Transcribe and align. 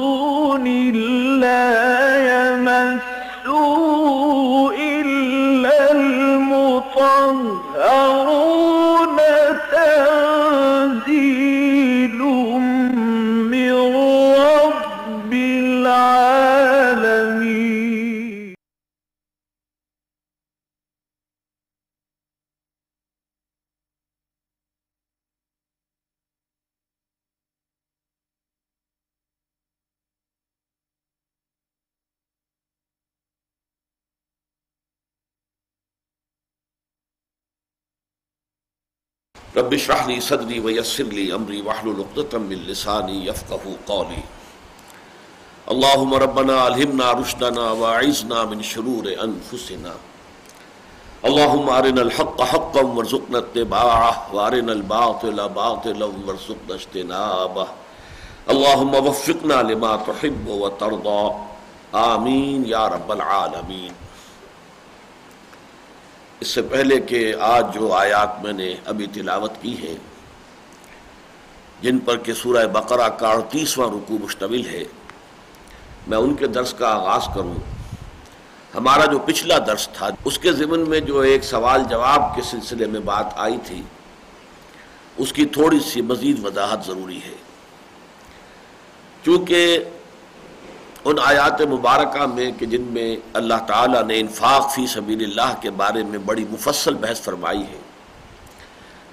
رب 39.57 39.75
اشرح 39.75 40.07
لي 40.07 40.21
صدري 40.21 40.61
ويسر 40.61 41.05
لي 41.05 41.35
امري 41.35 41.63
واحلل 41.63 42.05
عقدة 42.05 42.39
من 42.39 42.57
لساني 42.69 43.27
يفقهوا 43.27 43.77
قولي. 43.87 44.23
اللهم 45.71 46.15
ربنا 46.15 46.69
الهمنا 46.69 47.13
رشدنا 47.13 47.71
واعذنا 47.71 48.45
من 48.45 48.63
شرور 48.63 49.05
انفسنا 49.27 49.95
اللهم 51.25 51.69
ارنا 51.69 52.03
الحق 52.03 52.43
حقا 52.43 52.83
وارزقنا 52.83 53.39
اتباعه 53.39 54.35
وارنا 54.35 54.73
الباطل 54.73 55.49
باطلا 55.49 56.07
وارزقنا 56.27 56.75
اجتنابه. 56.75 57.67
اللهم 58.51 58.95
وفقنا 58.95 59.63
لما 59.63 59.97
تحب 59.97 60.47
وترضى. 60.49 61.25
آمین 61.95 62.65
یا 62.67 62.89
رب 62.89 63.11
العالمین 63.13 63.93
اس 66.43 66.49
سے 66.49 66.63
پہلے 66.63 67.01
کہ 67.01 67.35
آج 67.41 67.75
جو 67.75 67.93
آیات 67.93 68.43
میں 68.45 68.53
نے 68.53 68.75
ابھی 68.85 69.07
تلاوت 69.07 69.53
کی 69.61 69.75
ہے، 69.83 69.95
جن 71.83 71.99
پر 71.99 72.17
کہ 72.17 72.33
سورہ 72.35 72.67
بقرہ 72.67 73.09
کا 73.09 73.29
اڑتیسواں 73.29 73.89
رکوع 73.89 74.19
مشتمل 74.19 74.67
ہے، 74.67 74.83
میں 76.07 76.19
ان 76.19 76.35
کے 76.35 76.47
درس 76.47 76.75
کا 76.75 76.89
آغاز 76.89 77.29
کروں۔ 77.35 77.55
ہمارا 78.75 79.05
جو 79.05 79.19
پچھلا 79.19 79.59
درس 79.67 79.89
تھا، 79.89 80.09
اس 80.25 80.39
کے 80.39 80.53
ضمن 80.53 80.89
میں 80.91 81.01
جو 81.01 81.21
ایک 81.21 81.45
سوال 81.45 81.83
جواب 81.91 82.35
کے 82.37 82.43
سلسلے 82.43 82.87
میں 82.87 83.01
بات 83.01 83.27
آئی 83.37 83.59
تھی، 83.65 83.83
اس 85.17 85.33
کی 85.33 85.45
تھوڑی 85.47 85.81
سی 85.81 86.03
مزید 86.03 86.45
وضاحت 86.45 86.87
ضروری 86.87 87.21
ہے۔ 87.27 87.37
چونکہ 89.25 89.85
ان 91.05 91.17
آیات 91.23 91.61
مبارکہ 91.61 92.27
میں 92.27 92.51
کہ 92.59 92.67
جن 92.67 92.83
میں 92.83 93.17
اللہ 93.33 93.55
تعالیٰ 93.67 94.03
نے 94.05 94.21
انفاق 94.21 94.75
فی 94.75 94.87
سبیل 94.87 95.25
اللہ 95.25 95.55
کے 95.61 95.71
بارے 95.71 96.03
میں 96.03 96.19
بڑی 96.19 96.45
مفصل 96.51 96.95
بحث 96.95 97.21
فرمائی 97.21 97.63
ہے۔ 97.63 97.81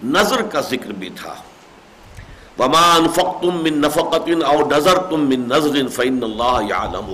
نظر 0.03 0.41
کا 0.41 0.61
ذکر 0.61 0.91
بھی 0.91 1.09
تھا۔ 1.09 1.35
وما 2.59 2.95
انفقتم 2.95 3.63
من 3.63 3.81
نفقت 3.81 4.29
او 4.45 4.69
نظرتم 4.71 5.29
من 5.29 5.49
نظر 5.49 5.87
فإن 5.87 6.23
اللہ 6.23 6.59
یعلم 6.69 7.13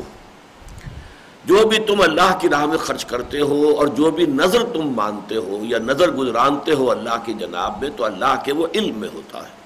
جو 1.45 1.67
بھی 1.67 1.77
تم 1.77 2.01
اللہ 2.01 2.37
کی 2.39 2.49
راہ 2.49 2.65
میں 2.65 2.77
خرچ 2.77 3.05
کرتے 3.05 3.39
ہو 3.39 3.73
اور 3.77 3.87
جو 3.87 4.11
بھی 4.11 4.25
نظر 4.25 4.63
تم 4.73 4.93
مانتے 4.95 5.35
ہو 5.35 5.59
یا 5.61 5.77
نظر 5.77 6.11
گزرانتے 6.11 6.73
ہو 6.73 6.91
اللہ 6.91 7.17
کی 7.25 7.33
جناب 7.33 7.81
میں، 7.81 7.89
تو 7.95 8.05
اللہ 8.05 8.35
کے 8.43 8.53
وہ 8.53 8.67
علم 8.73 8.97
میں 8.97 9.09
ہوتا 9.13 9.39
ہے۔ 9.39 9.64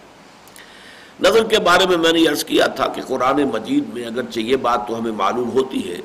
نظر 1.22 1.44
کے 1.44 1.60
بارے 1.60 1.86
میں 1.86 1.98
میں 1.98 2.14
نے 2.14 2.28
عرض 2.28 2.44
کیا 2.44 2.68
تھا 2.68 2.88
کہ 2.88 3.02
قرآن 3.02 3.44
مجید 3.44 3.94
میں 3.94 4.06
اگرچہ 4.06 4.40
یہ 4.40 4.56
بات 4.56 4.88
تو 4.88 5.00
ہمیں 5.00 5.12
معلوم 5.12 5.50
ہوتی 5.52 5.92
ہے 5.92 5.98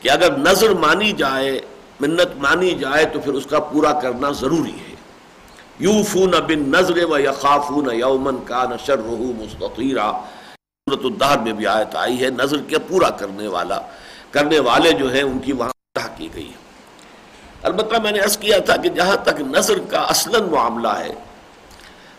کہ 0.00 0.10
اگر 0.10 0.36
نظر 0.36 0.70
مانی 0.74 1.12
جائے، 1.12 1.60
منت 2.00 2.36
مانی 2.36 2.70
جائے 2.70 3.04
تو 3.04 3.20
پھر 3.20 3.32
اس 3.32 3.46
کا 3.46 3.58
پورا 3.58 3.92
کرنا 4.00 4.30
ضروری 4.30 4.70
ہے۔ 4.70 4.94
یوفون 5.78 6.30
بن 6.30 6.68
نظر 6.70 7.04
و 7.04 7.18
یخافون 7.18 7.88
یومن 7.94 8.36
کا 8.44 8.64
نشر 8.70 8.98
رحو 8.98 9.32
مستطیرہ 9.38 10.10
صورت 10.86 11.04
الدہر 11.04 11.38
میں 11.38 11.52
بھی 11.52 11.66
آیت 11.66 11.96
آئی 11.96 12.22
ہے، 12.24 12.30
نظر 12.30 12.62
کے 12.68 12.78
پورا 12.78 13.10
کرنے 13.10 13.48
والا، 13.48 13.80
کرنے 14.30 14.58
والے 14.58 14.92
جو 14.92 15.12
ہیں 15.12 15.22
ان 15.22 15.38
کی 15.38 15.52
وہاں 15.52 16.08
کی 16.16 16.28
گئی۔ 16.34 16.46
ہے 16.46 16.60
البتہ 17.62 18.00
میں 18.02 18.12
نے 18.12 18.20
عرض 18.20 18.38
کیا 18.38 18.58
تھا 18.58 18.76
کہ 18.76 18.88
جہاں 18.88 19.16
تک 19.16 19.40
نظر 19.40 19.78
کا 19.90 20.00
اصلاً 20.00 20.42
معاملہ 20.42 20.88
ہے 20.88 21.14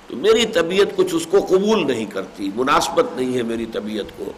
تو 0.08 0.16
میری 0.18 0.46
طبیعت 0.46 0.88
کچھ 0.96 1.16
اس 1.16 1.28
کو 1.30 1.46
قبول 1.50 1.88
نہیں 1.88 2.06
کرتی، 2.06 2.50
مناسبت 2.56 3.06
نہیں 3.16 3.38
ہے 3.38 3.44
میری 3.44 3.66
طبیعت 3.66 4.06
کو۔ 4.18 4.31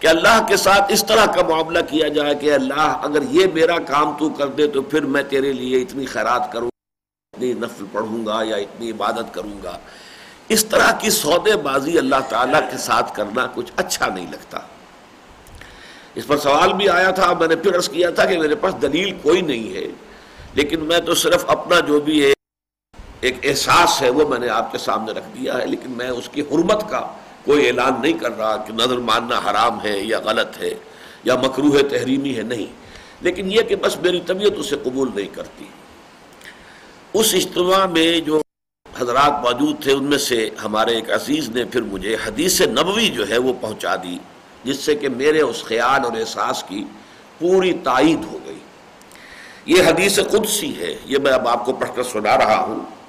کہ 0.00 0.06
اللہ 0.06 0.46
کے 0.48 0.56
ساتھ 0.56 0.92
اس 0.92 1.04
طرح 1.06 1.26
کا 1.26 1.42
معاملہ 1.48 1.78
کیا 1.88 2.08
جائے 2.08 2.34
کہ 2.34 2.52
اللہ، 2.52 2.98
اگر 3.02 3.22
یہ 3.30 3.46
میرا 3.54 3.78
کام 3.78 4.16
تو 4.18 4.28
کر 4.28 4.46
دے 4.46 4.66
تو 4.66 4.82
پھر 4.82 5.00
میں 5.00 5.22
تیرے 5.22 5.52
لیے 5.52 5.82
اتنی 5.82 6.06
خیرات 6.06 6.52
کروں 6.52 6.68
اتنی 7.32 7.52
نفل 7.52 7.84
پڑھوں 7.92 8.26
گا 8.26 8.40
یا 8.44 8.56
اتنی 8.56 8.90
عبادت 8.90 9.34
کروں 9.34 9.62
گا۔ 9.64 9.78
اس 10.48 10.64
طرح 10.64 10.92
کی 10.92 11.10
سودے 11.10 11.56
بازی 11.56 11.98
اللہ 11.98 12.16
تعالیٰ 12.28 12.70
کے 12.70 12.76
ساتھ 12.76 13.16
کرنا 13.16 13.46
کچھ 13.54 13.72
اچھا 13.76 14.06
نہیں 14.14 14.26
لگتا۔ 14.32 14.58
اس 16.14 16.26
پر 16.26 16.36
سوال 16.36 16.72
بھی 16.72 16.88
آیا 16.88 17.10
تھا، 17.10 17.32
میں 17.32 17.48
نے 17.48 17.56
پھر 17.56 17.76
عرض 17.76 17.88
کیا 17.88 18.10
تھا 18.10 18.24
کہ 18.24 18.38
میرے 18.38 18.54
پاس 18.54 18.74
دلیل 18.82 19.14
کوئی 19.22 19.40
نہیں 19.40 19.74
ہے، 19.74 19.86
لیکن 20.54 20.80
میں 20.80 21.00
تو 21.00 21.14
صرف 21.14 21.44
اپنا 21.46 21.80
جو 21.80 22.00
بھی 22.00 22.26
ہے 22.26 22.33
ایک 23.24 23.36
احساس 23.42 24.02
ہے، 24.02 24.10
وہ 24.10 24.28
میں 24.28 24.38
نے 24.38 24.48
آپ 24.48 24.72
کے 24.72 24.78
سامنے 24.78 25.12
رکھ 25.12 25.28
دیا 25.34 25.58
ہے، 25.58 25.66
لیکن 25.66 25.90
میں 25.90 26.08
اس 26.08 26.28
کی 26.32 26.40
حرمت 26.40 26.90
کا 26.90 27.00
کوئی 27.44 27.66
اعلان 27.66 27.92
نہیں 28.02 28.12
کر 28.12 28.38
رہا 28.38 28.56
کہ 28.56 28.72
نظر 28.72 28.98
ماننا 28.98 29.38
حرام 29.38 29.84
ہے 29.84 29.98
یا 29.98 30.18
غلط 30.24 30.62
ہے 30.62 30.74
یا 31.24 31.34
مکروح 31.34 31.78
تحریمی 31.90 32.36
ہے، 32.36 32.42
نہیں۔ 32.42 32.66
لیکن 33.20 33.52
یہ 33.52 33.62
کہ 33.62 33.76
بس 33.76 33.96
میری 34.00 34.20
طبیعت 34.26 34.52
اسے 34.56 34.76
قبول 34.82 35.10
نہیں 35.14 35.34
کرتی۔ 35.34 35.64
اس 37.12 37.34
اجتماع 37.34 37.86
میں 37.86 38.20
جو 38.20 38.42
حضرات 39.00 39.32
موجود 39.44 39.82
تھے، 39.82 39.92
ان 39.92 40.04
میں 40.04 40.18
سے 40.18 40.50
ہمارے 40.64 40.94
ایک 40.94 41.10
عزیز 41.10 41.48
نے 41.48 41.64
پھر 41.64 41.82
مجھے 41.82 42.16
حدیث 42.26 42.60
نبوی 42.60 43.08
جو 43.08 43.28
ہے، 43.28 43.38
وہ 43.38 43.52
پہنچا 43.60 43.96
دی، 43.96 44.18
جس 44.64 44.76
سے 44.76 44.94
کہ 44.94 45.08
میرے 45.08 45.40
اس 45.40 45.64
خیال 45.64 46.04
اور 46.04 46.12
احساس 46.12 46.64
کی 46.68 46.84
پوری 47.38 47.72
تائید 47.72 48.24
ہو 48.32 48.38
گئی۔ 48.46 48.58
یہ 49.66 49.82
حدیث 49.82 50.18
قدسی 50.30 50.78
ہے، 50.78 50.96
یہ 51.04 51.18
میں 51.18 51.32
اب 51.32 51.48
آپ 51.48 51.64
کو 51.64 51.72
پڑھ 51.72 51.90
کر 51.94 52.02
سنا 52.02 52.38
رہا 52.38 52.60
ہوں۔ 52.60 53.03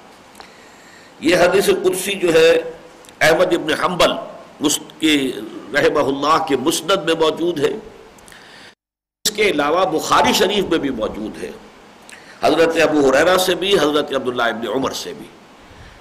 یہ 1.20 1.36
حدیث 1.36 1.66
قدسی 1.66 2.12
جو 2.12 2.34
ہے، 2.34 2.72
احمد 3.20 3.52
ابن 3.52 3.72
حنبل 3.72 4.10
کی 4.98 5.32
رحمہ 5.74 5.98
اللہ 5.98 6.44
کے 6.48 6.56
مسند 6.56 7.04
میں 7.04 7.14
موجود 7.14 7.60
ہے۔ 7.60 7.70
اس 9.24 9.30
کے 9.30 9.42
علاوہ 9.42 9.98
بخاری 9.98 10.32
شریف 10.32 10.64
میں 10.64 10.78
بھی 10.78 10.90
موجود 10.90 11.44
ہے۔ 11.44 11.50
حضرت 12.42 12.76
ابو 12.82 13.10
حریرہ 13.10 13.36
سے 13.36 13.54
بھی، 13.54 13.74
حضرت 13.74 14.14
عبداللہ 14.14 14.42
ابن 14.42 14.68
عمر 14.68 14.90
سے 14.90 15.12
بھی۔ 15.18 15.26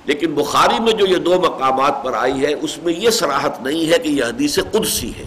لیکن 0.05 0.33
بخاری 0.33 0.83
میں 0.83 0.93
جو 0.93 1.05
یہ 1.05 1.15
دو 1.15 1.41
مقامات 1.41 2.03
پر 2.03 2.13
آئی 2.13 2.45
ہے، 2.45 2.53
اس 2.53 2.77
میں 2.77 2.93
یہ 2.93 3.09
صراحت 3.09 3.63
نہیں 3.63 3.91
ہے 3.91 3.97
کہ 3.97 4.07
یہ 4.07 4.23
حدیث 4.23 4.59
قدسی 4.71 5.11
ہے، 5.17 5.25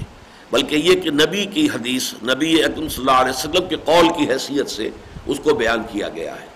بلکہ 0.51 0.77
یہ 0.77 1.01
کہ 1.01 1.11
نبی 1.11 1.45
کی 1.45 1.67
حدیث، 1.75 2.15
نبی 2.23 2.63
اکرم 2.63 2.89
صلی 2.89 3.05
اللہ 3.09 3.21
علیہ 3.21 3.31
وسلم 3.31 3.69
کے 3.69 3.77
قول 3.85 4.09
کی 4.09 4.33
حیثیت 4.33 4.71
سے 4.71 4.91
اس 5.27 5.41
کو 5.43 5.55
بیان 5.55 5.83
کیا 5.93 6.09
گیا 6.09 6.41
ہے۔ 6.41 6.47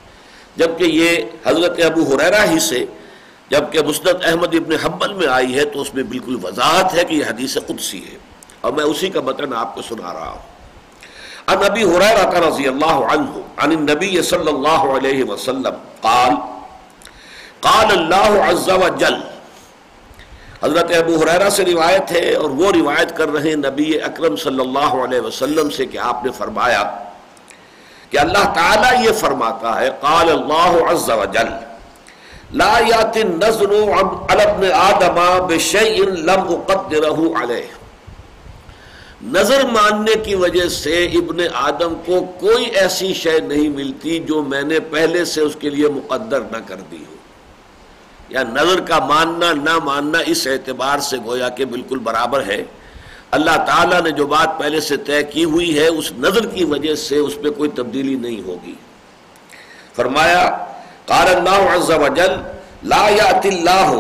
جبکہ 0.57 0.85
یہ 0.85 1.17
حضرت 1.47 1.81
ابو 1.81 2.17
حریرہ 2.17 2.51
ہی 2.51 2.59
سے 2.59 2.85
جبکہ 3.53 3.83
مسند 3.83 4.25
احمد 4.25 4.55
ابن 4.55 4.73
حنبل 4.85 5.13
میں 5.13 5.27
آئی 5.27 5.59
ہے 5.59 5.65
تو 5.65 5.81
اس 5.81 5.95
میں 5.95 6.03
بالکل 6.03 6.37
وضاحت 6.43 6.95
ہے 6.95 7.05
کہ 7.05 7.15
یہ 7.15 7.25
حدیث 7.25 7.57
قدسی 7.67 8.05
ہے۔ 8.13 8.17
اور 8.61 8.73
میں 8.73 8.85
اسی 8.85 9.09
کا 9.09 9.21
متن 9.21 9.55
آپ 9.55 9.75
کو 9.75 9.83
سنا 9.83 10.15
رہا 10.15 10.31
ہوں۔ 10.31 10.39
عن 11.47 11.65
ابی 11.71 11.83
حریرہ 11.83 12.49
رضی 12.49 12.69
اللہ 12.69 12.99
عنہ 13.13 13.31
عن 13.57 13.71
النبی 13.71 14.23
صلی 14.23 14.49
اللہ 14.49 14.85
علیہ 14.97 15.25
وسلم 15.25 15.75
قال 16.01 16.35
قال 17.61 17.87
اللہ 17.91 18.43
عز 18.51 18.69
و 18.69 18.89
جل۔ 18.99 19.15
حضرت 20.63 20.91
ابو 20.97 21.17
حریرہ 21.17 21.51
سے 21.51 21.65
روایت 21.65 22.13
ہے 22.13 22.35
اور 22.35 22.51
وہ 22.51 22.73
روایت 22.73 23.17
کر 23.17 23.29
رہے 23.29 23.49
ہیں 23.49 23.57
نبی 23.57 24.01
اکرم 24.01 24.37
صلی 24.37 24.61
اللہ 24.61 24.95
علیہ 25.05 25.21
وسلم 25.21 25.71
سے 25.71 25.87
کہ 25.87 25.99
آپ 25.99 26.25
نے 26.25 26.33
فرمایا 26.33 26.99
کہ 28.11 28.19
اللہ 28.19 28.53
تعالیٰ 28.55 29.05
یہ 29.05 29.13
فرماتا 29.13 29.81
ہے، 29.81 29.91
قال 30.01 30.31
اللہ 30.31 30.91
عز 30.91 31.11
و 31.11 31.25
جل۔ 31.25 31.72
لا 32.53 32.79
یات 32.89 33.17
النظر 33.17 33.71
علی 34.31 34.43
ابن 34.43 34.67
آدم 34.75 35.53
لم 36.15 36.57
اقدرہ 36.69 37.43
علیہ۔ 37.43 37.83
نظر 39.23 39.65
ماننے 39.65 40.13
کی 40.25 40.35
وجہ 40.35 40.69
سے 40.69 41.05
ابن 41.05 41.37
آدم 41.55 41.95
کو 42.07 42.33
کوئی 42.41 42.65
ایسی 42.65 43.15
شے 43.15 43.41
نہیں 43.41 43.69
ملتی 43.69 44.19
جو 44.19 44.43
میں 44.43 44.63
نے 44.63 44.81
پہلے 44.81 45.25
سے 45.25 45.41
اس 45.41 45.57
کے 45.59 45.71
لیے 45.71 45.89
مقدر 45.89 46.41
نہ 46.41 46.57
کر 46.67 46.77
دی 46.91 47.05
ہو۔ 47.11 47.17
یا 48.29 48.43
نظر 48.43 48.81
کا 48.81 48.99
ماننا 48.99 49.53
نہ 49.53 49.79
ماننا 49.85 50.19
اس 50.27 50.47
اعتبار 50.47 50.99
سے 50.99 51.17
گویا 51.25 51.49
کہ 51.49 51.65
بالکل 51.65 51.99
برابر 51.99 52.43
ہے۔ 52.47 52.65
اللہ 53.31 53.65
تعالیٰ 53.67 54.03
نے 54.03 54.11
جو 54.11 54.27
بات 54.27 54.59
پہلے 54.59 54.81
سے 54.81 54.97
طے 54.97 55.23
کی 55.23 55.45
ہوئی 55.45 55.79
ہے، 55.79 55.87
اس 55.87 56.13
نظر 56.13 56.47
کی 56.47 56.65
وجہ 56.65 56.95
سے 56.95 57.17
اس 57.17 57.33
پہ 57.43 57.51
کوئی 57.51 57.71
تبدیلی 57.71 58.15
نہیں 58.15 58.47
ہوگی۔ 58.47 58.75
فرمایا 59.97 60.67
قال 61.13 61.29
اللہ 61.35 61.71
عز 61.77 61.91
و 61.91 62.09
جل 62.17 62.35
لا 62.91 63.05
یات 63.15 63.47
اللہ، 63.47 63.91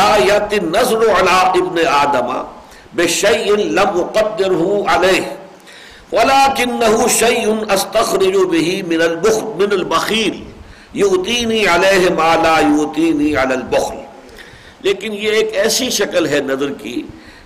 لا 0.00 0.10
یات 0.24 0.52
النظر 0.58 1.02
علی 1.18 1.38
ابن 1.60 1.86
آدم، 1.94 2.30
بشیء 2.96 3.56
لم 3.56 3.98
اقدره 4.02 4.94
علیہ 4.94 5.24
ولكنه 6.12 7.06
شيء 7.18 7.52
استخرج 7.74 8.34
به 8.54 8.72
من 8.88 9.02
البخل، 9.02 9.44
من 9.60 9.76
البخیل، 9.78 10.40
یؤتینی 11.02 11.60
علیہ 11.74 12.10
ما 12.16 12.34
لا 12.42 12.56
یؤتینی 12.64 13.28
علی 13.42 13.54
البخل. 13.54 14.00
لیکن 14.88 15.14
یہ 15.22 15.38
ایک 15.40 15.56
ایسی 15.62 15.90
شکل 16.00 16.26
ہے 16.34 16.40
نظر 16.46 16.72
کی 16.82 17.00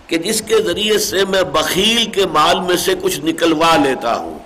کہ 0.06 0.18
جس 0.24 0.42
کے 0.48 0.62
ذریعے 0.66 0.98
سے 1.04 1.24
میں 1.34 1.42
بخیل 1.58 2.04
کے 2.16 2.26
مال 2.38 2.60
میں 2.70 2.76
سے 2.86 2.94
کچھ 3.02 3.20
نکلوا 3.24 3.76
لیتا 3.84 4.16
ہوں۔ 4.16 4.38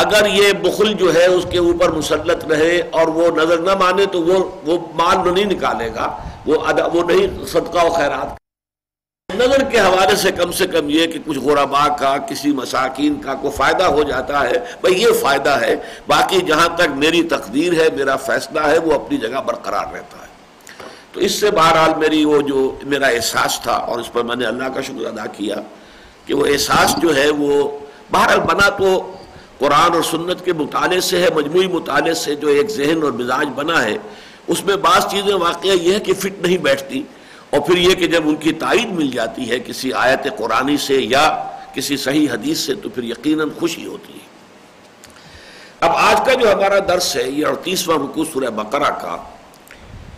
اگر 0.00 0.26
یہ 0.26 0.52
بخل 0.62 0.92
جو 0.92 1.14
ہے 1.14 1.24
اس 1.26 1.46
کے 1.50 1.58
اوپر 1.58 1.90
مسلط 1.90 2.44
رہے 2.44 2.80
اور 2.90 3.08
وہ 3.08 3.30
نظر 3.36 3.58
نہ 3.58 3.74
مانے 3.74 4.06
تو 4.06 4.22
وہ 4.22 4.38
وہ 4.66 4.78
مال 4.94 5.34
نہیں 5.34 5.44
نکالے 5.44 5.88
گا، 5.94 6.06
وہ 6.46 6.64
ادا، 6.66 6.86
وہ 6.92 7.02
نہیں 7.10 7.44
صدقہ 7.46 7.84
و 7.86 7.90
خیرات 7.90 8.36
نظر 9.28 9.62
کے 9.70 9.80
حوالے 9.80 10.16
سے 10.16 10.30
کم 10.32 10.52
سے 10.52 10.66
کم 10.66 10.88
یہ 10.90 11.06
کہ 11.06 11.18
کچھ 11.24 11.38
غربا 11.38 11.86
کا، 11.88 12.16
کسی 12.28 12.52
مساکین 12.52 13.20
کا 13.22 13.34
کوئی 13.34 13.52
فائدہ 13.56 13.84
ہو 13.84 14.02
جاتا 14.02 14.42
ہے۔ 14.42 14.58
بھائی 14.80 15.02
یہ 15.02 15.12
فائدہ 15.20 15.58
ہے، 15.60 15.74
باقی 16.06 16.40
جہاں 16.40 16.68
تک 16.76 16.96
میری 16.96 17.22
تقدیر 17.22 17.72
ہے، 17.72 17.88
میرا 17.96 18.16
فیصلہ 18.16 18.60
ہے، 18.60 18.78
وہ 18.78 18.94
اپنی 18.94 19.16
جگہ 19.16 19.40
برقرار 19.46 19.92
رہتا 19.94 20.22
ہے۔ 20.22 20.26
تو 21.12 21.20
اس 21.20 21.32
سے 21.32 21.50
بہرحال 21.50 21.90
میری 21.98 22.24
وہ 22.24 22.40
جو 22.40 22.78
میرا 22.82 23.06
احساس 23.06 23.60
تھا 23.62 23.72
اور 23.72 23.98
اس 23.98 24.12
پر 24.12 24.22
میں 24.22 24.36
نے 24.36 24.46
اللہ 24.46 24.68
کا 24.74 24.80
شکر 24.80 25.06
ادا 25.06 25.26
کیا 25.26 25.54
کہ 26.26 26.34
وہ 26.34 26.46
احساس 26.46 26.94
جو 27.02 27.16
ہے 27.16 27.28
وہ 27.38 27.78
بہرحال 28.10 28.40
بنا 28.40 28.68
تو 28.68 28.90
قرآن 29.58 29.94
اور 29.94 30.02
سنت 30.02 30.44
کے 30.44 30.52
مطالعے 30.52 31.00
سے 31.00 31.22
ہے، 31.22 31.28
مجموعی 31.34 31.66
مطالعے 31.66 32.14
سے 32.14 32.34
جو 32.34 32.48
ایک 32.48 32.70
ذہن 32.70 33.02
اور 33.02 33.12
مزاج 33.12 33.46
بنا 33.54 33.84
ہے، 33.84 33.96
اس 34.48 34.64
میں 34.64 34.76
بعض 34.76 35.06
چیزیں 35.06 35.34
واقعہ 35.34 35.70
یہ 35.70 35.94
ہے 35.94 36.00
کہ 36.00 36.14
فٹ 36.14 36.40
نہیں 36.42 36.56
بیٹھتی 36.56 37.02
اور 37.50 37.60
پھر 37.60 37.76
یہ 37.76 37.94
کہ 37.94 38.06
جب 38.06 38.28
ان 38.28 38.36
کی 38.36 38.52
تائید 38.52 38.90
مل 38.92 39.10
جاتی 39.10 39.50
ہے 39.50 39.58
کسی 39.58 39.92
آیت 39.92 40.26
قرآنی 40.38 40.76
سے 40.76 40.94
یا 40.94 41.50
کسی 41.74 41.96
صحیح 41.96 42.26
حدیث 42.32 42.58
سے، 42.58 42.74
تو 42.74 42.88
پھر 42.88 43.02
یقیناً 43.02 43.48
خوشی 43.58 43.86
ہوتی 43.86 44.12
ہے۔ 44.12 44.26
اب 45.80 45.90
آج 45.96 46.26
کا 46.26 46.34
جو 46.34 46.52
ہمارا 46.52 46.78
درس 46.88 47.16
ہے، 47.16 47.30
یہ 47.30 47.46
اڑتیسواں 47.46 47.98
رکو 47.98 48.24
سورہ 48.24 48.50
بقرہ 48.50 48.90
کا، 48.90 49.16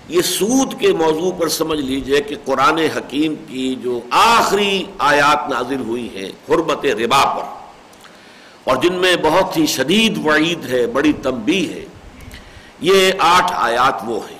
یہ 0.08 0.22
سود 0.22 0.80
کے 0.80 0.92
موضوع 0.92 1.30
پر 1.32 1.48
سمجھ 1.48 1.80
لیجیے 1.80 2.20
کہ 2.20 2.36
قرآن 2.44 2.78
حکیم 2.78 3.34
کی 3.48 3.74
جو 3.82 4.00
آخری 4.10 4.84
آیات 4.98 5.48
نازل 5.50 5.80
ہوئی 5.80 6.08
ہیں، 6.14 6.30
حرمت 6.48 6.86
ربا 6.86 7.24
پر۔ 7.24 7.59
اور 8.64 8.76
جن 8.76 8.92
میں 8.92 9.16
بہت 9.16 9.56
ہی 9.56 9.66
شدید 9.66 10.26
وعید 10.26 10.70
ہے، 10.70 10.86
بڑی 10.86 11.12
تنبیہ 11.12 11.74
ہے۔ 11.74 11.84
یہ 12.80 13.12
آٹھ 13.18 13.52
آیات 13.54 13.94
وہ 14.06 14.20
ہیں۔ 14.30 14.38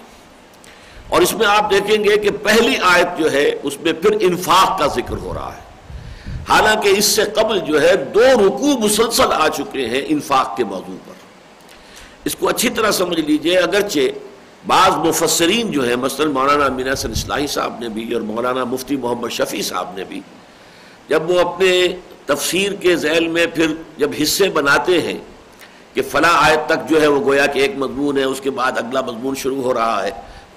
اور 1.09 1.21
اس 1.21 1.33
میں 1.33 1.47
آپ 1.47 1.71
دیکھیں 1.71 2.05
گے 2.05 2.17
کہ 2.17 2.31
پہلی 2.31 2.75
آیت 2.83 3.19
جو 3.19 3.33
ہے، 3.33 3.51
اس 3.63 3.81
میں 3.81 3.93
پھر 3.93 4.11
انفاق 4.21 4.79
کا 4.79 4.87
ذکر 4.87 5.17
ہو 5.17 5.35
رہا 5.35 5.55
ہے۔ 5.57 5.71
حالانکہ 6.49 6.89
اس 6.89 7.05
سے 7.05 7.25
قبل 7.25 7.59
جو 7.59 7.83
ہے، 7.83 7.97
دو 7.97 8.21
رکوع 8.21 8.75
مسلسل 8.85 9.33
آ 9.33 9.49
چکے 9.49 9.87
ہیں 9.87 10.03
انفاق 10.07 10.57
کے 10.57 10.65
موضوع 10.65 10.97
پر۔ 11.07 11.13
اس 12.25 12.37
کو 12.37 12.49
اچھی 12.49 12.69
طرح 12.69 12.91
سمجھ 12.91 13.21
لیجیے، 13.21 13.59
اگرچہ 13.59 14.01
بعض 14.67 14.93
مفسرین 14.93 15.71
جو 15.71 15.89
ہیں، 15.89 15.97
مثلا 15.97 16.31
مولانا 16.31 16.65
امین 16.65 16.89
حسن 16.89 17.11
اصلاحی 17.11 17.47
صاحب 17.47 17.81
نے 17.81 17.89
بھی 17.89 18.15
اور 18.15 18.23
مولانا 18.23 18.65
مفتی 18.65 18.97
محمد 18.97 19.29
شفیع 19.29 19.63
صاحب 19.63 19.95
نے 19.97 20.05
بھی، 20.05 20.21
جب 21.09 21.31
وہ 21.31 21.41
اپنے 21.41 21.89
تفسیر 22.27 22.73
کے 22.73 22.97
ذیل 22.97 23.29
میں 23.29 23.47
پھر 23.47 23.67
جب 23.97 24.11
حصے 24.23 24.49
بناتے 24.49 25.01
ہیں 25.01 25.19
کہ 25.95 26.03
فلاں 26.03 26.35
آیت 26.35 26.69
تک 26.69 26.91
جو 26.91 27.01
ہے 27.03 27.07
وہ 27.07 27.25
گویا 27.25 27.47
کہ 27.47 27.59
ایک 27.59 27.77
مضمون 27.79 28.19
ہے، 28.19 28.25
اس 28.25 28.41
کے 28.41 28.51
بعد 28.51 28.73
اگلا 28.77 29.01
مضمون 29.01 29.35
شروع 29.35 29.63
ہو 29.63 29.75
رہا 29.75 30.03
ہے، 30.03 30.11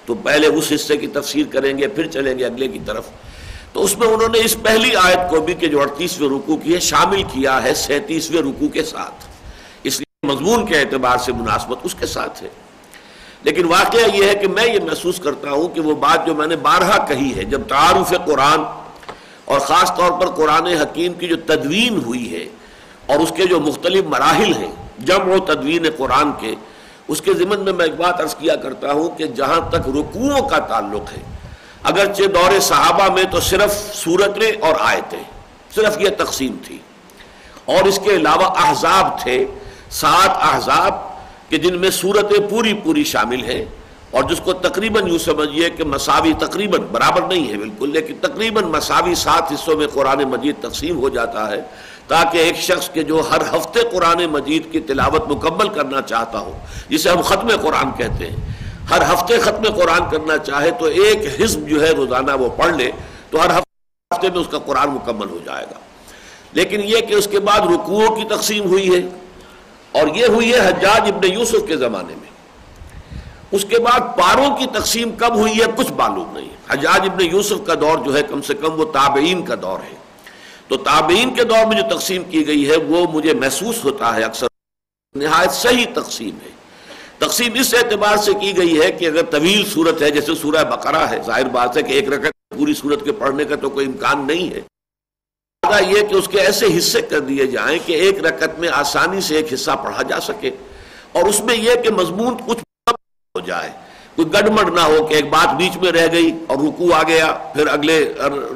تو 0.06 0.14
پہلے 0.14 0.46
اس 0.46 0.72
حصے 0.74 0.96
کی 0.96 1.06
تفسیر 1.06 1.46
کریں 1.50 1.78
گے، 1.78 1.88
پھر 1.88 2.06
چلیں 2.06 2.38
گے 2.38 2.44
اگلے 2.44 2.68
کی 2.68 2.78
طرف۔ 2.86 3.04
تو 3.72 3.84
اس 3.84 3.98
میں 3.98 4.08
انہوں 4.08 4.28
نے 4.28 4.38
اس 4.44 4.56
پہلی 4.62 4.96
آیت 4.96 5.30
کو 5.30 5.40
بھی 5.40 5.54
کہ 5.54 5.66
جو 5.66 5.80
اڑتیسویں 5.80 6.28
رکو 6.28 6.56
کی 6.56 6.74
ہے، 6.74 6.80
شامل 6.80 7.22
کیا 7.22 7.62
ہے 7.62 7.74
سینتیسویں 7.74 8.42
رکو 8.42 8.68
کے 8.68 8.84
ساتھ۔ 8.84 9.24
اس 9.82 10.00
لیے 10.00 10.32
مضمون 10.32 10.66
کے 10.66 10.78
اعتبار 10.78 11.18
سے 11.18 11.32
مناسبت 11.32 11.78
اس 11.82 11.94
کے 11.94 12.06
ساتھ 12.06 12.42
ہے۔ 12.42 12.48
لیکن 13.42 13.64
واقعہ 13.64 14.16
یہ 14.16 14.24
ہے 14.24 14.34
کہ 14.34 14.48
میں 14.48 14.66
یہ 14.66 14.80
محسوس 14.80 15.18
کرتا 15.18 15.50
ہوں 15.50 15.68
کہ 15.68 15.80
وہ 15.80 15.94
بات 15.94 16.26
جو 16.26 16.34
میں 16.34 16.46
نے 16.46 16.56
بارہا 16.56 17.04
کہی 17.08 17.32
ہے، 17.36 17.44
جب 17.44 17.60
تعارف 17.68 18.12
قرآن 18.26 18.60
اور 19.44 19.60
خاص 19.60 19.96
طور 19.96 20.20
پر 20.20 20.26
قرآن 20.26 20.66
حکیم 20.66 21.12
کی 21.12 21.28
جو 21.28 21.36
تدوین 21.36 21.96
ہوئی 21.96 22.34
ہے 22.34 22.48
اور 23.06 23.18
اس 23.18 23.32
کے 23.36 23.46
جو 23.46 23.60
مختلف 23.60 24.04
مراحل 24.04 24.52
ہیں 24.54 24.72
جب 24.98 25.28
وہ 25.28 25.38
تدوین 25.44 25.86
قرآن 25.96 26.30
کے، 26.40 26.54
اس 27.08 27.20
کے 27.20 27.32
ضمن 27.34 27.60
میں 27.60 27.72
میں 27.72 27.84
ایک 27.84 27.96
بات 27.96 28.20
عرض 28.20 28.34
کیا 28.34 28.56
کرتا 28.56 28.92
ہوں 28.92 29.18
کہ 29.18 29.26
جہاں 29.26 29.60
تک 29.68 29.88
رکوعوں 29.88 30.48
کا 30.48 30.58
تعلق 30.58 31.12
ہے، 31.12 31.22
اگرچہ 31.82 32.22
دور 32.22 32.60
صحابہ 32.60 33.14
میں 33.14 33.24
تو 33.24 33.40
صرف 33.40 33.94
صورتیں 33.94 34.52
اور 34.60 34.74
آیتیں، 34.80 35.22
صرف 35.74 36.00
یہ 36.00 36.08
تقسیم 36.18 36.56
تھی۔ 36.64 36.78
اور 37.64 37.84
اس 37.84 38.00
کے 38.04 38.10
علاوہ 38.10 38.46
احزاب 38.56 39.20
تھے، 39.22 39.46
سات 39.90 40.30
احزاب 40.40 40.94
کہ 41.50 41.58
جن 41.58 41.78
میں 41.78 41.90
صورتیں 41.90 42.50
پوری 42.50 42.74
پوری 42.74 43.04
شامل 43.04 43.44
ہیں۔ 43.44 43.64
اور 44.14 44.24
جس 44.24 44.40
کو 44.44 44.52
تقریباً 44.64 45.06
یوں 45.08 45.18
سمجھیے 45.18 45.68
کہ 45.76 45.84
مساوی 45.84 46.32
تقریباً 46.40 46.80
برابر 46.92 47.22
نہیں 47.28 47.48
ہے 47.50 47.56
بالکل، 47.58 47.90
لیکن 47.92 48.18
تقریباً 48.20 48.64
مساوی 48.72 49.14
سات 49.22 49.52
حصوں 49.52 49.76
میں 49.76 49.86
قرآن 49.92 50.22
مجید 50.30 50.60
تقسیم 50.60 50.98
ہو 51.00 51.08
جاتا 51.08 51.48
ہے 51.50 51.60
تاکہ 52.08 52.38
ایک 52.38 52.56
شخص 52.60 52.88
کے 52.94 53.02
جو 53.02 53.22
ہر 53.30 53.42
ہفتے 53.54 53.80
قرآن 53.92 54.24
مجید 54.32 54.70
کی 54.72 54.80
تلاوت 54.88 55.28
مکمل 55.30 55.68
کرنا 55.76 56.02
چاہتا 56.02 56.38
ہو، 56.38 56.52
جسے 56.88 57.08
ہم 57.10 57.20
ختم 57.22 57.48
قرآن 57.62 57.90
کہتے 57.98 58.30
ہیں۔ 58.30 58.52
ہر 58.90 59.02
ہفتے 59.12 59.38
ختم 59.40 59.64
قرآن 59.74 60.10
کرنا 60.10 60.36
چاہے 60.38 60.70
تو 60.80 60.86
ایک 61.02 61.26
حزب 61.40 61.68
جو 61.68 61.80
ہے 61.82 61.90
روزانہ 61.92 62.32
وہ 62.40 62.48
پڑھ 62.56 62.74
لے، 62.76 62.90
تو 63.30 63.42
ہر 63.42 63.50
ہفتے 63.50 64.28
میں 64.28 64.40
اس 64.40 64.48
کا 64.50 64.58
قرآن 64.66 64.90
مکمل 64.90 65.28
ہو 65.30 65.38
جائے 65.44 65.64
گا۔ 65.70 65.78
لیکن 66.52 66.80
یہ 66.84 67.00
کہ 67.08 67.14
اس 67.14 67.28
کے 67.30 67.40
بعد 67.48 67.60
رکوعوں 67.70 68.14
کی 68.16 68.24
تقسیم 68.34 68.64
ہوئی 68.70 68.94
ہے، 68.94 69.00
اور 69.92 70.14
یہ 70.16 70.26
ہوئی 70.26 70.52
ہے 70.52 70.60
حجاج 70.68 71.10
ابن 71.12 71.30
یوسف 71.32 71.66
کے 71.68 71.76
زمانے 71.76 72.14
میں۔ 72.20 72.32
اس 73.54 73.66
کے 73.68 73.78
بعد 73.78 74.00
پاروں 74.00 74.56
کی 74.56 74.66
تقسیم 74.66 75.10
کب 75.12 75.34
ہوئی 75.34 75.52
ہے 75.52 75.64
کچھ 75.76 75.92
معلوم 75.92 76.32
نہیں 76.32 76.48
حجاج 76.68 77.00
ابن 77.00 77.24
یوسف 77.24 77.66
کا 77.66 77.74
دور 77.74 77.98
جو 77.98 78.16
ہے 78.16 78.22
کم 78.22 78.42
سے 78.42 78.54
کم 78.54 78.80
وہ 78.80 78.84
تابعین 78.84 79.44
کا 79.44 79.54
دور 79.62 79.78
ہے۔ 79.78 79.94
تو 80.68 80.76
تابعین 80.76 81.34
کے 81.34 81.44
دور 81.44 81.66
میں 81.66 81.82
جو 81.82 81.96
تقسیم 81.96 82.24
کی 82.24 82.46
گئی 82.46 82.70
ہے 82.70 82.76
وہ 82.76 83.06
مجھے 83.12 83.34
محسوس 83.34 83.84
ہوتا 83.84 84.16
ہے 84.16 84.22
اکثر 84.22 84.46
نہایت 85.14 85.50
صحیح 85.50 85.84
تقسیم 85.94 86.38
ہے۔ 86.44 86.50
تقسیم 87.18 87.52
اس 87.54 87.74
اعتبار 87.74 88.16
سے 88.16 88.32
کی 88.40 88.56
گئی 88.56 88.80
ہے 88.80 88.92
کہ 88.92 89.04
اگر 89.06 89.22
طویل 89.22 89.64
صورت 89.74 90.02
ہے، 90.02 90.10
جیسے 90.10 90.34
سورہ 90.34 90.64
بقرہ 90.64 91.06
ہے، 91.10 91.18
ظاہر 91.26 91.48
بات 91.48 91.76
ہے 91.76 91.82
کہ 91.82 91.92
ایک 91.92 92.08
رکعت 92.08 92.58
پوری 92.58 92.74
صورت 92.74 93.04
کے 93.04 93.12
پڑھنے 93.12 93.44
کا 93.44 93.56
تو 93.56 93.70
کوئی 93.70 93.86
امکان 93.86 94.26
نہیں 94.26 94.50
ہے۔ 94.50 94.60
یہ 95.88 96.06
کہ 96.06 96.14
اس 96.14 96.28
کے 96.28 96.40
ایسے 96.40 96.66
حصے 96.78 97.02
کر 97.02 97.20
دیے 97.20 97.46
جائیں 97.46 97.78
کہ 97.86 97.92
ایک 97.92 98.24
رکعت 98.24 98.58
میں 98.58 98.68
آسانی 98.68 99.20
سے 99.20 99.36
ایک 99.36 99.52
حصہ 99.52 99.70
پڑھا 99.84 100.02
جا 100.02 100.20
سکے۔ 100.20 100.50
اور 101.12 101.22
اس 101.22 101.40
میں 101.40 101.56
یہ 101.56 101.74
کہ 101.74 101.90
مضمون 101.90 102.36
کچھ 102.46 102.58
ہو 103.34 103.40
جائے۔ 103.40 103.70
کوئی 104.16 104.32
گڑمڑ 104.32 104.64
نہ 104.70 104.80
ہو 104.80 105.04
کہ 105.06 105.14
ایک 105.14 105.28
بات 105.30 105.54
بیچ 105.54 105.76
میں 105.76 105.92
رہ 105.92 106.06
گئی 106.12 106.30
اور 106.46 106.58
رکو 106.58 106.92
آ 106.94 107.02
گیا، 107.02 107.26
پھر 107.54 107.66
اگلے 107.66 107.96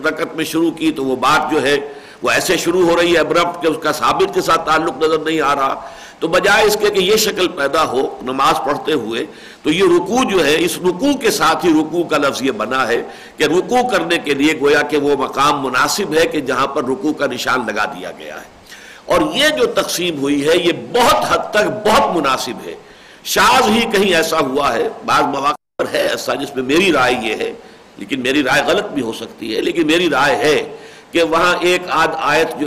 رکعت 0.04 0.36
میں 0.36 0.44
شروع 0.44 0.70
کی 0.70 0.90
تو 0.92 1.04
وہ 1.04 1.16
بات 1.16 1.50
جو 1.50 1.62
ہے 1.62 1.76
وہ 2.22 2.30
ایسے 2.30 2.56
شروع 2.56 2.82
ہو 2.90 2.96
رہی 2.96 3.14
ہے 3.14 3.18
ابرپٹ 3.18 3.62
کہ 3.62 3.66
اس 3.66 3.76
کا 3.82 3.92
ثابت 3.92 4.34
کے 4.34 4.40
ساتھ 4.40 4.66
تعلق 4.66 5.02
نظر 5.02 5.18
نہیں 5.18 5.40
آ 5.40 5.54
رہا۔ 5.54 5.74
تو 6.20 6.28
بجائے 6.28 6.64
اس 6.64 6.76
کے 6.80 6.90
کہ 6.90 7.00
یہ 7.00 7.16
شکل 7.16 7.48
پیدا 7.48 7.84
ہو 7.88 8.06
نماز 8.22 8.60
پڑھتے 8.64 8.92
ہوئے، 8.92 9.24
تو 9.62 9.70
یہ 9.70 9.84
رکوع 9.96 10.22
جو 10.30 10.46
ہے، 10.46 10.54
اس 10.58 10.78
رکوع 10.78 11.12
کے 11.12 11.30
ساتھ 11.30 11.66
ہی 11.66 11.72
رکوع 11.72 12.04
کا 12.04 12.18
لفظ 12.18 12.42
یہ 12.42 12.50
بنا 12.50 12.88
ہے 12.88 13.02
کہ 13.36 13.44
رکوع 13.44 13.82
کرنے 13.90 14.18
کے 14.18 14.34
لیے 14.34 14.60
گویا 14.60 14.82
کہ 14.82 14.98
وہ 14.98 15.16
مقام 15.16 15.62
مناسب 15.66 16.14
ہے 16.14 16.26
کہ 16.26 16.40
جہاں 16.40 16.66
پر 16.66 16.84
رکوع 16.84 17.12
کا 17.12 17.26
نشان 17.26 17.66
لگا 17.66 17.84
دیا 17.84 18.10
گیا 18.18 18.34
ہے۔ 18.34 18.46
اور 19.04 19.20
یہ 19.34 19.48
جو 19.48 19.66
تقسیم 19.66 20.18
ہوئی 20.18 20.48
ہے، 20.48 20.56
یہ 20.56 20.72
بہت 20.92 21.24
حد 21.28 21.50
تک 21.50 21.88
بہت 21.88 22.16
مناسب 22.16 22.66
ہے۔ 22.66 22.74
شاز 23.28 23.68
ہی 23.68 23.80
کہیں 23.92 24.14
ایسا 24.14 24.38
ہوا 24.38 24.72
ہے، 24.72 24.88
بعض 25.04 25.22
مواقع 25.22 25.66
پر 25.78 25.88
ہے 25.92 26.06
ایسا 26.08 26.34
جس 26.34 26.54
میں 26.56 26.62
میری 26.62 26.92
رائے 26.92 27.14
یہ 27.22 27.34
ہے، 27.34 27.52
لیکن 27.96 28.20
میری 28.20 28.42
رائے 28.42 28.62
غلط 28.62 28.84
بھی 28.84 29.02
ہو 29.02 29.12
سکتی 29.12 29.54
ہے، 29.56 29.60
لیکن 29.60 29.86
میری 29.86 30.10
رائے 30.10 30.36
ہے 30.36 30.76
کہ 31.12 31.22
وہاں 31.22 31.54
ایک 31.60 31.82
آدھ 31.90 32.16
آیت 32.18 32.48
جو 32.60 32.66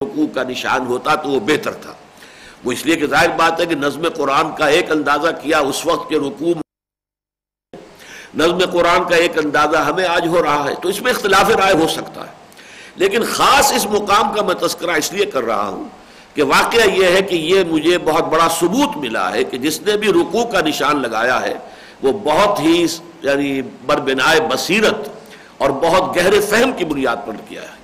رکوع 0.00 0.26
کا 0.34 0.42
نشان 0.42 0.86
ہوتا 0.86 1.14
تو 1.14 1.28
وہ 1.28 1.40
بہتر 1.40 1.74
تھا۔ 1.74 1.94
وہ 2.64 2.72
اس 2.72 2.86
لیے 2.86 2.96
کہ 2.96 3.06
ظاہر 3.06 3.28
بات 3.36 3.60
ہے 3.60 3.66
کہ 3.66 3.74
نظم 3.74 4.08
قرآن 4.16 4.54
کا 4.54 4.66
ایک 4.66 4.90
اندازہ 4.90 5.28
کیا 5.42 5.58
اس 5.58 5.86
وقت 5.86 6.08
کے 6.08 6.18
رکوع 6.18 6.54
نظم 8.34 8.58
قرآن 8.72 9.08
کا 9.08 9.16
ایک 9.16 9.38
اندازہ 9.38 9.76
ہمیں 9.76 10.04
آج 10.04 10.26
ہو 10.26 10.42
رہا 10.42 10.64
ہے، 10.64 10.74
تو 10.74 10.88
اس 10.88 11.02
میں 11.02 11.12
اختلاف 11.12 11.50
رائے 11.50 11.74
ہو 11.74 11.88
سکتا 11.88 12.26
ہے۔ 12.26 12.32
لیکن 12.96 13.24
خاص 13.24 13.72
اس 13.72 13.86
مقام 13.86 14.34
کا 14.34 14.42
میں 14.42 14.54
تذکرہ 14.54 14.90
اس 14.90 15.12
لیے 15.12 15.26
کر 15.26 15.42
رہا 15.42 15.68
ہوں 15.68 15.88
کہ 16.38 16.44
واقعہ 16.44 16.86
یہ 16.88 17.06
ہے 17.06 17.20
کہ 17.28 17.34
یہ 17.34 17.64
مجھے 17.68 17.96
بہت 17.98 18.24
بڑا 18.32 18.46
ثبوت 18.58 18.96
ملا 18.96 19.30
ہے 19.34 19.42
کہ 19.44 19.58
جس 19.58 19.80
نے 19.82 19.96
بھی 19.96 20.08
رکوع 20.12 20.44
کا 20.50 20.60
نشان 20.66 21.00
لگایا 21.02 21.40
ہے، 21.42 21.54
وہ 22.02 22.12
بہت 22.24 22.60
ہی 22.60 22.74
یعنی 23.22 23.60
بربنائے 23.86 24.40
بصیرت 24.50 25.08
اور 25.58 25.70
بہت 25.82 26.16
گہرے 26.16 26.40
فہم 26.40 26.72
کی 26.72 26.84
بنیاد 26.84 27.24
پر 27.26 27.36
کیا 27.48 27.62
ہے۔ 27.62 27.76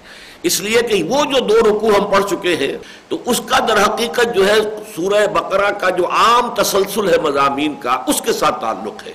اس 0.49 0.61
لیے 0.61 0.83
کہ 0.89 1.03
وہ 1.09 1.25
جو 1.25 1.41
دو 1.47 1.55
رکوع 1.69 1.91
ہم 1.95 2.05
پڑھ 2.11 2.25
چکے 2.31 2.55
ہیں، 2.57 2.73
تو 3.09 3.19
اس 3.25 3.41
کا 3.47 3.59
در 3.69 3.81
حقیقت 3.83 4.35
جو 4.35 4.47
ہے، 4.49 4.59
سورہ 4.95 5.27
بقرہ 5.35 5.71
کا 5.81 5.91
جو 5.97 6.11
عام 6.19 6.55
تسلسل 6.55 7.09
ہے 7.13 7.19
مضامین 7.23 7.75
کا، 7.81 7.97
اس 8.07 8.21
کے 8.21 8.33
ساتھ 8.33 8.61
تعلق 8.61 9.03
ہے۔ 9.07 9.13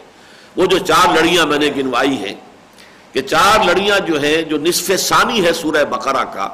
وہ 0.58 0.66
جو 0.66 0.78
چار 0.78 1.14
لڑیاں 1.16 1.46
میں 1.46 1.60
نے 1.60 1.70
گنوائی 1.78 2.18
ہیں، 2.18 2.34
کہ 3.14 3.22
چار 3.22 3.64
لڑیاں 3.66 4.00
جو 4.08 4.22
ہیں، 4.22 4.42
جو 4.42 4.58
نصف 4.58 4.92
ثانی 5.00 5.46
ہے 5.46 5.54
سورہ 5.54 5.84
بقرہ 5.90 6.24
کا، 6.34 6.50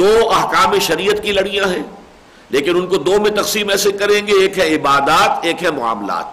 دو 0.00 0.10
احکام 0.30 0.78
شریعت 0.88 1.22
کی 1.22 1.32
لڑیاں 1.32 1.68
ہیں 1.68 1.82
لیکن 2.50 2.76
ان 2.76 2.86
کو 2.86 2.96
دو 2.96 3.20
میں 3.20 3.30
تقسیم 3.30 3.68
ایسے 3.68 3.92
کریں 3.92 4.26
گے، 4.26 4.32
ایک 4.32 4.58
ہے 4.58 4.74
عبادات، 4.74 5.38
ایک 5.42 5.64
ہے 5.64 5.70
معاملات۔ 5.70 6.24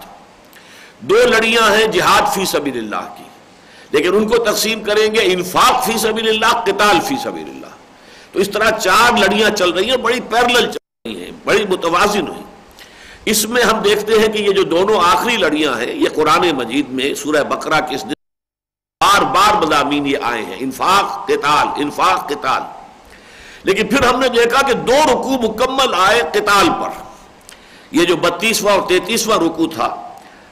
دو 1.00 1.14
لڑیاں 1.14 1.76
ہیں 1.76 1.86
جہاد 1.86 2.34
فی 2.34 2.44
سبیل 2.44 2.78
اللہ 2.78 3.14
کی۔ 3.18 3.24
لیکن 3.90 4.16
ان 4.16 4.28
کو 4.28 4.38
تقسیم 4.38 4.82
کریں 4.82 5.14
گے 5.14 5.20
انفاق 5.22 5.84
فی 5.84 5.98
سبیل 5.98 6.28
اللہ، 6.28 6.60
قتال 6.60 6.96
فی 7.00 7.14
سبیل 7.22 7.48
اللہ۔ 7.48 7.66
تو 8.32 8.38
اس 8.38 8.50
طرح 8.50 8.78
چار 8.78 9.18
لڑیاں 9.18 9.50
چل 9.50 9.70
رہی 9.70 9.90
ہیں، 9.90 9.96
بڑی 9.96 10.20
پیرلل 10.20 10.72
چل 10.72 11.08
رہی 11.08 11.24
ہیں، 11.24 11.30
بڑی 11.44 11.64
متوازن 11.66 12.26
ہیں۔ 12.26 12.42
اس 13.24 13.46
میں 13.46 13.62
ہم 13.62 13.78
دیکھتے 13.78 14.12
ہیں 14.18 14.28
کہ 14.28 14.38
یہ 14.38 14.50
جو 14.50 14.62
دونوں 14.62 15.00
آخری 15.04 15.36
لڑیاں 15.36 15.80
ہیں، 15.80 15.94
یہ 15.94 16.08
قرآن 16.14 16.50
مجید 16.50 16.88
میں 16.88 17.14
سورہ 17.14 17.44
بقرہ 17.44 17.80
کے 17.80 17.94
اس 17.94 18.04
بار 18.04 19.22
بار 19.22 19.62
مضامین 19.62 20.06
یہ 20.06 20.16
آئے 20.22 20.44
ہیں۔ 20.44 20.56
انفاق، 20.58 21.26
قتال 21.26 21.68
انفاق، 21.76 22.28
قتال۔ 22.28 22.83
لیکن 23.64 23.86
پھر 23.88 24.06
ہم 24.06 24.20
نے 24.20 24.28
دیکھا 24.28 24.66
کہ 24.66 24.74
دو 24.88 24.98
رکوع 25.12 25.36
مکمل 25.42 25.94
آئے 25.94 26.22
قتال 26.32 26.68
پر۔ 26.80 27.02
یہ 27.90 28.04
جو 28.04 28.16
بتیسواں 28.16 28.74
اور 28.74 28.88
تینتیسواں 28.88 29.38
رکوع 29.38 29.66
تھا 29.74 29.94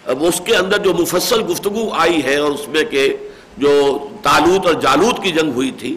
اس 0.07 0.41
کے 0.45 0.57
اندر 0.57 0.79
جو 0.79 0.93
مفصل 0.93 1.43
گفتگو 1.51 1.89
آئی 1.93 2.23
ہے 2.25 2.37
اور 2.37 2.51
اس 2.51 2.69
میں 2.69 2.83
کہ 2.85 3.09
جو 3.59 3.73
تالوت 4.23 4.67
اور 4.67 4.75
جالوت 4.75 5.23
کی 5.23 5.31
جنگ 5.31 5.53
ہوئی 5.55 5.71
تھی، 5.71 5.97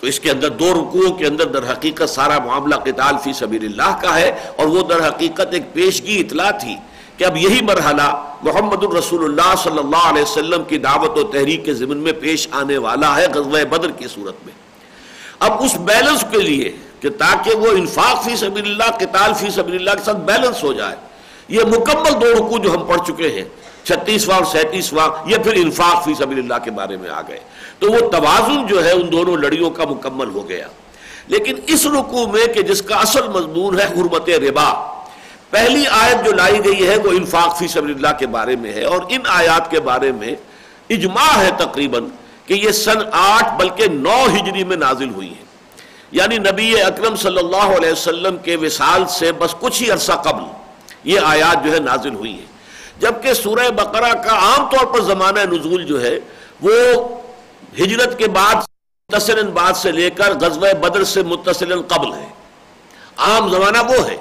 تو 0.00 0.06
اس 0.06 0.20
کے 0.20 0.30
اندر 0.30 0.48
دو 0.48 0.72
رکوعوں 0.74 1.12
کے 1.12 1.26
اندر 1.26 1.46
در 1.46 1.70
حقیقت 1.72 2.10
سارا 2.10 2.38
معاملہ 2.38 2.74
قتال 2.74 3.14
فی 3.24 3.32
سبیل 3.32 3.64
اللہ 3.64 3.98
کا 4.02 4.18
ہے 4.18 4.30
اور 4.56 4.66
وہ 4.66 4.82
در 4.82 5.06
حقیقت 5.08 5.52
ایک 5.52 5.72
پیشگی 5.72 6.20
اطلاع 6.20 6.50
تھی 6.50 6.76
کہ 7.16 7.24
اب 7.24 7.36
یہی 7.36 7.60
مرحلہ 7.62 8.08
محمد 8.42 8.84
الرسول 8.84 9.24
اللہ 9.24 9.54
صلی 9.62 9.78
اللہ 9.78 10.08
علیہ 10.08 10.22
وسلم 10.22 10.64
کی 10.64 10.78
دعوت 10.78 11.18
و 11.18 11.22
تحریک 11.22 11.64
کے 11.64 11.74
ضمن 11.74 11.96
میں 11.96 12.12
پیش 12.20 12.48
آنے 12.50 12.78
والا 12.78 13.16
ہے 13.16 13.26
غزوہ 13.34 13.64
بدر 13.70 13.90
کی 13.90 14.08
صورت 14.08 14.46
میں۔ 14.46 14.54
اب 15.40 15.62
اس 15.62 15.74
بیلنس 15.74 16.24
کے 16.30 16.38
لیے 16.38 16.76
کہ 17.00 17.10
تاکہ 17.10 17.56
وہ 17.56 17.66
انفاق 17.70 18.24
فی 18.24 18.36
سبیل 18.36 18.64
اللہ 18.64 18.96
قتال 18.96 19.34
فی 19.34 19.50
سبیل 19.50 19.74
اللہ 19.74 19.90
کے 19.90 20.04
ساتھ 20.04 20.16
بیلنس 20.16 20.64
ہو 20.64 20.72
جائے۔ 20.72 20.96
یہ 21.48 21.60
مکمل 21.64 22.20
دو 22.20 22.34
رکوع 22.34 22.58
جو 22.58 22.70
ہم 22.70 22.84
پڑھ 22.84 23.00
چکے 23.06 23.28
ہیں، 23.28 23.44
چھتیسواں 23.84 24.36
اور 24.36 24.44
سینتیسواں، 24.44 25.08
یہ 25.26 25.36
پھر 25.36 25.52
انفاق 25.56 26.04
فی 26.04 26.14
سبیل 26.14 26.38
اللہ 26.38 26.64
کے 26.64 26.70
بارے 26.70 26.96
میں 26.96 27.10
آ 27.10 27.20
گئے۔ 27.28 27.40
تو 27.78 27.92
وہ 27.92 28.10
توازن 28.10 28.66
جو 28.66 28.84
ہے 28.84 28.90
ان 28.90 29.12
دونوں 29.12 29.36
لڑیوں 29.36 29.70
کا 29.70 29.84
مکمل 29.84 30.30
ہو 30.30 30.48
گیا۔ 30.48 30.66
لیکن 31.26 31.54
اس 31.66 31.86
رکوع 31.86 32.26
میں 32.26 32.46
کہ 32.46 32.62
جس 32.62 32.82
کا 32.82 32.96
اصل 32.96 33.28
مضمون 33.28 33.80
ہے 33.80 33.84
حرمت 33.84 34.28
ربا، 34.28 35.02
پہلی 35.50 35.84
آیت 35.86 36.24
جو 36.24 36.32
لائی 36.32 36.64
گئی 36.64 36.86
ہے 36.86 36.96
وہ 36.96 37.10
انفاق 37.10 37.58
فی 37.58 37.68
سبیل 37.68 37.94
اللہ 37.94 38.18
کے 38.18 38.26
بارے 38.26 38.56
میں 38.56 38.72
ہے۔ 38.72 38.84
اور 38.84 39.00
ان 39.08 39.20
آیات 39.28 39.70
کے 39.70 39.80
بارے 39.80 40.12
میں 40.12 40.34
اجماع 40.90 41.38
ہے 41.38 41.50
تقریباً 41.58 42.04
کہ 42.50 42.54
یہ 42.54 42.72
سن 42.72 42.98
آٹھ 43.12 43.62
بلکہ 43.62 43.86
نو 43.86 44.26
ہجری 44.26 44.64
میں 44.64 44.76
نازل 44.76 45.10
ہوئی 45.10 45.28
ہے 45.28 45.44
یعنی 46.12 46.38
نبی 46.38 46.82
اکرم 46.82 47.16
صلی 47.16 47.38
اللہ 47.38 47.76
علیہ 47.76 47.92
وسلم 47.92 48.36
کے 48.36 48.56
وصال 48.56 49.04
سے 49.08 49.32
بس 49.32 49.54
کچھ 49.60 49.82
ہی 49.82 49.90
عرصہ 49.90 50.12
قبل 50.12 50.42
یہ 51.04 51.20
آیات 51.24 51.64
جو 51.64 51.72
ہے 51.72 51.78
نازل 51.78 52.14
ہوئی 52.14 52.38
ہے 52.38 52.44
جبکہ 52.98 53.34
سورہ 53.34 53.70
بقرہ 53.70 54.12
کا 54.12 54.30
عام 54.30 54.68
طور 54.70 54.86
پر 54.86 55.00
زمانہ 55.00 55.38
نزول 55.40 55.84
جو 55.84 56.02
ہے، 56.02 56.18
وہ 56.60 56.72
ہجرت 57.78 58.18
کے 58.18 58.28
بعد 58.28 58.54
متصل 58.54 59.48
بعد 59.48 59.72
سے 59.72 59.92
لے 59.92 60.10
کر 60.10 60.34
غزوہ 60.40 60.72
بدر 60.72 61.04
سے 61.04 61.22
متصل 61.22 61.82
قبل 61.82 62.12
ہے۔ 62.12 62.28
عام 63.16 63.48
زمانہ 63.48 63.78
وہ 63.78 64.08
ہے۔ 64.08 64.16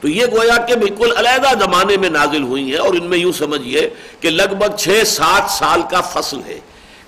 تو 0.00 0.08
یہ 0.08 0.26
گویا 0.32 0.56
کہ 0.56 0.74
بالکل 0.74 1.16
علیحدہ 1.16 1.64
زمانے 1.64 1.96
میں 1.96 2.08
نازل 2.08 2.42
ہوئی 2.42 2.70
ہیں 2.70 2.78
اور 2.78 2.94
ان 2.94 3.04
میں 3.04 3.18
یوں 3.18 3.32
سمجھیے 3.32 3.90
کہ 4.20 4.30
لگ 4.30 4.54
بھگ 4.58 4.76
چھ 4.76 5.02
سات 5.06 5.50
سال 5.50 5.82
کا 5.90 6.00
فصل 6.00 6.40
ہے۔ 6.46 6.60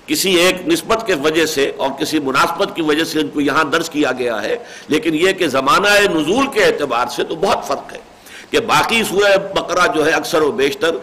کسی 0.07 0.33
ایک 0.35 0.67
نسبت 0.67 1.07
کے 1.07 1.13
وجہ 1.13 1.45
سے 1.45 1.71
اور 1.77 1.89
کسی 1.99 2.19
مناسبت 2.19 2.75
کی 2.75 2.81
وجہ 2.81 3.03
سے 3.03 3.19
ان 3.19 3.27
کو 3.27 3.41
یہاں 3.41 3.63
درج 3.63 3.89
کیا 3.89 4.11
گیا 4.11 4.41
ہے، 4.41 4.57
لیکن 4.87 5.15
یہ 5.15 5.31
کہ 5.31 5.47
زمانہ 5.47 5.87
نزول 6.13 6.47
کے 6.47 6.63
اعتبار 6.63 7.07
سے 7.07 7.23
تو 7.23 7.35
بہت 7.35 7.67
فرق 7.67 7.93
ہے 7.93 7.99
کہ 8.49 8.59
باقی 8.59 9.03
سورہ 9.03 9.37
بقرہ 9.55 9.87
جو 9.95 10.05
ہے 10.05 10.11
اکثر 10.11 10.41
و 10.41 10.51
بیشتر 10.51 10.95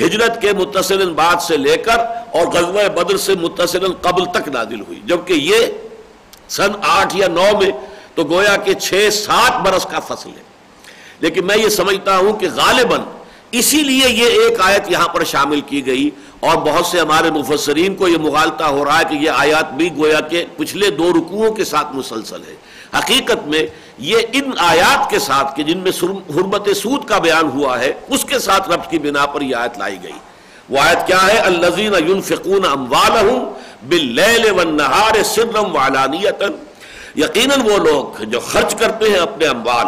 ہجرت 0.00 0.40
کے 0.42 0.52
متصل 0.52 1.12
بعد 1.12 1.42
سے 1.42 1.56
لے 1.56 1.76
کر 1.76 1.98
اور 2.32 2.46
غزوہ 2.46 2.88
بدر 2.88 3.16
سے 3.16 3.34
متصل 3.34 3.92
قبل 3.92 4.24
تک 4.24 4.48
نازل 4.48 4.80
ہوئی۔ 4.80 5.00
جبکہ 5.04 5.32
یہ 5.32 5.66
سن 6.48 6.72
آٹھ 6.82 7.16
یا 7.16 7.28
نو 7.28 7.50
میں 7.60 7.70
تو 8.14 8.24
گویا 8.24 8.56
کہ 8.56 8.74
چھ 8.74 9.08
سات 9.12 9.60
برس 9.60 9.86
کا 9.90 10.00
فصل 10.00 10.30
ہے۔ 10.30 10.42
لیکن 11.20 11.46
میں 11.46 11.56
یہ 11.56 11.68
سمجھتا 11.68 12.16
ہوں 12.16 12.32
کہ 12.32 12.48
غالباً 12.54 13.00
اسی 13.52 13.76
لیے 13.76 14.08
یہ 14.08 14.24
ایک 14.24 14.60
آیت 14.60 14.90
یہاں 14.90 15.08
پر 15.08 15.24
شامل 15.24 15.60
کی 15.60 15.86
گئی 15.86 16.10
اور 16.40 16.56
بہت 16.56 16.86
سے 16.86 17.00
ہمارے 17.00 17.30
مفسرین 17.30 17.94
کو 17.94 18.08
یہ 18.08 18.16
مغالطہ 18.16 18.64
ہو 18.64 18.84
رہا 18.84 18.98
ہے 18.98 19.04
کہ 19.10 19.14
یہ 19.14 19.30
آیات 19.30 19.72
بھی 19.72 19.96
گویا 19.96 20.20
کہ 20.20 20.44
پچھلے 20.56 20.90
دو 20.90 21.10
رکوعوں 21.10 21.52
کے 21.52 21.64
ساتھ 21.64 21.96
مسلسل 21.96 22.40
ہے۔ 22.48 22.54
حقیقت 22.98 23.46
میں 23.46 23.66
یہ 23.98 24.18
ان 24.32 24.50
آیات 24.58 25.10
کے 25.10 25.18
ساتھ 25.18 25.56
کہ 25.56 25.62
جن 25.62 25.78
میں 25.78 25.92
حرمت 26.04 26.68
سود 26.76 27.04
کا 27.04 27.18
بیان 27.18 27.44
ہوا 27.44 27.78
ہے، 27.78 27.92
اس 28.08 28.24
کے 28.24 28.38
ساتھ 28.38 28.70
ربط 28.70 28.90
کی 28.90 28.98
بنا 28.98 29.26
پر 29.26 29.40
یہ 29.40 29.56
آیت 29.56 29.78
لائی 29.78 29.96
گئی۔ 30.02 30.18
وہ 30.70 30.78
آیت 30.78 31.06
کیا 31.06 31.26
ہے؟ 31.26 31.38
الزین 31.38 31.92
ينفقون 32.08 32.64
اموالهم 32.64 33.52
باللیل 33.88 34.50
والنہار 34.50 35.22
سرا 35.22 35.60
وعلانیتا۔ 35.60 36.44
یقیناً 37.16 37.60
وہ 37.60 37.76
لوگ 37.76 38.22
جو 38.22 38.40
خرچ 38.40 38.74
کرتے 38.74 39.10
ہیں 39.10 39.18
اپنے 39.18 39.46
اموال، 39.46 39.86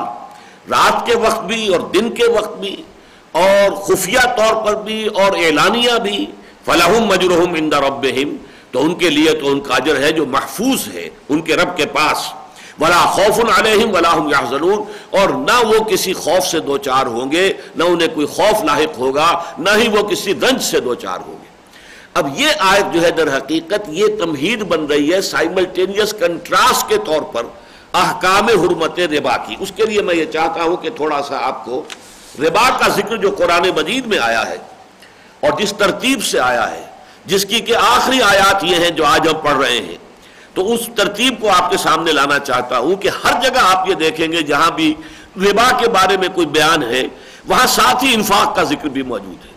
رات 0.71 1.07
کے 1.07 1.17
وقت 1.17 1.45
بھی 1.45 1.69
اور 1.69 1.81
دن 1.81 2.11
کے 2.11 2.31
وقت 2.31 2.59
بھی 2.59 2.83
اور 3.35 3.71
خفیہ 3.83 4.27
طور 4.37 4.65
پر 4.65 4.75
بھی 4.83 5.05
اور 5.17 5.37
اعلانیہ 5.39 5.99
بھی 6.03 6.25
فلاحم 6.65 7.07
مجرحم 7.07 7.55
عند 7.55 7.73
ربہم 7.83 8.37
تو 8.73 8.85
ان 8.85 8.95
کے 8.95 9.11
لیے 9.11 9.33
تو 9.35 9.51
ان 9.51 9.61
کا 9.61 9.75
اجر 9.75 10.01
ہے 10.03 10.11
جو 10.13 10.27
محفوظ 10.29 10.87
ہے 10.89 11.09
ان 11.29 11.41
کے 11.43 11.57
رب 11.57 11.77
کے 11.77 11.87
پاس 11.93 12.27
ولا 12.79 13.01
خوف 13.09 13.39
علیہم 13.49 13.93
ولا 13.93 14.13
هم 14.13 14.31
يحزنون 14.31 14.85
اور 15.13 15.29
نہ 15.41 15.59
وہ 15.65 15.83
کسی 15.87 16.13
خوف 16.15 16.47
سے 16.47 16.61
دو 16.63 16.79
چار 16.81 17.07
ہوں 17.09 17.33
گے 17.33 17.43
نہ 17.77 17.85
انہیں 17.87 18.15
کوئی 18.15 18.27
خوف 18.29 18.65
لاحق 18.65 18.99
ہوگا 18.99 19.29
نہ 19.59 19.77
ہی 19.77 19.89
وہ 19.89 20.03
کسی 20.09 20.35
رنج 20.37 20.63
سے 20.63 20.81
دو 20.83 20.95
چار 20.97 21.21
ہوں 21.21 21.35
گے 21.35 21.53
اب 22.15 22.29
یہ 22.37 22.63
آیت 22.63 22.93
جو 22.95 23.03
ہے 23.03 23.11
در 23.13 23.37
حقیقت 23.37 23.89
یہ 23.93 24.17
تمہید 24.19 24.63
بن 24.69 24.87
رہی 24.87 25.13
ہے 25.13 25.21
سائملٹینیس 25.25 26.15
کنٹراسٹ 26.19 26.89
کے 26.89 26.99
طور 27.07 27.23
پر 27.33 27.47
احکام 27.97 28.49
حرمت 28.57 28.99
ربا 29.11 29.37
کی 29.47 29.57
اس 29.61 29.73
کے 29.77 29.87
لیے 29.87 30.03
میں 30.03 30.15
یہ 30.15 30.25
چاہتا 30.33 30.63
ہوں 30.63 30.77
کہ 30.77 30.91
تھوڑا 30.97 31.21
سا 31.23 31.39
آپ 31.43 31.65
کو 31.65 31.83
ربا 32.39 32.71
کا 32.71 32.89
ذکر 32.89 33.17
جو 33.17 33.31
قرآن 33.31 33.63
مجید 33.77 34.07
میں 34.07 34.19
آیا 34.19 34.47
ہے 34.47 34.57
اور 35.41 35.61
جس 35.61 35.73
ترتیب 35.79 36.25
سے 36.25 36.41
آیا 36.41 36.71
ہے، 36.71 36.83
جس 37.25 37.47
کی 37.47 37.61
کہ 37.61 37.77
آخری 37.77 38.23
آیات 38.23 38.65
یہ 38.65 38.77
ہیں 38.77 38.91
جو 38.91 39.05
آج 39.05 39.29
ہم 39.29 39.41
پڑھ 39.41 39.57
رہے 39.57 39.77
ہیں۔ 39.77 39.97
تو 40.55 40.73
اس 40.73 40.81
ترتیب 40.97 41.41
کو 41.41 41.51
آپ 41.51 41.71
کے 41.71 41.77
سامنے 41.77 42.13
لانا 42.13 42.39
چاہتا 42.39 42.79
ہوں 42.79 42.97
کہ 42.97 43.11
ہر 43.25 43.33
جگہ 43.43 43.61
آپ 43.61 43.89
یہ 43.89 43.95
دیکھیں 43.95 44.33
گے 44.33 44.43
جہاں 44.43 44.71
بھی 44.71 44.95
ربا 45.37 45.71
کے 45.81 45.89
بارے 45.89 46.17
میں 46.17 46.29
کوئی 46.29 46.47
بیان 46.47 46.83
ہے، 46.83 47.03
وہاں 47.47 47.67
ساتھ 47.67 48.05
ہی 48.05 48.15
انفاق 48.15 48.57
کا 48.57 48.63
ذکر 48.63 48.89
بھی 48.89 49.03
موجود 49.03 49.45
ہے۔ 49.45 49.55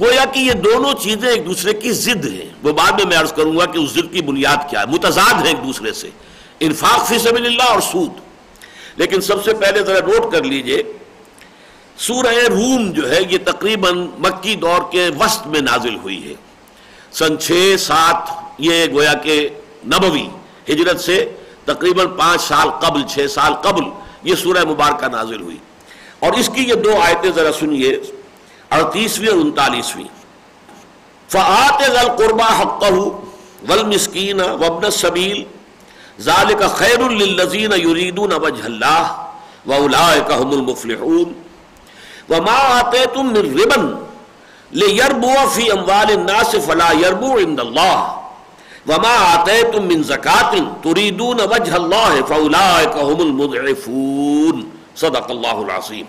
گویا 0.00 0.24
کہ 0.24 0.38
یہ 0.38 0.52
دونوں 0.52 0.92
چیزیں 1.02 1.28
ایک 1.28 1.46
دوسرے 1.46 1.72
کی 1.74 1.92
ضد 1.92 2.26
ہیں۔ 2.26 2.52
وہ 2.62 2.72
بعد 2.72 2.92
میں 2.92 3.04
میں 3.04 3.16
عرض 3.16 3.32
کروں 3.32 3.58
گا 3.58 3.66
کہ 3.66 3.78
اس 3.78 3.90
ضد 3.90 4.12
کی 4.12 4.22
بنیاد 4.22 4.70
کیا 4.70 4.80
ہے۔ 4.80 4.86
متضاد 4.86 5.34
ہیں 5.34 5.46
ایک 5.46 5.64
دوسرے 5.64 5.92
سے۔ 5.92 6.10
انفاق 6.60 7.08
فی 7.08 7.18
سبیل 7.18 7.46
اللہ 7.46 7.62
اور 7.62 7.80
سود۔ 7.80 8.12
لیکن 8.96 9.20
سب 9.20 9.44
سے 9.44 9.54
پہلے 9.54 9.82
ذرا 9.82 9.98
نوٹ 9.98 10.32
کر 10.32 10.42
لیجیے 10.42 10.82
سورہ 12.06 12.34
روم 12.48 12.92
جو 12.92 13.10
ہے 13.10 13.18
یہ 13.30 13.38
تقریباً 13.44 14.08
مکی 14.18 14.54
دور 14.54 14.92
کے 14.92 15.10
وسط 15.20 15.46
میں 15.46 15.60
نازل 15.60 15.96
ہوئی 15.96 16.28
ہے۔ 16.28 16.34
سن 17.12 17.38
چھ 17.38 17.74
سات 17.78 18.30
یہ 18.58 18.86
گویا 18.92 19.14
کہ 19.14 19.48
نبوی 19.86 20.28
ہجرت 20.68 21.00
سے 21.00 21.34
تقریباً 21.64 22.06
پانچ 22.06 22.42
سال 22.42 22.70
قبل، 22.70 23.02
چھ 23.02 23.26
سال 23.30 23.54
قبل 23.54 23.84
یہ 24.22 24.34
سورہ 24.34 24.64
مبارکہ 24.64 25.06
نازل 25.08 25.40
ہوئی۔ 25.40 25.56
اور 26.18 26.32
اس 26.32 26.50
کی 26.54 26.62
یہ 26.62 26.74
دو 26.74 27.00
آیتیں 27.00 27.30
ذرا 27.30 27.52
سنیے۔ 27.52 28.00
اڑتیسویں 28.70 29.28
اور 29.28 29.36
انتالیسویں۔ 29.36 30.04
فعت 31.28 31.82
ذل 31.86 32.16
قربا 32.16 32.60
حق 32.60 32.82
ول 33.68 33.82
مسکین 33.82 34.40
وبن 34.40 34.90
سبیل 34.90 35.44
کا 36.58 36.68
خیر 36.68 37.00
الزین 37.00 37.72
یریدون 37.72 38.32
وجہ 38.32 38.64
اللہ 38.64 39.30
و 39.66 39.72
المفلحون۔ 40.30 41.49
وما 42.30 42.56
آتے 42.78 43.04
تم 43.14 43.32
من 43.32 43.46
ربن 43.58 43.86
لے 44.80 44.86
یربو 44.94 45.34
فی 45.54 45.70
اموال 45.72 46.12
الناس 46.16 46.54
فلا 46.66 46.90
یربو 47.00 47.36
عند 47.38 47.60
اللہ 47.60 47.98
وما 48.88 49.14
آتیتم 49.32 49.88
من 49.88 50.02
زکات 50.08 50.54
تریدون 50.82 51.40
وجہ 51.50 51.74
اللہ 51.74 52.14
فاولائک 52.28 52.96
هم 53.02 53.20
المضعفون. 53.26 54.62
صدق 55.00 55.30
اللہ 55.30 55.58
العظیم. 55.66 56.06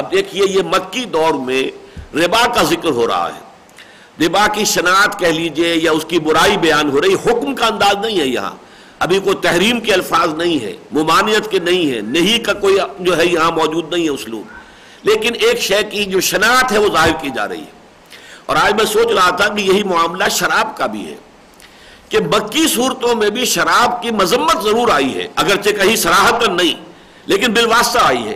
اب 0.00 0.10
دیکھیے 0.12 0.44
یہ 0.48 0.62
مکی 0.74 1.04
دور 1.14 1.34
میں 1.46 1.62
ربا 2.14 2.44
کا 2.54 2.62
ذکر 2.70 2.90
ہو 2.98 3.06
رہا 3.06 3.28
ہے. 3.34 4.24
ربا 4.24 4.46
کی 4.54 4.64
شناعت 4.64 5.18
کہہ 5.18 5.34
لیجیے 5.38 5.74
یا 5.82 5.92
اس 5.92 6.04
کی 6.08 6.18
برائی 6.26 6.56
بیان 6.56 6.90
ہو 6.90 7.00
رہی، 7.02 7.14
حکم 7.24 7.54
کا 7.54 7.66
انداز 7.66 7.96
نہیں 8.04 8.20
ہے 8.20 8.26
یہاں. 8.26 8.54
ابھی 9.06 9.18
کوئی 9.24 9.36
تحریم 9.42 9.80
کے 9.86 9.92
الفاظ 9.92 10.34
نہیں 10.34 10.60
ہے، 10.60 10.72
ممانعت 10.98 11.50
کے 11.50 11.58
نہیں 11.58 11.90
ہے، 11.92 12.00
نہیں 12.12 12.44
کا 12.44 12.52
کوئی 12.60 12.76
جو 13.06 13.16
ہے 13.16 13.26
یہاں 13.26 13.50
موجود 13.56 13.92
نہیں 13.92 14.04
ہے 14.04 14.10
اسلوب. 14.10 14.44
لیکن 15.02 15.30
ایک 15.40 15.60
شے 15.60 15.82
کی 15.90 16.04
جو 16.04 16.20
شناعت 16.20 16.72
ہے 16.72 16.78
وہ 16.78 16.88
ظاہر 16.92 17.12
کی 17.20 17.30
جا 17.30 17.48
رہی 17.48 17.60
ہے۔ 17.60 17.76
اور 18.46 18.56
آج 18.56 18.74
میں 18.74 18.84
سوچ 18.84 19.06
رہا 19.06 19.30
تھا 19.30 19.48
کہ 19.48 19.60
یہی 19.60 19.82
معاملہ 19.82 20.24
شراب 20.30 20.76
کا 20.76 20.86
بھی 20.86 21.10
ہے 21.10 21.14
کہ 22.08 22.18
مکی 22.18 22.68
صورتوں 22.68 23.14
میں 23.14 23.30
بھی 23.30 23.44
شراب 23.44 24.02
کی 24.02 24.10
مذمت 24.10 24.62
ضرور 24.62 24.88
آئی 24.88 25.18
ہے، 25.18 25.26
اگرچہ 25.36 25.70
کہیں 25.70 25.96
سراہت 25.96 26.48
نہیں، 26.48 26.84
لیکن 27.26 27.52
بالواسطہ 27.52 27.98
آئی 28.02 28.28
ہے۔ 28.28 28.34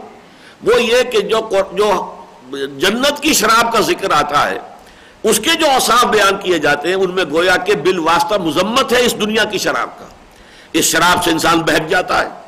وہ 0.65 0.83
یہ 0.83 1.03
کہ 1.03 1.21
جو 1.21 1.49
جو 1.73 2.15
جنت 2.53 3.23
کی 3.23 3.33
شراب 3.33 3.73
کا 3.73 3.81
ذکر 3.81 4.11
آتا 4.11 4.51
ہے، 4.51 4.59
اس 5.23 5.41
کے 5.41 5.51
جو 5.61 5.71
اوصاف 5.71 6.05
بیان 6.05 6.37
کیے 6.43 6.59
جاتے 6.59 6.89
ہیں، 6.89 6.95
ان 6.95 7.11
میں 7.11 7.25
گویا 7.25 7.57
کہ 7.57 7.75
بالواسطہ 7.75 8.35
مذمت 8.35 8.93
ہے 8.93 9.01
اس 9.01 9.21
دنیا 9.21 9.45
کی 9.45 9.59
شراب 9.59 9.99
کا۔ 9.99 10.07
اس 10.73 10.85
شراب 10.85 11.25
سے 11.25 11.31
انسان 11.31 11.59
بہک 11.59 11.89
جاتا 11.89 12.21
ہے۔ 12.23 12.40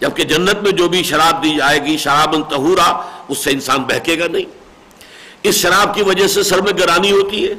جبکہ 0.00 0.24
جنت 0.24 0.62
میں 0.62 0.72
جو 0.72 0.88
بھی 0.88 1.02
شراب 1.02 1.44
دی 1.44 1.56
جائے 1.56 1.84
گی 1.84 1.96
شراب 1.96 2.34
انتہورا 2.34 3.00
اس 3.28 3.38
سے 3.38 3.50
انسان 3.50 3.82
بہکے 3.82 4.18
گا 4.18 4.26
نہیں۔ 4.28 4.44
اس 5.42 5.54
شراب 5.54 5.94
کی 5.94 6.02
وجہ 6.02 6.26
سے 6.26 6.42
سر 6.42 6.60
میں 6.60 6.72
گرانی 6.72 7.12
ہوتی 7.12 7.48
ہے۔ 7.48 7.54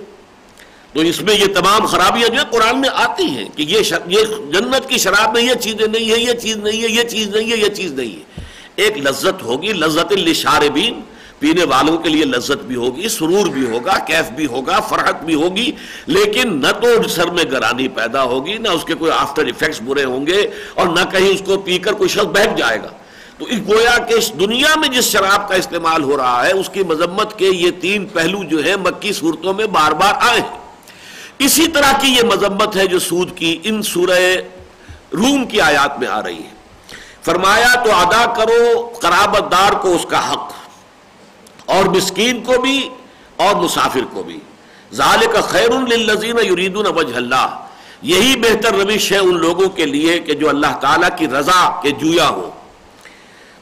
تو 0.94 1.01
اس 1.01 1.22
میں 1.22 1.36
یہ 1.36 1.46
تمام 1.46 1.86
خرابیاں 1.86 2.27
جو 2.27 2.39
ہے 2.39 2.46
قرآن 2.51 2.82
میں 2.82 2.89
آتی 2.94 3.24
ہیں 3.24 3.50
کہ 3.56 3.62
یہ 3.62 3.80
یہ 4.06 4.22
جنت 4.51 4.89
کی 4.89 4.98
شراب 4.98 5.34
میں 5.34 5.42
یہ 5.42 5.54
چیزیں 5.54 5.88
نہیں 5.88 6.12
ہے 6.12 6.20
یہ 6.20 6.34
چیز 6.34 6.58
نہیں 6.58 6.82
ہے، 6.82 6.88
یہ 6.88 7.04
چیز 7.04 7.27
نہیں 7.27 7.51
ہے، 7.51 7.58
یہ 7.58 7.70
چیز 7.70 7.92
نہیں 7.92 8.15
ہے۔ 8.15 8.44
ایک 8.75 8.98
لذت 8.98 9.44
ہوگی، 9.44 9.74
لذت 9.74 10.12
الشاربین 10.12 11.01
پینے 11.46 11.64
والوں 11.64 11.98
کے 11.98 12.10
لیے 12.10 12.25
لذت 12.25 12.64
بھی 12.64 12.75
ہوگی، 12.75 13.10
سرور 13.10 13.48
بھی 13.48 13.66
ہوگا، 13.66 13.98
کیف 13.98 14.32
بھی 14.32 14.46
ہوگا، 14.46 14.80
فرحت 14.80 15.24
بھی 15.24 15.36
ہوگی، 15.36 15.72
لیکن 16.06 16.62
نہ 16.62 16.68
تو 16.68 17.08
سر 17.08 17.25
میں 17.25 17.44
گرانی 17.52 17.88
پیدا 17.88 18.24
ہوگی، 18.24 18.58
نہ 18.58 18.70
اس 18.70 18.84
کے 18.84 18.94
کوئی 18.94 19.12
آفٹر 19.12 19.46
ایفیکٹس 19.46 19.82
برے 19.82 20.04
ہوں 20.04 20.28
گے 20.28 20.48
اور 20.74 20.88
نہ 20.88 21.00
کہیں 21.12 21.30
اس 21.30 21.42
کو 21.46 21.58
پی 21.58 21.78
کر 21.78 21.94
کوئی 21.94 22.10
شخص 22.10 22.24
بہت 22.24 22.58
جائے 22.58 22.78
گا۔ 22.84 22.88
تو 23.38 23.46
گویا 23.68 23.98
کہ 23.98 24.14
اس 24.14 24.34
دنیا 24.40 24.80
میں 24.80 24.90
جس 24.90 25.04
شراب 25.04 25.50
کا 25.50 25.56
استعمال 25.56 26.04
ہو 26.04 26.18
رہا 26.18 26.48
ہے، 26.48 26.52
اس 26.52 26.70
کی 26.70 26.84
مذمت 26.84 27.40
کے 27.40 27.46
یہ 27.46 27.72
تین 27.72 28.06
پہلو 28.06 28.44
جو 28.44 28.58
ہیں 28.66 28.75
مکی 28.75 29.14
صورتوں 29.14 29.54
میں 29.54 29.66
بار 29.66 29.92
بار 29.92 30.14
آئے 30.20 30.40
ہیں۔ 30.40 30.60
اسی 31.40 31.68
طرح 31.68 31.92
کی 32.02 32.08
یہ 32.08 32.22
مذمت 32.24 32.75
ہے 32.75 32.88
جو 32.88 33.00
سود 33.00 33.38
کی 33.38 33.60
ان 33.64 33.82
سورہ 33.82 34.36
روم 35.14 35.46
کی 35.46 35.62
آیات 35.62 36.00
میں 36.00 36.08
آ 36.08 36.24
رہی 36.24 36.38
ہے۔ 36.38 36.56
فرمایا 37.25 37.84
تو 37.84 37.92
ادا 37.96 38.34
کرو، 38.38 38.92
قرابت 39.02 39.52
دار 39.52 39.72
کو 39.72 39.96
اس 39.96 40.06
کا 40.10 40.32
حق۔ 40.32 40.64
اور 41.65 41.86
مسکین 41.86 42.43
کو 42.43 42.62
بھی 42.62 42.89
اور 43.36 43.55
مسافر 43.55 44.00
کو 44.13 44.24
بھی۔ 44.24 44.39
ذالک 44.93 45.43
خیر 45.43 45.69
للذین 45.69 46.38
یریدون 46.38 46.86
وجہ 46.95 47.15
اللہ۔ 47.15 47.65
یہی 48.01 48.36
بہتر 48.36 48.74
روش 48.74 49.12
ہے 49.12 49.17
ان 49.17 49.39
لوگوں 49.39 49.69
کے 49.69 49.86
لیے 49.86 50.19
کہ 50.19 50.34
جو 50.34 50.50
اللہ 50.50 50.77
تعالیٰ 50.81 51.10
کی 51.17 51.27
رضا 51.27 51.79
کے 51.81 51.91
جویا 51.91 52.29
ہو۔ 52.29 52.50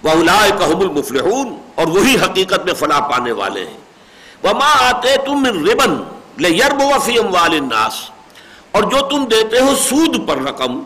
وَأُولَئِكَ 0.03 0.63
هُمُ 0.63 0.89
الْمُفْلِحُونَ۔ 0.89 1.49
اور 1.75 1.87
وہی 1.87 2.15
حقیقت 2.15 2.65
میں 2.65 2.73
فلاح 2.73 2.99
پانے 2.99 3.31
والے 3.31 3.65
ہیں۔ 3.65 3.77
وَمَا 4.43 4.89
آتَيْتُم 4.89 5.41
مِّن 5.41 5.67
رِبًا 5.67 6.03
لِيَرْبُوَ 6.37 6.99
فِي 6.99 7.13
أَمْوَالِ 7.19 7.59
النَّاسِ۔ 7.59 8.11
اور 8.71 8.83
جو 8.83 9.01
تم 9.07 9.25
دیتے 9.25 9.59
ہو 9.59 9.75
سود 9.75 10.27
پر 10.27 10.37
رقم 10.37 10.83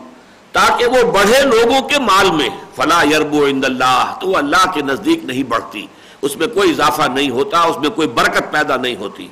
تاکہ 0.52 0.86
وہ 0.86 1.12
بڑھے 1.12 1.42
لوگوں 1.42 1.88
کے 1.88 1.98
مال 1.98 2.30
میں۔ 2.30 2.48
فلا 2.76 3.02
یربو 3.02 3.46
عند 3.46 3.64
اللہ 3.64 4.16
تو 4.20 4.36
اللہ 4.36 4.70
کے 4.74 4.82
نزدیک 4.82 5.24
نہیں 5.24 5.42
بڑھتی۔ 5.42 5.86
اس 6.22 6.36
میں 6.36 6.46
کوئی 6.46 6.70
اضافہ 6.70 7.08
نہیں 7.08 7.30
ہوتا، 7.30 7.60
اس 7.62 7.76
میں 7.78 7.90
کوئی 7.90 8.08
برکت 8.08 8.50
پیدا 8.52 8.76
نہیں 8.76 8.96
ہوتی۔ 8.96 9.28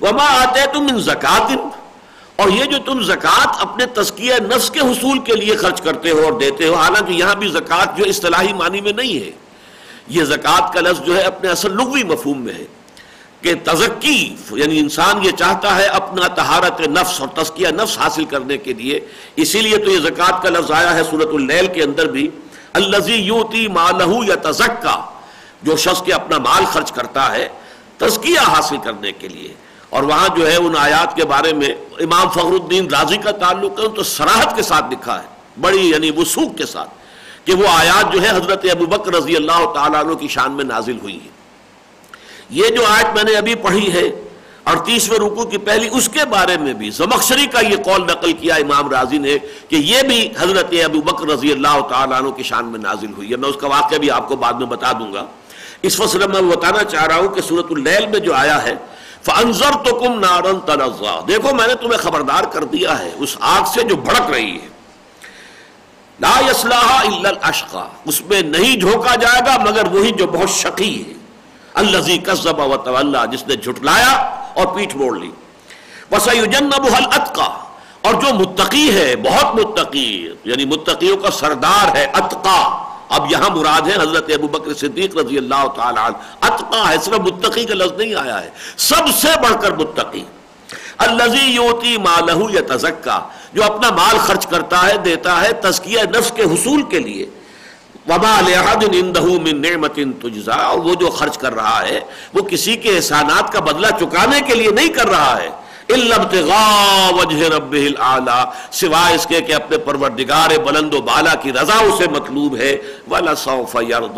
وما 0.00 0.26
آتے 0.36 0.60
تم 0.72 0.86
ان 0.90 0.98
زکات 1.00 1.52
اور 2.36 2.48
یہ 2.48 2.64
جو 2.64 2.78
تم 2.84 3.02
زکوٰۃ 3.02 3.60
اپنے 3.60 3.86
تزکیہ 3.94 4.34
نفس 4.42 4.70
کے 4.70 4.80
حصول 4.80 5.18
کے 5.18 5.34
لیے 5.36 5.56
خرچ 5.56 5.80
کرتے 5.80 6.10
ہو 6.10 6.24
اور 6.24 6.38
دیتے 6.40 6.68
ہو، 6.68 6.74
حالانکہ 6.74 7.12
یہاں 7.12 7.34
بھی 7.34 7.48
زکوٰۃ 7.48 7.96
جو 7.96 8.04
اصطلاحی 8.08 8.52
معنی 8.52 8.80
میں 8.80 8.92
نہیں 8.92 9.24
ہے۔ 9.24 9.30
یہ 10.08 10.24
زکوٰۃ 10.24 10.72
کا 10.74 10.80
لفظ 10.80 11.04
جو 11.06 11.16
ہے 11.16 11.22
اپنے 11.22 11.50
اصل 11.50 11.76
لغوی 11.76 12.04
مفہوم 12.04 12.40
میں 12.44 12.54
ہے 12.54 12.64
کہ 13.42 13.54
تزکی 13.64 14.34
یعنی 14.50 14.78
انسان 14.78 15.24
یہ 15.24 15.30
چاہتا 15.38 15.76
ہے 15.76 15.86
اپنا 15.98 16.26
تہارت 16.34 16.80
نفس 16.88 17.20
اور 17.20 17.28
تزکیہ 17.34 17.68
نفس 17.76 17.98
حاصل 17.98 18.24
کرنے 18.32 18.58
کے 18.58 18.72
لیے۔ 18.72 18.98
اسی 19.36 19.60
لیے 19.60 19.76
تو 19.76 19.90
یہ 19.90 19.98
زکوٰۃ 20.08 20.42
کا 20.42 20.48
لفظ 20.48 20.70
آیا 20.70 20.94
ہے 20.94 21.02
صورت 21.10 21.34
اللیل 21.34 21.66
کے 21.74 21.82
اندر 21.82 22.10
بھی 22.10 22.28
الزی 22.72 23.14
یوتی 23.14 23.66
مالہ 23.68 24.12
یا 24.28 24.34
تزکا 24.42 25.00
جو 25.62 25.76
شخص 25.76 26.02
کے 26.02 26.12
اپنا 26.12 26.38
مال 26.38 26.64
خرچ 26.64 26.92
کرتا 26.92 27.32
ہے، 27.32 27.48
تزکیہ 27.96 28.38
حاصل 28.38 28.76
کرنے 28.76 29.12
کے 29.12 29.28
لیے۔ 29.28 29.54
اور 29.88 30.02
وہاں 30.02 30.28
جو 30.36 30.50
ہے، 30.50 30.56
ان 30.56 30.76
آیات 30.78 31.16
کے 31.16 31.24
بارے 31.24 31.52
میں 31.52 31.68
امام 32.00 32.30
فخر 32.30 32.52
الدین 32.52 32.86
راضی 32.86 33.16
کا 33.16 33.30
تعلق 33.30 33.80
ہے 33.80 33.88
تو 33.88 34.02
سراحت 34.02 34.56
کے 34.56 34.62
ساتھ 34.62 34.84
لکھا 34.90 35.22
ہے، 35.22 35.28
بڑی 35.60 35.90
یعنی 35.90 36.10
وسوخ 36.16 36.58
کے 36.58 36.66
ساتھ 36.66 36.90
کہ 37.44 37.54
وہ 37.54 37.68
آیات 37.68 38.12
جو 38.12 38.22
ہے 38.22 38.30
حضرت 38.30 38.66
ابو 38.70 38.86
بکر 38.86 39.14
رضی 39.14 39.36
اللہ 39.36 39.72
تعالیٰ 39.74 40.04
عنہ 40.04 40.14
کی 40.14 40.28
شان 40.28 40.52
میں 40.52 40.64
نازل 40.64 40.98
ہوئی 41.02 41.20
ہیں۔ 41.20 41.40
یہ 42.50 42.68
جو 42.68 42.84
آیت 42.86 43.14
میں 43.14 43.22
نے 43.22 43.34
ابھی 43.36 43.54
پڑھی 43.54 43.92
ہے 43.92 44.22
اور 44.64 44.76
تیسویں 44.76 45.18
رکو 45.18 45.46
کی 45.46 45.58
پہلی، 45.58 45.88
اس 45.92 46.08
کے 46.08 46.24
بارے 46.24 46.56
میں 46.56 46.72
بھی 46.72 46.90
زمخشری 46.90 47.46
کا 47.46 47.60
یہ 47.60 47.76
قول 47.76 48.02
نقل 48.02 48.32
کیا 48.32 48.54
امام 48.54 48.90
راضی 48.90 49.18
نے 49.18 49.38
کہ 49.68 49.76
یہ 49.76 50.02
بھی 50.02 50.28
حضرت 50.38 50.74
ابوبکر 50.84 51.26
رضی 51.26 51.52
اللہ 51.52 51.80
تعالیٰ 51.90 52.18
عنہ 52.20 52.30
کی 52.30 52.42
شان 52.42 52.64
میں 52.64 52.80
نازل 52.80 53.12
ہوئی 53.16 53.30
ہے۔ 53.30 53.36
میں 53.36 53.48
اس 53.48 53.56
کا 53.60 53.68
واقعہ 53.68 53.98
بھی 53.98 54.10
آپ 54.10 54.28
کو 54.28 54.36
بعد 54.36 54.52
میں 54.52 54.66
بتا 54.66 54.92
دوں 54.92 55.12
گا۔ 55.12 55.26
اس 55.82 55.96
فصل 55.96 56.26
میں 56.26 56.42
بتانا 56.42 56.84
چاہ 56.84 57.06
رہا 57.06 57.16
ہوں 57.16 57.28
کہ 57.28 57.40
صورت 57.40 57.66
اللیل 57.70 58.06
میں 58.06 58.20
جو 58.20 58.34
آیا 58.34 58.62
ہے 58.62 58.74
فنزر 59.22 59.70
تو 59.84 59.94
کم 59.94 60.20
نارن 60.20 60.60
تنزا 60.60 61.20
دیکھو، 61.28 61.54
میں 61.54 61.68
نے 61.68 61.74
تمہیں 61.74 61.98
خبردار 61.98 62.44
کر 62.44 62.64
دیا 62.64 62.98
ہے، 62.98 63.10
اس 63.16 63.36
آگ 63.40 63.62
سے 63.74 63.82
جو 63.82 63.96
بھڑک 63.96 64.30
رہی 64.30 64.58
ہے۔ 64.62 64.68
لا 66.20 66.38
اسلحہ 66.50 67.00
الا 67.00 67.28
الاشقا 67.28 67.88
اس 68.04 68.20
میں 68.20 68.42
نہیں 68.42 68.76
جھونکا 68.80 69.14
جائے 69.14 69.40
گا، 69.46 69.70
مگر 69.70 69.86
وہی 69.86 70.10
جو 70.10 70.26
بہت 70.26 70.50
شقی 70.50 71.04
ہے۔ 71.08 71.12
الزی 71.74 72.18
کسب 72.18 72.58
و 72.58 72.76
طلّہ 72.76 73.26
جس 73.32 73.46
نے 73.46 73.56
جھٹلایا 73.56 74.12
اور 74.54 74.66
پیٹھ 74.66 74.96
موڑ 74.96 75.18
لی۔ 75.18 75.30
وسیجنب 76.12 76.86
الاتقا 76.94 77.66
اور 78.02 78.14
جو 78.14 78.34
متقی 78.34 78.94
ہے، 78.94 79.16
بہت 79.16 79.54
متقی 79.54 80.28
یعنی 80.44 80.64
متقیوں 80.64 81.16
کا 81.16 81.30
سردار 81.30 81.96
ہے، 81.96 82.06
اتقا۔ 82.12 82.89
اب 83.16 83.30
یہاں 83.30 83.50
مراد 83.50 83.88
ہے 83.88 83.94
حضرت 84.02 84.30
ابو 84.34 84.48
بکر 84.48 84.74
صدیق 84.74 85.16
رضی 85.16 85.38
اللہ 85.38 85.66
تعالی 85.76 86.00
عنہ۔ 86.06 86.16
اتقا 86.40 86.88
ہے 86.90 86.96
صرف 87.04 87.18
متقی 87.18 87.64
کا 87.64 87.74
لفظ 87.74 87.92
نہیں 87.92 88.14
آیا 88.14 88.42
ہے۔ 88.42 88.50
سب 88.76 89.08
سے 89.16 89.28
بڑھ 89.42 89.60
کر 89.62 89.72
متقی۔ 89.72 90.24
الزی 90.98 91.44
یوتی 91.46 91.96
مالہ 91.96 92.50
یا 92.50 92.60
تزکا 92.68 93.18
جو 93.52 93.64
اپنا 93.64 93.90
مال 93.90 94.18
خرچ 94.18 94.46
کرتا 94.46 94.86
ہے، 94.86 94.96
دیتا 94.96 95.40
ہے 95.40 95.52
تزکیہ 95.52 96.00
نفس 96.16 96.32
کے 96.36 96.42
حصول 96.42 96.82
کے 96.82 96.98
لیے۔ 96.98 97.26
وبا 98.08 98.40
من 99.42 99.60
نعمت 99.62 99.98
تجزا، 100.22 100.54
اور 100.54 100.78
وہ 100.78 100.94
جو 100.94 101.10
خرچ 101.10 101.38
کر 101.38 101.54
رہا 101.54 101.80
ہے، 101.88 102.00
وہ 102.34 102.42
کسی 102.42 102.76
کے 102.76 102.96
احسانات 102.96 103.52
کا 103.52 103.60
بدلہ 103.60 103.86
چکانے 104.00 104.40
کے 104.46 104.54
لیے 104.54 104.70
نہیں 104.70 104.88
کر 104.88 105.08
رہا 105.08 105.38
ہے۔ 105.42 105.48
وجہ 105.92 107.48
رب 107.56 107.76
سوائے 108.72 109.14
اس 109.14 109.26
کے 109.26 109.40
کہ 109.40 109.54
اپنے 109.54 109.78
پروردگار 109.78 110.58
بلند 110.58 110.94
و 110.94 111.00
بالا 111.00 111.34
کی 111.34 111.52
رضا 111.52 111.78
اسے 111.78 112.08
مطلوب 112.08 112.56
ہے 112.56 112.76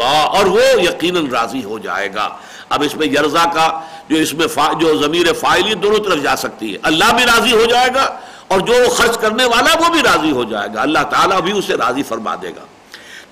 اور 0.06 0.44
وہ 0.44 0.82
یقیناً 0.82 1.26
راضی 1.26 1.64
ہو 1.64 1.78
جائے 1.78 2.14
گا۔ 2.14 2.28
اب 2.68 2.82
اس 2.82 2.96
میں 2.96 3.06
یرزا 3.06 3.44
کا، 3.54 3.80
جو 4.08 4.16
اس 4.16 4.34
میں 4.34 4.46
جو 4.80 5.02
ضمیر 5.02 5.32
فائلی 5.32 5.74
دونوں 5.74 6.04
طرف 6.04 6.22
جا 6.22 6.36
سکتی 6.36 6.72
ہے۔ 6.72 6.78
اللہ 6.82 7.12
بھی 7.16 7.24
راضی 7.24 7.52
ہو 7.52 7.64
جائے 7.64 7.88
گا 7.94 8.18
اور 8.48 8.60
جو 8.60 8.90
خرچ 8.90 9.18
کرنے 9.18 9.44
والا 9.44 9.74
وہ 9.80 9.92
بھی 9.92 10.00
راضی 10.02 10.30
ہو 10.30 10.44
جائے 10.44 10.68
گا۔ 10.74 10.82
اللہ 10.82 10.98
تعالیٰ 10.98 11.40
بھی 11.40 11.52
اسے 11.52 11.74
راضی 11.74 12.02
فرما 12.02 12.34
دے 12.42 12.48
گا۔ 12.48 12.64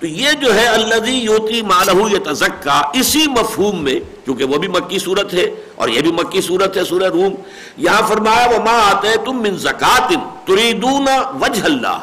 تو 0.01 0.07
یہ 0.07 0.31
جو 0.41 0.53
ہے 0.55 0.65
اللہ 0.65 1.09
یوتی 1.09 1.61
مالہ 1.61 1.91
یہ 2.11 2.17
تزکا 2.25 2.81
اسی 2.99 3.25
مفہوم 3.31 3.83
میں 3.83 3.99
کیونکہ 4.25 4.43
وہ 4.43 4.57
بھی 4.57 4.67
مکی 4.67 4.99
صورت 4.99 5.33
ہے 5.33 5.43
اور 5.75 5.89
یہ 5.89 6.01
بھی 6.01 6.11
مکی 6.11 6.41
صورت 6.41 6.77
ہے 6.77 6.83
سورہ 6.83 7.09
روم، 7.13 7.33
یہاں 7.77 8.01
فرمایا 8.07 8.47
وہ 8.49 8.63
ماں 8.65 8.79
آتے 8.81 9.15
تم 9.25 9.41
من 9.41 9.57
زکات 9.57 10.13
تریدون 10.47 11.07
وجہ 11.41 11.63
اللہ 11.65 11.99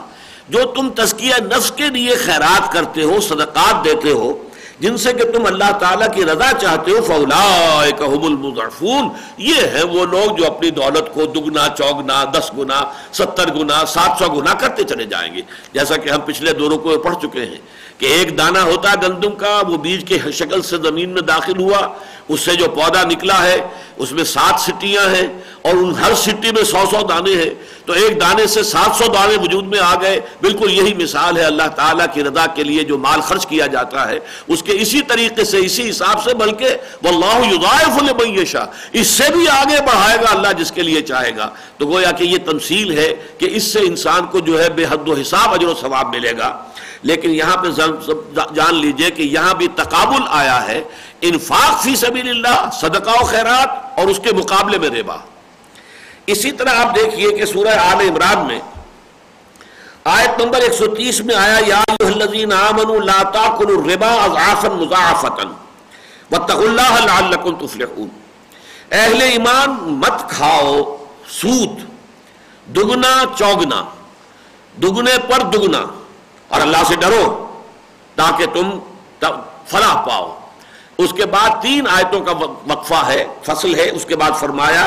جو 0.48 0.62
تم 0.74 0.88
تزکیہ 0.96 1.34
نفس 1.44 1.70
کے 1.76 1.88
لیے 1.88 2.14
خیرات 2.16 2.72
کرتے 2.72 3.02
ہو، 3.02 3.20
صدقات 3.20 3.84
دیتے 3.84 4.10
ہو، 4.10 4.32
جن 4.80 4.96
سے 4.96 5.12
کہ 5.12 5.24
تم 5.32 5.46
اللہ 5.46 5.70
تعالیٰ 5.78 6.06
کی 6.14 6.24
رضا 6.24 6.50
چاہتے 6.60 6.90
ہو 6.90 7.02
فولا 7.06 7.42
المضعفون۔ 7.80 9.08
یہ 9.38 9.60
ہے 9.74 9.82
وہ 9.84 10.04
لوگ 10.06 10.36
جو 10.36 10.46
اپنی 10.46 10.70
دولت 10.70 11.12
کو 11.14 11.26
دگنا، 11.26 11.66
چوگنا، 11.78 12.22
دس 12.34 12.50
گنا، 12.58 12.80
ستر 13.12 13.52
گنا، 13.54 13.84
سات 13.86 14.18
سو 14.18 14.30
گنا 14.32 14.54
کرتے 14.54 14.84
چلے 14.84 15.04
جائیں 15.04 15.34
گے۔ 15.34 15.42
جیسا 15.72 15.96
کہ 15.96 16.10
ہم 16.10 16.20
پچھلے 16.20 16.52
دوروں 16.52 16.78
کو 16.78 16.98
پڑھ 16.98 17.16
چکے 17.22 17.44
ہیں۔ 17.44 17.60
کہ 17.98 18.06
ایک 18.06 18.38
دانہ 18.38 18.58
ہوتا 18.58 18.90
ہے 18.90 19.08
گندم 19.08 19.34
کا، 19.34 19.62
وہ 19.68 19.76
بیج 19.76 20.08
کے 20.08 20.30
شکل 20.32 20.62
سے 20.62 20.76
زمین 20.76 21.10
میں 21.10 21.22
داخل 21.22 21.58
ہوا۔ 21.58 21.94
اس 22.28 22.40
سے 22.40 22.54
جو 22.54 22.66
پودا 22.68 23.02
نکلا 23.02 23.44
ہے، 23.44 23.56
اس 23.96 24.12
میں 24.12 24.24
سات 24.24 24.60
سٹیاں 24.60 25.02
ہیں 25.02 25.26
اور 25.62 25.74
ان 25.74 25.92
ہر 25.94 26.14
سٹی 26.14 26.50
میں 26.50 26.64
سو 26.64 26.78
سو 26.90 27.06
دانے 27.06 27.30
ہیں۔ 27.30 27.50
تو 27.86 27.92
ایک 27.92 28.20
دانے 28.20 28.46
سے 28.46 28.62
سات 28.62 28.96
سو 28.96 29.12
دانے 29.12 29.36
وجود 29.36 29.66
میں 29.66 29.78
آ 29.78 29.94
گئے۔ 30.00 30.20
بالکل 30.40 30.72
یہی 30.72 30.94
مثال 30.94 31.36
ہے 31.36 31.42
اللہ 31.42 31.68
تعالیٰ 31.76 32.06
کی 32.12 32.24
رضا 32.24 32.46
کے 32.46 32.62
لیے 32.62 32.84
جو 32.84 32.98
مال 32.98 33.20
خرچ 33.20 33.46
کیا 33.46 33.66
جاتا 33.66 34.08
ہے۔ 34.08 34.18
اس 34.48 34.62
کے 34.62 34.72
اسی 34.72 35.00
طریقے 35.00 35.44
سے، 35.44 35.58
اسی 35.58 35.90
حساب 35.90 36.24
سے، 36.24 36.34
بلکہ 36.34 36.68
واللہ 37.02 37.46
یضاعف 37.46 38.02
لمن 38.02 38.38
یشاء۔ 38.38 38.64
اس 38.92 39.06
سے 39.06 39.32
بھی 39.32 39.48
آگے 39.48 39.80
بڑھائے 39.80 40.18
گا 40.20 40.26
اللہ 40.30 40.52
جس 40.52 40.72
کے 40.72 40.82
لیے 40.82 41.02
چاہے 41.02 41.36
گا۔ 41.36 41.50
تو 41.78 41.86
گویا 41.86 42.10
کہ 42.10 42.24
یہ 42.24 42.38
تمثیل 42.50 42.98
ہے 42.98 43.14
کہ 43.38 43.48
اس 43.52 43.62
سے 43.62 43.78
انسان 43.78 44.26
کو 44.26 44.38
جو 44.38 44.62
ہے 44.62 44.70
بے 44.70 44.84
حد 44.84 45.08
و 45.08 45.12
حساب 45.12 45.54
اجر 45.54 45.66
و 45.66 45.74
ثواب 45.80 46.14
ملے 46.14 46.32
گا۔ 46.38 46.64
لیکن 47.02 47.30
یہاں 47.30 47.56
پہ 47.56 47.68
جان 48.54 48.74
لیجیے 48.74 49.10
کہ 49.10 49.22
یہاں 49.22 49.54
بھی 49.54 49.68
تقابل 49.74 50.22
آیا 50.28 50.68
ہے۔ 50.68 50.82
انفاق 51.20 51.82
فی 51.82 51.96
سبیل 51.96 52.28
اللہ، 52.28 52.70
صدقہ 52.72 53.22
و 53.22 53.24
خیرات 53.24 53.98
اور 53.98 54.06
اس 54.06 54.20
کے 54.24 54.32
مقابلے 54.32 54.78
میں 54.78 54.88
ربا۔ 54.88 55.16
اسی 56.26 56.52
طرح 56.52 56.68
آپ 56.68 56.96
دیکھیے 56.96 57.30
کہ 57.30 57.44
سورہ 57.44 57.68
آل 57.68 58.08
عمران 58.08 58.46
میں 58.46 58.60
آیت 60.04 60.40
نمبر 60.40 60.60
130 60.60 61.20
میں 61.20 61.34
آیا، 61.34 61.58
یا 61.66 61.80
الذین 61.88 62.52
آمنوا 62.52 62.96
لا 62.96 63.22
تاکلوا 63.22 63.82
الربا 63.84 64.12
اضعافا 64.12 64.68
مضاعفتا 64.68 65.48
واتقوا 66.30 66.62
اللہ 66.62 67.04
لعلکم 67.04 67.66
تفلحون۔ 67.66 68.08
اہل 68.90 69.22
ایمان 69.22 69.70
مت 69.80 70.30
کھاؤ، 70.30 70.96
سود، 71.28 71.84
دگنا، 72.76 73.22
چوگنا۔ 73.38 73.84
دگنے 74.82 75.12
پر 75.28 75.42
دگنا۔ 75.42 75.84
اور 76.48 76.60
اللہ 76.60 76.76
سے 76.88 76.96
ڈرو 76.96 77.48
تاکہ 78.14 78.46
تم 78.46 78.70
فلاح 79.66 79.94
پاؤ۔ 79.94 80.37
اس 80.98 81.12
کے 81.16 81.26
بعد 81.32 81.50
تین 81.62 81.86
آیتوں 81.88 82.20
کا 82.26 82.32
وقفہ 82.66 83.04
ہے، 83.06 83.24
فصل 83.44 83.74
ہے، 83.74 83.88
اس 83.90 84.04
کے 84.04 84.16
بعد 84.16 84.40
فرمایا 84.40 84.84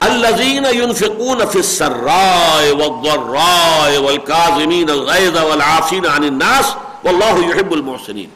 الذين 0.00 0.66
ينفقون 0.74 1.40
في 1.46 1.58
السراء 1.58 2.72
والضراء 2.78 3.98
والكاظمين 3.98 4.90
الغيظ 4.90 5.36
والعافين 5.36 6.06
عن 6.06 6.24
الناس 6.24 6.70
والله 7.04 7.44
يحب 7.48 7.72
المحسنين 7.72 8.30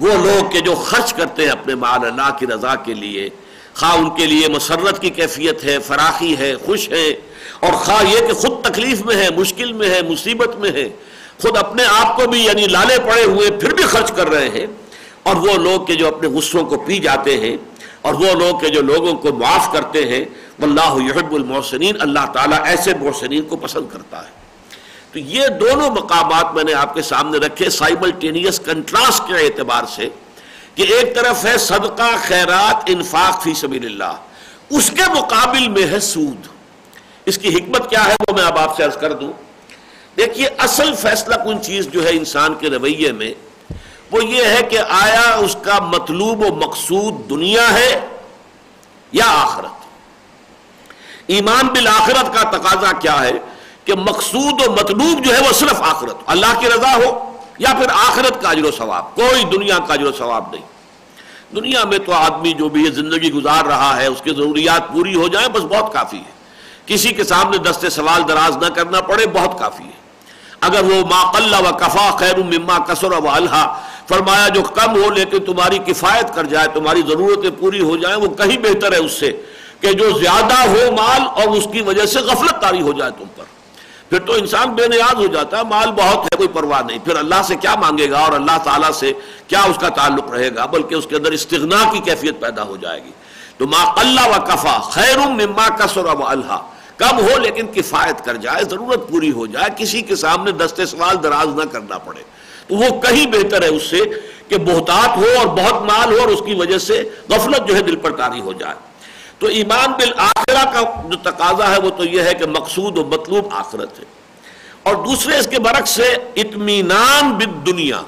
وہ 0.00 0.16
لوگ 0.24 0.50
کہ 0.52 0.60
جو 0.60 0.74
خرچ 0.74 1.12
کرتے 1.14 1.44
ہیں 1.44 1.50
اپنے 1.50 1.74
مال 1.84 2.04
اللہ 2.06 2.30
کی 2.38 2.46
رضا 2.46 2.74
کے 2.84 2.94
لیے، 2.94 3.28
خواہ 3.74 3.96
ان 3.98 4.10
کے 4.16 4.26
لیے 4.26 4.48
مسرت 4.54 5.00
کی 5.00 5.10
کیفیت 5.10 5.64
ہے، 5.64 5.78
فراخی 5.86 6.34
ہے، 6.38 6.54
خوش 6.66 6.88
ہے، 6.90 7.08
اور 7.60 7.72
خواہ 7.84 8.04
یہ 8.04 8.26
کہ 8.26 8.34
خود 8.40 8.62
تکلیف 8.64 9.02
میں 9.06 9.16
ہے، 9.16 9.28
مشکل 9.36 9.72
میں 9.72 9.88
ہے، 9.90 10.02
مصیبت 10.08 10.56
میں 10.64 10.70
ہے، 10.72 10.88
خود 11.42 11.56
اپنے 11.58 11.84
آپ 11.90 12.16
کو 12.16 12.26
بھی 12.30 12.44
یعنی 12.44 12.66
لالے 12.66 12.98
پڑے 13.06 13.24
ہوئے 13.24 13.50
پھر 13.60 13.74
بھی 13.74 13.84
خرچ 13.92 14.12
کر 14.16 14.28
رہے 14.28 14.48
ہیں۔ 14.58 14.66
اور 15.24 15.36
وہ 15.36 15.56
لوگ 15.56 15.84
کہ 15.84 15.94
جو 15.94 16.08
اپنے 16.08 16.28
غصوں 16.28 16.64
کو 16.64 16.78
پی 16.78 16.98
جاتے 16.98 17.40
ہیں 17.40 17.56
اور 18.02 18.14
وہ 18.14 18.32
لوگ 18.32 18.58
کہ 18.58 18.68
جو 18.68 18.80
لوگوں 18.82 19.14
کو 19.14 19.32
معاف 19.32 19.72
کرتے 19.72 20.04
ہیں، 20.08 20.24
واللہ 20.58 20.94
یحب 20.96 21.34
المحسنین، 21.34 22.00
اللہ 22.00 22.26
تعالیٰ 22.32 22.58
ایسے 22.64 22.94
محسنین 23.00 23.42
کو 23.42 23.56
پسند 23.56 23.92
کرتا 23.92 24.18
ہے۔ 24.18 24.44
تو 25.12 25.18
یہ 25.18 25.48
دونوں 25.60 25.90
مقامات 25.90 26.54
میں 26.54 26.64
نے 26.64 26.74
آپ 26.74 26.94
کے 26.94 27.02
سامنے 27.02 27.38
رکھے 27.38 27.70
سائملٹینیس 27.70 28.60
کنٹراسٹ 28.60 29.22
کے 29.26 29.34
اعتبار 29.34 29.84
سے 29.96 30.08
کہ 30.74 30.82
ایک 30.82 31.14
طرف 31.14 31.44
ہے 31.44 31.58
صدقہ، 31.58 32.10
خیرات، 32.26 32.82
انفاق 32.86 33.42
فی 33.42 33.54
سبیل 33.54 33.84
اللہ 33.84 34.16
اس 34.70 34.90
کے 34.90 35.02
مقابل 35.10 35.68
میں 35.68 35.86
ہے 35.86 36.00
سود۔ 36.00 36.46
اس 37.26 37.38
کی 37.38 37.48
حکمت 37.48 37.90
کیا 37.90 38.04
ہے 38.04 38.14
وہ 38.28 38.34
میں 38.34 38.44
اب 38.44 38.58
آپ 38.58 38.76
سے 38.76 38.84
عرض 38.84 38.96
کر 38.96 39.12
دوں۔ 39.12 39.32
دیکھیے، 40.16 40.48
اصل 40.58 40.94
فیصلہ 40.94 41.34
کن 41.34 41.62
چیز 41.62 41.88
جو 41.88 42.04
ہے 42.04 42.10
انسان 42.10 42.54
کے 42.54 42.70
رویے 42.70 43.12
میں 43.12 43.34
وہ 44.10 44.24
یہ 44.24 44.44
ہے 44.44 44.62
کہ 44.62 44.78
آیا 44.88 45.34
اس 45.34 45.56
کا 45.62 45.78
مطلوب 45.78 46.40
و 46.40 46.54
مقصود 46.54 47.30
دنیا 47.30 47.72
ہے 47.72 48.06
یا 49.12 49.24
آخرت؟ 49.26 49.84
ایمان 51.26 51.66
بالآخرت 51.66 52.34
کا 52.34 52.50
تقاضا 52.50 52.92
کیا 52.92 53.22
ہے 53.22 53.32
کہ 53.84 53.94
مقصود 53.94 54.68
و 54.68 54.72
مطلوب 54.72 55.24
جو 55.24 55.34
ہے 55.34 55.40
وہ 55.40 55.52
صرف 55.52 55.82
آخرت، 55.82 56.14
اللہ 56.26 56.60
کی 56.60 56.66
رضا 56.66 56.94
ہو 56.96 57.36
یا 57.58 57.68
پھر 57.78 57.88
آخرت 57.88 58.42
کا 58.42 58.50
اجر 58.50 58.64
و 58.64 58.70
ثواب، 58.70 59.14
کوئی 59.14 59.44
دنیا 59.44 59.78
کا 59.78 59.94
اجر 59.94 60.06
و 60.06 60.12
ثواب 60.12 60.44
نہیں۔ 60.52 60.62
دنیا 61.54 61.84
میں 61.84 61.98
تو 61.98 62.12
آدمی 62.12 62.52
جو 62.52 62.68
بھی 62.68 62.84
زندگی 62.84 63.32
گزار 63.32 63.64
رہا 63.64 63.96
ہے، 63.96 64.06
اس 64.06 64.20
کی 64.24 64.30
ضروریات 64.30 64.92
پوری 64.92 65.14
ہو 65.14 65.28
جائیں، 65.28 65.48
بس 65.48 65.62
بہت 65.62 65.92
کافی 65.92 66.18
ہے۔ 66.18 66.32
کسی 66.86 67.08
کے 67.08 67.24
سامنے 67.24 67.58
دستے 67.58 67.90
سوال 67.90 68.28
دراز 68.28 68.56
نہ 68.56 68.66
کرنا 68.66 69.00
پڑے، 69.00 69.26
بہت 69.26 69.58
کافی 69.58 69.84
ہے۔ 69.84 70.04
اگر 70.60 70.84
وہ 70.84 71.06
ما 71.06 71.30
قل 71.30 71.54
و 71.54 71.76
کفا 71.80 72.16
خیر 72.18 72.36
مما 72.36 72.78
کسر 72.78 73.12
و 73.12 73.30
اللہ 73.30 73.78
فرمایا 74.08 74.48
جو 74.48 74.62
کم 74.62 75.02
ہو 75.02 75.10
لیکن 75.10 75.44
تمہاری 75.44 75.78
کفایت 75.78 76.34
کر 76.34 76.44
جائے، 76.44 76.68
تمہاری 76.74 77.02
ضرورتیں 77.08 77.50
پوری 77.58 77.80
ہو 77.80 77.96
جائیں، 77.96 78.16
وہ 78.16 78.28
کہیں 78.28 78.58
بہتر 78.58 78.92
ہے 78.92 78.98
اس 78.98 79.12
سے 79.12 79.42
کہ 79.80 79.92
جو 79.92 80.18
زیادہ 80.18 80.68
ہو 80.68 80.92
مال 80.92 81.22
اور 81.34 81.56
اس 81.56 81.68
کی 81.72 81.80
وجہ 81.80 82.06
سے 82.06 82.18
غفلت 82.18 82.62
تاری 82.62 82.80
ہو 82.80 82.92
جائے 82.92 83.10
تم 83.18 83.24
پر۔ 83.36 83.44
پھر 84.10 84.18
تو 84.18 84.32
انسان 84.32 84.68
بے 84.68 84.86
نیاز 84.86 85.14
ہو 85.14 85.26
جاتا 85.26 85.58
ہے، 85.58 85.62
مال 85.64 85.90
بہت 85.90 86.18
ہے، 86.18 86.36
کوئی 86.36 86.48
پرواہ 86.48 86.82
نہیں۔ 86.82 86.98
پھر 87.04 87.16
اللہ 87.16 87.42
سے 87.44 87.56
کیا 87.56 87.74
مانگے 87.74 88.10
گا 88.10 88.18
اور 88.18 88.32
اللہ 88.32 88.58
تعالیٰ 88.64 88.90
سے 88.90 89.12
کیا 89.46 89.62
اس 89.62 89.76
کا 89.80 89.88
تعلق 89.88 90.30
رہے 90.30 90.54
گا؟ 90.54 90.66
بلکہ 90.66 90.94
اس 90.94 91.06
کے 91.06 91.16
اندر 91.16 91.32
استغنا 91.32 91.84
کی 91.92 91.98
کیفیت 91.98 92.40
پیدا 92.40 92.62
ہو 92.62 92.76
جائے 92.76 93.04
گی۔ 93.04 93.10
تو 93.56 93.66
ما 93.66 93.92
اللہ 93.96 94.28
و 94.28 94.40
کفا 94.46 94.80
خیر 94.80 95.18
مما 95.18 95.68
کسر 95.68 96.04
و 96.04 96.26
اللہ 96.26 96.58
کم 96.96 97.18
ہو 97.18 97.38
لیکن 97.38 97.66
کفایت 97.66 98.24
کر 98.24 98.36
جائے، 98.36 98.64
ضرورت 98.64 99.08
پوری 99.08 99.32
ہو 99.32 99.46
جائے، 99.46 99.70
کسی 99.76 100.02
کے 100.02 100.16
سامنے 100.16 100.52
دستے 100.52 100.86
سوال 100.86 101.22
دراز 101.22 101.46
نہ 101.46 101.62
کرنا 101.72 101.98
پڑے۔ 101.98 102.22
وہ 102.70 103.00
کہیں 103.00 103.26
بہتر 103.26 103.62
ہے 103.62 103.68
اس 103.68 103.82
سے 103.82 104.00
کہ 104.48 104.56
بہتات 104.56 105.16
ہو 105.16 105.24
اور 105.38 105.46
بہت 105.46 105.82
مال 105.82 106.12
ہو 106.12 106.20
اور 106.20 106.28
اس 106.28 106.42
کی 106.46 106.54
وجہ 106.54 106.78
سے 106.78 107.08
غفلت 107.28 107.68
جو 107.68 107.76
ہے 107.76 107.82
دل 107.82 107.96
پر 107.96 108.10
تاری 108.10 108.40
ہو 108.40 108.52
جائے۔ 108.52 108.74
تو 109.38 109.46
ایمان 109.46 109.92
بالآخرہ 109.92 110.64
کا 110.72 111.02
جو 111.08 111.16
تقاضا 111.16 111.70
ہے 111.70 111.80
وہ 111.80 111.90
تو 111.90 112.04
یہ 112.04 112.22
ہے 112.22 112.34
کہ 112.34 112.46
مقصود 112.46 112.98
و 112.98 113.04
مطلوب 113.04 113.48
آخرت 113.50 113.98
ہے۔ 113.98 114.04
اور 114.82 114.94
دوسرے 114.94 115.38
اس 115.38 115.46
کے 115.46 115.58
برعکس 115.58 115.90
سے 115.90 116.16
اطمینان 116.36 117.34
بالدنیا۔ 117.34 118.02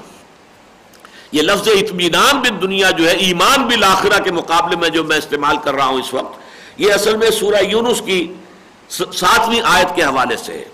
یہ 1.31 1.41
لفظ 1.41 1.67
اطمینان 1.67 2.39
بالدنیا 2.39 2.91
جو 2.91 3.07
ہے، 3.07 3.15
ایمان 3.15 3.67
بالآخرہ 3.67 4.23
کے 4.23 4.31
مقابلے 4.31 4.75
میں 4.75 4.89
جو 4.89 5.03
میں 5.03 5.17
استعمال 5.17 5.57
کر 5.57 5.73
رہا 5.73 5.85
ہوں 5.85 5.99
اس 5.99 6.13
وقت، 6.13 6.39
یہ 6.77 6.93
اصل 6.93 7.17
میں 7.17 7.31
سورہ 7.31 7.63
یونس 7.63 8.01
کی 8.05 8.33
ساتویں 8.89 9.61
آیت 9.63 9.95
کے 9.95 10.03
حوالے 10.03 10.37
سے 10.37 10.53
ہے۔ 10.53 10.65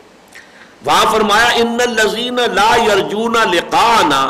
وہاں 0.86 1.06
فرمایا، 1.12 1.48
ان 1.48 1.78
الزین 1.82 2.36
لا 2.36 2.76
یرجون 2.76 3.34
لقانا 3.34 4.30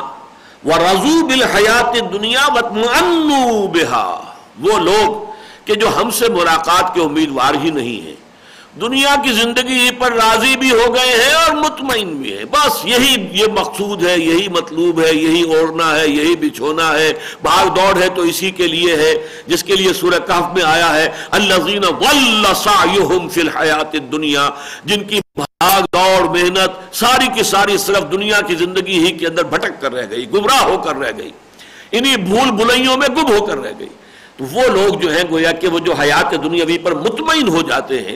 رضو 0.66 1.26
بالحیات 1.28 2.14
دنیا 2.14 2.48
وطمئنوا 2.56 3.68
وہ 4.60 4.80
لوگ 4.80 5.32
کہ 5.66 5.76
جو 5.76 5.88
ہم 5.98 6.10
سے 6.10 6.30
ملاقات 6.30 6.94
کے 6.94 7.02
امیدوار 7.02 7.54
ہی 7.64 7.70
نہیں 7.70 8.06
ہیں۔ 8.06 8.23
دنیا 8.82 9.16
کی 9.24 9.32
زندگی 9.32 9.90
پر 10.00 10.12
راضی 10.12 10.56
بھی 10.58 10.72
ہو 10.72 10.96
گئے 10.96 11.24
ہیں 11.24 11.34
اور 11.34 11.56
مطمئن 11.56 12.10
بھی 12.10 12.38
ہیں۔ 12.38 12.46
بس 12.46 12.86
یہی، 12.86 13.28
یہ 13.32 13.46
مقصود 13.54 14.04
ہے، 14.04 14.20
یہی 14.20 14.48
مطلوب 14.48 15.02
ہے، 15.02 15.14
یہی 15.14 15.56
اوڑھنا 15.56 16.00
ہے، 16.00 16.08
یہی 16.08 16.36
بچھونا 16.36 16.94
ہے۔ 16.94 17.14
بھاگ 17.42 17.66
دوڑ 17.66 18.02
ہے 18.02 18.10
تو 18.10 18.22
اسی 18.22 18.52
کے 18.52 18.68
لیے 18.68 18.96
ہے، 18.96 19.28
جس 19.48 19.64
کے 19.64 19.76
لیے 19.76 19.94
سورہ 19.94 20.20
کہف 20.28 20.54
میں 20.54 20.64
آیا 20.64 20.96
ہے۔ 20.96 21.10
الذین 21.32 21.84
ولسعیہم 21.84 23.30
فی 23.30 23.42
الحیات 23.42 23.96
الدنیا، 23.96 24.50
جن 24.86 25.04
کی 25.04 25.20
بھاگ 25.36 25.82
دوڑ، 25.82 26.30
محنت 26.30 26.96
ساری 26.96 27.28
کی 27.36 27.44
ساری 27.44 27.78
صرف 27.78 28.12
دنیا 28.12 28.42
کی 28.42 28.56
زندگی 28.56 29.06
ہی 29.06 29.12
کے 29.12 29.28
اندر 29.28 29.44
بھٹک 29.44 29.82
کر 29.82 29.94
رہ 29.94 30.06
گئی، 30.10 30.32
گمراہ 30.34 30.64
ہو 30.64 30.78
کر 30.78 30.96
رہ 30.96 31.12
گئی۔ 31.18 31.32
انہی 31.92 32.18
بھول 32.18 32.52
بلائیوں 32.52 32.98
میں 32.98 33.08
گم 33.08 33.32
ہو 33.32 33.46
کر 33.46 33.58
رہ 33.58 33.72
گئی۔ 33.80 33.90
تو 34.38 34.46
وہ 34.52 34.64
لوگ 34.64 35.00
جو 35.00 35.12
ہیں، 35.12 35.24
گویا 35.30 35.52
کہ 35.52 35.68
وہ 35.68 35.80
جو 35.80 35.94
حیات 35.94 36.32
دنیاوی 36.32 36.78
پر 36.78 36.92
مطمئن 36.92 37.48
ہو 37.48 37.62
جاتے 37.62 38.02
ہیں 38.02 38.16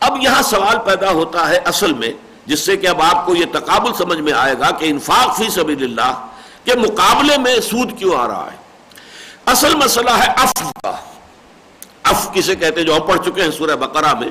اب 0.00 0.18
یہاں 0.22 0.42
سوال 0.42 0.78
پیدا 0.84 1.10
ہوتا 1.10 1.48
ہے 1.48 1.56
اصل 1.56 1.92
میں، 1.92 2.12
جس 2.46 2.60
سے 2.60 2.76
کہ 2.76 2.86
اب 2.86 3.02
آپ 3.02 3.26
کو 3.26 3.36
یہ 3.36 3.44
تقابل 3.52 3.94
سمجھ 3.94 4.18
میں 4.18 4.32
آئے 4.32 4.54
گا 4.58 4.70
کہ 4.70 4.84
انفاق 4.84 5.36
فی 5.36 5.48
سبیل 5.48 5.84
اللہ 5.84 6.26
کے 6.64 6.74
مقابلے 6.74 7.38
میں 7.38 7.60
سود 7.60 7.98
کیوں 7.98 8.14
آ 8.16 8.28
رہا 8.28 8.48
ہے۔ 8.52 8.56
اصل 9.46 9.74
مسئلہ 9.74 10.10
ہے 10.10 10.28
اف 10.36 10.52
کا۔ 10.82 10.92
اف 12.02 12.32
کسے 12.32 12.56
کہتے 12.56 12.80
ہیں 12.80 12.86
جو 12.86 12.94
ہم 12.96 13.00
پڑھ 13.00 13.20
چکے 13.24 13.42
ہیں 13.42 13.50
سورہ 13.50 13.76
بقرہ 13.76 14.14
میں۔ 14.14 14.28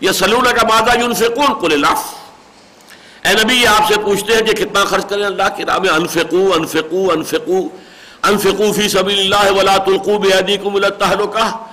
یہ 0.00 0.10
سلولہ 0.10 0.50
کا 0.50 0.66
مادہ 0.66 0.98
یونفقون 0.98 1.54
قل 1.60 1.72
الاف 1.72 2.14
اے 3.24 3.34
نبی، 3.44 3.54
یہ 3.54 3.68
آپ 3.68 3.88
سے 3.88 4.00
پوچھتے 4.04 4.34
ہیں 4.34 4.42
کہ 4.42 4.64
کتنا 4.64 4.84
خرچ 4.84 5.06
کریں 5.06 5.24
اللہ 5.24 5.42
کی 5.56 5.64
راہ 5.64 5.78
میں 5.78 5.88
انفقو 5.88 6.52
انفقو 6.54 7.12
انفقو۔ 7.12 7.68
انفقو 8.22 8.72
فی 8.72 8.88
سبیل 8.88 9.34
اللہ 9.34 9.52
ولا 9.52 9.76
تلقو 9.76 10.18
بیدیکم 10.18 10.74
التہلکہ۔ 10.74 11.63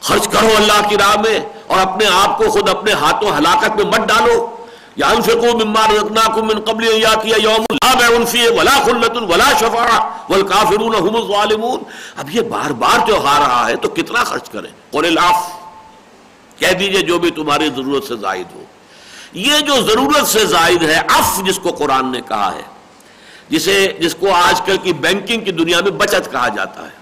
خرچ 0.00 0.28
کرو 0.28 0.48
اللہ 0.56 0.88
کی 0.88 0.96
راہ 0.96 1.16
میں 1.20 1.40
اور 1.66 1.80
اپنے 1.80 2.06
آپ 2.06 2.38
کو 2.38 2.44
خود 2.50 2.68
اپنے 2.68 2.92
ہاتھوں 2.92 3.36
ہلاکت 3.38 3.70
میں 3.70 3.84
مت 3.84 4.08
ڈالو۔ 4.08 4.56
یا 4.96 5.06
انفقو 5.06 5.58
مما 5.58 5.86
رزقناکم 5.94 6.46
من 6.46 6.60
قبل 6.60 6.88
ان 6.92 7.00
یاتی 7.00 7.32
یوم 7.42 7.64
لا 7.72 7.94
بیع 7.94 8.24
فیہ 8.24 8.48
ولا 8.48 8.82
خلۃ 8.84 9.22
ولا 9.22 9.52
شفاعہ 9.60 10.00
والکافرون 10.28 10.94
هم 10.94 11.16
الظالمون۔ 11.16 11.82
اب 12.16 12.30
یہ 12.30 12.40
بار 12.40 12.70
بار 12.70 13.06
جو 13.06 13.26
آ 13.26 13.38
رہا 13.38 13.68
ہے 13.68 13.76
تو 13.76 13.88
کتنا 13.88 14.24
خرچ 14.24 14.50
کریں؟ 14.50 14.70
قول 14.90 15.06
الاف 15.06 15.52
کہہ 16.58 16.72
دیجیے 16.72 17.02
جو 17.02 17.18
بھی 17.18 17.30
تمہاری 17.30 17.68
ضرورت 17.76 18.04
سے 18.04 18.16
زائد 18.16 18.46
ہو۔ 18.54 18.62
یہ 19.32 19.58
جو 19.58 19.82
ضرورت 19.82 20.26
سے 20.26 20.46
زائد 20.46 20.82
ہے 20.82 20.98
اف 21.08 21.40
جس 21.44 21.58
کو 21.62 21.70
قرآن 21.70 22.12
نے 22.12 22.20
کہا 22.28 22.54
ہے، 22.54 22.62
جسے، 23.48 23.92
جس 24.00 24.14
کو 24.14 24.32
آج 24.34 24.60
کل 24.60 24.76
کی 24.76 24.92
بینکنگ 24.92 25.40
کی 25.40 25.52
دنیا 25.52 25.80
میں 25.80 25.90
بچت 25.90 26.32
کہا 26.32 26.48
جاتا 26.48 26.82
ہے۔ 26.82 27.00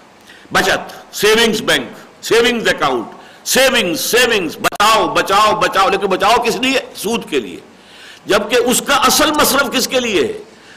بچت، 0.52 1.16
savings 1.16 1.62
bank. 1.62 2.07
Savings 2.22 2.68
account 2.68 3.46
savings 3.48 4.00
savings 4.00 4.56
بچاؤ 4.56 5.06
بچاؤ 5.14 5.54
بچاؤ. 5.60 5.88
لیکن 5.90 6.06
بچاؤ 6.06 6.42
کس 6.44 6.56
لیے؟ 6.56 6.80
سود 6.96 7.28
کے 7.30 7.40
لیے. 7.40 7.56
جبکہ 8.26 8.70
اس 8.70 8.82
کا 8.86 8.94
اصل 9.06 9.30
مصرف 9.30 9.72
کس 9.72 9.88
کے 9.88 10.00
لیے 10.00 10.22
ہے؟ 10.22 10.32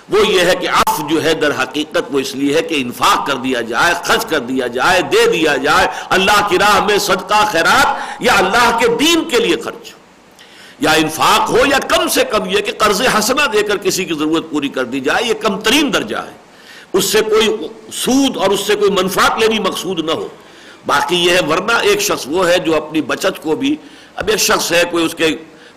وہ 0.10 0.26
یہ 0.28 0.46
ہے 0.46 0.54
کہ 0.62 0.70
عف 0.70 1.00
جو 1.10 1.24
ہے 1.24 1.34
در 1.42 1.52
حقیقت 1.62 2.08
وہ 2.12 2.20
اس 2.20 2.34
لیے 2.36 2.56
ہے 2.56 2.62
کہ 2.62 2.76
انفاق 2.78 3.26
کر 3.28 3.36
دیا 3.44 3.62
جائے، 3.62 3.94
خرچ 4.04 4.26
کر 4.26 4.40
دیا 4.40 4.68
جائے، 4.68 5.02
دے 5.12 5.26
دیا 5.34 5.56
جائے. 5.64 5.88
اللہ 6.10 6.48
کی 6.50 6.58
راہ 6.60 6.80
میں 6.86 6.98
صدقہ، 6.98 7.44
خیرات 7.52 8.22
یا 8.24 8.34
اللہ 8.38 8.78
کے 8.80 8.88
دین 9.00 9.24
کے 9.30 9.40
لیے 9.40 9.56
خرچ 9.64 9.92
یا 10.80 10.92
انفاق 10.98 11.50
ہو 11.50 11.66
یا 11.66 11.80
کم 11.88 12.08
سے 12.08 12.24
کم 12.32 12.50
یہ 12.50 12.62
کہ 12.62 12.72
قرض 12.78 13.02
حسنہ 13.18 13.46
دے 13.54 13.62
کر 13.64 13.78
کسی 13.78 14.06
کی 14.06 14.14
ضرورت 14.14 14.50
پوری 14.52 14.70
کر 14.70 14.84
دی 14.84 15.00
جائے، 15.00 15.26
یہ 15.26 15.34
کم 15.42 15.60
ترین 15.60 15.94
درجہ 15.94 16.18
ہے. 16.18 16.36
اس 16.94 17.06
سے 17.06 17.22
کوئی 17.30 17.48
سود 17.94 18.38
اور 18.38 18.50
اس 18.50 18.68
سے 18.68 18.76
کوئی 18.76 18.92
منفعت 18.92 19.40
لینی 19.40 19.60
مقصود 19.60 20.00
نہ 20.06 20.12
ہو. 20.12 20.28
باقی 20.86 21.16
یہ 21.16 21.32
ہے، 21.32 21.40
ورنہ 21.50 21.72
ایک 21.72 22.02
شخص 22.02 22.28
وہ 22.28 22.48
ہے 22.50 22.58
جو 22.58 22.76
اپنی 22.76 23.02
بچت 23.02 23.44
کو 23.44 23.56
بھی، 23.56 23.76
اب 24.16 24.28
ایک 24.28 24.40
شخص 24.40 24.72
ہے، 24.72 24.84
کوئی 24.92 25.06
اس 25.06 25.16
کے 25.16 25.28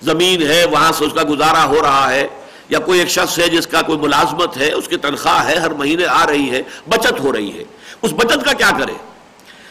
زمین 0.03 0.43
ہے، 0.43 0.65
وہاں 0.65 0.93
سے 0.93 1.05
اس 1.05 1.13
کا 1.13 1.23
گزارا 1.29 1.65
ہو 1.65 1.83
رہا 1.83 2.11
ہے، 2.11 2.27
یا 2.69 2.79
کوئی 2.79 2.99
ایک 2.99 3.09
شخص 3.09 3.39
ہے 3.39 3.49
جس 3.49 3.67
کا 3.67 3.83
کوئی 3.83 3.99
ملازمت 3.99 4.57
ہے، 4.57 4.73
اس 4.73 4.89
کی 4.89 4.97
تنخواہ 4.97 5.47
ہے، 5.47 5.57
ہر 5.57 5.71
مہینے 5.71 6.07
آ 6.07 6.27
رہی 6.27 6.51
ہے، 6.51 6.63
بچت 6.89 7.21
ہو 7.21 7.33
رہی 7.33 7.59
ہے۔ 7.59 7.65
اس 8.03 8.13
بچت 8.13 8.45
کا 8.45 8.53
کیا 8.53 8.71
کرے؟ 8.79 8.93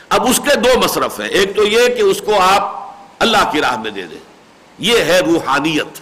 اب 0.10 0.28
اس 0.30 0.40
کے 0.44 0.56
دو 0.56 0.80
مصرف 0.80 1.20
ہیں۔ 1.20 1.28
ایک 1.28 1.56
تو 1.56 1.64
یہ 1.64 1.88
کہ 1.88 2.02
اس 2.02 2.22
کو 2.22 2.40
آپ 2.40 2.94
اللہ 3.20 3.52
کی 3.52 3.62
راہ 3.62 3.78
میں 3.78 3.92
دے 3.92 4.02
دیں۔ 4.02 4.18
یہ 4.80 4.98
ہے 4.98 5.20
روحانیت، 5.20 6.00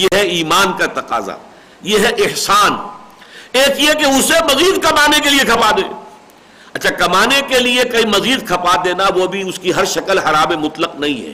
یہ 0.00 0.08
ہے 0.12 0.20
ایمان 0.20 0.72
کا 0.78 0.86
تقاضا، 0.86 1.36
یہ 1.82 1.98
ہے 1.98 2.08
احسان۔ 2.08 2.72
ایک 3.52 3.80
یہ 3.80 3.92
کہ 3.92 4.04
اسے 4.04 4.44
مزید 4.44 4.82
کمانے 4.82 5.18
کے 5.20 5.30
لیے 5.30 5.38
کھپا 5.38 5.70
دے 5.76 5.82
اچھا 6.78 6.90
کمانے 6.90 7.40
کے 7.48 7.58
لیے 7.58 7.84
کئی 7.84 8.06
مزید 8.06 8.48
کھپا 8.48 8.82
دینا، 8.84 9.04
وہ 9.14 9.26
بھی 9.26 9.48
اس 9.48 9.58
کی 9.58 9.74
ہر 9.74 9.84
شکل 9.84 10.18
حرام 10.18 10.60
مطلق 10.60 10.94
نہیں 10.94 11.26
ہے۔ 11.26 11.32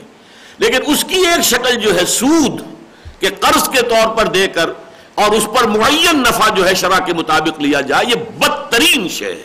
لیکن 0.57 0.77
اس 0.85 1.03
کی 1.03 1.15
ایک 1.15 1.41
شکل 1.41 1.75
جو 1.75 1.95
ہے 1.95 2.05
سود 2.05 2.61
کہ 3.19 3.27
قرض 3.39 3.69
کے 3.69 3.81
طور 3.81 4.15
پر 4.15 4.25
دے 4.25 4.47
کر 4.47 4.69
اور 5.15 5.31
اس 5.31 5.45
پر 5.45 5.67
معین 5.67 6.19
نفع 6.19 6.53
جو 6.53 6.67
ہے 6.67 6.75
شرع 6.75 6.99
کے 7.05 7.13
مطابق 7.13 7.61
لیا 7.61 7.81
جائے، 7.81 8.05
یہ 8.07 8.15
بدترین 8.15 9.09
شے 9.09 9.31
ہے۔ 9.31 9.43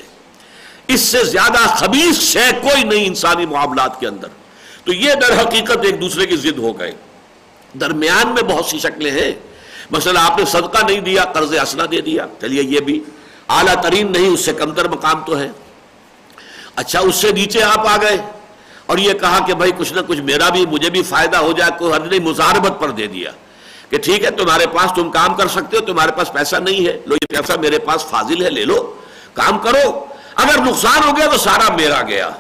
اس 0.89 1.01
سے 1.01 1.25
زیادہ 1.25 1.69
خبیص 1.69 2.21
شے 2.21 2.51
کوئی 2.63 2.85
نہیں 2.85 3.07
انسانی 3.07 3.47
معاملات 3.47 4.01
کے 4.01 4.07
اندر۔ 4.07 4.29
تو 4.85 4.93
یہ 4.93 5.15
در 5.15 5.41
حقیقت 5.41 5.79
ایک 5.83 6.01
دوسرے 6.01 6.27
کی 6.27 6.37
ضد 6.37 6.59
ہو 6.59 6.79
گئے۔ 6.79 6.93
درمیان 7.81 8.29
میں 8.29 8.43
بہت 8.43 8.65
سی 8.65 8.79
شکلیں 8.79 9.11
ہیں۔ 9.11 9.33
مثلا 9.91 10.27
آپ 10.27 10.39
نے 10.39 10.45
صدقہ 10.45 10.87
نہیں 10.89 11.01
دیا، 11.01 11.25
قرض 11.25 11.55
اسنا 11.63 11.85
دے 11.91 12.01
دیا۔ 12.01 12.27
چلیے، 12.41 12.63
یہ 12.63 12.81
بھی 12.81 13.05
اعلیٰ 13.49 13.83
ترین 13.83 14.13
نہیں، 14.13 14.29
اس 14.29 14.41
سے 14.41 14.53
کمتر 14.53 14.89
مقام 14.89 15.25
تو 15.27 15.39
ہے۔ 15.39 15.49
اچھا 16.77 17.01
اس 17.01 17.15
سے 17.15 17.33
نیچے 17.33 17.63
آپ 17.63 17.89
آ 17.89 17.97
گئے۔ 17.97 18.19
اور 18.87 18.99
یہ 18.99 19.13
کہا 19.13 19.47
کہ 19.47 19.55
بھائی، 19.55 19.73
کچھ 19.79 19.93
نہ 19.93 20.01
کچھ 20.07 20.21
میرا 20.21 20.49
بھی، 20.49 20.67
مجھے 20.67 20.91
بھی 20.91 21.03
فائدہ 21.03 21.37
ہو 21.37 21.53
جائے، 21.53 21.71
کوئی 21.79 21.93
حد 21.95 22.07
نہیں، 22.07 22.21
مزاربت 22.21 22.81
پر 22.81 22.91
دے 22.91 23.07
دیا۔ 23.07 23.31
کہ 23.91 23.99
ٹھیک 23.99 24.25
ہے، 24.25 24.31
تمہارے 24.31 24.67
پاس 24.67 24.91
تم 24.97 25.11
کام 25.11 25.35
کر 25.35 25.49
سکتے 25.49 25.77
ہو، 25.77 25.85
تمہارے 25.87 26.13
پاس 26.13 26.33
پیسہ 26.33 26.57
نہیں 26.57 26.87
ہے۔ 26.87 26.99
لو، 27.07 27.15
یہ 27.15 27.37
پیسہ 27.37 27.53
میرے 27.61 27.79
پاس 27.79 28.07
فاضل 28.07 28.45
ہے، 28.45 28.51
لے 28.51 28.65
لو، 28.65 28.95
کام 29.35 29.59
کرو۔ 29.59 30.05
اگر 30.35 30.59
نقصان 30.59 31.09
ہو 31.09 31.17
گیا 31.17 31.31
تو 31.31 31.39
سارا 31.39 31.77
میرا 31.77 32.03
گیا۔ 32.03 32.31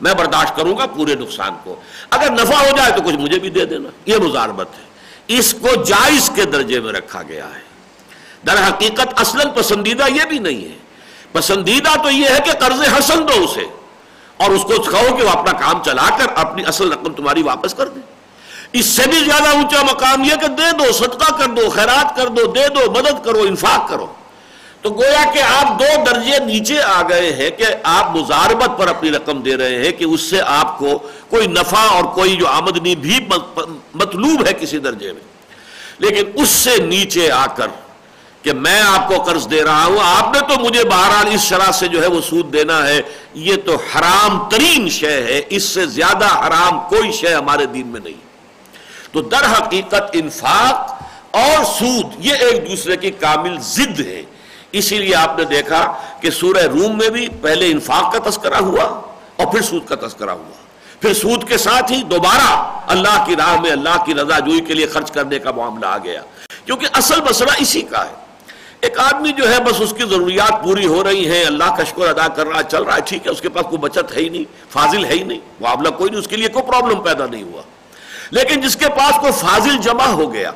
میں 0.00 0.14
برداشت 0.14 0.56
کروں 0.56 0.78
گا 0.78 0.86
پورے 0.86 1.14
نقصان 1.14 1.52
کو۔ 1.64 1.76
اگر 2.10 2.30
نفع 2.30 2.54
ہو 2.54 2.76
جائے 2.76 2.92
تو 2.92 3.02
کچھ 3.02 3.14
مجھے 3.14 3.38
بھی 3.38 3.50
دے 3.50 3.64
دینا۔ 3.64 3.88
یہ 4.06 4.16
مزاربت 4.16 4.68
ہے۔ 4.78 4.84
اس 5.28 5.54
کو 5.60 5.82
جائز 5.82 6.30
کے 6.34 6.44
درجے 6.44 6.80
میں 6.80 6.92
رکھا 6.92 7.22
گیا 7.22 7.46
ہے۔ 7.46 7.60
در 8.46 8.68
حقیقت 8.68 9.20
اصل 9.20 9.38
پسندیدہ 9.54 10.04
یہ 10.14 10.24
بھی 10.28 10.38
نہیں 10.38 10.64
ہے۔ 10.64 10.81
پسندیدہ 11.32 12.02
تو 12.02 12.10
یہ 12.10 12.28
ہے 12.28 12.38
کہ 12.44 12.52
قرض 12.52 12.80
حسن 12.98 13.28
دو 13.28 13.44
اسے۔ 13.44 13.64
اور 14.36 14.50
اس 14.50 14.62
کو 14.62 14.82
کہو 14.82 15.16
کہ 15.16 15.24
وہ 15.24 15.30
اپنا 15.30 15.52
کام 15.52 15.82
چلا 15.82 16.08
کر 16.18 16.26
اپنی 16.34 16.62
اصل 16.66 16.92
رقم 16.92 17.12
تمہاری 17.12 17.42
واپس 17.42 17.74
کر 17.74 17.88
دے۔ 17.88 18.00
اس 18.72 18.86
سے 18.86 19.02
بھی 19.10 19.18
زیادہ 19.18 19.48
اونچا 19.48 19.82
مقام 19.82 20.24
یہ 20.24 20.34
کہ 20.40 20.46
دے 20.46 20.72
دو، 20.78 20.92
صدقہ 20.92 21.32
کر 21.32 21.46
دو، 21.46 21.70
خیرات 21.70 22.16
کر 22.16 22.26
دو، 22.26 22.46
دے 22.46 22.68
دو، 22.68 22.90
مدد 22.90 23.24
کرو، 23.24 23.38
انفاق 23.38 23.88
کرو۔ 23.88 24.06
تو 24.80 24.90
گویا 24.90 25.24
کہ 25.34 25.38
آپ 25.38 25.80
دو 25.80 26.04
درجے 26.06 26.44
نیچے 26.44 26.82
آ 26.82 27.02
گئے 27.08 27.32
ہیں 27.32 27.50
کہ 27.50 27.64
آپ 27.82 28.16
مزاربت 28.16 28.78
پر 28.78 28.88
اپنی 28.88 29.10
رقم 29.10 29.42
دے 29.42 29.56
رہے 29.56 29.84
ہیں 29.84 29.92
کہ 29.92 30.04
اس 30.04 30.20
سے 30.20 30.40
آپ 30.46 30.78
کو 30.78 30.98
کوئی 31.30 31.46
نفع 31.46 31.88
اور 31.90 32.04
کوئی 32.04 32.36
جو 32.36 32.48
آمدنی 32.48 32.96
بھی 32.96 33.26
مطلوب 33.94 34.46
ہے 34.46 34.52
کسی 34.52 34.78
درجے 34.78 35.12
میں۔ 35.12 35.20
لیکن 35.98 36.42
اس 36.42 36.48
سے 36.48 36.76
نیچے 36.76 37.30
آ 37.30 37.46
کر 37.46 37.68
کہ 38.42 38.52
میں 38.52 38.80
آپ 38.80 39.08
کو 39.08 39.22
قرض 39.22 39.50
دے 39.50 39.64
رہا 39.64 39.84
ہوں، 39.84 39.98
آپ 40.02 40.34
نے 40.34 40.40
تو 40.40 40.64
مجھے 40.64 40.84
بہرحال 40.84 41.26
اس 41.32 41.40
شرح 41.40 41.70
سے 41.70 41.88
جو 41.88 42.02
ہے 42.02 42.06
وہ 42.06 42.20
سود 42.20 42.52
دینا 42.52 42.86
ہے، 42.86 43.00
یہ 43.34 43.56
تو 43.64 43.76
حرام 43.76 44.48
ترین 44.48 44.88
شے 44.88 45.22
ہے، 45.22 45.40
اس 45.48 45.62
سے 45.62 45.86
زیادہ 45.86 46.24
حرام 46.24 46.80
کوئی 46.80 47.12
شے 47.12 47.34
ہمارے 47.34 47.66
دین 47.66 47.86
میں 47.86 48.00
نہیں۔ 48.04 48.32
تو 49.12 49.22
در 49.22 49.52
حقیقت 49.52 50.02
انفاق 50.12 51.02
اور 51.30 51.64
سود، 51.64 52.06
یہ 52.18 52.34
ایک 52.34 52.70
دوسرے 52.70 52.96
کی 52.96 53.10
کامل 53.10 53.56
ضد 53.60 54.00
ہے۔ 54.00 54.22
اسی 54.72 54.98
لیے 54.98 55.14
آپ 55.14 55.38
نے 55.38 55.44
دیکھا 55.44 55.92
کہ 56.20 56.30
سورہ 56.30 56.62
روم 56.62 56.98
میں 56.98 57.08
بھی 57.08 57.28
پہلے 57.28 57.70
انفاق 57.70 58.12
کا 58.12 58.30
تذکرہ 58.30 58.56
ہوا 58.56 58.84
اور 59.36 59.46
پھر 59.46 59.62
سود 59.62 59.86
کا 59.86 60.06
تذکرہ 60.06 60.30
ہوا۔ 60.30 60.62
پھر 61.00 61.14
سود 61.14 61.48
کے 61.48 61.58
ساتھ 61.58 61.92
ہی 61.92 62.02
دوبارہ 62.02 62.78
اللہ 62.86 63.24
کی 63.26 63.36
راہ 63.36 63.60
میں 63.60 63.70
اللہ 63.70 64.04
کی 64.04 64.14
رضا 64.14 64.38
جوئی 64.38 64.60
کے 64.60 64.74
لیے 64.74 64.86
خرچ 64.86 65.10
کرنے 65.10 65.38
کا 65.38 65.50
معاملہ 65.50 65.86
آ 65.86 65.98
گیا۔ 65.98 66.22
کیونکہ 66.64 66.86
اصل 66.92 67.20
مسئلہ 67.20 67.50
اسی 67.58 67.82
کا 67.82 68.04
ہے۔ 68.04 68.21
ایک 68.82 68.98
آدمی 68.98 69.32
جو 69.32 69.50
ہے 69.50 69.58
بس 69.60 69.80
اس 69.80 69.92
کی 69.96 70.04
ضروریات 70.10 70.62
پوری 70.62 70.86
ہو 70.86 71.04
رہی 71.04 71.30
ہیں، 71.30 71.44
اللہ 71.44 71.64
کا 71.64 71.84
شکر 71.84 72.08
ادا 72.08 72.28
کر 72.28 72.46
رہا 72.46 72.62
چل 72.62 72.82
رہا 72.82 72.96
ہے، 72.96 73.00
ٹھیک 73.00 73.26
ہے، 73.26 73.30
اس 73.30 73.40
کے 73.40 73.48
پاس 73.48 73.64
کوئی 73.64 73.78
بچت 73.78 74.16
ہے 74.16 74.22
ہی 74.22 74.28
نہیں، 74.28 74.44
فاضل 74.70 75.04
ہے 75.04 75.12
ہی 75.12 75.22
نہیں، 75.22 75.38
معاملہ 75.60 75.88
کوئی 75.88 76.10
نہیں، 76.10 76.20
اس 76.20 76.28
کے 76.28 76.36
لیے 76.36 76.48
کوئی 76.48 76.66
پرابلم 76.66 77.00
پیدا 77.00 77.26
نہیں 77.26 77.42
ہوا۔ 77.42 77.62
لیکن 78.30 78.60
جس 78.60 78.76
کے 78.76 78.88
پاس 78.88 79.20
کوئی 79.20 79.32
فاضل 79.32 79.76
جمع 79.78 80.06
ہو 80.06 80.32
گیا، 80.32 80.52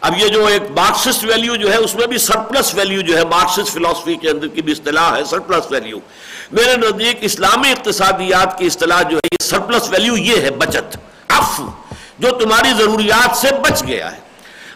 اب 0.00 0.18
یہ 0.18 0.28
جو 0.28 0.46
ایک 0.46 0.62
مارکسسٹ 0.76 1.24
ویلیو 1.24 1.56
جو 1.56 1.72
ہے، 1.72 1.76
اس 1.76 1.94
میں 1.94 2.06
بھی 2.06 2.18
سرپلس 2.18 2.74
ویلیو 2.74 3.00
جو 3.00 3.16
ہے 3.18 3.24
مارکسسٹ 3.24 3.72
فلسفی 3.74 4.14
کے 4.14 4.30
اندر 4.30 4.46
کی 4.46 4.62
بھی 4.62 4.72
اصطلاح 4.72 5.16
ہے 5.16 5.24
سرپلس 5.24 5.70
ویلیو 5.70 5.98
میرے 6.52 6.76
نزدیک 6.76 7.16
اسلامی 7.20 7.70
اقتصادیات 7.70 8.58
کی 8.58 8.66
اصطلاح 8.66 9.02
جو 9.02 9.16
ہے، 9.16 9.28
یہ 9.32 9.44
سرپلس 9.44 9.90
ویلیو 9.90 10.16
یہ 10.16 10.40
ہے، 10.40 10.50
بچت 10.50 10.96
اف 11.28 11.60
جو 12.18 12.30
تمہاری 12.30 12.72
ضروریات 12.78 13.36
سے 13.36 13.48
بچ 13.62 13.82
گیا 13.86 14.12
ہے۔ 14.12 14.29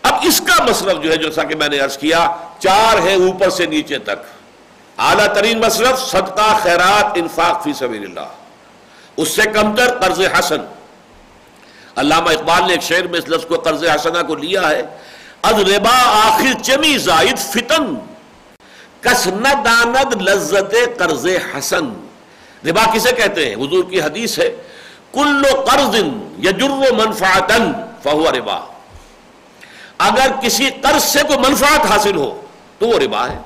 اب 0.04 0.14
اس 0.22 0.40
کا 0.40 0.64
مصرف 0.64 1.02
جو 1.02 1.12
ہے 1.12 1.16
جیسا 1.16 1.44
کہ 1.44 1.56
میں 1.56 1.68
نے 1.68 1.78
عرض 1.78 1.98
کیا، 1.98 2.36
چار 2.58 3.02
ہے 3.02 3.14
اوپر 3.14 3.50
سے 3.50 3.66
نیچے 3.66 3.98
تک۔ 3.98 4.34
اعلیٰ 4.98 5.34
ترین 5.34 5.60
مصرف، 5.60 6.10
صدقہ، 6.10 6.58
خیرات، 6.62 7.06
انفاق 7.14 7.64
فی 7.64 7.72
سبیل 7.72 8.04
اللہ۔ 8.04 8.26
اس 9.16 9.28
سے 9.28 9.42
کمتر 9.42 9.98
قرض 9.98 10.20
حسن۔ 10.38 10.56
علامہ 11.96 12.30
اقبال 12.30 12.62
نے 12.66 12.72
ایک 12.72 12.82
شعر 12.82 13.02
میں 13.02 13.18
اس 13.18 13.28
لفظ 13.28 13.46
کو 13.46 13.54
قرض 13.54 13.84
حسنہ 13.84 14.22
کو 14.26 14.34
لیا 14.34 14.70
ہے۔ 14.70 14.82
از 15.42 15.54
ربا 15.54 16.28
آخر 16.28 16.62
چمی 16.62 16.98
زائد 16.98 17.38
فتن۔ 17.38 17.94
کس 19.00 19.26
نہ 19.26 19.54
داند 19.64 20.22
لذت 20.22 20.98
قرض 20.98 21.26
حسن۔ 21.26 22.06
ربا 22.66 22.94
کسے 22.94 23.12
کہتے 23.12 23.48
ہیں؟ 23.48 23.54
حضور 23.54 23.84
کی 23.84 24.00
حدیث 24.00 24.38
ہے۔ 24.38 24.56
کل 25.12 25.42
قرض 25.66 25.94
یجر 26.38 26.92
منفعتا 26.92 27.56
فہو 28.02 28.26
ربا۔ 28.32 28.73
اگر 30.04 30.26
کسی 30.42 30.70
قرض 30.82 31.02
سے 31.02 31.18
کوئی 31.26 31.38
منفعت 31.38 31.86
حاصل 31.86 32.16
ہو، 32.16 32.40
تو 32.78 32.86
وہ 32.88 32.98
ربا 32.98 33.28
ہے۔ 33.28 33.38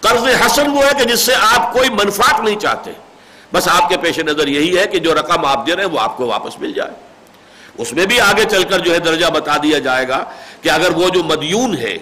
قرض 0.00 0.46
حسن 0.46 0.70
وہ 0.70 0.84
ہے 0.84 0.90
کہ 0.98 1.04
جس 1.04 1.20
سے 1.20 1.34
آپ 1.34 1.72
کوئی 1.72 1.90
منفعت 1.90 2.40
نہیں 2.40 2.56
چاہتے۔ 2.56 2.90
بس 3.52 3.68
آپ 3.68 3.88
کے 3.88 3.96
پیش 3.96 4.18
نظر 4.18 4.48
یہی 4.48 4.78
ہے 4.78 4.86
کہ 4.86 4.98
جو 4.98 5.14
رقم 5.14 5.44
آپ 5.44 5.66
دے 5.66 5.76
رہے 5.76 5.84
ہیں، 5.84 5.90
وہ 5.90 6.00
آپ 6.00 6.16
کو 6.16 6.26
واپس 6.26 6.60
مل 6.60 6.72
جائے۔ 6.72 6.90
اس 7.78 7.92
میں 7.92 8.06
بھی 8.06 8.20
آگے 8.20 8.44
چل 8.44 8.62
کر 8.62 8.78
جو 8.78 8.92
ہے 8.92 8.98
درجہ 8.98 9.26
بتا 9.26 9.56
دیا 9.62 9.78
جائے 9.78 10.08
گا 10.08 10.24
کہ 10.62 10.68
اگر 10.68 10.90
وہ 10.90 11.08
جو 11.08 11.22
مدیون 11.22 11.78
ہے، 11.78 11.98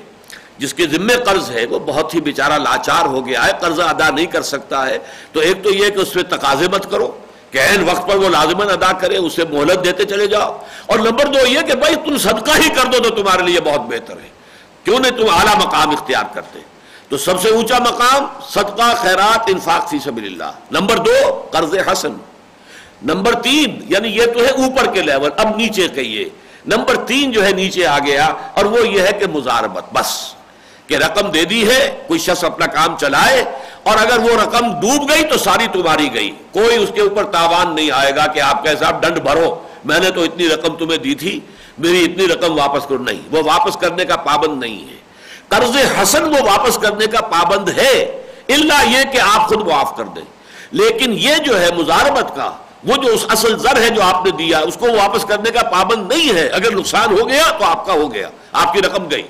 جس 0.59 0.75
کے 0.75 0.87
ذمے 0.87 1.15
قرض 1.17 1.51
ہے، 1.51 1.67
وہ 1.67 1.79
بہت 1.79 2.15
ہی 2.15 2.21
بیچارہ 2.21 2.53
لاچار 2.53 3.07
ہو 3.07 3.27
گیا 3.27 3.47
ہے، 3.47 3.53
قرض 3.61 3.81
ادا 3.81 4.11
نہیں 4.11 4.27
کر 4.27 4.43
سکتا 4.43 4.87
ہے۔ 4.87 4.99
تو 5.33 5.41
ایک 5.41 5.65
تو 5.65 5.71
یہ 5.71 5.89
کہ 5.89 5.99
اس 5.99 6.17
میں 6.17 6.25
تقاضے 6.25 6.69
مت 6.69 6.91
کرو۔ 6.91 7.19
کہ 7.55 7.59
این 7.59 7.89
وقت 7.89 8.09
پر 8.09 8.17
وہ 8.17 8.29
لازمن 8.29 8.71
ادا 8.71 8.93
کرے، 8.93 9.17
اسے 9.17 9.45
مہلت 9.51 9.85
دیتے 9.85 10.05
چلے 10.05 10.27
جاؤ۔ 10.27 10.59
اور 10.87 10.99
نمبر 10.99 11.27
دو 11.27 11.47
یہ 11.47 11.61
کہ 11.61 11.75
بھائی 11.75 11.97
تم 11.97 12.19
صدقہ 12.19 12.51
ہی 12.59 12.69
کر 12.69 12.85
دو 12.85 12.99
تو 12.99 13.11
تمہارے 13.11 13.43
لیے 13.43 13.61
بہت 13.61 13.81
بہتر 13.81 14.15
ہے۔ 14.17 14.29
کیوں 14.85 14.99
نہیں 14.99 15.11
تم 15.11 15.25
اعلیٰ 15.31 15.67
مقام 15.67 15.91
اختیار 15.91 16.25
کرتے؟ 16.35 16.59
تو 17.09 17.17
سب 17.17 17.41
سے 17.43 17.49
اونچا 17.49 17.79
مقام 17.79 18.27
صدقہ، 18.49 18.95
خیرات، 18.97 19.41
انفاق 19.47 19.91
فی 19.91 19.99
سبیل 19.99 20.25
اللہ۔ 20.25 20.53
نمبر 20.71 20.97
دو، 20.97 21.47
قرض 21.51 21.75
حسن۔ 21.93 22.13
نمبر 23.03 23.35
تین 23.35 23.81
یعنی 23.89 24.09
یہ 24.09 24.27
تو 24.27 24.41
ہے 24.41 24.51
اوپر 24.51 24.87
کے 24.93 25.03
لیول، 25.03 25.31
اب 25.37 25.57
نیچے 25.57 25.89
کہیے 25.89 26.29
نمبر 26.67 26.97
تین 26.97 27.33
جو 27.33 27.45
ہے 27.45 27.53
نیچے 27.53 27.87
آ 27.87 27.99
گیا 27.99 28.25
اور 28.55 28.65
وہ 28.65 28.89
یہ 28.89 29.01
ہے 29.01 29.13
کہ 29.13 29.27
مزاربت، 29.27 29.85
بس۔ 29.93 30.35
کہ 30.87 30.95
رقم 30.95 31.31
دے 31.31 31.45
دی 31.45 31.69
ہے، 31.71 32.03
کوئی 32.07 32.21
شخص 32.21 32.45
اپنا 32.45 32.67
کام 32.67 32.97
چلائے 33.01 33.45
اور 33.83 33.97
اگر 33.99 34.19
وہ 34.19 34.43
رقم 34.43 34.81
ڈوب 34.81 35.11
گئی 35.11 35.25
تو 35.25 35.39
ساری 35.39 35.67
تمہاری 35.73 36.15
گئی۔ 36.15 36.31
کوئی 36.53 36.77
اس 36.77 36.89
کے 36.95 37.01
اوپر 37.01 37.25
تاوان 37.25 37.75
نہیں 37.75 37.91
آئے 37.91 38.17
گا 38.17 38.27
کہ 38.27 38.41
آپ 38.41 38.63
کے 38.63 38.71
حساب 38.71 39.03
ڈنڈ 39.03 39.19
بھرو۔ 39.19 39.63
میں 39.85 40.01
نے 40.01 40.11
تو 40.11 40.23
اتنی 40.23 40.49
رقم 40.49 40.77
تمہیں 40.77 40.99
دی 40.99 41.15
تھی، 41.15 41.41
میری 41.79 42.05
اتنی 42.05 42.29
رقم 42.29 42.59
واپس 42.59 42.87
کرو 42.87 43.03
نہیں، 43.03 43.21
وہ 43.31 43.43
واپس 43.47 43.77
کرنے 43.77 44.05
کا 44.05 44.17
پابند 44.17 44.61
نہیں 44.61 44.91
ہے۔ 44.91 44.97
قرض 45.49 45.77
حسن 46.03 46.23
وہ 46.23 46.43
واپس 46.43 46.79
کرنے 46.79 47.07
کا 47.07 47.21
پابند 47.21 47.69
ہے 47.69 48.23
اللہ 48.49 48.99
یہ 48.99 49.05
کہ 49.13 49.19
آپ 49.19 49.49
خود 49.49 49.69
معاف 49.69 49.97
کر 49.97 50.05
دیں۔ 50.05 50.23
لیکن 50.71 51.13
یہ 51.13 51.35
جو 51.37 51.61
ہے 51.61 51.69
مزاربت 51.77 52.37
کا، 52.37 52.51
وہ 52.85 52.97
جو 52.97 53.13
اس 53.13 53.27
اصل 53.29 53.59
زر 53.59 53.83
ہے 53.83 53.89
جو 53.89 54.03
آپ 54.03 54.25
نے 54.25 54.31
دیا، 54.31 54.59
اس 54.59 54.77
کو 54.77 54.87
واپس 54.87 55.25
کرنے 55.25 55.51
کا 55.51 55.63
پابند 55.63 56.13
نہیں 56.13 56.35
ہے۔ 56.35 56.49
اگر 56.49 56.71
نقصان 56.73 57.21
ہو 57.21 57.29
گیا 57.29 57.51
تو 57.59 57.65
آپ 57.65 57.87
کا 57.87 57.93
ہو 57.93 58.15
گیا، 58.15 58.29
آپ 58.53 58.73
کی 58.73 58.83
رقم 58.83 59.11
گئی۔ 59.11 59.23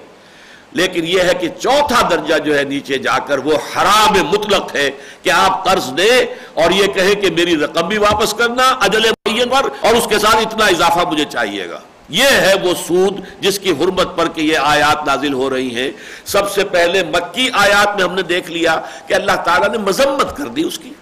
لیکن 0.75 1.05
یہ 1.05 1.21
ہے 1.21 1.35
کہ 1.41 1.49
چوتھا 1.49 2.09
درجہ 2.11 2.39
جو 2.39 2.59
ہے 2.59 2.65
نیچے 2.65 2.99
جا 2.99 3.19
کر 3.19 3.39
وہ 3.39 3.53
حرام 3.53 4.27
مطلق 4.27 4.75
ہے 4.75 4.91
کہ 5.23 5.31
آپ 5.31 5.65
قرض 5.65 5.97
دیں 5.97 6.27
اور 6.55 6.71
یہ 6.71 6.87
کہیں 6.87 7.15
کہ 7.15 7.31
میری 7.31 7.57
رقم 7.57 7.89
بھی 7.89 7.99
واپس 7.99 8.35
کرنا 8.35 8.63
اجل 8.81 9.01
معین 9.01 9.49
پر 9.49 9.69
اور 9.81 9.95
اس 9.95 10.07
کے 10.07 10.19
ساتھ 10.19 10.37
اتنا 10.37 10.67
اضافہ 10.67 11.09
مجھے 11.09 11.25
چاہیے 11.25 11.69
گا۔ 11.71 11.79
یہ 12.09 12.25
ہے 12.25 12.55
وہ 12.63 12.75
سود 12.87 13.21
جس 13.41 13.59
کی 13.59 13.71
حرمت 13.71 14.17
پر 14.17 14.29
کہ 14.29 14.41
یہ 14.41 14.59
آیات 14.59 15.07
نازل 15.07 15.33
ہو 15.33 15.51
رہی 15.51 15.75
ہیں۔ 15.75 15.91
سب 16.25 16.51
سے 16.51 16.65
پہلے 16.65 17.05
مکی 17.05 17.49
آیات 17.53 17.97
میں 17.97 18.05
ہم 18.05 18.15
نے 18.15 18.23
دیکھ 18.23 18.51
لیا 18.51 18.81
کہ 19.07 19.15
اللہ 19.15 19.37
تعالیٰ 19.45 19.69
نے 19.69 19.79
مذمت 19.79 20.37
کر 20.37 20.45
دی 20.45 20.63
اس 20.63 20.79
کی۔ 20.79 20.93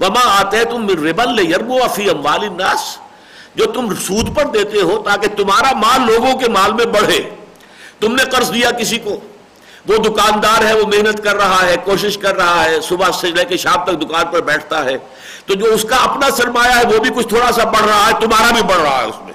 وما 0.00 0.20
آتے 0.24 0.64
تم 0.64 0.88
ربل 0.88 1.50
یربو 1.50 1.78
فی 1.94 2.10
اموال 2.10 2.40
الناس 2.40 2.98
جو 3.54 3.66
تم 3.66 3.94
سود 3.94 4.36
پر 4.36 4.44
دیتے 4.44 4.80
ہو 4.80 5.02
تاکہ 5.02 5.28
تمہارا 5.36 5.72
مال 5.72 6.12
لوگوں 6.12 6.38
کے 6.38 6.48
مال 6.48 6.72
میں 6.72 6.84
بڑھے۔ 6.84 7.20
تم 8.00 8.14
نے 8.14 8.24
قرض 8.24 8.54
دیا 8.54 8.70
کسی 8.70 8.98
کو؟ 8.98 9.20
وہ 9.88 9.96
دکاندار 9.96 10.64
ہے، 10.64 10.74
وہ 10.74 10.86
محنت 10.86 11.24
کر 11.24 11.36
رہا 11.36 11.66
ہے، 11.66 11.76
کوشش 11.84 12.18
کر 12.18 12.36
رہا 12.36 12.64
ہے، 12.64 12.80
صبح 12.80 13.10
سے 13.10 13.30
لے 13.30 13.44
کے 13.44 13.56
شام 13.56 13.84
تک 13.84 14.02
دکان 14.02 14.24
پر 14.32 14.40
بیٹھتا 14.40 14.84
ہے۔ 14.84 14.98
تو 15.46 15.54
جو 15.54 15.66
اس 15.66 15.86
کا 15.88 15.96
اپنا 15.96 16.30
سرمایہ 16.30 16.72
ہے، 16.72 16.86
وہ 16.86 16.98
بھی 16.98 17.10
کچھ 17.16 17.28
تھوڑا 17.28 17.52
سا 17.52 17.64
بڑھ 17.64 17.86
رہا 17.86 18.06
ہے، 18.06 18.12
تمہارا 18.20 18.50
بھی 18.50 18.62
بڑھ 18.62 18.80
رہا 18.80 18.98
ہے 18.98 19.04
اس 19.04 19.14
میں۔ 19.24 19.32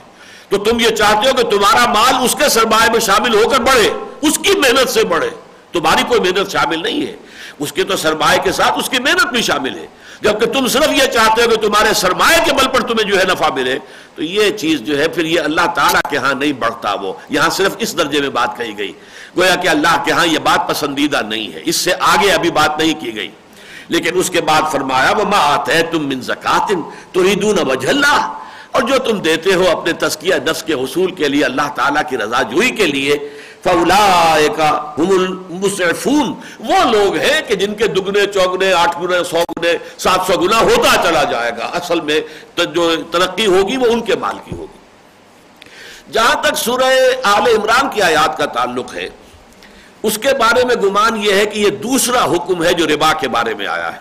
تو 0.50 0.58
تم 0.58 0.80
یہ 0.80 0.89
چاہتے 0.89 1.30
ہو 1.30 1.34
کہ 1.34 1.43
تمہارا 1.43 1.93
مال 1.93 2.13
اس 2.26 2.36
کے 2.36 2.50
سرمایہ 2.50 2.91
میں 2.91 3.00
شامل 3.00 3.36
ہو 3.36 3.50
کر 3.50 3.60
بڑھے، 3.60 3.93
اس 4.21 4.38
کی 4.38 4.60
محنت 4.60 4.89
سے 4.89 5.04
بڑھے۔ 5.04 5.30
تمہاری 5.71 6.04
کوئی 6.08 6.19
محنت 6.19 6.52
شامل 6.52 6.84
نہیں 6.84 7.08
ہے۔ 7.08 7.15
اس 7.60 7.74
کے 7.74 7.84
تو 7.84 7.97
سرمایہ 7.97 8.39
کے 8.41 8.52
ساتھ 8.52 8.74
اس 8.78 8.89
کی 8.89 9.00
محنت 9.00 9.28
بھی 9.28 9.41
شامل 9.41 9.78
ہے۔ 9.78 9.88
جبکہ 10.21 10.45
تم 10.45 10.67
صرف 10.67 10.88
یہ 10.91 11.05
چاہتے 11.05 11.43
ہو 11.43 11.49
کہ 11.49 11.55
تمہارے 11.55 11.93
سرمایہ 11.93 12.45
کے 12.45 12.53
بل 12.53 12.67
پر 12.67 12.81
تمہیں 12.81 13.03
جو 13.03 13.19
ہے 13.19 13.23
نفع 13.23 13.49
ملے، 13.53 13.79
تو 14.15 14.23
یہ 14.23 14.49
چیز 14.49 14.79
جو 14.79 14.97
ہے 14.97 15.07
پھر 15.07 15.25
یہ 15.25 15.39
اللہ 15.39 15.67
تعالیٰ 15.75 16.10
کے 16.10 16.17
ہاں 16.17 16.34
نہیں 16.34 16.53
بڑھتا 16.53 16.93
وہ۔ 16.93 17.13
یہاں 17.29 17.49
صرف 17.49 17.75
اس 17.79 17.97
درجے 17.97 18.21
میں 18.21 18.29
بات 18.29 18.57
کہی 18.57 18.77
گئی۔ 18.77 18.93
گویا 19.38 19.55
کہ 19.55 19.67
اللہ 19.67 20.03
کے 20.05 20.12
ہاں 20.12 20.25
یہ 20.25 20.39
بات 20.39 20.67
پسندیدہ 20.67 21.21
نہیں 21.27 21.53
ہے۔ 21.53 21.60
اس 21.65 21.75
سے 21.75 21.91
آگے 21.99 22.31
ابھی 22.31 22.51
بات 22.51 22.79
نہیں 22.79 23.01
کی 23.01 23.15
گئی۔ 23.15 23.27
لیکن 23.88 24.10
اس 24.13 24.29
کے 24.29 24.41
بعد 24.41 24.62
فرمایا 24.71 25.12
وہ 25.17 25.23
ماں 25.23 25.41
آتے 25.41 25.81
تم 25.91 26.07
من 26.07 26.21
زکاتن 26.21 26.81
تو 27.12 27.21
وجہ 27.67 27.89
اللہ 27.89 28.34
اور 28.71 28.81
جو 28.81 28.97
تم 28.97 29.19
دیتے 29.19 29.53
ہو 29.53 29.69
اپنے 29.69 29.93
تسکیہ 29.93 30.36
نفس 30.49 30.63
کے 30.63 30.73
حصول 30.73 31.12
کے 31.12 31.27
لیے 31.27 31.45
اللہ 31.45 31.67
تعالیٰ 31.75 32.01
کی 32.10 32.17
رضا 32.17 32.41
جوئی 32.41 32.69
کے 32.69 32.86
لیے 32.86 33.17
وہ 36.60 36.84
لوگ 36.91 37.15
ہیں 37.15 37.41
کہ 37.41 37.56
جن 37.56 37.74
کے 37.74 37.88
دگنے، 37.88 38.26
چوگنے 38.26 38.74
آٹھ 38.74 39.02
گنے 39.02 39.24
سو 39.24 39.38
گنے 39.38 39.74
سات 39.97 40.19
سو 40.28 40.39
گنا 40.41 40.60
ہوتا 40.60 41.04
چلا 41.04 41.24
جائے 41.24 41.52
گا۔ 41.58 41.65
اصل 41.65 42.02
میں 42.02 42.21
جو 42.65 42.95
ترقی 43.12 43.45
ہوگی 43.45 43.78
وہ 43.78 43.86
ان 43.86 44.02
کے 44.02 44.15
مال 44.15 44.36
کی 44.45 44.56
ہوگی۔ 44.56 44.78
جہاں 46.12 46.41
تک 46.41 46.58
سورہ 46.58 46.93
آل 47.24 47.43
عمران 47.58 47.89
کی 47.89 48.02
آیات 48.02 48.38
کا 48.38 48.45
تعلق 48.45 48.93
ہے، 48.93 49.10
اس 50.04 50.17
کے 50.17 50.34
بارے 50.34 50.65
میں 50.65 50.76
گمان 50.76 51.17
یہ 51.17 51.34
ہے 51.34 51.45
کہ 51.45 51.60
یہ 51.60 51.69
دوسرا 51.69 52.26
حکم 52.26 52.63
ہے 52.63 52.74
جو 52.74 52.88
ربا 52.88 53.13
کے 53.13 53.28
بارے 53.28 53.54
میں 53.54 53.67
آیا 53.67 53.93
ہے۔ 53.93 54.00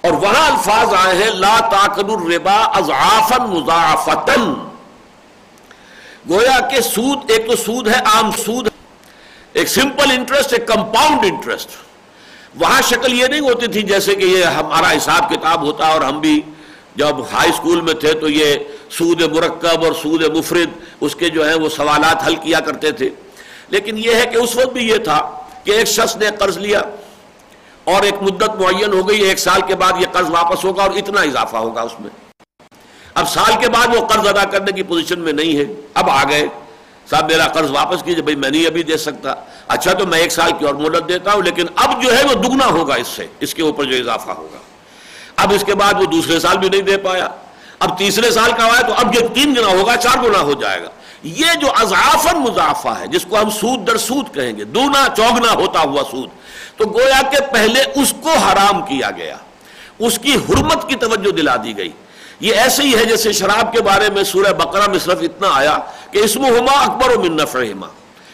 اور 0.00 0.12
وہاں 0.12 0.50
الفاظ 0.50 1.06
آئے 1.06 1.24
ہیں، 1.24 1.30
لا 1.30 1.58
تاکد 1.70 2.10
الربا 2.10 2.56
اضعافا 2.56 3.44
مضاعفتن 3.44 4.71
گویا 6.30 6.58
کہ 6.70 6.80
سود 6.80 7.30
ایک 7.30 7.46
تو 7.46 7.56
سود 7.56 7.88
ہے، 7.88 8.00
عام 8.04 8.30
سود 8.44 8.68
ایک 9.52 9.68
سمپل 9.68 10.10
انٹرسٹ 10.10 10.52
ایک 10.52 10.66
کمپاؤنڈ 10.68 11.24
انٹرسٹ 11.24 11.68
وہاں 12.54 12.80
شکل 12.82 13.12
یہ 13.12 13.26
نہیں 13.26 13.40
ہوتی 13.40 13.66
تھی 13.66 13.82
جیسے 13.82 14.14
کہ 14.14 14.24
یہ 14.24 14.44
ہمارا 14.44 14.92
حساب 14.92 15.28
کتاب 15.30 15.62
ہوتا 15.62 15.86
اور 15.86 16.00
ہم 16.00 16.20
بھی 16.20 16.40
جب 16.96 17.20
ہائی 17.32 17.50
اسکول 17.50 17.80
میں 17.80 17.94
تھے 17.94 18.12
تو 18.12 18.28
یہ 18.28 18.54
سود 18.90 19.22
مرکب 19.22 19.84
اور 19.84 19.92
سود 20.02 20.22
مفرد، 20.36 20.70
اس 21.00 21.16
کے 21.16 21.28
جو 21.28 21.48
ہیں 21.48 21.54
وہ 21.54 21.68
سوالات 21.68 22.26
حل 22.26 22.36
کیا 22.36 22.60
کرتے 22.60 22.90
تھے۔ 22.90 23.10
لیکن 23.68 23.98
یہ 23.98 24.14
ہے 24.14 24.26
کہ 24.26 24.36
اس 24.36 24.56
وقت 24.56 24.72
بھی 24.72 24.88
یہ 24.88 24.96
تھا 24.96 25.20
کہ 25.64 25.70
ایک 25.70 25.86
شخص 25.86 26.16
نے 26.16 26.26
قرض 26.38 26.58
لیا 26.58 26.80
اور 27.84 28.02
ایک 28.02 28.22
مدت 28.22 28.60
معین 28.60 28.92
ہو 28.92 29.08
گئی، 29.08 29.20
ایک 29.20 29.38
سال 29.38 29.60
کے 29.66 29.74
بعد 29.74 29.92
یہ 30.00 30.06
قرض 30.12 30.30
واپس 30.30 30.64
ہوگا 30.64 30.82
اور 30.82 30.90
اتنا 30.90 31.20
اضافہ 31.20 31.56
ہوگا 31.56 31.82
اس 31.82 32.00
میں۔ 32.00 32.10
اب 33.14 33.28
سال 33.28 33.52
کے 33.60 33.68
بعد 33.68 33.86
وہ 33.94 34.06
قرض 34.06 34.26
ادا 34.26 34.44
کرنے 34.44 34.72
کی 34.72 34.82
پوزیشن 34.82 35.20
میں 35.20 35.32
نہیں 35.32 35.56
ہے۔ 35.58 35.64
اب 35.94 36.10
آ 36.10 36.22
گئے۔ 36.28 36.48
صاحب، 37.10 37.30
میرا 37.30 37.48
قرض 37.48 37.70
واپس 37.70 38.02
کیجیے 38.02 38.22
بھائی، 38.22 38.36
میں 38.36 38.50
نہیں 38.50 38.66
ابھی 38.66 38.82
دے 38.82 38.96
سکتا۔ 38.96 39.34
اچھا 39.68 39.92
تو 39.92 40.06
میں 40.06 40.18
ایک 40.18 40.32
سال 40.32 40.50
کی 40.58 40.64
اور 40.64 40.74
مہلت 40.74 41.08
دیتا 41.08 41.32
ہوں، 41.32 41.42
لیکن 41.42 41.66
اب 41.76 42.02
جو 42.02 42.16
ہے 42.16 42.22
وہ 42.22 42.34
دگنا 42.34 42.66
ہوگا 42.66 42.94
اس 42.94 43.08
سے۔ 43.08 43.26
اس 43.40 43.54
کے 43.54 43.62
اوپر 43.62 43.84
جو 43.84 43.96
اضافہ 43.96 44.30
ہوگا۔ 44.30 44.58
اب 45.36 45.52
اس 45.54 45.64
کے 45.64 45.74
بعد 45.74 45.94
وہ 45.94 46.04
دوسرے 46.04 46.40
سال 46.40 46.58
بھی 46.58 46.68
نہیں 46.68 46.82
دے 46.82 46.96
پایا۔ 46.96 47.28
اب 47.78 47.98
تیسرے 47.98 48.30
سال 48.30 48.50
کا 48.58 48.64
ہوا 48.64 48.78
ہے 48.78 48.82
تو 48.82 48.92
اب 48.92 49.14
یہ 49.14 49.28
تین 49.34 49.54
گنا 49.54 49.66
ہوگا، 49.66 49.96
چار 49.96 50.24
گنا 50.24 50.40
ہو 50.40 50.52
جائے 50.52 50.82
گا۔ 50.82 50.88
یہ 51.22 51.46
جو 51.60 51.66
اضافن 51.80 52.38
مضافہ 52.38 52.88
ہے، 52.88 53.06
جس 53.06 53.26
کو 53.28 53.40
ہم 53.40 53.50
سود 53.50 53.86
در 53.86 53.96
سود 53.96 54.34
کہیں 54.34 54.56
گے 54.56 54.64
دونا 54.64 55.06
چوگنا 55.16 55.52
ہوتا 55.52 55.80
ہوا 55.80 56.02
سود۔ 56.10 56.28
تو 56.76 56.84
گویا 56.86 57.22
کہ 57.30 57.52
پہلے 57.52 57.80
اس 57.80 58.14
کو 58.22 58.30
حرام 58.30 58.82
کیا 58.82 59.10
گیا۔ 59.10 59.36
اس 59.98 60.18
کی 60.18 60.34
حرمت 60.34 60.88
کی 60.88 60.96
توجہ 60.96 61.30
دلا 61.30 61.56
دی 61.64 61.76
گئی۔ 61.76 61.90
یہ 62.42 62.54
ایسے 62.54 62.82
ہی 62.82 62.94
ہے 62.94 63.04
جیسے 63.04 63.32
شراب 63.32 63.72
کے 63.72 63.82
بارے 63.82 64.10
میں 64.10 64.22
سورہ 64.22 64.52
بقرہ 64.52 64.90
میں 64.90 64.98
صرف 64.98 65.18
اتنا 65.20 65.48
آیا 65.52 65.78
کہ 66.10 66.18
اسم 66.18 66.44
ہما 66.44 66.80
اکبر 66.82 67.16
و 67.16 67.20
من 67.20 67.36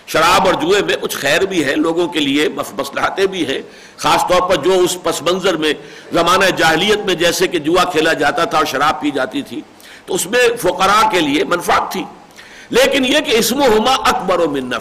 شراب 0.07 0.47
اور 0.47 0.55
جوئے 0.55 0.83
میں 0.83 0.97
کچھ 1.01 1.17
خیر 1.17 1.41
بھی 1.41 1.65
ہے، 1.65 1.75
لوگوں 1.75 2.09
کے 2.09 2.21
لیے 2.21 2.49
مسلحتیں 2.49 3.27
بھی 3.27 3.47
ہیں۔ 3.47 3.63
خاص 3.97 4.21
طور 4.29 4.41
پر 4.49 4.57
جو 4.57 4.73
اس 4.73 4.97
پس 5.03 5.23
منظر 5.23 5.57
میں، 5.57 5.73
زمانہ 6.13 6.45
جاہلیت 6.57 6.99
میں 6.99 7.15
جیسے 7.15 7.47
کہ 7.47 7.59
جوا 7.59 7.85
کھیلا 7.85 8.13
جاتا 8.13 8.45
تھا 8.45 8.59
اور 8.59 8.67
شراب 8.67 9.01
پی 9.01 9.11
جاتی 9.11 9.43
تھی، 9.43 9.61
تو 10.07 10.15
اس 10.15 10.27
میں 10.27 10.49
فقراء 10.61 11.11
کے 11.11 11.21
لیے 11.21 11.45
منفعت 11.45 11.93
تھی۔ 11.93 12.05
لیکن 12.71 13.05
یہ 13.05 13.21
کہ 13.21 13.37
اسم 13.37 13.63
ہما 13.63 13.95
اکبر 13.95 14.39
و 14.39 14.51
من 14.51 14.73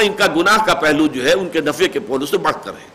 ان 0.00 0.12
کا 0.12 0.26
گناہ 0.36 0.64
کا 0.66 0.74
پہلو 0.74 1.06
جو 1.06 1.24
ہے، 1.24 1.32
ان 1.32 1.48
کے 1.48 1.60
نفع 1.60 1.86
کے 1.92 2.00
پہلو 2.00 2.26
سے 2.26 2.38
بڑھ 2.38 2.56
کر 2.64 2.70
ہے۔ 2.70 2.93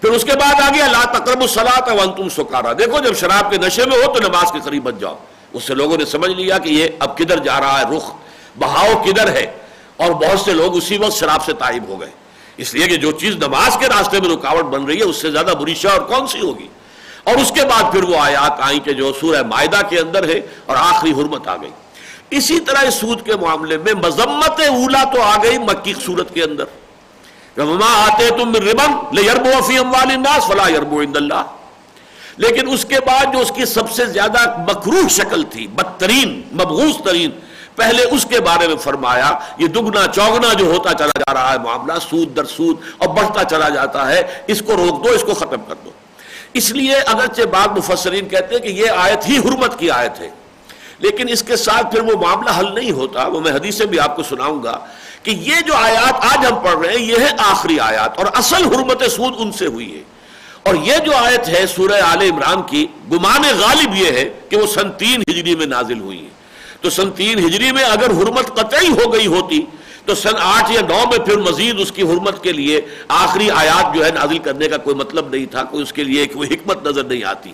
پھر 0.00 0.10
اس 0.10 0.22
کے 0.24 0.32
بعد 0.40 0.60
آ 0.60 0.68
گیا 0.74 0.86
لا 0.86 1.04
تقرب 1.04 1.40
الصلاۃ 1.40 1.92
وانتم 1.92 2.28
سکارا۔ 2.28 2.72
دیکھو 2.72 2.98
جب 2.98 3.16
شراب 3.16 3.50
کے 3.50 3.58
نشے 3.58 3.84
میں 3.84 3.96
ہو 3.96 4.12
تو 4.12 4.20
نماز 4.20 4.52
کے 4.52 4.58
قریب 4.64 4.82
بچ 4.82 4.94
جاؤ۔ 5.00 5.16
اس 5.52 5.64
سے 5.64 5.74
لوگوں 5.74 5.96
نے 5.96 6.04
سمجھ 6.04 6.30
لیا 6.30 6.58
کہ 6.58 6.68
یہ 6.68 6.88
اب 6.98 7.18
کدھر 7.18 7.38
جا 7.38 7.60
رہا 7.60 7.80
ہے، 7.80 7.96
رخ، 7.96 8.12
بہاؤ 8.58 9.02
کدھر 9.02 9.28
ہے؟ 9.28 9.46
اور 9.96 10.10
بہت 10.10 10.40
سے 10.40 10.52
لوگ 10.52 10.76
اسی 10.76 10.98
وقت 10.98 11.16
شراب 11.16 11.44
سے 11.44 11.52
تائب 11.52 11.88
ہو 11.88 12.00
گئے۔ 12.00 12.10
اس 12.56 12.74
لیے 12.74 12.86
کہ 12.86 12.96
جو 12.96 13.12
چیز 13.12 13.36
نماز 13.36 13.76
کے 13.80 13.86
راستے 13.88 14.20
میں 14.20 14.30
رکاوٹ 14.30 14.64
بن 14.64 14.84
رہی 14.84 14.98
ہے، 14.98 15.04
اس 15.04 15.16
سے 15.16 15.30
زیادہ 15.30 15.52
بری 15.60 15.74
شاہ 15.74 15.92
اور 15.92 16.00
کون 16.00 16.26
سی 16.26 16.40
ہوگی؟ 16.40 16.68
اور 17.24 17.36
اس 17.36 17.52
کے 17.54 17.60
بعد 17.64 17.92
پھر 17.92 18.02
وہ 18.02 18.16
آیات 18.18 18.60
آئیں 18.60 18.78
کہ 18.78 18.92
جو 18.92 19.12
سورہ 19.20 19.42
معدہ 19.42 19.80
کے 19.88 19.98
اندر 19.98 20.28
ہے 20.28 20.40
اور 20.66 20.76
آخری 20.76 21.12
حرمت 21.12 21.48
آ 21.48 21.56
گئی۔ 21.56 21.70
اسی 22.30 22.60
طرح 22.60 22.86
اس 22.86 22.94
سود 22.94 23.26
کے 23.26 23.36
معاملے 23.36 23.78
میں 23.78 23.94
مذمت 23.94 24.60
اولا 24.60 25.04
تو 25.04 25.22
آ 25.22 25.36
گئی 25.42 25.58
مکی 25.58 25.94
صورت 26.06 26.34
کے 26.34 26.42
اندر۔ 26.42 26.64
وما 27.58 27.92
آتے 28.04 28.28
تم 28.30 28.54
ربن 28.54 28.92
لے 29.16 29.22
یربو 29.22 29.60
فی 29.66 29.78
اموال 29.78 30.10
الناس 30.10 30.46
فلا 30.46 30.68
یربو 30.68 31.00
عند 31.00 31.16
اللہ۔ 31.16 31.42
لیکن 32.36 32.68
اس 32.72 32.84
کے 32.84 33.00
بعد 33.06 33.32
جو 33.32 33.38
اس 33.38 33.50
کی 33.54 33.64
سب 33.64 33.90
سے 33.90 34.06
زیادہ 34.06 34.38
مکروح 34.68 35.08
شکل 35.08 35.42
تھی، 35.42 35.66
بدترین 35.66 36.40
مبغوث 36.52 37.02
ترین، 37.04 37.30
پہلے 37.76 38.02
اس 38.04 38.26
کے 38.30 38.40
بارے 38.40 38.66
میں 38.68 38.76
فرمایا، 38.76 39.32
یہ 39.58 39.66
دگنا، 39.66 40.06
چوگنا 40.14 40.52
جو 40.52 40.66
ہوتا 40.66 40.92
چلا 40.94 41.18
جا 41.18 41.34
رہا 41.34 41.52
ہے 41.52 41.58
معاملہ، 41.58 41.98
سود 42.08 42.36
در 42.36 42.44
سود، 42.44 42.76
اور 42.98 43.08
بڑھتا 43.08 43.44
چلا 43.44 43.68
جاتا 43.68 44.08
ہے، 44.08 44.22
اس 44.46 44.62
کو 44.66 44.76
روک 44.76 45.04
دو، 45.04 45.10
اس 45.10 45.22
کو 45.22 45.34
ختم 45.34 45.60
کر 45.68 45.74
دو۔ 45.84 45.90
اس 46.52 46.70
لیے 46.70 46.94
اگرچہ 46.94 47.42
بعض 47.42 47.78
مفسرین 47.78 48.28
کہتے 48.28 48.54
ہیں 48.54 48.62
کہ 48.62 48.68
یہ 48.68 48.90
آیت 48.90 49.28
ہی 49.28 49.38
حرمت 49.38 49.78
کی 49.78 49.90
آیت 49.90 50.20
ہے، 50.20 50.30
لیکن 50.98 51.28
اس 51.28 51.42
کے 51.42 51.56
ساتھ 51.56 51.90
پھر 51.92 52.02
وہ 52.02 52.20
معاملہ 52.20 52.50
حل 52.58 52.74
نہیں 52.74 52.90
ہوتا، 52.90 53.26
وہ 53.26 53.40
میں 53.40 53.52
حدیثیں 53.52 53.86
بھی 53.86 54.00
آپ 54.00 54.16
کو 54.16 54.22
سناؤں 54.22 54.62
گا۔ 54.62 54.78
کہ 55.22 55.30
یہ 55.30 55.54
جو 55.66 55.74
آیات 55.74 56.24
آج 56.24 56.46
ہم 56.46 56.58
پڑھ 56.58 56.86
رہے 56.86 56.96
ہیں، 56.96 57.04
یہ 57.04 57.16
ہے 57.20 57.30
آخری 57.38 57.80
آیات، 57.80 58.18
اور 58.18 58.26
اصل 58.34 58.64
حرمت 58.64 59.02
سود 59.02 59.34
ان 59.38 59.52
سے 59.52 59.66
ہوئی 59.66 59.96
ہے۔ 59.96 60.02
اور 60.62 60.74
یہ 60.74 60.96
جو 60.96 61.16
آیت 61.16 61.48
ہے 61.48 61.66
سورہ 61.66 62.00
آل 62.02 62.22
عمران 62.22 62.62
کی، 62.62 62.86
گمان 63.12 63.42
غالب 63.58 63.94
یہ 63.94 64.06
ہے 64.06 64.28
کہ 64.48 64.56
وہ 64.56 64.66
سن 64.66 64.92
تین 64.92 65.22
ہجری 65.30 65.54
میں 65.54 65.66
نازل 65.66 66.00
ہوئی 66.00 66.24
ہے۔ 66.24 66.28
تو 66.80 66.90
سن 66.90 67.10
تین 67.10 67.38
ہجری 67.38 67.72
میں 67.72 67.84
اگر 67.84 68.10
حرمت 68.10 68.46
قطعی 68.46 68.88
ہو 68.88 69.12
گئی 69.12 69.26
ہوتی، 69.26 69.60
تو 70.04 70.14
سن 70.14 70.36
آٹھ 70.40 70.72
یا 70.72 70.80
نو 70.80 71.02
میں 71.10 71.18
پھر 71.18 71.36
مزید 71.36 71.80
اس 71.80 71.92
کی 71.92 72.02
حرمت 72.02 72.42
کے 72.42 72.52
لیے 72.52 72.80
آخری 73.08 73.50
آیات 73.50 73.94
جو 73.94 74.04
ہے 74.04 74.10
نازل 74.10 74.38
کرنے 74.38 74.68
کا 74.68 74.76
کوئی 74.76 74.96
مطلب 74.96 75.28
نہیں 75.28 75.46
تھا، 75.46 75.64
کوئی 75.64 75.82
اس 75.82 75.92
کے 75.92 76.04
لیے 76.04 76.26
کوئی 76.26 76.54
حکمت 76.54 76.86
نظر 76.86 77.04
نہیں 77.04 77.24
آتی۔ 77.24 77.52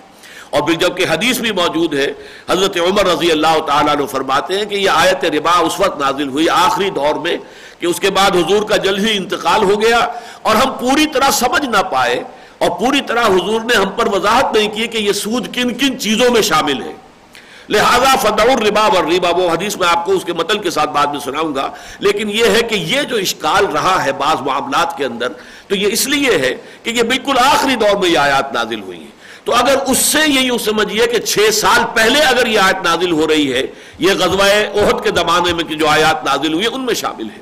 اور 0.55 0.63
پھر 0.63 0.75
جبکہ 0.75 1.05
حدیث 1.11 1.39
بھی 1.39 1.53
موجود 1.53 1.95
ہے، 1.95 2.13
حضرت 2.51 2.77
عمر 2.77 3.07
رضی 3.07 3.31
اللہ 3.31 3.59
تعالیٰ 3.67 3.97
نے 3.97 4.07
فرماتے 4.07 4.59
ہیں 4.59 4.65
کہ 4.65 4.75
یہ 4.75 4.91
آیت 4.91 5.25
ربا 5.25 5.59
اس 5.59 5.81
وقت 5.81 6.01
نازل 6.01 6.29
ہوئی 6.29 6.49
آخری 6.49 6.91
دور 6.91 7.15
میں 7.15 7.37
کہ 7.79 7.87
اس 7.87 8.01
کے 8.01 8.11
بعد 8.11 8.31
حضور 8.31 8.63
کا 8.63 8.77
جلد 8.77 9.09
ہی 9.09 9.17
انتقال 9.17 9.63
ہو 9.63 9.81
گیا 9.81 9.99
اور 10.43 10.57
ہم 10.57 10.73
پوری 10.81 11.07
طرح 11.07 11.31
سمجھ 11.31 11.67
نہ 11.67 11.83
پائے 11.91 12.23
اور 12.59 12.71
پوری 12.71 13.01
طرح 13.01 13.27
حضور 13.27 13.61
نے 13.61 13.77
ہم 13.77 13.91
پر 13.91 14.15
وضاحت 14.15 14.53
نہیں 14.55 14.69
کی 14.69 14.87
کہ 14.87 14.99
یہ 14.99 15.13
سود 15.13 15.55
کن 15.55 15.75
کن 15.75 15.99
چیزوں 15.99 16.31
میں 16.31 16.43
شامل 16.43 16.83
ہے۔ 16.83 16.93
لہذا 17.69 18.15
فدور 18.17 18.63
ربا 18.63 18.87
و 18.87 19.07
وہ 19.37 19.51
حدیث 19.51 19.77
میں 19.77 19.89
آپ 19.89 20.05
کو 20.05 20.13
اس 20.13 20.25
کے 20.25 20.33
متن 20.33 20.59
کے 20.59 20.71
ساتھ 20.71 20.91
بعد 20.91 21.07
میں 21.07 21.21
سناؤں 21.21 21.55
گا۔ 21.55 21.71
لیکن 21.99 22.31
یہ 22.31 22.45
ہے 22.45 22.63
کہ 22.63 22.75
یہ 22.75 23.03
جو 23.03 23.17
اشکال 23.17 23.67
رہا 23.67 24.05
ہے 24.05 24.13
بعض 24.13 24.41
معاملات 24.41 24.97
کے 24.97 25.05
اندر، 25.05 25.29
تو 25.69 25.75
یہ 25.75 25.89
اس 25.93 26.07
لیے 26.07 26.39
ہے 26.39 26.55
کہ 26.83 26.91
یہ 26.91 27.03
بالکل 27.03 27.39
آخری 27.39 27.75
دور 27.75 27.97
میں 27.97 28.09
یہ 28.09 28.19
آیات 28.19 28.53
نازل 28.53 28.81
ہوئی 28.81 28.99
ہیں۔ 28.99 29.14
تو 29.45 29.55
اگر 29.55 29.77
اس 29.87 29.99
سے 29.99 30.19
یہ 30.27 30.41
یوں 30.41 30.59
سمجھیے 30.59 31.07
کہ 31.07 31.19
چھ 31.19 31.55
سال 31.55 31.83
پہلے 31.95 32.21
اگر 32.21 32.47
یہ 32.47 32.61
آیت 32.61 32.77
نازل 32.85 33.13
ہو 33.13 33.29
رہی 33.29 33.53
ہے، 33.53 33.63
یہ 33.99 34.13
غزوہ 34.13 34.45
عہد 34.75 35.05
کے 35.05 35.11
زمانے 35.17 35.53
میں 35.53 35.65
جو 35.65 35.89
آیات 35.89 36.25
نازل 36.25 36.53
ہوئی 36.53 36.67
ان 36.73 36.87
میں 36.87 36.95
شامل 36.95 37.25
ہے 37.25 37.41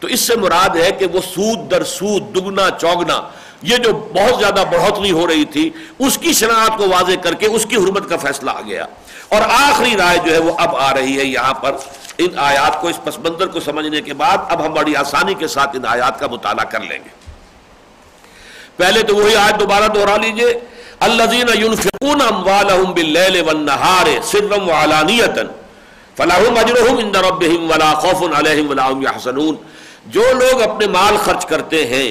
تو 0.00 0.06
اس 0.06 0.20
سے 0.20 0.36
مراد 0.36 0.76
ہے 0.76 0.90
کہ 0.90 1.06
وہ 1.06 1.20
سود 1.34 1.70
در 1.70 1.84
سود، 1.84 2.36
دگنا، 2.36 2.70
چوگنا، 2.80 3.28
یہ 3.62 3.76
جو 3.76 3.92
بہت 3.92 4.38
زیادہ 4.38 4.64
بڑھوتری 4.70 5.10
ہو 5.10 5.26
رہی 5.26 5.44
تھی، 5.44 5.70
اس 5.98 6.18
کی 6.18 6.32
شناخت 6.32 6.78
کو 6.78 6.88
واضح 6.88 7.14
کر 7.22 7.34
کے 7.34 7.46
اس 7.46 7.66
کی 7.66 7.76
حرمت 7.76 8.08
کا 8.08 8.16
فیصلہ 8.16 8.50
آ 8.50 8.60
گیا۔ 8.60 8.86
اور 9.28 9.42
آخری 9.42 9.96
رائے 9.96 10.18
جو 10.26 10.32
ہے 10.32 10.38
وہ 10.38 10.52
اب 10.58 10.76
آ 10.76 10.94
رہی 10.94 11.18
ہے 11.18 11.24
یہاں 11.24 11.54
پر۔ 11.54 11.76
ان 12.18 12.28
آیات 12.36 12.80
کو، 12.80 12.88
اس 12.88 13.04
پس 13.04 13.18
منظر 13.18 13.46
کو 13.46 13.60
سمجھنے 13.60 14.00
کے 14.00 14.14
بعد 14.14 14.38
اب 14.48 14.66
ہم 14.66 14.72
بڑی 14.72 14.96
آسانی 14.96 15.34
کے 15.34 15.46
ساتھ 15.46 15.76
ان 15.76 15.86
آیات 15.86 16.20
کا 16.20 16.26
مطالعہ 16.26 16.64
کر 16.64 16.80
لیں 16.80 16.98
گے۔ 16.98 17.08
پہلے 18.76 19.02
تو 19.02 19.16
وہی 19.16 19.36
آیت 19.36 19.60
دوبارہ 19.60 19.88
دوہرا 19.88 20.16
لیجیے۔ 20.16 20.60
الذين 21.06 21.48
ينفقون 21.48 22.20
اموالهم 22.22 22.94
بالليل 22.94 23.36
والنهار 23.46 24.08
سرا 24.32 24.58
وعلانيه 24.62 25.50
فلهم 26.16 26.56
اجرهم 26.62 26.98
عند 27.04 27.16
ربهم 27.16 27.70
ولا 27.70 27.90
خوف 27.94 28.20
عليهم 28.34 28.66
ولا 28.70 28.84
هم 28.90 29.02
يحزنون. 29.02 29.56
جو 30.14 30.22
لوگ 30.42 30.62
اپنے 30.62 30.86
مال 30.98 31.16
خرچ 31.24 31.46
کرتے 31.46 31.86
ہیں، 31.86 32.08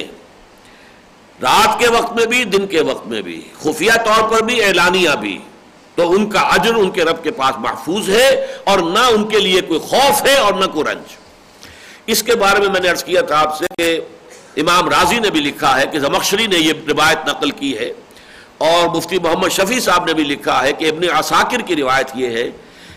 رات 1.39 1.79
کے 1.79 1.87
وقت 1.93 2.11
میں 2.17 2.25
بھی، 2.33 2.43
دن 2.55 2.67
کے 2.73 2.81
وقت 2.89 3.07
میں 3.07 3.21
بھی، 3.21 3.39
خفیہ 3.63 3.95
طور 4.05 4.21
پر 4.31 4.43
بھی، 4.49 4.61
اعلانیہ 4.63 5.15
بھی، 5.19 5.37
تو 5.95 6.11
ان 6.15 6.29
کا 6.29 6.41
اجر 6.55 6.75
ان 6.81 6.89
کے 6.97 7.05
رب 7.05 7.23
کے 7.23 7.31
پاس 7.39 7.57
محفوظ 7.59 8.09
ہے 8.09 8.27
اور 8.71 8.79
نہ 8.89 9.03
ان 9.13 9.23
کے 9.29 9.39
لیے 9.39 9.61
کوئی 9.69 9.79
خوف 9.89 10.25
ہے 10.25 10.35
اور 10.37 10.53
نہ 10.53 10.65
کوئی 10.73 10.85
رنج. 10.85 11.15
اس 12.11 12.23
کے 12.23 12.35
بارے 12.43 12.59
میں 12.59 12.69
میں 12.69 12.79
نے 12.83 12.89
عرض 12.89 13.03
کیا 13.03 13.21
تھا 13.31 13.39
آپ 13.39 13.57
سے 13.57 13.65
کہ 13.77 13.89
امام 14.61 14.89
راضی 14.89 15.19
نے 15.19 15.29
بھی 15.29 15.39
لکھا 15.39 15.79
ہے 15.79 15.85
کہ 15.91 15.99
زمخشری 15.99 16.47
نے 16.53 16.57
یہ 16.59 16.73
روایت 16.87 17.27
نقل 17.27 17.51
کی 17.59 17.77
ہے 17.77 17.91
اور 18.61 18.95
مفتی 18.95 19.19
محمد 19.19 19.49
شفیع 19.49 19.79
صاحب 19.79 20.05
نے 20.05 20.13
بھی 20.13 20.23
لکھا 20.23 20.63
ہے 20.63 20.73
کہ 20.73 20.89
ابن 20.89 21.03
عساکر 21.17 21.61
کی 21.61 21.75
روایت 21.75 22.11
یہ 22.15 22.27
ہے 22.27 22.49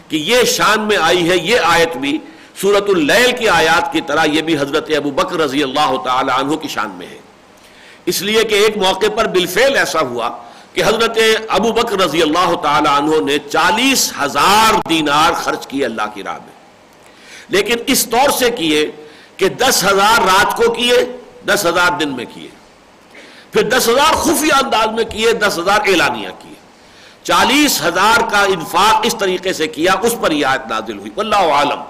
کہ 0.09 0.17
یہ 0.17 0.45
شان 0.45 0.81
میں 0.81 0.97
آئی 0.97 1.31
ہے، 1.31 1.37
یہ 1.37 1.59
آیت 1.65 1.97
بھی 1.97 2.19
سورت 2.61 2.89
اللیل 2.89 3.37
کی 3.39 3.49
آیات 3.49 3.93
کی 3.93 4.01
طرح 4.01 4.25
یہ 4.25 4.43
بھی 4.43 4.57
حضرت 4.59 4.91
ابو 4.97 5.11
بکر 5.11 5.37
رضی 5.37 5.62
اللہ 5.62 5.97
تعالی 6.05 6.31
عنہ 6.37 6.57
کی 6.57 6.69
شان 6.69 6.91
میں 6.91 7.07
ہے۔ 7.07 7.19
اس 8.07 8.23
لیے 8.23 8.45
کہ 8.45 8.55
ایک 8.55 8.77
موقع 8.77 9.07
پر 9.17 9.27
بالفعل 9.27 9.77
ایسا 9.77 10.01
ہوا 10.01 10.31
کہ 10.73 10.85
حضرت 10.85 11.19
ابو 11.49 11.73
بکر 11.73 12.01
رضی 12.01 12.23
اللہ 12.23 12.55
تعالی 12.62 12.89
عنہ 12.89 13.21
نے 13.25 13.39
چالیس 13.39 14.12
ہزار 14.23 14.89
دینار 14.89 15.33
خرچ 15.33 15.67
کیے 15.67 15.85
اللہ 15.85 16.03
کی 16.15 16.23
راہ 16.23 16.39
میں۔ 16.39 16.55
لیکن 17.49 17.75
اس 17.87 18.07
طور 18.07 18.31
سے 18.31 18.51
کیے 18.51 18.91
کہ 19.37 19.49
دس 19.49 19.85
ہزار 19.85 20.21
رات 20.21 20.57
کو 20.57 20.73
کیے، 20.73 20.95
دس 21.47 21.67
ہزار 21.67 21.99
دن 22.01 22.17
میں 22.17 22.25
کیے۔ 22.35 22.49
پھر 23.55 23.62
دس 23.62 23.88
ہزار 23.88 24.14
خفیہ 24.14 24.52
انداز 24.52 24.88
میں 24.94 25.05
کیے، 25.05 25.32
دس 25.32 25.59
ہزار 25.59 25.80
اعلانیہ 25.86 26.28
کیے۔ 26.38 26.55
چالیس 27.22 27.82
ہزار 27.82 28.30
کا 28.30 28.42
انفاق 28.42 29.00
اس 29.02 29.14
طریقے 29.18 29.52
سے 29.52 29.66
کیا، 29.66 29.92
اس 30.02 30.14
پر 30.20 30.30
یہ 30.30 30.46
آیت 30.46 30.70
نازل 30.70 30.98
ہوئی۔ 30.98 31.11
واللہ 31.16 31.36
عالم۔ 31.36 31.80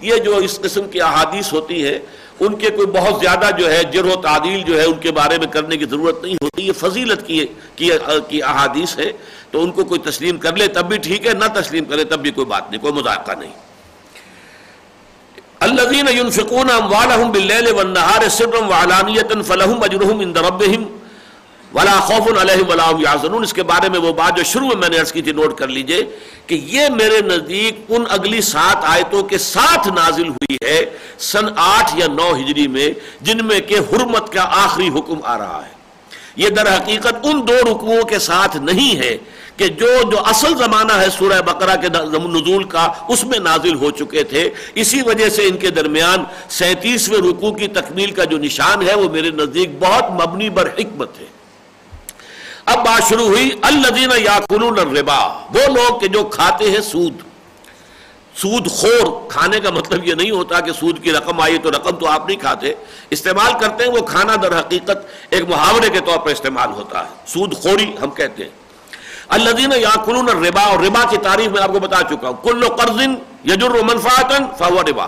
یہ 0.00 0.16
جو 0.16 0.36
اس 0.36 0.60
قسم 0.60 0.88
کی 0.88 1.00
احادیث 1.00 1.52
ہوتی 1.52 1.86
ہے 1.86 1.98
ان 2.40 2.54
کے 2.54 2.70
کوئی 2.70 2.86
بہت 2.86 3.20
زیادہ 3.20 3.50
جو 3.58 3.72
ہے 3.72 3.84
جرح 3.84 4.12
و 4.12 4.16
تعدیل 4.16 4.62
جو 4.62 4.80
ہے 4.80 4.84
ان 4.84 4.98
کے 4.98 5.12
بارے 5.12 5.38
میں 5.38 5.46
کرنے 5.46 5.76
کی 5.76 5.84
ضرورت 5.84 6.22
نہیں 6.22 6.34
ہوتی، 6.34 6.66
یہ 6.66 6.72
فضیلت 6.72 7.26
کی 7.26 7.46
کی 8.28 8.42
احادیث 8.42 8.98
ہے 8.98 9.12
تو 9.50 9.62
ان 9.62 9.70
کو 9.70 9.84
کوئی 9.84 10.00
تسلیم 10.00 10.38
کر 10.38 10.56
لے، 10.56 10.66
تب 10.66 10.84
بھی 10.88 10.98
ٹھیک 10.98 11.26
ہے، 11.26 11.32
نہ 11.32 11.44
تسلیم 11.54 11.84
کرے، 11.84 12.04
تب 12.04 12.20
بھی 12.20 12.30
کوئی 12.30 12.44
بات 12.44 12.70
نہیں، 12.70 12.80
کوئی 12.80 12.92
مذاکرہ 12.92 13.34
نہیں۔ 13.34 13.52
الذين 15.60 16.08
ينفقون 16.08 16.70
اموالهم 16.70 17.32
بالليل 17.32 17.72
والنهار 17.72 18.28
سرا 18.28 18.64
وعلانيه 18.64 19.42
فلهم 19.42 19.82
اجرهم 19.82 20.20
عند 20.20 20.36
ربهم 20.36 20.97
ولا 21.74 22.00
خوف 22.00 22.28
علیہم 22.40 22.68
ولا 22.68 22.90
هم 22.90 23.42
اس 23.42 23.52
کے 23.52 23.62
بارے 23.62 23.88
میں 23.88 23.98
وہ 24.00 24.12
بات 24.12 24.36
جو 24.36 24.42
شروع 24.42 24.66
میں 24.66 24.76
میں 24.76 24.88
نے 24.88 24.98
عرض 24.98 25.12
کی 25.12 25.22
تھی، 25.22 25.32
نوٹ 25.32 25.58
کر 25.58 25.68
لیجیے 25.68 26.02
کہ 26.46 26.54
یہ 26.54 26.88
میرے 26.96 27.20
نزدیک 27.20 27.80
ان 27.88 28.04
اگلی 28.08 28.40
سات 28.40 28.84
آیتوں 28.84 29.22
کے 29.22 29.38
ساتھ 29.38 29.88
نازل 29.88 30.28
ہوئی 30.28 30.56
ہے، 30.64 30.84
سن 31.18 31.46
آٹھ 31.56 31.96
یا 31.96 32.06
نو 32.06 32.30
ہجری 32.36 32.66
میں، 32.66 32.90
جن 33.20 33.46
میں 33.46 33.60
کہ 33.60 33.76
حرمت 33.90 34.32
کا 34.32 34.46
آخری 34.64 34.88
حکم 34.88 35.18
آ 35.24 35.38
رہا 35.38 35.60
ہے۔ 35.66 35.76
یہ 36.36 36.48
در 36.48 36.74
حقیقت 36.76 37.14
ان 37.22 37.48
دو 37.48 37.56
رکوعوں 37.70 38.02
کے 38.02 38.18
ساتھ 38.18 38.56
نہیں 38.56 38.96
ہے 38.96 39.16
کہ 39.56 39.68
جو 39.68 39.86
جو 40.10 40.18
اصل 40.24 40.56
زمانہ 40.58 40.92
ہے 40.92 41.08
سورہ 41.18 41.40
بقرہ 41.46 41.76
کے 41.76 41.88
نزول 41.88 42.64
کا، 42.64 42.92
اس 43.08 43.24
میں 43.24 43.38
نازل 43.38 43.74
ہو 43.74 43.90
چکے 43.90 44.22
تھے۔ 44.22 44.50
اسی 44.74 45.02
وجہ 45.02 45.28
سے 45.28 45.48
ان 45.48 45.56
کے 45.56 45.70
درمیان 45.70 46.24
سینتیسویں 46.48 47.18
رکوع 47.18 47.52
کی 47.52 47.68
تکمیل 47.68 48.10
کا 48.10 48.24
جو 48.24 48.38
نشان 48.38 48.88
ہے، 48.88 48.94
وہ 48.94 49.08
میرے 49.08 49.30
نزدیک 49.30 49.70
بہت 49.80 50.04
مبنی 50.22 50.50
بر 50.50 50.66
حکمت 50.78 51.20
ہے۔ 51.20 51.37
اب 52.68 52.78
بات 52.78 53.08
شروع 53.08 53.26
ہوئی 53.26 53.50
الدین 53.62 54.10
یا 54.16 54.38
الربا، 54.50 55.26
وہ 55.54 55.66
لوگ 55.66 55.98
کہ 55.98 56.08
جو 56.08 56.24
کھاتے 56.24 56.70
ہیں 56.70 56.80
سود۔ 56.80 57.14
سود 58.36 58.70
خور، 58.70 59.30
کھانے 59.30 59.60
کا 59.60 59.70
مطلب 59.70 60.04
یہ 60.04 60.14
نہیں 60.14 60.30
ہوتا 60.30 60.60
کہ 60.60 60.72
سود 60.72 61.02
کی 61.02 61.12
رقم 61.12 61.40
آئی 61.40 61.58
تو 61.58 61.70
رقم 61.70 61.90
تو 61.90 62.06
آپ 62.06 62.26
نہیں 62.26 62.36
کھاتے۔ 62.36 62.74
استعمال 63.10 63.52
کرتے 63.60 63.84
ہیں 63.84 63.90
وہ 63.90 64.06
کھانا 64.06 64.36
در 64.42 64.60
حقیقت 64.60 64.98
ایک 65.30 65.48
محاورے 65.48 65.90
کے 65.90 66.00
طور 66.00 66.18
پر 66.18 66.30
استعمال 66.30 66.72
ہوتا 66.72 67.00
ہے۔ 67.00 67.10
سود 67.26 67.54
خوری 67.54 67.92
ہم 68.02 68.10
کہتے 68.10 68.42
ہیں۔ 68.42 68.50
الدین 69.28 69.72
یا 69.72 69.90
ربا 70.48 70.62
اور 70.62 70.78
ربا 70.78 71.04
کی 71.10 71.16
تعریف 71.16 71.48
میں 71.48 71.62
آپ 71.62 71.72
کو 71.72 71.78
بتا 71.78 72.02
چکا 72.10 72.28
ہوں۔ 72.28 72.42
کل 72.42 72.68
قرض 72.68 73.00
یجر 73.44 73.70
منفاط 73.70 74.32
فاو 74.58 74.82
ربا۔ 74.82 75.06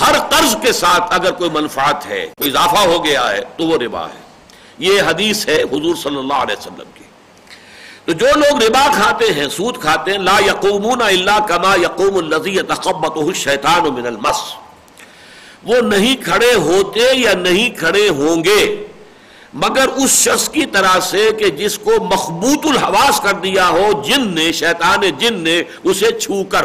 ہر 0.00 0.18
قرض 0.30 0.56
کے 0.62 0.72
ساتھ 0.72 1.14
اگر 1.14 1.30
کوئی 1.32 1.50
منفعت 1.50 2.06
ہے، 2.06 2.26
کوئی 2.38 2.50
اضافہ 2.50 2.78
ہو 2.78 3.04
گیا 3.04 3.30
ہے 3.30 3.40
تو 3.56 3.64
وہ 3.64 3.78
ربا 3.78 4.06
ہے۔ 4.06 4.27
یہ 4.78 5.02
حدیث 5.02 5.48
ہے 5.48 5.62
حضور 5.62 5.94
صلی 5.96 6.16
اللہ 6.16 6.34
علیہ 6.34 6.56
وسلم 6.58 6.90
کی۔ 6.94 7.04
تو 8.04 8.12
جو 8.12 8.26
لوگ 8.34 8.62
ربا 8.62 8.86
کھاتے 8.94 9.32
ہیں، 9.32 9.48
سود 9.48 9.78
کھاتے 9.78 10.10
ہیں، 10.10 10.18
لا 10.18 10.38
یقومون 10.46 11.02
الا 11.02 11.38
کما 11.38 11.74
یقوم 11.74 12.16
الذی 12.16 12.50
يتخبطه 12.50 13.26
الشیطان 13.26 13.94
من 13.94 14.06
المس۔ 14.06 14.36
وہ 15.64 15.76
نہیں 15.76 16.24
کھڑے 16.24 16.54
ہوتے 16.54 17.00
یا 17.14 17.32
نہیں 17.34 17.78
کھڑے 17.78 18.08
ہوں 18.08 18.44
گے، 18.44 18.86
مگر 19.54 19.88
اس 19.88 20.10
شخص 20.10 20.48
کی 20.48 20.66
طرح 20.66 21.00
سے 21.00 21.30
کہ 21.38 21.50
جس 21.50 21.78
کو 21.78 21.90
مخبوط 22.04 22.66
الحواس 22.66 23.20
کر 23.20 23.32
دیا 23.32 23.68
ہو، 23.68 24.02
جن 24.04 24.34
نے، 24.34 24.52
شیطان 24.52 25.00
جن 25.18 25.34
نے 25.34 25.62
اسے 25.84 26.18
چھو 26.20 26.44
کر۔ 26.44 26.64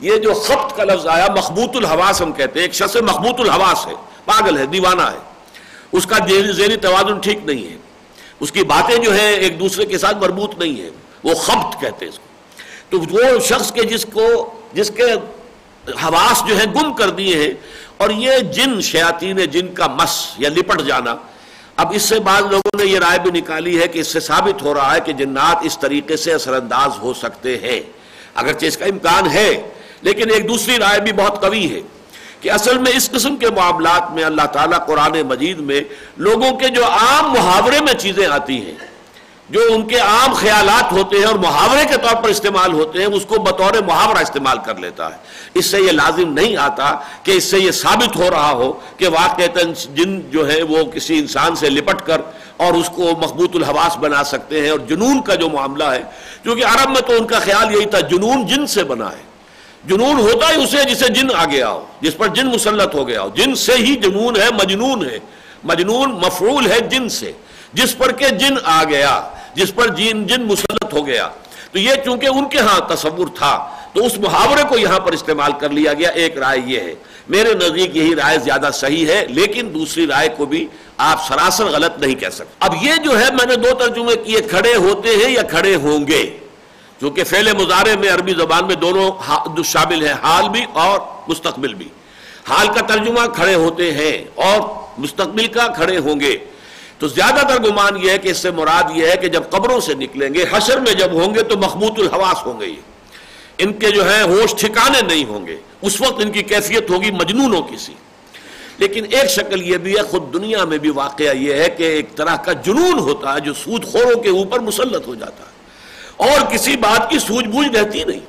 یہ 0.00 0.16
جو 0.16 0.34
خبت 0.34 0.76
کا 0.76 0.84
لفظ 0.84 1.06
آیا، 1.06 1.26
مخبوط 1.38 1.76
الحواس 1.76 2.22
ہم 2.22 2.32
کہتے 2.32 2.58
ہیں، 2.58 2.66
ایک 2.66 2.74
شخص 2.74 2.96
مخبوط 2.96 3.40
الحواس 3.40 3.86
ہے، 3.86 3.92
پاگل 4.24 4.58
ہے، 4.58 4.66
دیوانہ 4.66 5.02
ہے۔ 5.02 5.29
اس 5.92 6.06
کا 6.06 6.16
ذہنی 6.52 6.76
توازن 6.76 7.18
ٹھیک 7.18 7.38
نہیں 7.44 7.72
ہے۔ 7.72 7.76
اس 8.40 8.52
کی 8.52 8.62
باتیں 8.62 8.96
جو 8.96 9.12
ہیں 9.12 9.32
ایک 9.32 9.60
دوسرے 9.60 9.86
کے 9.86 9.98
ساتھ 9.98 10.16
مربوط 10.16 10.58
نہیں 10.58 10.82
ہے 10.82 10.90
وہ 11.24 11.34
خبت 11.34 11.80
کہتے 11.80 12.04
ہیں 12.04 12.12
اس 12.12 12.18
کو۔ 12.18 12.24
تو 12.88 13.00
وہ 13.00 13.38
شخص 13.40 13.72
کے 13.72 13.82
جس 13.82 14.06
کو 14.12 14.54
جس 14.72 14.92
کے 14.96 15.02
حواس 15.88 16.42
جو 16.48 16.58
ہے 16.58 16.64
گم 16.64 16.94
کر 16.94 17.10
دیے 17.10 17.36
ہیں 17.36 17.50
اور 17.96 18.10
یہ 18.10 18.38
جن 18.38 18.80
شیاطین 18.80 19.36
جن 19.36 19.74
کا 19.74 19.86
مس 19.86 20.26
یا 20.38 20.48
لپٹ 20.48 20.82
جانا۔ 20.82 21.14
اب 21.76 21.92
اس 21.94 22.02
سے 22.02 22.20
بعض 22.20 22.42
لوگوں 22.42 22.76
نے 22.76 22.84
یہ 22.84 22.98
رائے 22.98 23.18
بھی 23.18 23.40
نکالی 23.40 23.80
ہے 23.80 23.88
کہ 23.88 23.98
اس 23.98 24.08
سے 24.08 24.20
ثابت 24.20 24.62
ہو 24.62 24.74
رہا 24.74 24.94
ہے 24.94 25.00
کہ 25.00 25.12
جنات 25.12 25.56
اس 25.62 25.78
طریقے 25.78 26.16
سے 26.16 26.32
اثر 26.32 26.52
انداز 26.52 26.90
ہو 26.98 27.14
سکتے 27.14 27.58
ہیں۔ 27.58 27.80
اگرچہ 28.34 28.66
اس 28.66 28.76
کا 28.76 28.84
امکان 28.84 29.30
ہے، 29.30 29.68
لیکن 30.02 30.30
ایک 30.30 30.48
دوسری 30.48 30.76
رائے 30.76 31.00
بھی 31.00 31.12
بہت 31.12 31.40
قوی 31.40 31.74
ہے۔ 31.74 31.80
کہ 32.40 32.50
اصل 32.50 32.78
میں 32.78 32.92
اس 32.96 33.10
قسم 33.10 33.36
کے 33.36 33.50
معاملات 33.50 34.12
میں 34.12 34.24
اللہ 34.24 34.46
تعالیٰ 34.52 34.84
قرآن 34.86 35.20
مجید 35.28 35.58
میں 35.60 35.80
لوگوں 36.18 36.52
کے 36.58 36.68
جو 36.68 36.84
عام 36.84 37.32
محاورے 37.32 37.80
میں 37.80 37.94
چیزیں 37.94 38.26
آتی 38.26 38.56
ہیں، 38.66 38.74
جو 39.50 39.60
ان 39.70 39.86
کے 39.88 39.98
عام 39.98 40.32
خیالات 40.32 40.92
ہوتے 40.92 41.16
ہیں 41.16 41.24
اور 41.24 41.34
محاورے 41.34 41.84
کے 41.88 41.96
طور 42.02 42.22
پر 42.22 42.28
استعمال 42.28 42.72
ہوتے 42.72 42.98
ہیں، 42.98 43.06
اس 43.06 43.24
کو 43.26 43.38
بطور 43.42 43.74
محاورہ 43.86 44.18
استعمال 44.22 44.58
کر 44.64 44.76
لیتا 44.78 45.08
ہے۔ 45.10 45.16
اس 45.54 45.66
سے 45.66 45.80
یہ 45.80 45.90
لازم 45.92 46.32
نہیں 46.32 46.56
آتا 46.56 46.90
کہ 47.22 47.30
اس 47.30 47.44
سے 47.44 47.58
یہ 47.58 47.70
ثابت 47.70 48.16
ہو 48.16 48.30
رہا 48.30 48.50
ہو 48.50 48.72
کہ 48.96 49.08
واقع 49.08 49.46
جن 49.94 50.20
جو 50.30 50.48
ہے 50.50 50.62
وہ 50.62 50.84
کسی 50.84 51.18
انسان 51.18 51.56
سے 51.56 51.70
لپٹ 51.70 52.06
کر 52.06 52.20
اور 52.56 52.74
اس 52.74 52.88
کو 52.88 53.10
مضبوط 53.22 53.56
الحواس 53.56 53.96
بنا 53.96 54.22
سکتے 54.24 54.60
ہیں 54.62 54.70
اور 54.70 54.78
جنون 54.88 55.20
کا 55.22 55.34
جو 55.34 55.48
معاملہ 55.48 55.84
ہے، 55.84 56.02
کیونکہ 56.42 56.64
عرب 56.64 56.90
میں 56.90 57.00
تو 57.00 57.16
ان 57.16 57.26
کا 57.26 57.38
خیال 57.38 57.74
یہی 57.74 57.86
تھا، 57.86 58.00
جنون 58.00 58.46
جن 58.46 58.66
سے 58.66 58.84
بنا 58.84 59.10
ہے۔ 59.12 59.28
جنون 59.84 60.18
ہوتا 60.18 60.50
ہی 60.50 60.64
اسے 60.64 60.76
جسے 60.90 61.08
جن 61.08 61.26
آ 61.34 61.44
گیا 61.44 61.70
ہو، 61.70 61.86
جس 62.00 62.16
پر 62.16 62.28
جن 62.28 62.46
مسلط 62.46 62.94
ہو 62.94 63.08
گیا 63.08 63.22
ہو۔ 63.22 63.28
جن 63.34 63.54
سے 63.54 63.72
ہی 63.72 63.96
جنون 63.96 64.36
ہے، 64.36 64.48
مجنون 64.52 65.06
ہے۔ 65.06 65.18
مجنون 65.64 66.12
مفعول 66.12 66.70
ہے 66.70 66.80
جن 66.80 67.08
سے۔ 67.08 67.32
جس 67.72 67.98
پر 67.98 68.12
کہ 68.12 68.28
جن 68.28 68.54
آ 68.64 68.84
گیا، 68.84 69.20
جس 69.54 69.74
پر 69.74 69.88
جن 69.88 70.26
جن 70.26 70.42
مسلط 70.42 70.94
ہو 70.94 71.06
گیا۔ 71.06 71.28
تو 71.72 71.78
یہ 71.78 71.90
چونکہ 72.04 72.26
ان 72.26 72.48
کے 72.48 72.58
ہاں 72.58 72.80
تصور 72.80 73.26
تھا، 73.34 73.70
تو 73.94 74.06
اس 74.06 74.18
محاورے 74.18 74.62
کو 74.68 74.78
یہاں 74.78 75.00
پر 75.00 75.12
استعمال 75.12 75.52
کر 75.60 75.70
لیا 75.70 75.92
گیا۔ 75.92 76.08
ایک 76.08 76.38
رائے 76.38 76.60
یہ 76.66 76.80
ہے، 76.80 76.94
میرے 77.28 77.54
نزدیک 77.54 77.96
یہی 77.96 78.14
رائے 78.14 78.38
زیادہ 78.38 78.70
صحیح 78.72 79.06
ہے، 79.06 79.26
لیکن 79.28 79.70
دوسری 79.74 80.06
رائے 80.06 80.28
کو 80.36 80.46
بھی 80.46 80.66
آپ 80.96 81.28
سراسر 81.28 81.64
غلط 81.64 81.98
نہیں 81.98 82.14
کہہ 82.14 82.28
سکتے۔ 82.28 82.54
اب 82.60 82.74
یہ 82.82 82.92
جو 83.04 83.20
ہے، 83.20 83.24
میں 83.32 83.46
نے 83.46 83.56
دو 83.56 83.74
ترجمے 83.78 84.16
کیے، 84.16 84.40
کھڑے 84.40 84.74
ہوتے 84.74 85.08
ہیں 85.08 85.32
یا 85.32 85.42
کھڑے 85.42 85.74
ہوں 85.74 86.06
گے؟ 86.06 86.38
چونکہ 87.00 87.24
فعل 87.24 87.52
مظاہرے 87.52 87.96
میں 87.96 88.08
عربی 88.08 88.32
زبان 88.32 88.66
میں 88.66 88.74
دونوں 88.74 89.62
شامل 89.62 90.06
ہیں، 90.06 90.14
حال 90.14 90.48
بھی 90.48 90.64
اور 90.72 91.00
مستقبل 91.28 91.74
بھی۔ 91.74 91.88
حال 92.48 92.66
کا 92.66 92.80
ترجمہ 92.86 93.26
کھڑے 93.34 93.54
ہوتے 93.54 93.92
ہیں 93.92 94.24
اور 94.34 94.60
مستقبل 94.98 95.46
کا 95.46 95.66
کھڑے 95.66 95.98
ہوں 95.98 96.20
گے۔ 96.20 96.36
تو 96.98 97.08
زیادہ 97.08 97.46
تر 97.46 97.62
گمان 97.62 98.04
یہ 98.04 98.10
ہے 98.10 98.18
کہ 98.18 98.28
اس 98.28 98.36
سے 98.36 98.50
مراد 98.50 98.82
یہ 98.94 99.06
ہے 99.06 99.16
کہ 99.16 99.28
جب 99.28 99.42
قبروں 99.50 99.80
سے 99.80 99.94
نکلیں 99.94 100.34
گے، 100.34 100.44
حشر 100.50 100.80
میں 100.80 100.94
جب 100.94 101.12
ہوں 101.12 101.34
گے 101.34 101.42
تو 101.42 101.58
مخبوط 101.58 101.98
الحواس 101.98 102.46
ہوں 102.46 102.60
گے 102.60 102.66
یہ۔ 102.66 102.80
ان 103.58 103.72
کے 103.72 103.90
جو 103.90 104.14
ہے 104.14 104.22
ہوش 104.22 104.54
ٹھکانے 104.58 105.00
نہیں 105.00 105.24
ہوں 105.24 105.46
گے۔ 105.46 105.56
اس 105.82 106.00
وقت 106.00 106.20
ان 106.20 106.32
کی 106.32 106.42
کیفیت 106.42 106.90
ہوگی 106.90 107.10
مجنونوں 107.10 107.62
کی 107.62 107.76
سی۔ 107.76 107.92
لیکن 108.78 109.04
ایک 109.10 109.30
شکل 109.30 109.62
یہ 109.62 109.76
بھی 109.76 109.96
ہے، 109.96 110.02
خود 110.02 110.32
دنیا 110.32 110.64
میں 110.64 110.78
بھی 110.78 110.90
واقعہ 110.90 111.36
یہ 111.36 111.54
ہے 111.54 111.70
کہ 111.70 111.82
ایک 111.82 112.16
طرح 112.16 112.36
کا 112.36 112.52
جنون 112.52 112.98
ہوتا 112.98 113.34
ہے 113.34 113.40
جو 113.40 113.54
سود 113.54 113.84
خوروں 113.84 114.22
کے 114.22 114.28
اوپر 114.28 114.60
مسلط 114.60 115.06
ہو 115.06 115.14
جاتا 115.14 115.42
ہے۔ 115.42 115.59
اور 116.20 116.40
کسی 116.40 116.76
بات 116.76 117.10
کی 117.10 117.18
سوجھ 117.18 117.46
بوجھ 117.46 117.68
رہتی 117.68 118.04
نہیں۔ 118.04 118.20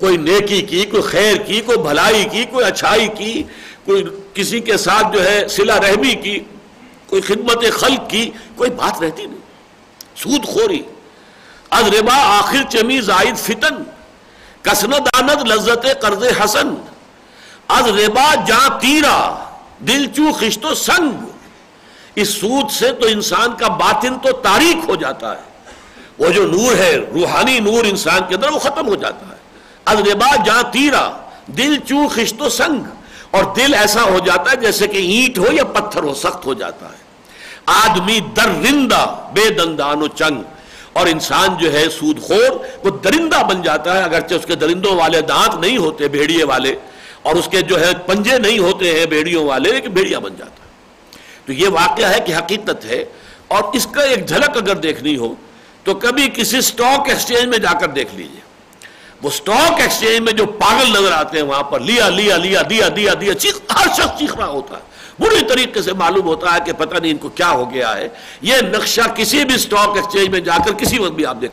کوئی 0.00 0.16
نیکی 0.16 0.62
کی، 0.62 0.84
کوئی 0.84 1.02
خیر 1.02 1.36
کی، 1.36 1.60
کوئی 1.60 1.78
بھلائی 1.78 2.24
کی، 2.24 2.44
کوئی 2.44 2.66
اچھائی 2.66 3.08
کی، 3.08 3.42
کوئی 3.84 4.04
کسی 4.34 4.60
کے 4.60 4.76
ساتھ 4.76 5.06
جو 5.12 5.24
ہے 5.24 5.48
سلا 5.48 5.80
رحمی 5.80 6.14
کی، 6.14 6.40
کوئی 7.06 7.22
خدمت 7.22 7.64
خلق 7.72 8.10
کی، 8.10 8.30
کوئی 8.54 8.70
بات 8.70 9.02
رہتی 9.02 9.26
نہیں۔ 9.26 9.40
سود 10.16 10.44
خوری 10.44 10.82
از 11.70 11.94
ربا 11.94 12.38
آخر 12.38 12.62
چمی 12.68 13.00
زائد 13.00 13.36
فتن 13.36 13.74
کسند 14.62 14.94
آند 14.94 15.50
لذت 15.50 15.86
قرض 16.00 16.24
حسن۔ 16.44 16.74
از 17.68 17.88
ربا 17.88 18.34
جا 18.46 18.78
تیرا، 18.78 19.44
دل 19.80 20.06
چو 20.06 20.32
خشت 20.32 20.64
و 20.64 20.74
سنگ۔ 20.74 21.10
اس 22.14 22.28
سود 22.28 22.70
سے 22.70 22.92
تو 22.92 23.06
انسان 23.06 23.52
کا 23.58 23.68
باطن 23.68 24.18
تو 24.18 24.32
تاریخ 24.32 24.88
ہو 24.88 24.94
جاتا 24.94 25.36
ہے۔ 25.36 25.55
وہ 26.18 26.28
جو 26.28 26.46
نور 26.46 26.74
ہے، 26.74 26.96
روحانی 26.96 27.60
نور 27.60 27.84
انسان 27.84 28.20
کے 28.28 28.34
اندر، 28.34 28.50
وہ 28.50 28.58
ختم 28.58 28.88
ہو 28.88 28.94
جاتا 28.94 29.26
ہے۔ 29.26 29.36
از 29.84 29.98
ربا 30.00 30.36
جا 30.36 30.62
تیرا، 30.62 31.10
دل 31.46 31.76
چو 31.76 32.08
خشت 32.08 32.42
و 32.42 32.48
سنگ۔ 32.48 32.80
اور 33.30 33.44
دل 33.56 33.74
ایسا 33.74 34.02
ہو 34.02 34.18
جاتا 34.24 34.50
ہے 34.50 34.56
جیسے 34.56 34.86
کہ 34.86 34.98
اینٹ 34.98 35.38
ہو 35.38 35.52
یا 35.52 35.64
پتھر 35.64 36.02
ہو، 36.02 36.14
سخت 36.14 36.46
ہو 36.46 36.54
جاتا 36.54 36.86
ہے۔ 36.86 36.96
آدمی 37.66 38.20
در 38.36 38.68
رندہ، 38.68 39.30
بے 39.32 39.50
دندان 39.50 40.02
و 40.02 40.06
چنگ۔ 40.06 40.42
اور 40.92 41.06
انسان 41.06 41.48
جو 41.58 41.72
ہے 41.72 41.88
سود 41.88 42.22
خور، 42.22 42.50
وہ 42.84 42.90
درندہ 42.90 43.42
بن 43.42 43.62
جاتا 43.62 43.98
ہے۔ 43.98 44.02
اگرچہ 44.02 44.34
اس 44.34 44.46
کے 44.46 44.54
درندوں 44.54 44.96
والے 44.96 45.20
دانت 45.20 45.54
نہیں 45.54 45.78
ہوتے، 45.78 46.08
بھیڑیے 46.08 46.44
والے۔ 46.44 46.74
اور 47.22 47.34
اس 47.34 47.48
کے 47.50 47.62
جو 47.62 47.80
ہے 47.80 47.92
پنجے 48.06 48.38
نہیں 48.38 48.58
ہوتے 48.58 48.98
ہیں 48.98 49.06
بھیڑیوں 49.06 49.44
والے، 49.44 49.72
لیکن 49.72 49.90
بھیڑیا 49.90 50.18
بن 50.18 50.36
جاتا 50.36 50.50
ہے۔ 50.50 50.68
تو 51.46 51.52
یہ 51.52 51.68
واقعہ 51.68 52.14
ہے 52.14 52.20
کہ 52.20 52.34
حقیقت 52.34 52.84
ہے۔ 52.84 53.04
اور 53.48 53.62
اس 53.72 53.86
کا 53.86 54.02
ایک 54.02 54.26
جھلک 54.26 54.56
اگر 54.56 54.76
دیکھنی 54.76 55.16
ہو 55.16 55.34
تو 55.86 55.94
کبھی 55.94 56.28
کسی 56.34 56.60
سٹاک 56.60 57.08
ایکسچینج 57.08 57.44
میں 57.44 57.58
جا 57.58 57.72
کر 57.78 57.88
دیکھ 57.88 58.14
لیجیے۔ 58.14 58.40
وہ 59.22 59.30
سٹاک 59.30 59.80
ایکسچینج 59.80 60.20
میں 60.20 60.32
جو 60.32 60.46
پاگل 60.46 60.90
نظر 60.90 61.12
آتے 61.12 61.38
ہیں، 61.38 61.44
وہاں 61.44 61.62
پر 61.62 61.80
لیا 61.80 62.08
لیا 62.08 62.36
لیا، 62.36 62.62
دیا 62.70 62.88
دیا 62.96 63.14
دیا، 63.20 63.34
چیخ، 63.34 63.60
ہر 63.78 63.86
شخص 63.86 64.18
چیخ 64.18 64.36
رہا 64.36 64.46
ہوتا 64.46 64.76
ہے۔ 64.76 64.82
بری 65.18 65.44
طریقے 65.48 65.82
سے 65.82 65.92
معلوم 65.92 66.26
ہوتا 66.26 66.54
ہے 66.54 66.58
کہ 66.66 66.72
پتہ 66.72 66.98
نہیں 66.98 67.12
ان 67.12 67.16
کو 67.16 67.28
کیا 67.28 67.50
ہو 67.50 67.70
گیا 67.70 67.96
ہے۔ 67.96 68.08
یہ 68.42 68.56
نقشہ 68.56 69.00
کسی 69.14 69.44
بھی 69.44 69.58
سٹاک 69.58 69.96
ایکسچینج 69.96 70.28
میں 70.28 70.40
جا 70.40 70.56
کر 70.64 70.72
کسی 70.72 70.98
وقت 70.98 71.12
بھی 71.12 71.26
آپ 71.26 71.36
دیکھ 71.40 71.52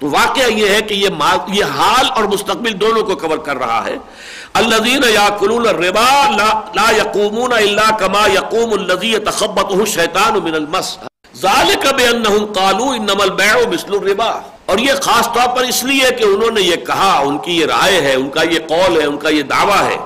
تو 0.00 0.10
واقعہ 0.10 0.50
یہ 0.50 0.68
ہے 0.68 0.80
کہ 0.82 0.94
یہ 0.94 1.08
یہ 1.48 1.64
حال 1.64 2.06
اور 2.14 2.24
مستقبل 2.24 2.80
دونوں 2.80 3.02
کو 3.02 3.16
کور 3.16 3.38
کر 3.38 3.56
رہا 3.56 3.84
ہے۔ 3.84 3.96
الذین 4.54 5.04
یاکلون 5.14 5.68
الربا 5.68 6.10
لا 6.74 6.90
یقومون 6.96 7.52
الا 7.52 7.90
کما 7.90 8.26
یقوم 8.34 8.72
الذی 8.72 9.12
يتخبطه 9.12 9.78
الشیطان 9.78 10.38
من 10.44 10.54
المس۔ 10.54 10.98
ذالک 11.40 11.86
بانہم 11.86 12.52
قالوا 12.52 12.94
انما 12.94 13.22
البيع 13.22 13.68
مثل 13.68 13.94
الربا۔ 13.94 14.40
اور 14.66 14.78
یہ 14.78 14.92
خاص 15.02 15.26
طور 15.26 15.56
پر 15.56 15.62
اس 15.62 15.84
لیے 15.84 16.10
کہ 16.18 16.24
انہوں 16.24 16.50
نے 16.50 16.60
یہ 16.60 16.76
کہا، 16.76 17.18
ان 17.18 17.38
کی 17.38 17.60
یہ 17.60 17.66
رائے 17.66 18.00
ہے، 18.00 18.14
ان 18.14 18.30
کا 18.30 18.42
یہ 18.42 18.58
قول 18.68 19.00
ہے، 19.00 19.06
ان 19.06 19.18
کا 19.18 19.28
یہ 19.28 19.42
دعویٰ 19.42 19.82
ہے 19.82 19.96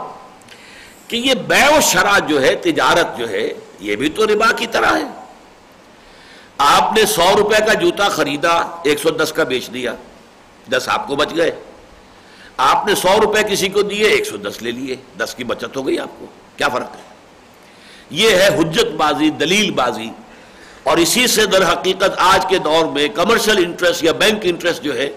کہ 1.09 1.16
یہ 1.16 1.35
بے 1.35 1.76
و 1.76 1.80
شرع 1.80 2.18
جو 2.18 2.43
ہے، 2.43 2.55
تجارت 2.55 3.18
جو 3.18 3.28
ہے، 3.28 3.53
یہ 3.80 3.97
بھی 3.97 4.09
تو 4.09 4.26
ربا 4.26 4.53
کی 4.53 4.66
طرح 4.66 4.97
ہے۔ 4.97 5.05
آپ 6.59 6.93
نے 6.97 7.07
سو 7.07 7.30
روپے 7.39 7.57
کا 7.66 7.72
جوتا 7.72 8.09
خریدا، 8.09 8.80
ایک 8.85 8.99
سو 8.99 9.11
دس 9.11 9.33
کا 9.33 9.45
بیچ 9.45 9.68
دیا، 9.74 9.95
دس 10.70 10.83
آپ 10.87 11.09
کو 11.09 11.16
بچ 11.16 11.28
گئے۔ 11.37 11.51
آپ 12.57 12.87
نے 12.87 12.95
سو 12.95 13.20
روپے 13.22 13.43
کسی 13.43 13.68
کو 13.68 13.83
دیے، 13.83 14.07
ایک 14.07 14.26
سو 14.26 14.37
دس 14.37 14.62
لے 14.62 14.70
لیے، 14.70 14.97
دس 15.18 15.35
کی 15.35 15.45
بچت 15.45 15.76
ہو 15.76 15.87
گئی 15.87 15.99
آپ 15.99 16.09
کو۔ 16.18 16.26
کیا 16.57 16.68
فرق 16.68 16.97
ہے؟ 16.97 17.03
یہ 18.11 18.30
ہے 18.30 18.49
حجت 18.49 18.93
بازی، 18.97 19.30
دلیل 19.30 19.70
بازی۔ 19.70 20.11
اور 20.85 20.99
اسی 20.99 21.26
سے 21.26 21.47
در 21.47 21.62
حقیقت 21.62 22.18
آج 22.18 22.47
کے 22.49 22.59
دور 22.59 22.85
میں 22.93 23.09
کمرشل 23.14 23.64
انٹرسٹ 23.64 24.05
یا 24.05 24.12
بینک 24.18 24.41
انٹرسٹ 24.43 24.83
جو 24.85 24.97
ہے، 24.99 25.09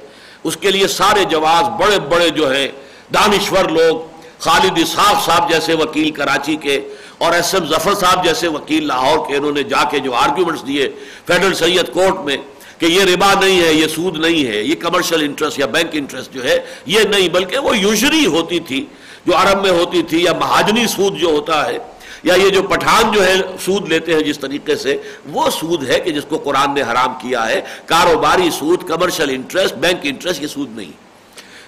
اس 0.43 0.57
کے 0.61 0.71
لیے 0.71 0.87
سارے 0.87 1.23
جواز 1.29 1.69
بڑے 1.79 1.99
بڑے 2.09 2.29
جو 2.29 2.53
ہے 2.53 2.67
دانشور 3.13 3.69
لوگ، 3.69 3.99
خالد 4.39 4.77
اسحاق 4.81 5.25
صاحب 5.25 5.49
جیسے 5.49 5.73
وکیل 5.73 6.09
کراچی 6.11 6.55
کے 6.61 6.79
اور 7.17 7.33
ایس 7.33 7.53
ایم 7.55 7.65
ظفر 7.67 7.93
صاحب 7.99 8.23
جیسے 8.23 8.47
وکیل 8.47 8.87
لاہور 8.87 9.25
کے، 9.27 9.35
انہوں 9.37 9.51
نے 9.51 9.63
جا 9.63 9.83
کے 9.91 9.99
جو 9.99 10.13
آرگیومنٹس 10.15 10.65
دیے 10.67 10.87
فیڈرل 11.27 11.53
سید 11.53 11.93
کورٹ 11.93 12.19
میں 12.25 12.37
کہ 12.79 12.85
یہ 12.85 13.03
ربا 13.03 13.33
نہیں 13.33 13.59
ہے، 13.61 13.71
یہ 13.73 13.87
سود 13.87 14.17
نہیں 14.17 14.45
ہے، 14.47 14.61
یہ 14.63 14.75
کمرشل 14.79 15.21
انٹرسٹ 15.23 15.59
یا 15.59 15.65
بینک 15.73 15.89
انٹرسٹ 15.93 16.33
جو 16.33 16.43
ہے، 16.43 16.57
یہ 16.85 17.03
نہیں، 17.09 17.29
بلکہ 17.33 17.57
وہ 17.57 17.77
یوزری 17.77 18.25
ہوتی 18.25 18.59
تھی، 18.67 18.85
جو 19.25 19.35
عرب 19.37 19.61
میں 19.61 19.71
ہوتی 19.71 20.01
تھی 20.09 20.23
یا 20.23 20.33
مہاجنی 20.39 20.85
سود 20.87 21.17
جو 21.19 21.27
ہوتا 21.27 21.65
ہے 21.65 21.77
یا 22.25 22.33
یہ 22.33 22.49
جو 22.49 22.63
پٹھان 22.63 23.11
جو 23.11 23.25
ہے 23.25 23.33
سود 23.65 23.89
لیتے 23.89 24.13
ہیں 24.13 24.21
جس 24.21 24.39
طریقے 24.39 24.75
سے، 24.75 24.97
وہ 25.25 25.49
سود 25.49 25.89
ہے 25.89 25.99
کہ 25.99 26.11
جس 26.11 26.23
کو 26.29 26.37
قرآن 26.37 26.73
نے 26.73 26.81
حرام 26.81 27.13
کیا 27.21 27.47
ہے، 27.47 27.61
کاروباری 27.85 28.49
سود 28.49 28.83
کمرشل 28.87 29.29
انٹرسٹ 29.29 29.75
بینک 29.75 29.99
انٹرسٹ 30.03 30.41
یہ 30.41 30.47
سود 30.47 30.77
نہیں۔ 30.77 30.91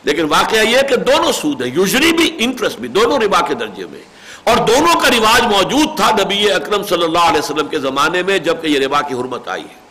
لیکن 0.03 0.23
واقعہ 0.23 0.59
یہ 0.59 0.77
کہ 0.89 0.95
دونوں 0.95 1.31
سود 1.31 1.61
ہیں 1.61 1.71
یوزلی 1.73 2.13
بھی 2.13 2.35
انٹرسٹ 2.37 2.77
بھی، 2.79 2.87
دونوں 2.87 3.19
ربا 3.19 3.41
کے 3.41 3.53
درجے 3.53 3.85
میں۔ 3.85 3.99
اور 4.43 4.57
دونوں 4.57 4.99
کا 4.99 5.09
رواج 5.09 5.41
موجود 5.43 5.97
تھا 5.97 6.11
نبی 6.23 6.51
اکرم 6.51 6.83
صلی 6.83 7.03
اللہ 7.03 7.19
علیہ 7.19 7.39
وسلم 7.39 7.67
کے 7.67 7.79
زمانے 7.79 8.23
میں 8.23 8.37
جبکہ 8.37 8.67
یہ 8.67 8.79
ربا 8.79 9.01
کی 9.01 9.13
حرمت 9.13 9.47
آئی 9.47 9.63
ہے۔ 9.63 9.87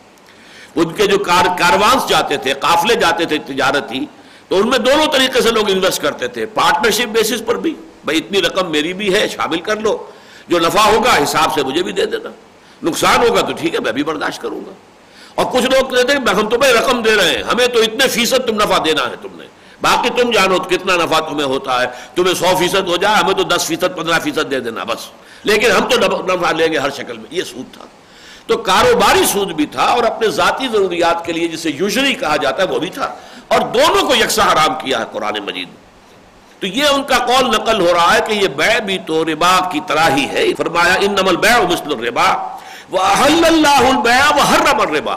ان 0.75 0.93
کے 0.93 1.07
جو 1.07 1.19
کار، 1.19 1.45
کاروانس 1.45 2.09
جاتے 2.09 2.37
تھے، 2.37 2.53
قافلے 2.53 2.95
جاتے 2.95 3.25
تھے 3.25 3.37
تجارتی، 3.37 4.05
تو 4.47 4.57
ان 4.57 4.69
میں 4.69 4.77
دونوں 4.77 5.05
طریقے 5.05 5.41
سے 5.41 5.51
لوگ 5.51 5.69
انویسٹ 5.69 6.01
کرتے 6.01 6.27
تھے۔ 6.27 6.45
پارٹنرشپ 6.45 7.07
بیسس 7.07 7.45
پر 7.45 7.55
بھی، 7.55 7.75
بھائی 8.03 8.17
اتنی 8.17 8.41
رقم 8.41 8.71
میری 8.71 8.93
بھی 8.93 9.13
ہے، 9.13 9.27
شامل 9.27 9.59
کر 9.59 9.79
لو۔ 9.79 9.97
جو 10.47 10.59
نفع 10.59 10.81
ہوگا 10.81 11.23
حساب 11.23 11.53
سے 11.53 11.63
مجھے 11.63 11.83
بھی 11.83 11.91
دے 11.91 12.05
دینا۔ 12.05 12.29
نقصان 12.83 13.27
ہوگا 13.27 13.41
تو 13.41 13.53
ٹھیک 13.53 13.75
ہے، 13.75 13.79
میں 13.79 13.91
بھی 13.91 14.03
برداشت 14.03 14.41
کروں 14.41 14.61
گا۔ 14.67 14.71
اور 15.35 15.45
کچھ 15.45 15.63
لوگ 15.63 15.95
کہتے 15.95 16.13
ہیں 16.13 16.35
ہم 16.35 16.49
تمہیں 16.49 16.73
رقم 16.73 17.01
دے 17.01 17.15
رہے 17.15 17.35
ہیں، 17.35 17.43
ہمیں 17.43 17.67
تو 17.67 17.79
اتنے 17.79 18.07
فیصد 18.07 18.47
تم 18.47 18.55
نفع 18.55 18.77
دینا 18.85 19.03
ہے 19.09 19.15
تم 19.21 19.29
نے۔ 19.33 19.45
باقی 19.81 20.09
تم 20.09 20.31
جانو 20.31 20.59
کتنا 20.59 20.95
نفع 20.95 21.19
تمہیں 21.19 21.47
ہوتا 21.47 21.81
ہے۔ 21.81 21.87
تمہیں 22.15 22.33
سو 22.33 22.45
فیصد 22.59 22.87
ہو 22.87 22.97
جائے، 22.97 23.15
ہمیں 23.15 23.33
تو 23.33 23.43
دس 23.43 23.65
فیصد، 23.65 23.97
پندرہ 23.97 24.19
فیصد 24.19 24.51
دے 24.51 24.59
دینا 24.59 24.83
بس۔ 24.83 25.07
لیکن 25.43 25.71
ہم 25.71 25.89
تو 25.89 26.23
نفع 26.23 26.51
لیں 26.51 26.67
گے 26.67 26.77
ہر 26.77 26.89
شکل 26.89 27.17
میں۔ 27.17 27.25
یہ 27.31 27.43
سود 27.43 27.73
تھا۔ 27.73 27.85
تو 28.47 28.57
کاروباری 28.57 29.25
سود 29.25 29.51
بھی 29.51 29.65
تھا 29.65 29.83
اور 29.83 30.03
اپنے 30.03 30.27
ذاتی 30.27 30.67
ضروریات 30.71 31.25
کے 31.25 31.33
لیے 31.33 31.47
جسے 31.47 31.69
یوزلی 31.69 32.13
کہا 32.13 32.35
جاتا 32.35 32.63
ہے، 32.63 32.67
وہ 32.67 32.79
بھی 32.79 32.89
تھا۔ 32.89 33.15
اور 33.47 33.59
دونوں 33.59 34.07
کو 34.07 34.15
یکساں 34.15 34.53
حرام 34.53 34.73
کیا 34.73 34.99
ہے 34.99 35.03
قرآن 35.11 35.33
مجید۔ 35.45 35.86
تو 36.59 36.67
یہ 36.67 36.85
ان 36.85 37.03
کا 37.03 37.17
قول 37.17 37.47
نقل 37.47 37.81
ہو 37.81 37.93
رہا 37.93 38.13
ہے 38.13 38.19
کہ 38.27 38.33
یہ 38.33 38.47
بے 38.47 38.81
بھی 38.81 38.97
تو 38.97 39.25
ربا 39.25 39.59
کی 39.71 39.79
طرح 39.87 40.09
ہی 40.09 40.27
ہے۔ 40.29 40.53
فرمایا 40.53 40.93
ان 40.93 41.11
نمل 41.11 41.37
بے 41.37 41.49
مسل 41.69 41.91
الربا۔ 41.91 42.57
وہ 42.89 42.99
اللہ 42.99 43.67
البیا 43.67 44.31
وہ 44.35 44.41
ہر 44.41 44.73
ربر 44.73 44.87
ربا 44.89 45.15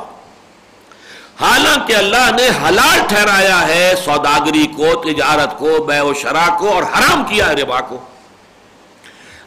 حالانکہ 1.40 1.96
اللہ 1.96 2.30
نے 2.30 2.48
حلال 2.68 2.98
ٹھہرایا 3.08 3.66
ہے 3.68 3.94
سوداگری 4.04 4.66
کو، 4.66 4.94
تجارت 4.94 5.58
کو، 5.58 5.84
بے 5.84 6.00
و 6.00 6.14
شرح 6.14 6.56
کو 6.58 6.72
اور 6.72 6.82
حرام 6.82 7.24
کیا 7.24 7.46
ہے 7.46 7.54
ربا 7.54 7.80
کو۔ 7.80 7.98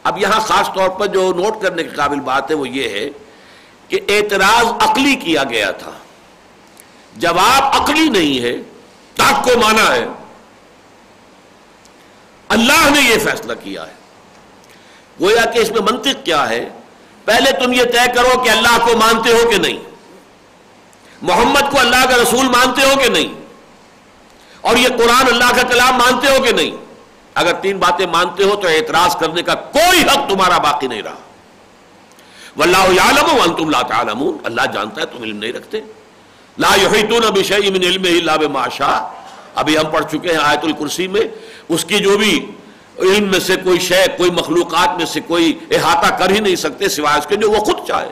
اب 0.04 0.18
یہاں 0.18 0.40
خاص 0.40 0.72
طور 0.74 0.88
پر 0.88 1.06
جو 1.06 1.32
نوٹ 1.36 1.62
کرنے 1.62 1.82
کے 1.82 1.88
قابل 1.88 2.20
بات 2.20 2.50
ہے 2.50 2.56
وہ 2.56 2.68
یہ 2.68 2.88
ہے 2.88 3.10
کہ 3.88 4.00
اعتراض 4.08 4.90
عقلی 4.90 5.14
کیا 5.14 5.44
گیا 5.44 5.70
تھا۔ 5.70 5.90
جواب 7.16 7.82
عقلی 7.82 8.08
نہیں 8.08 8.42
ہے، 8.42 8.56
تاک 9.16 9.44
کو 9.44 9.50
مانا 9.60 9.94
ہے۔ 9.94 10.06
اللہ 12.54 12.90
نے 12.90 13.00
یہ 13.00 13.18
فیصلہ 13.18 13.52
کیا 13.64 13.86
ہے۔ 13.86 13.92
گویا 15.20 15.44
کہ 15.44 15.58
اس 15.58 15.70
میں 15.70 15.80
منطق 15.80 16.24
کیا 16.24 16.48
ہے؟ 16.48 16.68
پہلے 17.24 17.50
تم 17.64 17.72
یہ 17.72 17.84
طے 17.84 18.12
کرو 18.14 18.38
کہ 18.38 18.50
اللہ 18.50 18.78
کو 18.84 18.96
مانتے 18.96 19.32
ہو 19.32 19.50
کہ 19.50 19.56
نہیں۔ 19.56 19.78
محمد 21.22 21.70
کو 21.70 21.80
اللہ 21.80 22.06
کا 22.10 22.16
رسول 22.22 22.46
مانتے 22.46 22.82
ہو 22.82 22.98
کہ 22.98 23.08
نہیں؟ 23.08 23.40
اور 24.60 24.76
یہ 24.76 24.88
قرآن 24.88 25.26
اللہ 25.26 25.56
کا 25.56 25.62
کلام 25.62 25.94
مانتے 25.94 26.26
ہو 26.28 26.42
کہ 26.42 26.52
نہیں؟ 26.52 26.70
اگر 27.34 27.52
تین 27.54 27.78
باتیں 27.78 28.06
مانتے 28.06 28.44
ہو 28.44 28.56
تو 28.56 28.68
اعتراض 28.68 29.16
کرنے 29.16 29.42
کا 29.42 29.54
کوئی 29.54 30.02
حق 30.02 30.30
تمہارا 30.30 30.58
باقی 30.58 30.86
نہیں 30.86 31.02
رہا۔ 31.02 31.14
واللہ 32.56 33.40
وانتم 33.40 33.70
لا 33.70 33.82
تعلمون۔ 33.82 34.38
اللہ 34.44 34.62
جانتا 34.74 35.00
ہے 35.00 35.06
تم 35.06 35.22
علم 35.22 35.38
نہیں 35.38 35.52
رکھتے۔ 35.52 35.80
لا 36.58 36.74
یحیطون 36.82 37.22
بشیء 37.34 37.70
من 37.70 37.82
علمہ 37.82 38.08
الا 38.08 38.36
بما 38.36 38.68
شاء۔ 38.68 39.12
ابھی 39.54 39.78
ہم 39.78 39.90
پڑھ 39.90 40.04
چکے 40.04 40.28
ہیں 40.28 40.38
آیت 40.42 40.64
الکرسی 40.64 41.08
میں۔ 41.08 41.20
اس 41.68 41.84
کی 41.84 41.98
جو 41.98 42.18
بھی 42.18 42.46
علم 42.98 43.28
میں 43.30 43.40
سے 43.40 43.56
کوئی 43.56 43.78
شے، 43.78 44.04
کوئی 44.16 44.30
مخلوقات 44.30 44.96
میں 44.96 45.06
سے 45.06 45.20
کوئی 45.20 45.58
احاطہ 45.70 46.14
کر 46.14 46.30
ہی 46.30 46.40
نہیں 46.40 46.56
سکتے 46.56 46.88
سوائے 46.88 47.18
اس 47.18 47.26
کے 47.26 47.36
جو 47.36 47.50
وہ 47.50 47.56
خود 47.56 47.88
چاہے۔ 47.88 48.08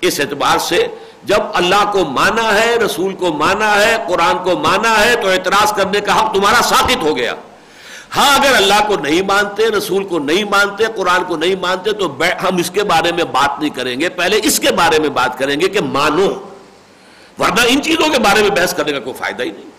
اس 0.00 0.20
اعتبار 0.20 0.58
سے 0.58 0.86
جب 1.24 1.38
اللہ 1.54 1.90
کو 1.92 2.04
مانا 2.04 2.60
ہے، 2.60 2.76
رسول 2.76 3.14
کو 3.14 3.32
مانا 3.32 3.80
ہے، 3.80 3.96
قرآن 4.08 4.38
کو 4.44 4.58
مانا 4.58 5.04
ہے، 5.04 5.14
تو 5.16 5.28
اعتراض 5.28 5.72
کرنے 5.72 6.00
کا 6.00 6.20
حق 6.20 6.34
تمہارا 6.34 6.62
ساقط 6.62 7.02
ہو 7.02 7.16
گیا۔ 7.16 7.34
ہاں 8.16 8.38
اگر 8.38 8.56
اللہ 8.56 8.86
کو 8.86 8.94
نہیں 8.94 9.22
مانتے، 9.22 9.68
رسول 9.68 10.04
کو 10.04 10.18
نہیں 10.18 10.44
مانتے، 10.44 10.84
قرآن 10.96 11.24
کو 11.24 11.36
نہیں 11.36 11.54
مانتے، 11.54 11.92
تو 11.92 12.16
ہم 12.42 12.56
اس 12.56 12.70
کے 12.70 12.84
بارے 12.84 13.12
میں 13.12 13.24
بات 13.24 13.60
نہیں 13.60 13.70
کریں 13.70 14.00
گے۔ 14.00 14.08
پہلے 14.08 14.40
اس 14.42 14.60
کے 14.60 14.72
بارے 14.72 14.98
میں 14.98 15.08
بات 15.08 15.38
کریں 15.38 15.60
گے 15.60 15.68
کہ 15.68 15.80
مانو۔ 15.80 16.26
ورنہ 17.38 17.60
ان 17.68 17.82
چیزوں 17.82 18.08
کے 18.08 18.18
بارے 18.18 18.42
میں 18.42 18.50
بحث 18.50 18.74
کرنے 18.74 18.92
کا 18.92 18.98
کوئی 18.98 19.14
فائدہ 19.14 19.42
ہی 19.42 19.50
نہیں۔ 19.50 19.69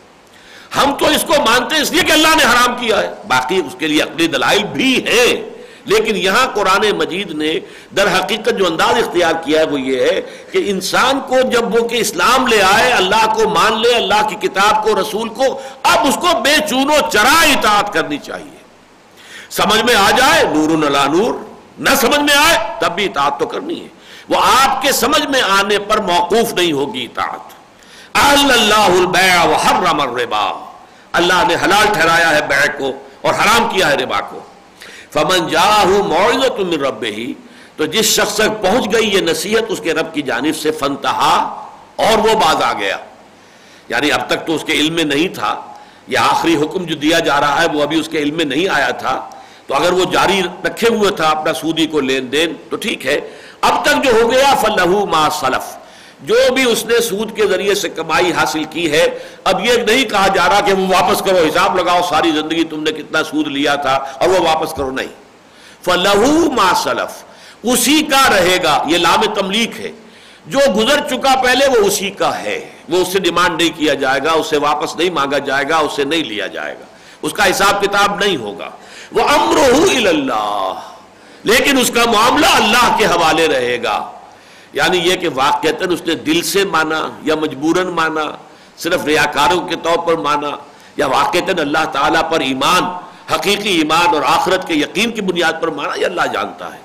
ہم 0.78 0.96
تو 0.96 1.06
اس 1.06 1.24
کو 1.28 1.34
مانتے 1.34 1.76
ہیں 1.76 1.82
اس 1.82 1.92
لیے 1.92 2.02
کہ 2.02 2.12
اللہ 2.12 2.28
نے 2.28 2.44
حرام 2.44 2.76
کیا 2.76 2.98
ہے۔ 2.98 3.14
باقی 3.28 3.62
اس 3.68 3.76
کے 3.80 3.88
لیے 3.88 4.02
اپنی 4.02 4.28
دلائل 4.28 4.64
بھی 4.64 5.08
ہیں۔ 5.08 5.52
لیکن 5.86 6.16
یہاں 6.16 6.48
قرآن 6.48 6.92
مجید 6.98 7.32
نے 7.32 7.60
در 7.98 8.08
حقیقت 8.20 8.50
جو 8.60 8.66
انداز 8.66 8.98
اختیار 8.98 9.34
کیا 9.44 9.62
ہے 9.62 9.66
وہ 9.66 9.82
یہ 9.82 10.00
ہے 10.00 10.22
کہ 10.52 10.64
انسان 10.66 11.20
کو 11.28 11.42
جب 11.42 11.76
وہ 11.76 11.88
کہ 11.88 11.96
اسلام 11.96 12.48
لے 12.48 12.62
آئے، 12.62 12.92
اللہ 12.92 13.34
کو 13.34 13.50
مان 13.50 13.82
لے، 13.82 13.96
اللہ 13.96 14.28
کی 14.30 14.48
کتاب 14.48 14.84
کو، 14.84 15.02
رسول 15.02 15.30
کو، 15.30 15.62
اب 15.84 16.08
اس 16.08 16.16
کو 16.16 16.28
بے 16.40 16.56
چونو 16.70 16.94
چرا 17.12 17.42
اطاعت 17.42 17.94
کرنی 17.94 18.18
چاہیے۔ 18.18 18.58
سمجھ 19.50 19.82
میں 19.82 19.96
آ 19.96 20.10
جائے 20.12 20.44
نور 20.44 20.78
نلا 20.78 21.06
نور۔ 21.06 21.34
نہ 21.80 21.90
سمجھ 21.90 22.20
میں 22.20 22.36
آئے، 22.36 22.58
تب 22.80 22.92
بھی 22.92 23.06
اطاعت 23.06 23.40
تو 23.40 23.48
کرنی 23.48 23.82
ہے۔ 23.82 23.88
وہ 24.30 24.36
آپ 24.64 24.82
کے 24.82 24.92
سمجھ 24.92 25.28
میں 25.28 25.42
آنے 25.42 25.80
پر 25.80 25.98
موقوف 25.98 26.54
نہیں 26.54 26.72
ہوگی 26.72 27.04
اطاعت۔ 27.04 27.61
اللہ 28.14 28.98
البیع 29.00 29.46
وحرم 29.46 30.02
الربا۔ 30.02 30.72
اللہ 31.12 31.44
نے 31.48 31.56
حلال 31.56 31.88
ٹھہرایا 31.94 32.36
ہے 32.36 32.42
بیع 32.42 32.80
کو 32.80 32.92
اور 33.22 33.34
حرام 33.34 33.70
کیا 33.70 33.90
ہے 33.90 33.96
ربا 33.96 34.22
کو۔ 34.22 34.40
فمن 35.12 35.48
جاہو 35.48 36.04
معذت 36.04 36.60
من 36.60 36.86
رب 36.86 37.04
ہی 37.04 37.34
تو 37.76 37.86
جس 37.86 38.06
شخص 38.06 38.36
تک 38.36 38.62
پہنچ 38.62 38.94
گئی 38.94 39.16
یہ 39.16 39.22
نصیحت 39.22 39.64
اس 39.70 39.80
کے 39.80 39.94
رب 39.94 40.14
کی 40.14 40.22
جانب 40.22 40.56
سے 40.56 40.72
فنتہا 40.72 41.66
اور 41.96 42.18
وہ 42.18 42.34
باز 42.34 42.64
آ 42.64 42.74
گیا۔ 42.74 42.98
یعنی 43.90 44.12
اب 44.12 44.28
تک 44.28 44.48
تو 44.48 44.56
اس 44.56 44.64
کے 44.64 44.74
علم 44.74 44.94
میں 44.94 45.04
نہیں 45.04 45.28
تھا، 45.28 45.62
یہ 46.08 46.18
آخری 46.18 46.56
حکم 46.56 46.84
جو 46.84 46.96
دیا 46.96 47.20
جا 47.20 47.42
رہا 47.42 47.62
ہے، 47.62 47.68
وہ 47.74 47.84
ابھی 47.84 48.00
اس 48.00 48.10
کے 48.10 48.18
علم 48.18 48.38
میں 48.38 48.46
نہیں 48.46 48.68
آیا 48.70 48.90
تھا۔ 48.90 49.30
تو 49.68 49.76
اگر 49.76 49.94
وہ 49.94 50.06
جاری 50.06 50.42
رکھے 50.64 50.88
ہوئے 50.90 51.12
تھا 51.12 51.30
اپنا 51.30 51.54
سودی 51.54 51.86
کو 51.86 52.00
لین 52.00 52.32
دین، 52.32 52.54
تو 52.70 52.76
ٹھیک 52.76 53.06
ہے۔ 53.06 53.20
اب 53.62 53.86
تک 53.86 54.04
جو 54.04 54.22
ہو 54.22 54.32
گیا 54.32 54.56
فلہ 54.56 54.86
ما 54.86 55.30
سلف۔ 55.30 55.81
جو 56.22 56.54
بھی 56.54 56.72
اس 56.72 56.86
نے 56.86 57.02
سود 57.02 57.36
کے 57.36 57.46
ذریعے 57.46 57.76
سے 57.76 57.90
کمائی 57.90 58.34
حاصل 58.34 58.64
کی 58.64 58.92
ہے، 58.92 59.20
اب 59.44 59.66
یہ 59.66 59.74
نہیں 59.74 60.04
کہا 60.04 60.28
جا 60.28 60.50
رہا 60.50 60.60
کہ 60.60 60.74
وہ 60.74 60.94
واپس 60.94 61.22
کرو، 61.22 61.38
حساب 61.38 61.80
لگاؤ 61.80 62.02
ساری 62.10 62.32
زندگی 62.32 62.64
تم 62.64 62.84
نے 62.84 62.92
کتنا 62.92 63.24
سود 63.24 63.48
لیا 63.48 63.76
تھا 63.76 63.92
اور 63.92 64.30
وہ 64.30 64.40
واپس 64.40 64.74
کرو، 64.74 64.92
نہیں۔ 64.92 65.08
فلہو 65.82 66.52
ما 66.52 66.74
سلف۔ 66.84 67.24
اسی 67.64 68.02
کا 68.02 68.30
رہے 68.30 68.58
گا، 68.64 68.84
یہ 68.88 68.98
لام 68.98 69.34
تملیک 69.34 69.80
ہے۔ 69.80 69.92
جو 70.46 70.60
گزر 70.78 71.00
چکا 71.10 71.42
پہلے 71.44 71.68
وہ 71.68 71.86
اسی 71.86 72.10
کا 72.10 72.44
ہے۔ 72.44 72.70
وہ 72.90 72.98
اس 72.98 73.08
سے 73.08 73.20
ڈیمانڈ 73.20 73.62
نہیں 73.62 73.78
کیا 73.78 73.94
جائے 73.94 74.20
گا، 74.24 74.32
اسے 74.32 74.58
واپس 74.58 74.96
نہیں 74.96 75.10
مانگا 75.10 75.38
جائے 75.38 75.70
گا، 75.70 75.78
اسے 75.78 76.04
نہیں 76.04 76.24
لیا 76.24 76.48
جائے 76.48 76.76
گا۔ 76.80 76.86
اس 77.22 77.34
کا 77.34 77.50
حساب 77.50 77.82
کتاب 77.82 78.20
نہیں 78.20 78.38
ہوگا۔ 78.38 78.70
وہ 79.12 79.22
امر 79.22 79.58
اللہ 80.08 80.74
لیکن 81.44 81.78
اس 81.78 81.92
کا 81.92 82.12
معاملہ 82.12 82.46
اللہ 82.46 82.96
کے 82.98 83.06
حوالے 83.06 83.48
رہے 83.48 83.84
گا۔ 83.84 84.12
یعنی 84.74 84.98
یہ 84.98 85.16
کہ 85.16 85.30
واقعتاً 85.34 85.94
اس 85.94 86.02
نے 86.06 86.16
دل 86.16 86.42
سے 86.42 86.66
مانا 86.66 87.10
یا 87.24 87.36
مجبوراً 87.36 87.88
مانا، 87.88 88.22
صرف 88.78 89.06
ریاکاروں 89.06 89.68
کے 89.68 89.76
طور 89.84 89.98
پر 89.98 90.18
مانا 90.18 90.50
یا 90.98 91.08
واقعتاً 91.08 91.60
اللہ 91.60 91.86
تعالیٰ 91.92 92.32
پر 92.32 92.40
ایمان، 92.40 92.84
حقیقی 93.34 93.70
ایمان 93.70 94.14
اور 94.14 94.22
آخرت 94.26 94.68
کے 94.68 94.74
یقین 94.74 95.12
کی 95.12 95.22
بنیاد 95.22 95.54
پر 95.62 95.68
مانا، 95.68 96.00
یہ 96.00 96.06
اللہ 96.06 96.22
جانتا 96.34 96.74
ہے۔ 96.74 96.80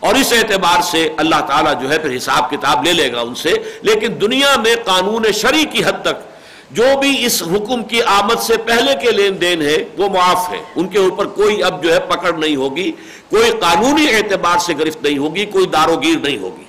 اور 0.00 0.14
اس 0.14 0.32
اعتبار 0.32 0.80
سے 0.80 1.08
اللہ 1.16 1.40
تعالیٰ 1.48 1.82
جو 1.82 1.90
ہے 1.90 1.98
پھر 1.98 2.16
حساب 2.16 2.50
کتاب 2.50 2.84
لے 2.84 2.92
لے 2.92 3.12
گا 3.12 3.20
ان 3.20 3.34
سے، 3.34 3.52
لیکن 3.82 4.08
دنیا 4.20 4.56
میں 4.56 4.74
قانون 4.84 5.32
شرع 5.32 5.72
کی 5.72 5.84
حد 5.84 6.02
تک 6.02 6.36
جو 6.70 6.84
بھی 7.00 7.26
اس 7.26 7.42
حکم 7.42 7.82
کی 7.82 8.02
آمد 8.02 8.40
سے 8.40 8.56
پہلے 8.56 8.94
کے 8.94 9.10
لین 9.10 9.40
دین 9.40 9.62
ہے، 9.62 9.84
وہ 9.98 10.08
معاف 10.08 10.52
ہے۔ 10.52 10.58
ان 10.76 10.88
کے 10.88 10.98
اوپر 10.98 11.26
کوئی 11.26 11.62
اب 11.62 11.82
جو 11.82 11.94
ہے 11.94 12.00
پکڑ 12.00 12.32
نہیں 12.32 12.56
ہوگی، 12.56 12.92
کوئی 13.30 13.50
قانونی 13.50 14.06
اعتبار 14.10 14.58
سے 14.58 14.74
گرفت 14.78 15.02
نہیں 15.02 15.18
ہوگی، 15.18 15.44
کوئی 15.44 15.66
داروگیر 15.66 16.18
نہیں 16.18 16.38
ہوگی۔ 16.38 16.65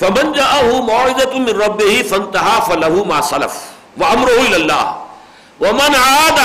فمن 0.00 0.32
جاءه 0.36 0.78
موعظه 0.86 1.40
من 1.42 1.60
ربه 1.64 1.92
فانتهى 2.12 2.56
فله 2.68 3.04
ما 3.10 3.18
سلف 3.26 3.58
وامره 4.00 4.38
الى 4.46 4.56
الله. 4.60 4.86
ومن 5.60 5.94
عاد، 5.98 6.38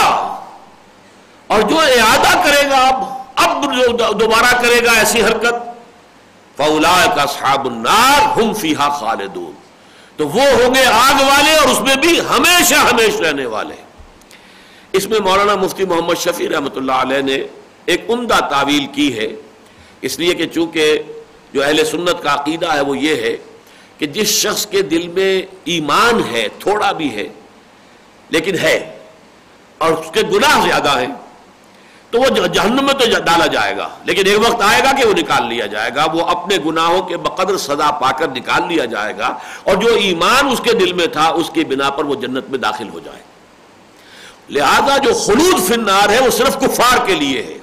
اور 1.47 1.61
جو 1.69 1.79
اعادہ 1.79 2.33
کرے 2.43 2.63
گا 2.69 2.81
اب 2.87 2.97
اب 3.45 3.63
جو 3.73 4.11
دوبارہ 4.19 4.51
کرے 4.61 4.79
گا 4.85 4.91
ایسی 4.99 5.21
حرکت 5.23 5.55
فاولئک 6.57 7.19
اصحاب 7.25 7.65
النار 7.71 8.21
هم 8.21 8.53
فيها 8.61 8.89
خالدون۔ 8.99 9.53
تو 10.17 10.27
وہ 10.27 10.47
ہوں 10.53 10.73
گے 10.75 10.85
آگ 10.85 11.21
والے 11.27 11.51
اور 11.57 11.67
اس 11.73 11.79
میں 11.87 11.95
بھی 12.05 12.19
ہمیشہ 12.29 12.77
ہمیشہ 12.87 13.21
رہنے 13.23 13.45
والے۔ 13.53 13.75
اس 14.99 15.05
میں 15.09 15.19
مولانا 15.27 15.55
مفتی 15.61 15.85
محمد 15.91 16.17
شفیع 16.23 16.49
رحمۃ 16.49 16.75
اللہ 16.81 17.05
علیہ 17.05 17.21
نے 17.29 17.37
ایک 17.93 18.09
عمدہ 18.09 18.39
تعویل 18.49 18.85
کی 18.97 19.09
ہے، 19.19 19.27
اس 20.07 20.19
لیے 20.19 20.33
کہ 20.39 20.45
چونکہ 20.55 20.85
جو 21.53 21.63
اہل 21.63 21.85
سنت 21.85 22.23
کا 22.23 22.33
عقیدہ 22.33 22.73
ہے 22.73 22.81
وہ 22.81 22.97
یہ 22.97 23.15
ہے 23.15 23.35
کہ 23.97 24.05
جس 24.05 24.27
شخص 24.27 24.65
کے 24.65 24.81
دل 24.81 25.07
میں 25.07 25.41
ایمان 25.65 26.21
ہے، 26.31 26.47
تھوڑا 26.59 26.91
بھی 26.91 27.15
ہے، 27.15 27.27
لیکن 28.29 28.59
ہے 28.59 28.97
اور 29.77 29.91
اس 29.91 30.11
کے 30.11 30.21
گناہ 30.21 30.59
زیادہ 30.63 30.99
ہیں، 30.99 31.07
تو 32.11 32.19
وہ 32.19 32.47
جہنم 32.47 32.85
میں 32.85 32.93
تو 32.93 33.05
ڈالا 33.25 33.45
جائے 33.45 33.77
گا۔ 33.77 33.87
لیکن 34.05 34.27
ایک 34.27 34.39
وقت 34.39 34.61
آئے 34.61 34.81
گا 34.83 34.91
کہ 34.97 35.07
وہ 35.07 35.13
نکال 35.13 35.47
لیا 35.47 35.65
جائے 35.65 35.91
گا، 35.95 36.05
وہ 36.13 36.21
اپنے 36.25 36.57
گناہوں 36.65 37.01
کے 37.01 37.17
بقدر 37.17 37.57
سزا 37.57 37.89
پا 37.91 38.11
کر 38.11 38.27
نکال 38.27 38.67
لیا 38.67 38.85
جائے 38.85 39.17
گا 39.17 39.27
اور 39.63 39.75
جو 39.75 39.93
ایمان 39.93 40.47
اس 40.47 40.61
کے 40.63 40.73
دل 40.73 40.93
میں 40.93 41.07
تھا، 41.07 41.27
اس 41.29 41.49
کی 41.49 41.65
بنا 41.65 41.89
پر 41.89 42.05
وہ 42.05 42.15
جنت 42.15 42.49
میں 42.49 42.59
داخل 42.59 42.89
ہو 42.89 42.99
جائے۔ 42.99 43.21
لہذا 44.49 44.97
جو 44.97 45.13
خلود 45.13 45.67
فنار 45.67 46.09
ہے، 46.09 46.19
وہ 46.19 46.29
صرف 46.29 46.59
کفار 46.59 47.05
کے 47.05 47.15
لیے 47.15 47.43
ہے 47.43 47.57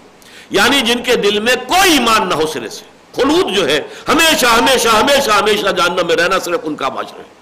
یعنی 0.51 0.81
جن 0.81 1.03
کے 1.03 1.17
دل 1.17 1.41
میں 1.41 1.55
کوئی 1.67 1.93
ایمان 1.93 2.29
نہ 2.29 2.35
ہو 2.35 2.47
سرے 2.47 2.69
سے۔ 2.69 2.85
خلود 3.17 3.57
جو 3.57 3.69
ہے، 3.69 3.81
ہمیشہ 4.09 4.47
ہمیشہ 4.47 4.89
ہمیشہ 4.89 5.31
ہمیشہ 5.31 5.67
جاننا 5.67 6.03
میں 6.03 6.17
رہنا 6.17 6.39
صرف 6.39 6.61
ان 6.63 6.75
کا 6.75 6.89
معاشرہ 6.89 7.19
ہے۔ 7.19 7.37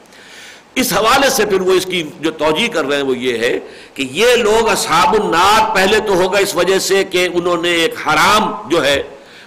اس 0.74 0.92
حوالے 0.92 1.30
سے 1.30 1.46
پھر 1.46 1.60
وہ 1.60 1.72
اس 1.72 1.86
کی 1.86 2.02
جو 2.20 2.30
توجہ 2.30 2.68
کر 2.68 2.84
رہے 2.84 2.96
ہیں 2.96 3.04
وہ 3.04 3.18
یہ 3.18 3.38
ہے 3.38 3.58
کہ 3.94 4.08
یہ 4.10 4.36
لوگ 4.36 4.68
اصحاب 4.68 5.14
النار 5.22 5.74
پہلے 5.74 6.00
تو 6.00 6.14
ہوگا 6.14 6.38
اس 6.38 6.54
وجہ 6.54 6.78
سے 6.78 7.04
کہ 7.04 7.28
انہوں 7.34 7.62
نے 7.62 7.68
ایک 7.68 7.94
حرام 8.06 8.68
جو 8.68 8.84
ہے، 8.84 9.02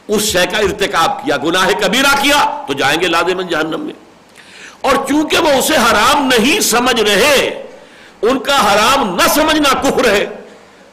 اس 0.07 0.23
شے 0.23 0.45
کا 0.51 0.57
ارتکاب 0.57 1.25
کیا، 1.25 1.37
گناہ 1.37 1.67
کبیرہ 1.81 2.21
کیا، 2.21 2.63
تو 2.67 2.73
جائیں 2.73 3.01
گے 3.01 3.07
لازمن 3.07 3.47
جہنم 3.47 3.81
میں۔ 3.81 3.93
اور 4.81 4.95
چونکہ 5.07 5.37
وہ 5.37 5.49
اسے 5.49 5.75
حرام 5.75 6.29
نہیں 6.37 6.59
سمجھ 6.59 7.01
رہے، 7.01 7.63
ان 8.21 8.39
کا 8.39 8.73
حرام 8.73 9.15
نہ 9.15 9.27
سمجھنا 9.35 9.81
کفر 9.81 10.09
ہے۔ 10.11 10.25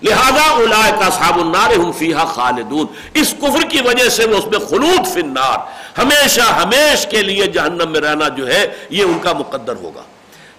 لہذا 0.04 0.90
کا 0.90 1.10
صاب 1.10 1.38
النار 1.38 1.70
ہم 1.70 1.92
فیحا 1.92 2.24
خالدون۔ 2.24 2.86
اس 3.14 3.34
کفر 3.38 3.68
کی 3.68 3.80
وجہ 3.80 4.08
سے 4.08 4.24
وہ 4.24 4.36
اس 4.36 4.46
میں 4.46 4.58
خلود 4.58 5.06
فی 5.06 5.20
النار۔ 5.20 5.58
ہمیشہ 6.00 6.40
ہمیش 6.40 7.06
کے 7.06 7.22
لیے 7.22 7.46
جہنم 7.46 7.90
میں 7.90 8.00
رہنا 8.00 8.28
جو 8.28 8.48
ہے، 8.48 8.66
یہ 8.90 9.02
ان 9.02 9.18
کا 9.18 9.32
مقدر 9.32 9.76
ہوگا۔ 9.76 10.02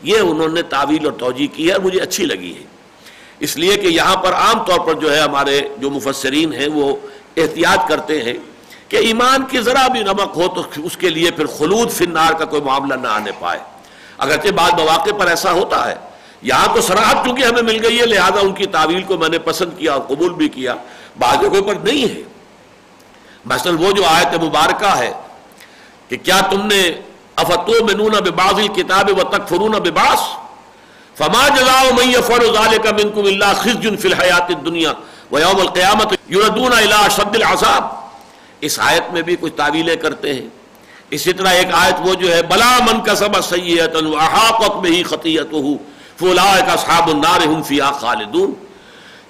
یہ 0.03 0.17
انہوں 0.19 0.49
نے 0.49 0.61
تعویل 0.61 1.05
اور 1.05 1.13
توجہ 1.13 1.55
کی 1.55 1.67
ہے 1.67 1.73
اور 1.73 1.81
مجھے 1.81 1.99
اچھی 1.99 2.25
لگی 2.25 2.53
ہے۔ 2.59 2.63
اس 3.39 3.57
لیے 3.57 3.77
کہ 3.77 3.87
یہاں 3.87 4.15
پر 4.15 4.33
عام 4.33 4.63
طور 4.63 4.79
پر 4.79 4.93
جو 4.93 5.15
ہے 5.15 5.19
ہمارے 5.19 5.61
جو 5.77 5.89
مفسرین 5.89 6.53
ہیں، 6.53 6.67
وہ 6.73 6.95
احتیاط 7.37 7.89
کرتے 7.89 8.23
ہیں 8.23 8.33
کہ 8.87 8.97
ایمان 8.97 9.43
کی 9.45 9.61
ذرا 9.61 9.87
بھی 9.87 10.03
نمک 10.03 10.31
ہو 10.35 10.47
تو 10.47 10.63
اس 10.83 10.97
کے 10.97 11.09
لیے 11.09 11.31
پھر 11.31 11.45
خلود 11.45 11.91
فی 11.91 12.05
النار 12.05 12.33
کا 12.33 12.45
کوئی 12.45 12.61
معاملہ 12.61 12.93
نہ 12.93 13.07
آنے 13.07 13.31
پائے۔ 13.39 13.59
اگرچہ 14.17 14.49
بعض 14.49 14.71
مواقع 14.73 15.15
پر 15.19 15.27
ایسا 15.27 15.51
ہوتا 15.51 15.89
ہے۔ 15.89 16.14
یہاں 16.45 16.75
تو 16.75 16.81
سراحت 16.81 17.25
چونکہ 17.25 17.43
ہمیں 17.43 17.61
مل 17.61 17.85
گئی 17.85 17.99
ہے، 17.99 18.05
لہذا 18.05 18.39
ان 18.39 18.53
کی 18.53 18.65
تعویل 18.65 19.03
کو 19.03 19.17
میں 19.17 19.29
نے 19.29 19.39
پسند 19.39 19.71
کیا 19.77 19.93
اور 19.93 20.01
قبول 20.01 20.33
بھی 20.33 20.47
کیا۔ 20.49 20.75
بعض 21.19 21.41
جگہوں 21.41 21.61
پر 21.61 21.75
نہیں 21.75 22.15
ہے۔ 22.15 22.21
مثلا 23.45 23.73
وہ 23.79 23.91
جو 23.91 24.05
آیت 24.05 24.43
مبارکہ 24.43 24.97
ہے 24.97 25.13
کہ 26.09 26.17
کیا 26.17 26.39
تم 26.49 26.67
نے 26.67 26.91
افتو 27.35 27.85
منون 27.85 28.11
بباز 28.11 28.53
الکتاب 28.53 29.09
و 29.17 29.23
تکفرون 29.23 29.71
بباس 29.71 30.21
فما 31.17 31.47
جزاؤ 31.47 31.93
من 31.97 32.09
يفعل 32.09 32.45
ذلك 32.45 32.87
منكم 32.93 33.25
الا 33.25 33.53
خزي 33.53 33.95
في 33.95 34.07
الحياه 34.07 34.47
الدنيا 34.49 34.91
ويوم 35.31 35.59
القيامه 35.59 36.13
يردون 36.29 36.73
الى 36.73 37.09
شد 37.11 37.35
العذاب۔ 37.35 37.83
اس 38.61 38.79
آیت 38.79 39.13
میں 39.13 39.21
بھی 39.21 39.35
کچھ 39.39 39.53
تعویلیں 39.53 39.95
کرتے 39.95 40.33
ہیں۔ 40.33 40.47
اسی 41.09 41.33
طرح 41.33 41.47
ایک 41.47 41.67
آیت 41.73 41.95
وہ 41.99 42.13
جو 42.13 42.35
ہے، 42.35 42.41
بلا 42.41 42.79
من 42.91 43.01
کسب 43.03 43.43
سیئتا 43.43 44.07
واحاطت 44.07 44.75
به 44.75 45.01
خطیئته۔ 45.09 45.94
فلا 46.19 46.55
کا 46.65 46.97
النار 46.97 47.47
ہم 47.47 47.63
فیا 47.63 47.91
خالدون۔ 47.91 48.53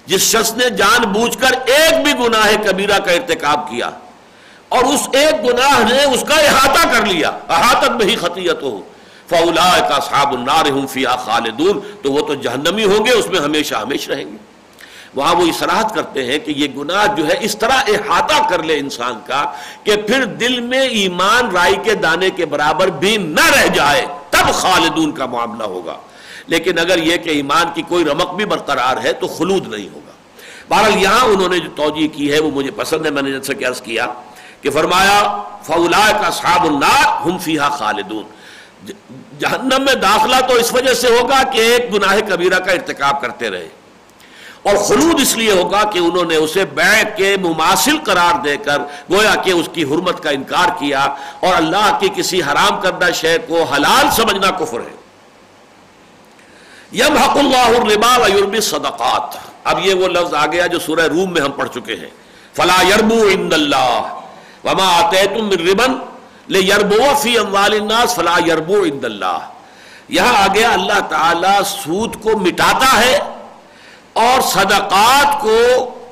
جس 0.06 0.20
شخص 0.20 0.52
نے 0.56 0.70
جان 0.70 1.12
بوجھ 1.12 1.38
کر 1.38 1.50
ایک 1.66 2.04
بھی 2.04 2.12
گناہ 2.24 2.70
کبیرہ 2.70 2.98
کا 2.98 3.12
ارتکاب 3.12 3.70
کیا 3.70 3.90
اور 4.68 4.84
اس 4.84 5.08
ایک 5.12 5.44
گناہ 5.44 5.92
نے 5.92 6.04
اس 6.04 6.24
کا 6.28 6.34
احاطہ 6.34 6.98
کر 6.98 7.06
لیا، 7.06 7.28
احاطت 7.28 7.90
میں 7.90 8.06
ہی 8.06 8.16
خطیت 8.16 8.62
ہو۔ 8.62 8.80
فولا 9.28 9.88
کا 9.88 10.00
صحاب 10.00 10.32
النار 10.32 10.66
ہم 10.66 10.86
فیا 10.86 11.16
خالدون۔ 11.16 11.80
تو 12.02 12.12
وہ 12.12 12.26
تو 12.26 12.34
جہنمی 12.34 12.84
ہوں 12.84 13.06
گے، 13.06 13.10
اس 13.10 13.26
میں 13.26 13.40
ہمیشہ 13.40 13.74
ہمیشہ 13.74 14.10
رہیں 14.10 14.24
گے۔ 14.24 14.36
وہاں 15.14 15.34
وہ 15.34 15.46
اصلاحات 15.46 15.94
کرتے 15.94 16.24
ہیں 16.24 16.38
کہ 16.38 16.50
یہ 16.56 16.68
گناہ 16.76 17.06
جو 17.16 17.26
ہے 17.26 17.34
اس 17.40 17.58
طرح 17.58 17.76
احاطہ 17.88 18.48
کر 18.48 18.62
لے 18.62 18.78
انسان 18.78 19.14
کا 19.26 19.52
کہ 19.84 19.96
پھر 19.96 20.24
دل 20.24 20.60
میں 20.60 20.80
ایمان 20.80 21.50
رائی 21.50 21.76
کے 21.84 21.94
دانے 21.94 22.30
کے 22.30 22.46
برابر 22.46 22.86
بھی 22.86 23.16
نہ 23.16 23.50
رہ 23.50 23.66
جائے، 23.66 24.06
تب 24.30 24.52
خالدون 24.52 25.12
کا 25.12 25.26
معاملہ 25.26 25.64
ہوگا۔ 25.64 25.96
لیکن 26.46 26.78
اگر 26.78 26.98
یہ 26.98 27.16
کہ 27.16 27.30
ایمان 27.30 27.66
کی 27.74 27.82
کوئی 27.82 28.04
رمق 28.04 28.34
بھی 28.34 28.44
برقرار 28.44 28.96
ہے 29.04 29.12
تو 29.12 29.26
خلود 29.26 29.68
نہیں 29.68 29.88
ہوگا۔ 29.88 30.12
بہرحال 30.68 31.02
یہاں 31.02 31.24
انہوں 31.24 31.48
نے 31.48 31.58
جو 31.58 31.70
توجہ 31.76 32.08
کی 32.08 32.32
ہے 32.32 32.40
وہ 32.40 32.50
مجھے 32.50 32.70
پسند 32.70 33.06
ہے، 33.06 33.10
میں 33.10 33.22
نے 33.22 33.32
جیسے 33.32 33.54
کہ 33.54 33.66
عرض 33.66 33.80
کیا 33.80 34.06
کہ 34.60 34.70
فرمایا 34.70 35.42
فولا 35.62 36.10
کا 36.22 36.30
صحاب 36.30 36.66
النار 36.66 37.26
ہم 37.26 37.38
فیحا 37.38 37.68
خالدون۔ 37.68 38.22
جہنم 39.38 39.84
میں 39.84 39.94
داخلہ 39.94 40.36
تو 40.48 40.54
اس 40.54 40.74
وجہ 40.74 40.94
سے 40.94 41.08
ہوگا 41.08 41.42
کہ 41.42 41.58
ایک 41.58 41.94
گناہ 41.94 42.16
کبیرہ 42.28 42.58
کا 42.58 42.72
ارتکاب 42.72 43.20
کرتے 43.20 43.50
رہے۔ 43.50 43.68
اور 44.62 44.76
خلود 44.76 45.20
اس 45.20 45.36
لیے 45.36 45.52
ہوگا 45.52 45.90
کہ 45.90 45.98
انہوں 45.98 46.24
نے 46.24 46.36
اسے 46.36 46.64
بیع 46.64 47.02
کے 47.16 47.36
مماثل 47.40 47.98
قرار 47.98 48.40
دے 48.40 48.56
کر 48.56 48.78
گویا 49.10 49.34
کہ 49.34 49.50
اس 49.50 49.68
کی 49.72 49.84
حرمت 49.84 50.22
کا 50.22 50.30
انکار 50.30 50.68
کیا 50.78 51.00
اور 51.40 51.54
اللہ 51.56 51.98
کی 52.00 52.08
کسی 52.16 52.42
حرام 52.42 52.80
کردہ 52.80 53.06
شے 53.14 53.36
کو 53.48 53.62
حلال 53.62 54.06
سمجھنا 54.10 54.50
کفر 54.50 54.80
ہے۔ 54.80 55.05
یم 56.98 57.16
حق 57.16 57.36
اللہ 57.36 57.70
الربا 57.78 58.16
و 58.16 58.60
صدقات 58.60 59.36
اب 59.64 59.86
یہ 59.86 59.94
وہ 59.94 60.08
لفظ 60.08 60.34
آ 60.34 60.46
گیا 60.46 60.66
جو 60.66 60.78
سورہ 60.78 61.00
روم 61.00 61.32
میں 61.32 61.40
ہم 61.40 61.50
پڑھ 61.50 61.68
چکے 61.74 61.94
ہیں۔ 61.94 62.10
فلا 62.56 62.82
یربو 62.88 63.28
عند 63.34 63.52
اللہ 63.52 64.20
وما 64.64 64.86
آتیتم 64.98 65.46
من 65.46 65.68
ربن 65.68 65.94
لے 66.48 66.58
یربو 66.58 67.14
فی 67.22 67.38
اموال 67.38 67.72
الناس 67.72 68.14
فلا 68.14 68.36
یربو 68.46 68.84
عند 68.84 69.04
اللہ 69.04 69.38
یہاں 70.08 70.34
آ 70.44 70.46
گیا 70.54 70.70
اللہ 70.70 71.00
تعالی 71.08 71.64
سود 71.66 72.22
کو 72.22 72.38
مٹاتا 72.38 73.00
ہے 73.00 73.18
اور 74.12 74.40
صدقات 74.40 75.40
کو 75.40 75.58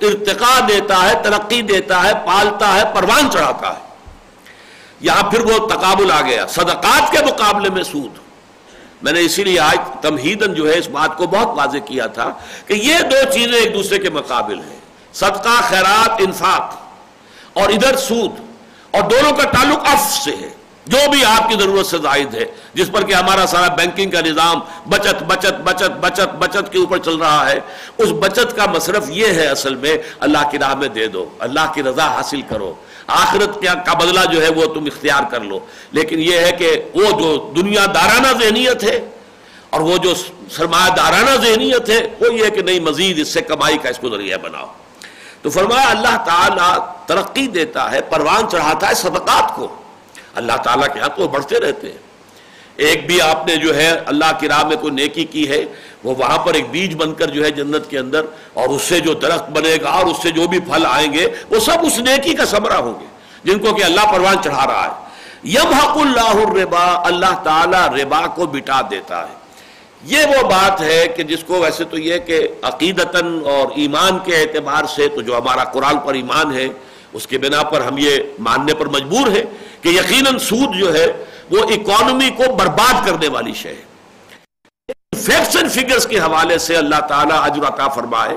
ارتقا 0.00 0.60
دیتا 0.68 1.10
ہے، 1.10 1.14
ترقی 1.22 1.62
دیتا 1.62 2.02
ہے، 2.02 2.12
پالتا 2.26 2.74
ہے، 2.74 2.82
پروان 2.94 3.30
چڑھاتا 3.30 3.68
ہے۔ 3.68 3.82
یہاں 5.00 5.30
پھر 5.30 5.40
وہ 5.40 5.66
تقابل 5.66 6.10
آ 6.10 6.20
گیا۔ 6.20 6.46
صدقات 6.46 7.12
کے 7.12 7.18
مقابلے 7.26 7.70
میں 7.70 7.82
سود۔ 7.82 8.23
میں 9.04 9.12
نے 9.12 9.20
اسی 9.20 9.44
لیے 9.44 9.60
آج 9.60 9.78
تمہیدن 10.02 10.54
جو 10.54 10.72
ہے 10.72 10.78
اس 10.78 10.88
بات 10.88 11.16
کو 11.16 11.26
بہت 11.26 11.58
واضح 11.58 11.78
کیا 11.78 12.06
تھا 12.06 12.32
کہ 12.66 12.72
یہ 12.72 12.98
دو 12.98 13.32
چیزیں 13.32 13.52
ایک 13.52 13.74
دوسرے 13.74 13.98
کے 13.98 14.10
مقابل 14.10 14.58
ہیں۔ 14.58 14.78
صدقہ، 15.12 15.60
خیرات، 15.62 16.10
انفاق 16.18 16.76
اور 17.52 17.68
ادھر 17.68 17.96
سود۔ 17.96 18.30
اور 18.90 19.02
دونوں 19.02 19.32
کا 19.32 19.42
تعلق 19.42 19.78
اف 19.86 20.00
سے 20.24 20.30
ہے۔ 20.30 20.50
جو 20.86 21.10
بھی 21.10 21.24
آپ 21.24 21.48
کی 21.48 21.54
ضرورت 21.60 21.86
سے 21.86 21.98
زائد 21.98 22.34
ہے، 22.34 22.44
جس 22.74 22.90
پر 22.92 23.02
کہ 23.02 23.12
ہمارا 23.12 23.46
سارا 23.46 23.74
بینکنگ 23.74 24.10
کا 24.10 24.20
نظام 24.20 24.60
بچت 24.88 25.22
بچت 25.22 25.60
بچت 25.64 25.90
بچت 26.00 26.34
بچت 26.38 26.72
کے 26.72 26.78
اوپر 26.78 26.98
چل 26.98 27.16
رہا 27.16 27.50
ہے۔ 27.50 27.60
اس 27.98 28.08
بچت 28.20 28.56
کا 28.56 28.66
مصرف 28.66 29.04
یہ 29.08 29.26
ہے 29.26 29.46
اصل 29.46 29.74
میں 29.74 29.96
اللہ 30.20 30.50
کی 30.50 30.58
راہ 30.58 30.74
میں 30.74 30.88
دے 30.88 31.06
دو، 31.06 31.28
اللہ 31.38 31.72
کی 31.74 31.82
رضا 31.82 32.06
حاصل 32.06 32.40
کرو۔ 32.42 32.74
آخرت 33.06 33.62
کا 33.86 33.94
بدلہ 33.94 34.20
جو 34.32 34.42
ہے 34.42 34.48
وہ 34.48 34.74
تم 34.74 34.84
اختیار 34.84 35.22
کر 35.30 35.40
لو۔ 35.40 35.58
لیکن 35.92 36.18
یہ 36.18 36.38
ہے 36.38 36.52
کہ 36.52 36.82
وہ 36.94 37.20
جو 37.20 37.52
دنیا 37.56 37.86
دارانہ 37.94 38.44
ذہنیت 38.44 38.84
ہے 38.84 39.10
اور 39.70 39.80
وہ 39.80 39.96
جو 39.96 40.14
سرمایہ 40.50 40.94
دارانہ 40.96 41.46
ذہنیت 41.46 41.90
ہے، 41.90 42.08
وہ 42.20 42.34
یہ 42.34 42.48
کہ 42.48 42.62
نہیں، 42.62 42.80
مزید 42.80 43.18
اس 43.18 43.28
سے 43.28 43.40
کمائی 43.40 43.78
کا 43.78 43.88
اس 43.88 43.98
کو 43.98 44.08
ذریعہ 44.08 44.38
بناؤ۔ 44.38 44.66
تو 45.42 45.50
فرمایا، 45.50 45.90
اللہ 45.90 46.24
تعالیٰ 46.24 46.92
ترقی 47.06 47.46
دیتا 47.46 47.92
ہے، 47.92 48.00
پروان 48.00 48.48
چڑھاتا 48.50 48.88
ہے 48.88 48.94
صدقات 48.94 49.56
کو۔ 49.56 49.76
اللہ 50.34 50.56
تعالیٰ 50.64 50.94
کے 50.94 51.00
ہاں 51.00 51.08
تو 51.16 51.28
بڑھتے 51.28 51.60
رہتے 51.60 51.90
ہیں۔ 51.90 51.98
ایک 52.76 53.06
بھی 53.06 53.20
آپ 53.20 53.46
نے 53.46 53.56
جو 53.56 53.74
ہے 53.76 53.90
اللہ 54.06 54.30
کی 54.40 54.48
راہ 54.48 54.64
میں 54.66 54.76
کوئی 54.76 54.92
نیکی 54.94 55.24
کی 55.24 55.48
ہے، 55.48 55.64
وہ 56.04 56.14
وہاں 56.18 56.38
پر 56.38 56.54
ایک 56.54 56.70
بیج 56.70 56.94
بن 56.94 57.14
کر 57.14 57.26
جو 57.26 57.44
ہے 57.44 57.50
جنت 57.50 57.90
کے 57.90 57.98
اندر، 57.98 58.24
اور 58.52 58.68
اس 58.68 58.82
سے 58.82 59.00
جو 59.00 59.14
درخت 59.14 59.50
بنے 59.50 59.76
گا، 59.82 59.90
اور 59.90 60.06
اس 60.06 60.22
سے 60.22 60.30
جو 60.30 60.46
بھی 60.46 60.58
پھل 60.60 60.86
آئیں 60.86 61.12
گے، 61.12 61.28
وہ 61.50 61.60
سب 61.60 61.84
اس 61.86 61.98
نیکی 61.98 62.34
کا 62.34 62.46
سمرہ 62.46 62.80
ہوں 62.80 62.94
گے، 63.00 63.06
جن 63.44 63.58
کو 63.58 63.74
کہ 63.74 63.84
اللہ 63.84 64.12
پروان 64.12 64.42
چڑھا 64.44 64.66
رہا 64.66 64.84
ہے۔ 64.84 65.48
یم 65.50 65.72
حق 65.72 65.96
اللہ 65.96 66.36
الربا، 66.42 66.84
اللہ 67.06 67.34
تعالیٰ 67.42 67.86
ربا 67.94 68.26
کو 68.26 68.46
بٹا 68.46 68.80
دیتا 68.90 69.20
ہے۔ 69.28 69.34
یہ 70.02 70.26
وہ 70.26 70.42
بات 70.48 70.80
ہے 70.80 71.06
کہ 71.16 71.22
جس 71.22 71.44
کو 71.46 71.60
ویسے 71.60 71.84
تو 71.84 71.98
یہ 71.98 72.18
کہ 72.18 72.40
عقیدتاً 72.62 73.38
اور 73.44 73.68
ایمان 73.76 74.18
کے 74.24 74.36
اعتبار 74.36 74.84
سے 74.96 75.08
تو 75.08 75.20
جو 75.20 75.36
ہمارا 75.38 75.64
قرآن 75.64 75.98
پر 75.98 76.14
ایمان 76.14 76.52
ہے، 76.52 76.66
اس 77.12 77.26
کے 77.26 77.38
بنا 77.38 77.62
پر 77.62 77.80
ہم 77.80 77.98
یہ 77.98 78.18
ماننے 78.38 78.74
پر 78.74 78.86
مجبور 78.86 79.26
ہیں 79.36 79.42
کہ 79.82 79.88
یقیناً 79.88 80.38
سود 80.38 80.74
جو 80.78 80.92
ہے 80.94 81.06
وہ 81.50 81.58
اکانومی 81.58 82.30
کو 82.30 82.56
برباد 82.56 83.06
کرنے 83.06 83.28
والی 83.28 83.52
شے 83.54 83.68
ہے۔ 83.68 83.82
فیکٹس 85.22 85.74
فگرز 85.74 86.06
کے 86.06 86.18
حوالے 86.18 86.58
سے 86.58 86.76
اللہ 86.76 87.00
تعالیٰ 87.08 87.42
اجر 87.42 87.62
عطا 87.62 87.88
فرمائے۔ 87.88 88.36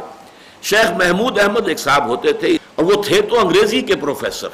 شیخ 0.64 0.91
محمود 0.91 1.39
احمد 1.39 1.68
ایک 1.68 1.80
صاحب 1.80 2.08
ہوتے 2.08 2.34
تھے 2.34 2.58
اور 2.76 2.86
وہ 2.86 3.03
تھے 3.03 3.22
تو 3.22 3.39
انگریزی 3.39 3.82
کے 3.82 3.95
پروفیسر۔ 3.95 4.47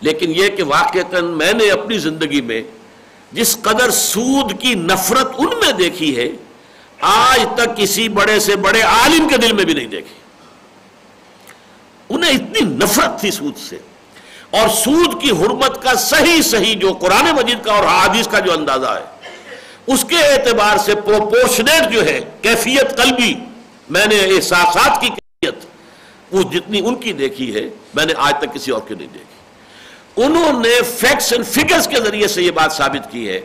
لیکن 0.00 0.32
یہ 0.36 0.48
کہ 0.48 0.62
واقعتاً 0.62 1.24
میں 1.24 1.52
نے 1.52 1.70
اپنی 1.70 1.98
زندگی 1.98 2.40
میں 2.40 2.62
جس 3.32 3.58
قدر 3.62 3.90
سود 3.90 4.60
کی 4.60 4.74
نفرت 4.74 5.28
ان 5.38 5.46
میں 5.46 5.72
دیکھی 5.72 6.16
ہے، 6.16 6.28
آج 7.00 7.46
تک 7.54 7.76
کسی 7.76 8.08
بڑے 8.08 8.40
سے 8.40 8.56
بڑے 8.56 8.82
عالم 8.82 9.28
کے 9.28 9.36
دل 9.36 9.52
میں 9.52 9.64
بھی 9.64 9.74
نہیں 9.74 9.86
دیکھی۔ 9.86 10.14
انہیں 12.08 12.30
اتنی 12.30 12.60
نفرت 12.60 13.20
تھی 13.20 13.30
سود 13.30 13.56
سے۔ 13.56 13.78
اور 14.52 14.68
سود 14.68 15.20
کی 15.22 15.30
حرمت 15.30 15.82
کا 15.82 15.94
صحیح 15.94 16.40
صحیح 16.42 16.74
جو 16.76 16.92
قرآن 16.92 17.30
مجید 17.36 17.64
کا 17.64 17.72
اور 17.72 17.84
حادیث 17.84 18.26
کا 18.28 18.38
جو 18.38 18.52
اندازہ 18.52 18.86
ہے، 18.86 19.30
اس 19.86 20.04
کے 20.08 20.16
اعتبار 20.16 20.76
سے 20.78 20.94
پروپورشنیٹ 20.94 21.92
جو 21.92 22.04
ہے، 22.06 22.18
کیفیت 22.42 22.96
قلبی، 22.96 23.34
میں 23.88 24.06
نے 24.06 24.18
احساسات 24.26 25.00
کی 25.00 25.08
کیفیت، 25.08 25.64
وہ 26.32 26.42
جتنی 26.42 26.80
ان 26.84 26.94
کی 26.94 27.12
دیکھی 27.12 27.54
ہے، 27.54 27.68
میں 27.94 28.04
نے 28.06 28.12
آج 28.18 28.34
تک 28.40 28.54
کسی 28.54 28.70
اور 28.70 28.80
کی 28.88 28.94
نہیں 28.94 29.08
دیکھی۔ 29.12 30.24
انہوں 30.24 30.60
نے 30.60 30.74
فیکٹس 30.98 31.32
اینڈ 31.32 31.46
فگرز 31.46 31.88
کے 31.88 32.00
ذریعے 32.00 32.28
سے 32.28 32.42
یہ 32.42 32.50
بات 32.50 32.72
ثابت 32.72 33.10
کی 33.12 33.28
ہے 33.28 33.40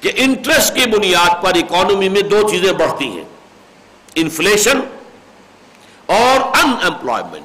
کہ 0.00 0.10
انٹرسٹ 0.16 0.74
کی 0.74 0.86
بنیاد 0.90 1.42
پر 1.42 1.56
اکانومی 1.56 2.08
میں 2.08 2.22
دو 2.30 2.48
چیزیں 2.50 2.72
بڑھتی 2.72 3.08
ہیں 3.08 3.24
انفلیشن 4.14 4.80
اور 6.06 6.40
ان 6.40 6.72
امپلائمنٹ 6.82 7.43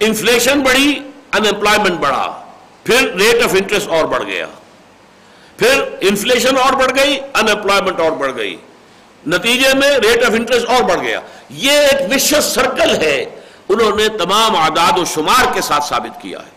انفلیشن 0.00 0.60
بڑھی 0.60 0.98
ان 1.32 1.46
امپلائمنٹ 1.46 2.00
بڑھا، 2.00 2.40
پھر 2.84 3.12
ریٹ 3.14 3.42
آف 3.44 3.54
انٹرسٹ 3.54 3.88
اور 3.88 4.04
بڑھ 4.04 4.24
گیا۔ 4.24 4.46
پھر 5.56 5.82
انفلیشن 6.00 6.56
اور 6.56 6.72
بڑھ 6.72 6.92
گئی 6.96 7.18
ان 7.34 7.48
امپلائمنٹ 7.48 8.00
اور 8.00 8.10
بڑھ 8.10 8.32
گئی۔ 8.36 8.56
نتیجے 9.26 9.68
میں 9.74 9.98
ریٹ 9.98 10.24
آف 10.24 10.32
انٹرسٹ 10.32 10.66
اور 10.66 10.82
بڑھ 10.82 11.00
گیا۔ 11.00 11.20
یہ 11.48 11.70
ایک 11.70 12.12
وشس 12.14 12.44
سرکل 12.44 12.96
ہے۔ 12.96 13.24
انہوں 13.68 13.96
نے 13.96 14.08
تمام 14.08 14.56
اعداد 14.56 14.98
و 14.98 15.04
شمار 15.04 15.54
کے 15.54 15.60
ساتھ 15.60 15.84
ثابت 15.84 16.22
کیا 16.22 16.38
ہے۔ 16.38 16.50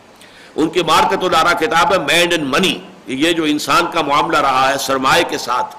ان 0.56 0.70
کی 0.70 0.82
مارکت 0.82 1.24
ادارہ 1.24 1.54
کتاب 1.54 1.94
ہے 1.94 1.98
مینڈ 2.00 2.34
ان 2.34 2.44
منی 2.44 2.80
یہ 3.08 3.32
جو 3.32 3.44
انسان 3.44 3.86
کا 3.94 4.02
معاملہ 4.02 4.38
رہا 4.38 4.70
ہے 4.70 4.78
سرمایہ 4.78 5.24
کے 5.30 5.38
ساتھ، 5.38 5.76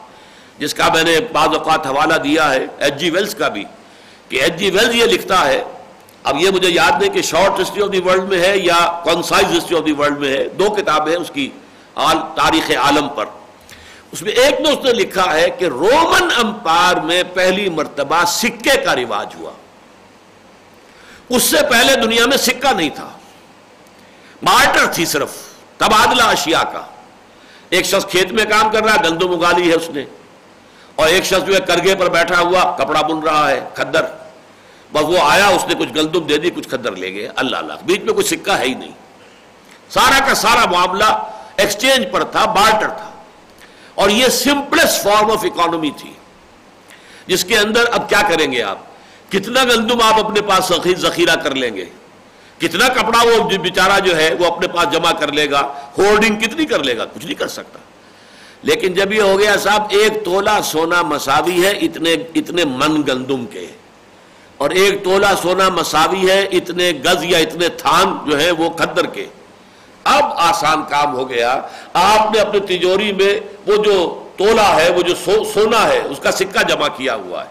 جس 0.58 0.74
کا 0.74 0.88
میں 0.94 1.02
نے 1.02 1.18
بعض 1.32 1.48
اوقات 1.48 1.86
حوالہ 1.86 2.14
دیا 2.14 2.52
ہے 2.54 2.66
ایچ 2.78 2.94
جی 2.94 3.10
ویلز 3.10 3.34
کا 3.34 3.48
بھی، 3.48 3.64
کہ 4.28 4.42
ایچ 4.42 4.56
جی 4.56 4.70
ویلز 4.70 4.94
یہ 4.94 5.04
لکھتا 5.04 5.46
ہے 5.48 5.62
اب 6.24 6.36
یہ 6.40 6.50
مجھے 6.50 6.68
یاد 6.68 7.00
نہیں 7.00 7.10
کہ 7.10 7.22
short 7.22 7.60
history 7.60 7.82
of 7.82 7.92
the 7.92 8.00
world 8.00 8.22
میں 8.22 8.40
ہے 8.40 8.58
یا 8.58 9.00
concise 9.04 9.58
history 9.58 9.78
of 9.78 9.86
the 9.86 9.92
world 9.92 10.18
میں 10.18 10.28
ہے، 10.28 10.48
دو 10.48 10.64
کتابیں 10.64 11.16
اس 11.16 11.30
کی 11.34 11.50
تاریخ 12.34 12.70
عالم 12.70 13.08
پر۔ 13.08 13.24
اس 14.12 14.22
میں 14.22 14.32
ایک 14.32 14.66
دوست 14.66 14.84
نے 14.84 14.92
لکھا 14.92 15.34
ہے 15.34 15.50
کہ 15.50 15.64
رومن 15.64 16.28
امپائر 16.36 16.96
میں 16.96 17.22
پہلی 17.34 17.68
مرتبہ 17.68 18.24
سکے 18.24 18.76
کا 18.76 18.96
رواج 18.96 19.34
ہوا۔ 19.38 19.50
اس 21.28 21.42
سے 21.42 21.56
پہلے 21.70 21.96
دنیا 21.96 22.26
میں 22.26 22.36
سکہ 22.36 22.72
نہیں 22.72 22.90
تھا۔ 22.90 23.08
مارٹر 24.42 24.86
تھی 24.86 25.04
صرف، 25.04 25.30
تبادلہ 25.76 26.22
اشیاء 26.22 26.62
کا۔ 26.62 26.82
ایک 27.68 27.84
شخص 27.84 28.06
کھیت 28.06 28.32
میں 28.32 28.44
کام 28.44 28.70
کر 28.70 28.84
رہا 28.84 28.94
ہے 28.94 29.10
گندم 29.10 29.30
اگالی 29.30 29.70
ہے 29.70 29.76
اس 29.76 29.90
نے۔ 29.90 30.04
اور 30.94 31.08
ایک 31.08 31.24
شخص 31.24 31.46
جو 31.46 31.54
ہے، 31.54 31.60
کرگے 31.60 31.94
پر 31.94 32.08
بیٹھا 32.08 32.40
ہوا، 32.40 32.76
کپڑا 32.78 33.02
بن 33.02 33.18
رہا 33.18 33.50
ہے، 33.50 33.68
کھدر۔ 33.74 34.04
بس 34.92 35.02
وہ 35.02 35.18
آیا، 35.22 35.46
اس 35.46 35.64
نے 35.68 35.74
کچھ 35.74 35.88
گلدم 35.94 36.26
دے 36.26 36.36
دی، 36.36 36.50
کچھ 36.50 36.68
کھدر 36.68 36.92
لے 36.92 37.14
گئے۔ 37.14 37.28
اللہ 37.36 37.56
اللہ، 37.56 37.72
بیچ 37.86 38.00
میں 38.00 38.14
کوئی 38.14 38.26
سکہ 38.26 38.50
ہے 38.50 38.64
ہی 38.64 38.74
نہیں۔ 38.74 38.92
سارا 39.90 40.26
کا 40.28 40.34
سارا 40.34 40.70
معاملہ 40.70 41.28
ایکسچینج 41.56 42.06
پر 42.12 42.24
تھا 42.24 42.44
بارٹر 42.44 42.88
تھا۔ 42.88 43.10
اور 43.94 44.10
یہ 44.10 44.28
سمپلسٹ 44.28 45.02
فارم 45.02 45.30
آف 45.30 45.44
اکانومی 45.44 45.90
تھی۔ 45.96 46.12
جس 47.26 47.44
کے 47.44 47.58
اندر 47.58 47.84
اب 47.92 48.08
کیا 48.08 48.22
کریں 48.28 48.52
گے 48.52 48.62
آپ؟ 48.62 48.78
کتنا 49.28 49.64
گندم 49.64 50.00
آپ 50.02 50.24
اپنے 50.24 50.40
پاس 50.40 50.72
ذخیرہ 50.98 51.36
کر 51.36 51.54
لیں 51.54 51.76
گے۔ 51.76 51.84
کتنا 52.58 52.88
کپڑا 52.88 53.18
وہ 53.22 53.58
بیچارہ 53.58 54.00
جو 54.00 54.16
ہے، 54.16 54.34
وہ 54.38 54.46
اپنے 54.46 54.68
پاس 54.68 54.92
جمع 54.92 55.12
کر 55.12 55.32
لے 55.32 55.50
گا۔ 55.50 55.72
ہولڈنگ 55.98 56.40
کتنی 56.40 56.66
کر 56.66 56.84
لے 56.84 56.98
گا؟ 56.98 57.04
کچھ 57.04 57.24
نہیں 57.24 57.34
کر 57.34 57.48
سکتا۔ 57.48 57.78
لیکن 58.62 58.92
جب 58.92 59.12
یہ 59.12 59.22
ہو 59.22 59.38
گیا 59.38 59.56
صاحب، 59.56 59.82
ایک 59.90 60.24
تولا 60.24 60.62
سونا 60.62 61.02
مساوی 61.02 61.66
ہے 61.66 61.70
اتنے 61.70 62.12
اتنے 62.12 62.64
من 62.64 63.02
گندم 63.08 63.46
کے۔ 63.46 63.66
اور 64.60 64.70
ایک 64.70 65.04
تولا 65.04 65.36
سونا 65.36 65.68
مساوی 65.68 66.30
ہے، 66.30 66.42
اتنے 66.42 66.92
گز 67.04 67.24
یا 67.24 67.38
اتنے 67.38 67.68
تھان 67.68 68.30
جو 68.30 68.40
ہے 68.40 68.50
وہ 68.50 68.70
کھدر 68.70 69.06
کے۔ 69.06 69.26
اب 70.04 70.24
آسان 70.36 70.82
کام 70.88 71.14
ہو 71.14 71.28
گیا۔ 71.28 71.60
آپ 71.92 72.34
نے 72.34 72.40
اپنی 72.40 72.60
تجوری 72.60 73.12
میں 73.12 73.40
وہ 73.66 73.84
جو 73.84 74.28
تولا 74.36 74.76
ہے، 74.76 74.90
وہ 74.90 75.02
جو 75.02 75.14
سونا 75.54 75.88
ہے، 75.88 75.98
اس 75.98 76.18
کا 76.22 76.30
سکہ 76.30 76.62
جمع 76.68 76.88
کیا 76.88 77.14
ہوا 77.14 77.44
ہے۔ 77.44 77.48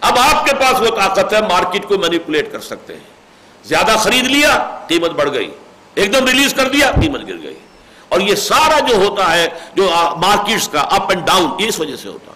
اب 0.00 0.18
آپ 0.18 0.46
کے 0.46 0.54
پاس 0.54 0.80
وہ 0.80 0.96
طاقت 0.96 1.32
ہے، 1.32 1.40
مارکیٹ 1.40 1.88
کو 1.88 1.98
مینیپولیٹ 1.98 2.52
کر 2.52 2.60
سکتے 2.60 2.94
ہیں۔ 2.94 3.04
زیادہ 3.64 3.96
خرید 3.98 4.24
لیا، 4.24 4.80
قیمت 4.88 5.10
بڑھ 5.10 5.30
گئی۔ 5.32 5.50
ایک 5.94 6.14
دم 6.14 6.26
ریلیز 6.26 6.54
کر 6.54 6.68
دیا، 6.68 6.90
قیمت 7.00 7.20
گر 7.28 7.42
گئی۔ 7.42 7.58
اور 8.08 8.20
یہ 8.20 8.34
سارا 8.34 8.78
جو 8.78 8.96
ہوتا 8.96 9.32
ہے، 9.32 9.48
جو 9.74 9.88
مارکیٹس 10.16 10.68
کا 10.68 10.80
اپ 10.80 11.10
اینڈ 11.10 11.26
ڈاؤن 11.26 11.50
اس 11.58 11.80
وجہ 11.80 11.96
سے 11.96 12.08
ہوتا 12.08 12.32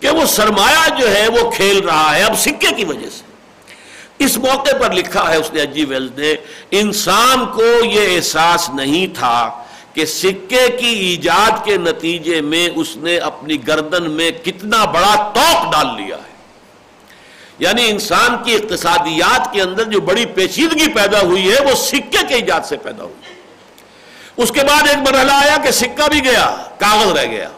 کہ 0.00 0.10
وہ 0.10 0.24
سرمایہ 0.26 1.00
جو 1.00 1.14
ہے، 1.14 1.28
وہ 1.28 1.50
کھیل 1.50 1.78
رہا 1.78 2.16
ہے 2.16 2.22
اب 2.22 2.38
سکے 2.38 2.74
کی 2.76 2.84
وجہ 2.84 3.10
سے۔ 3.10 3.31
اس 4.18 4.38
موقع 4.38 4.76
پر 4.80 4.92
لکھا 4.92 5.30
ہے 5.30 5.36
اس 5.36 5.52
نے 5.52 5.60
اجی 5.60 5.84
ویلز 5.84 6.18
نے، 6.18 6.34
انسان 6.70 7.46
کو 7.46 7.84
یہ 7.84 8.16
احساس 8.16 8.70
نہیں 8.70 9.14
تھا 9.18 9.64
کہ 9.92 10.06
سکے 10.06 10.68
کی 10.80 10.86
ایجاد 10.86 11.64
کے 11.64 11.76
نتیجے 11.76 12.40
میں 12.40 12.68
اس 12.74 12.96
نے 12.96 13.18
اپنی 13.18 13.66
گردن 13.66 14.10
میں 14.10 14.30
کتنا 14.30 14.84
بڑا 14.84 15.30
توق 15.34 15.72
ڈال 15.72 15.86
لیا 15.86 16.16
ہے۔ 16.16 16.32
یعنی 17.58 17.90
انسان 17.90 18.44
کی 18.44 18.54
اقتصادیات 18.54 19.52
کے 19.52 19.62
اندر 19.62 19.84
جو 19.84 20.00
بڑی 20.00 20.26
پیچیدگی 20.26 20.88
پیدا 20.88 21.20
ہوئی 21.20 21.52
ہے، 21.52 21.64
وہ 21.64 21.74
سکے 21.74 22.18
کے 22.28 22.34
ایجاد 22.34 22.60
سے 22.60 22.76
پیدا 22.76 23.04
ہوئی۔ 23.04 23.34
اس 24.36 24.50
کے 24.50 24.60
بعد 24.60 24.88
ایک 24.88 24.98
مرحلہ 24.98 25.32
آیا 25.32 25.56
کہ 25.64 25.70
سکہ 25.70 26.08
بھی 26.08 26.24
گیا، 26.24 26.56
کاغذ 26.78 27.18
رہ 27.18 27.26
گیا۔ 27.26 27.48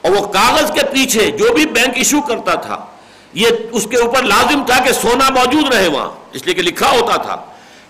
اور 0.00 0.10
وہ 0.10 0.26
کاغذ 0.26 0.72
کے 0.72 0.80
پیچھے 0.92 1.30
جو 1.30 1.52
بھی 1.54 1.66
بینک 1.66 1.92
ایشو 1.94 2.20
کرتا 2.20 2.54
تھا 2.54 2.86
یہ 3.34 3.46
اس 3.72 3.86
کے 3.90 3.96
اوپر 3.96 4.22
لازم 4.22 4.64
تھا 4.66 4.84
کہ 4.84 4.92
سونا 4.92 5.30
موجود 5.30 5.74
رہے 5.74 5.88
وہاں۔ 5.88 6.10
اس 6.32 6.44
لیے 6.44 6.54
کہ 6.54 6.62
لکھا 6.62 6.90
ہوتا 6.90 7.16
تھا 7.16 7.36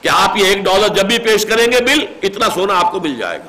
کہ 0.01 0.09
آپ 0.09 0.37
یہ 0.37 0.47
ایک 0.47 0.59
ڈالر 0.59 0.89
جب 0.89 1.03
بھی 1.03 1.19
پیش 1.19 1.47
کریں 1.47 1.73
گے 1.73 1.81
بل، 1.81 2.07
اتنا 2.23 2.47
سونا 2.55 2.79
آپ 2.79 2.93
کو 2.93 3.01
مل 3.01 3.17
جائے 3.17 3.39
گا۔ 3.39 3.45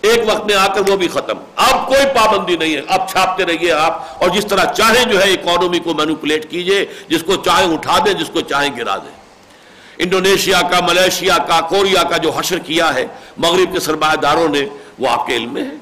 ایک 0.00 0.20
وقت 0.26 0.46
میں 0.46 0.54
آ 0.54 0.66
کر 0.66 0.90
وہ 0.90 0.96
بھی 0.96 1.08
ختم۔ 1.08 1.36
اب 1.56 1.88
کوئی 1.88 2.06
پابندی 2.14 2.56
نہیں 2.56 2.76
ہے۔ 2.76 2.80
اب 2.88 3.08
چھاپتے 3.08 3.44
رہیے 3.44 3.72
آپ۔ 3.72 4.22
اور 4.22 4.30
جس 4.30 4.46
طرح 4.46 4.72
چاہیں 4.72 5.04
جو 5.04 5.22
ہے 5.22 5.32
اکانومی 5.32 5.78
کو 5.78 5.94
مینوپولیٹ 5.94 6.50
کیجیے، 6.50 6.86
جس 7.08 7.22
کو 7.26 7.36
چاہیں 7.36 7.72
اٹھا 7.72 7.98
دیں، 8.06 8.12
جس 8.12 8.30
کو 8.32 8.40
چاہیں 8.40 8.76
گرا 8.76 8.96
دیں۔ 8.96 9.22
انڈونیشیا 9.98 10.60
کا 10.60 10.80
ملیشیا 10.80 11.38
کا، 11.38 11.60
کوریا 11.60 12.02
کا 12.02 12.16
جو 12.16 12.30
حشر 12.30 12.58
کیا 12.58 12.94
ہے، 12.94 13.06
مغرب 13.38 13.72
کے 13.72 13.80
سرمایہ 13.80 14.16
داروں 14.16 14.48
نے، 14.48 14.62
وہ 14.98 15.08
آپ 15.08 15.26
کے 15.26 15.36
علم 15.36 15.52
میں 15.52 15.62
ہے۔ 15.62 15.81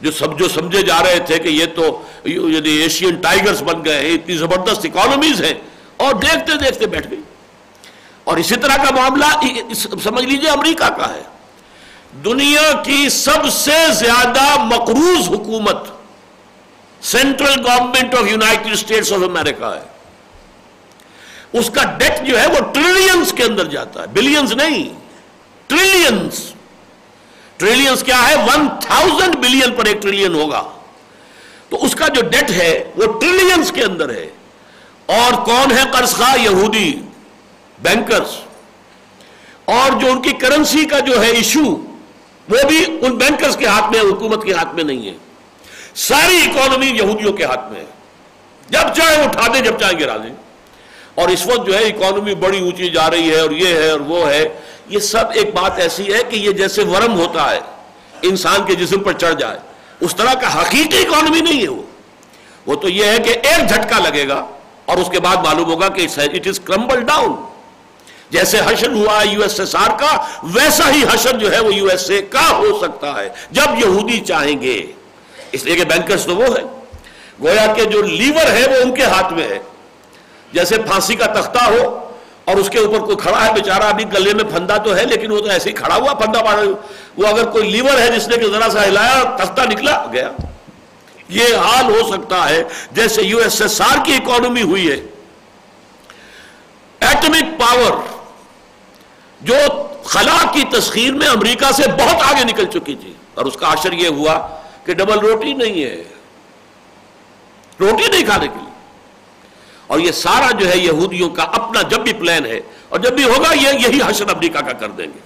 جو 0.00 0.10
سب 0.10 0.38
جو 0.38 0.48
سمجھے 0.48 0.82
جا 0.82 1.02
رہے 1.02 1.18
تھے 1.18 1.38
کہ 1.38 1.48
یہ 1.48 1.66
تو 1.66 2.02
یعنی 2.24 2.68
ایشین 2.68 3.14
ٹائیگرز 3.14 3.62
بن 3.62 3.84
گئے 3.84 4.06
ہیں، 4.06 4.14
اتنی 4.14 4.36
زبردست 4.36 4.84
اکانومیز 4.84 5.42
ہیں۔ 5.42 5.54
اور 5.96 6.14
دیکھتے 6.14 6.56
دیکھتے 6.64 6.86
بیٹھ 6.86 7.10
گئی۔ 7.10 7.20
اور 8.24 8.36
اسی 8.36 8.54
طرح 8.56 8.76
کا 8.76 8.94
معاملہ 8.94 9.26
سمجھ 10.04 10.24
لیجیے 10.24 10.50
امریکہ 10.50 10.88
کا 10.88 11.14
ہے۔ 11.14 11.22
دنیا 12.24 12.82
کی 12.82 13.08
سب 13.08 13.48
سے 13.50 13.92
زیادہ 13.92 14.62
مقروض 14.62 15.28
حکومت 15.28 15.76
central 17.02 17.66
government 17.66 18.14
of 18.14 18.26
United 18.26 18.72
States 18.72 19.12
of 19.12 19.18
America 19.18 19.64
ہے۔ 19.64 20.00
اس 21.58 21.70
کا 21.70 21.84
ڈیٹ 21.84 22.26
جو 22.26 22.40
ہے 22.40 22.46
وہ 22.46 22.72
ٹریلینز 22.72 23.32
کے 23.32 23.44
اندر 23.44 23.64
جاتا 23.64 24.02
ہے۔ 24.02 24.06
بلینز 24.06 24.52
نہیں 24.52 25.00
ٹریلینز 25.66 26.52
ٹریلینز 27.60 28.02
کیا 28.02 28.28
ہے؟ 28.28 28.34
ون 28.34 28.68
تھاؤزینڈ 28.80 29.36
بلین 29.36 29.74
پر 29.76 29.84
ایک 29.84 30.02
ٹریلین 30.02 30.34
ہوگا۔ 30.34 30.62
تو 31.68 31.84
اس 31.84 31.94
کا 31.94 32.08
جو 32.08 32.22
ڈیٹ 32.22 32.50
ہے، 32.50 32.92
وہ 32.96 33.20
ٹریلینز 33.20 33.72
کے 33.72 33.82
اندر 33.82 34.10
ہے۔ 34.10 34.30
اور 35.06 35.44
کون 35.44 35.72
ہے 35.72 35.82
قرض 35.92 36.14
خواہ 36.14 36.38
یہودی 36.38 37.00
بینکرز 37.82 38.28
اور 39.64 40.00
جو 40.00 40.10
ان 40.10 40.22
کی 40.22 40.32
کرنسی 40.32 40.84
کا 40.84 40.98
جو 40.98 41.22
ہے 41.22 41.30
ایشو 41.30 41.64
وہ 42.48 42.68
بھی 42.68 42.84
ان 43.02 43.16
بینکرز 43.16 43.56
کے 43.56 43.66
ہاتھ 43.66 43.92
میں، 43.92 44.00
حکومت 44.00 44.44
کے 44.44 44.52
ہاتھ 44.52 44.74
میں 44.74 44.84
نہیں 44.84 45.06
ہے۔ 45.06 45.14
ساری 45.94 46.42
اکانومی 46.46 46.86
یہودیوں 46.86 47.32
کے 47.32 47.44
ہاتھ 47.44 47.72
میں 47.72 47.80
ہے۔ 47.80 47.86
جب 48.70 48.80
چاہے 48.96 49.24
اٹھا 49.24 49.46
دیں، 49.54 49.60
جب 49.60 49.80
چاہے 49.80 50.00
گرا 50.00 50.16
دیں۔ 50.16 50.36
اور 51.14 51.28
اس 51.28 51.46
وقت 51.46 51.66
جو 51.66 51.74
ہے 51.74 51.84
اکانومی 51.84 52.34
بڑی 52.34 52.60
اونچی 52.60 52.90
جا 52.90 53.10
رہی 53.10 53.30
ہے 53.30 53.40
اور 53.40 53.50
یہ 53.50 53.74
ہے 53.74 53.90
اور 53.90 54.00
وہ 54.00 54.28
ہے۔ 54.28 54.60
یہ 54.90 54.98
سب 54.98 55.24
ایک 55.34 55.54
بات 55.54 55.78
ایسی 55.78 56.14
ہے 56.14 56.22
کہ 56.28 56.36
یہ 56.36 56.50
جیسے 56.50 56.82
ورم 56.82 57.20
ہوتا 57.20 57.50
ہے، 57.50 57.60
انسان 58.22 58.64
کے 58.66 58.74
جسم 58.74 59.02
پر 59.02 59.12
چڑھ 59.12 59.34
جائے۔ 59.34 59.58
اس 60.00 60.16
طرح 60.16 60.34
کا 60.34 60.62
حقیقی 60.62 60.98
اکانومی 60.98 61.40
نہیں 61.40 61.62
ہے 61.62 61.68
وہ۔ 61.68 61.82
وہ 62.66 62.74
تو 62.74 62.88
یہ 62.88 63.04
ہے 63.04 63.18
کہ 63.18 63.30
ایک 63.30 63.68
جھٹکا 63.68 63.98
لگے 63.98 64.28
گا 64.28 64.46
اور 64.84 64.96
اس 64.96 65.10
کے 65.10 65.20
بعد 65.20 65.36
معلوم 65.36 65.70
ہوگا 65.70 65.88
کہ 65.88 66.06
اٹ 66.16 66.46
از 66.46 66.60
کرمبل 66.60 67.00
ڈاؤن 67.00 67.32
جیسے 68.30 68.58
حشر 68.66 68.92
ہوا 68.92 69.22
یو 69.22 69.42
ایس 69.42 69.60
ایس 69.60 69.76
آر 69.76 69.98
کا، 69.98 70.24
ویسا 70.42 70.90
ہی 70.90 71.04
حشر 71.12 71.36
جو 71.36 71.52
ہے 71.52 71.60
وہ 71.60 71.74
یو 71.74 71.86
ایس 71.86 72.10
اے 72.10 72.22
کا 72.22 72.50
ہو 72.50 72.78
سکتا 72.82 73.20
ہے، 73.20 73.28
جب 73.50 73.86
یہودی 73.86 74.20
چاہیں 74.20 74.60
گے۔ 74.60 74.92
اس 75.52 75.64
لیے 75.64 75.76
کہ 75.76 75.84
بینکرز 75.84 76.24
تو 76.24 76.36
وہ 76.36 76.44
ہے 76.44 76.62
گویا 77.40 77.74
کہ 77.76 77.84
جو 77.84 78.02
لیور 78.02 78.46
ہے 78.50 78.66
وہ 78.66 78.82
ان 78.82 78.94
کے 78.94 79.04
ہاتھ 79.04 79.32
میں 79.32 79.48
ہے۔ 79.48 79.58
جیسے 80.52 80.76
پھانسی 80.76 81.14
کا 81.14 81.26
تختہ 81.26 81.64
ہو 81.64 82.09
اور 82.50 82.58
اس 82.58 82.70
کے 82.70 82.78
اوپر 82.78 82.98
کوئی 82.98 83.16
کھڑا 83.16 83.46
ہے 83.46 83.52
بیچارہ 83.52 83.82
ابھی 83.82 84.04
گلے 84.12 84.34
میں 84.34 84.44
پھندا 84.44 84.76
تو 84.76 84.96
ہے، 84.96 85.04
لیکن 85.04 85.30
وہ 85.30 85.38
تو 85.38 85.44
ایسے 85.44 85.70
ہی 85.70 85.74
کھڑا 85.74 85.96
ہوا 85.96 86.14
پھندا 86.14 86.42
پاڑا۔ 86.42 86.62
وہ 87.16 87.26
اگر 87.26 87.50
کوئی 87.50 87.70
لیور 87.70 87.98
ہے 87.98 88.08
جس 88.08 88.28
نے 88.28 88.36
کہ 88.36 88.46
ذرا 88.46 88.70
سا 88.70 88.84
ہلایا، 88.84 89.36
تختہ 89.36 89.60
نکلا، 89.60 90.06
گیا۔ 90.12 90.30
یہ 91.28 91.56
حال 91.56 91.84
ہو 91.84 92.12
سکتا 92.12 92.48
ہے۔ 92.48 92.64
جیسے 92.92 93.22
یو 93.22 93.38
ایس 93.38 93.62
ایس 93.62 93.80
آر 93.80 94.04
کی 94.04 94.14
اکانومی 94.14 94.62
ہوئی 94.62 94.90
ہے۔ 94.90 95.00
ایٹمک 97.00 97.60
پاور 97.60 97.92
جو 99.40 99.54
خلا 100.04 100.44
کی 100.52 100.64
تسخیر 100.72 101.12
میں 101.12 101.26
امریکہ 101.26 101.72
سے 101.72 101.82
بہت 101.82 102.22
آگے 102.22 102.44
نکل 102.44 102.66
چکی 102.66 102.94
تھی۔ 102.94 103.12
اور 103.34 103.44
اس 103.44 103.54
کا 103.54 103.66
اثر 103.66 103.92
یہ 103.92 104.08
ہوا 104.08 104.48
کہ 104.84 104.94
ڈبل 104.94 105.18
روٹی 105.18 105.52
نہیں 105.52 105.84
ہے۔ 105.84 106.02
روٹی 107.80 108.08
نہیں 108.08 108.24
کھانے 108.24 108.48
کے 108.48 108.54
لیے۔ 108.54 108.69
اور 109.90 109.98
یہ 109.98 110.12
سارا 110.12 110.50
جو 110.50 110.70
ہے 110.70 110.76
یہودیوں 110.76 111.30
کا 111.30 111.42
اپنا 111.42 111.82
جب 111.82 111.98
بھی 111.98 112.12
پلان 112.12 112.46
ہے 112.46 112.60
اور 112.88 113.00
جب 113.00 113.12
بھی 113.12 113.24
ہوگا 113.24 113.52
یہ 113.54 113.68
یہی 113.68 114.00
حشر 114.06 114.30
امریکہ 114.30 114.60
کا 114.60 114.72
کر 114.72 114.88
دیں 114.88 115.06
گے۔ 115.06 115.18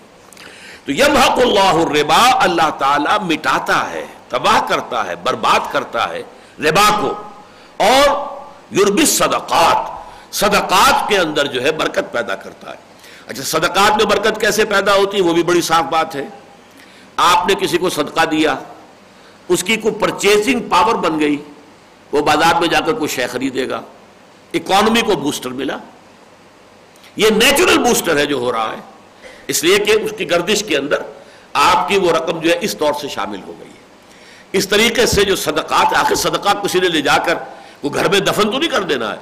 تو 0.84 0.92
یمحق 0.92 1.38
اللہ 1.38 1.60
الربا، 1.60 2.44
اللہ 2.44 2.70
تعالی 2.78 3.34
مٹاتا 3.34 3.90
ہے، 3.90 4.06
تباہ 4.28 4.60
کرتا 4.68 5.06
ہے، 5.06 5.16
برباد 5.16 5.72
کرتا 5.72 6.08
ہے 6.08 6.22
ربا 6.58 7.00
کو۔ 7.00 7.14
اور 7.76 8.26
یوربس 8.70 9.18
صدقات 9.18 9.90
صدقات 10.34 11.08
کے 11.08 11.18
اندر 11.18 11.46
جو 11.46 11.62
ہے 11.62 11.72
برکت 11.72 12.12
پیدا 12.12 12.34
کرتا 12.34 12.70
ہے۔ 12.70 12.76
اچھا 13.26 13.42
صدقات 13.42 13.96
میں 13.96 14.04
برکت 14.04 14.40
کیسے 14.40 14.64
پیدا 14.64 14.94
ہوتی؟ 14.94 15.16
ہے 15.16 15.22
وہ 15.22 15.32
بھی 15.32 15.42
بڑی 15.42 15.60
صاف 15.60 15.84
بات 15.84 16.16
ہے۔ 16.16 16.28
آپ 17.16 17.46
نے 17.46 17.54
کسی 17.54 17.78
کو 17.78 17.90
صدقہ 17.90 18.24
دیا، 18.24 18.54
اس 19.48 19.64
کی 19.64 19.76
کوئی 19.76 19.94
پرچیزنگ 19.94 20.60
پاور 20.60 20.94
بن 20.94 21.20
گئی، 21.20 21.44
وہ 22.12 22.20
بازار 22.20 22.60
میں 22.60 22.68
جا 22.68 22.80
کر 22.80 22.92
کوئی 22.92 23.08
شے 23.08 23.26
خریدے 23.26 23.68
گا۔ 23.68 23.80
اکانومی 24.54 25.00
کو 25.00 25.12
بوسٹر 25.12 25.50
ملا۔ 25.50 25.76
یہ 27.16 27.30
نیچرل 27.30 27.78
بوسٹر 27.78 28.16
ہے 28.16 28.26
جو 28.26 28.36
ہو 28.36 28.52
رہا 28.52 28.72
ہے۔ 28.72 28.80
اس 29.46 29.64
لیے 29.64 29.78
کہ 29.78 29.90
اس 29.90 30.10
کی 30.18 30.30
گردش 30.30 30.64
کے 30.64 30.76
اندر 30.76 30.96
آپ 31.52 31.88
کی 31.88 31.98
وہ 31.98 32.12
رقم 32.12 32.40
جو 32.40 32.50
ہے 32.50 32.58
اس 32.60 32.76
طور 32.76 32.92
سے 33.00 33.08
شامل 33.08 33.40
ہو 33.46 33.52
گئی 33.60 33.68
ہے۔ 33.68 33.74
اس 34.52 34.68
طریقے 34.68 35.06
سے 35.06 35.24
جو 35.24 35.36
صدقات، 35.36 35.94
آخر 35.94 36.14
صدقات 36.14 36.64
کسی 36.64 36.80
نے 36.80 36.88
لے 36.88 37.00
جا 37.00 37.18
کر 37.18 37.34
وہ 37.82 37.90
گھر 37.94 38.08
میں 38.08 38.20
دفن 38.20 38.50
تو 38.50 38.58
نہیں 38.58 38.70
کر 38.70 38.82
دینا 38.82 39.12
ہے۔ 39.12 39.18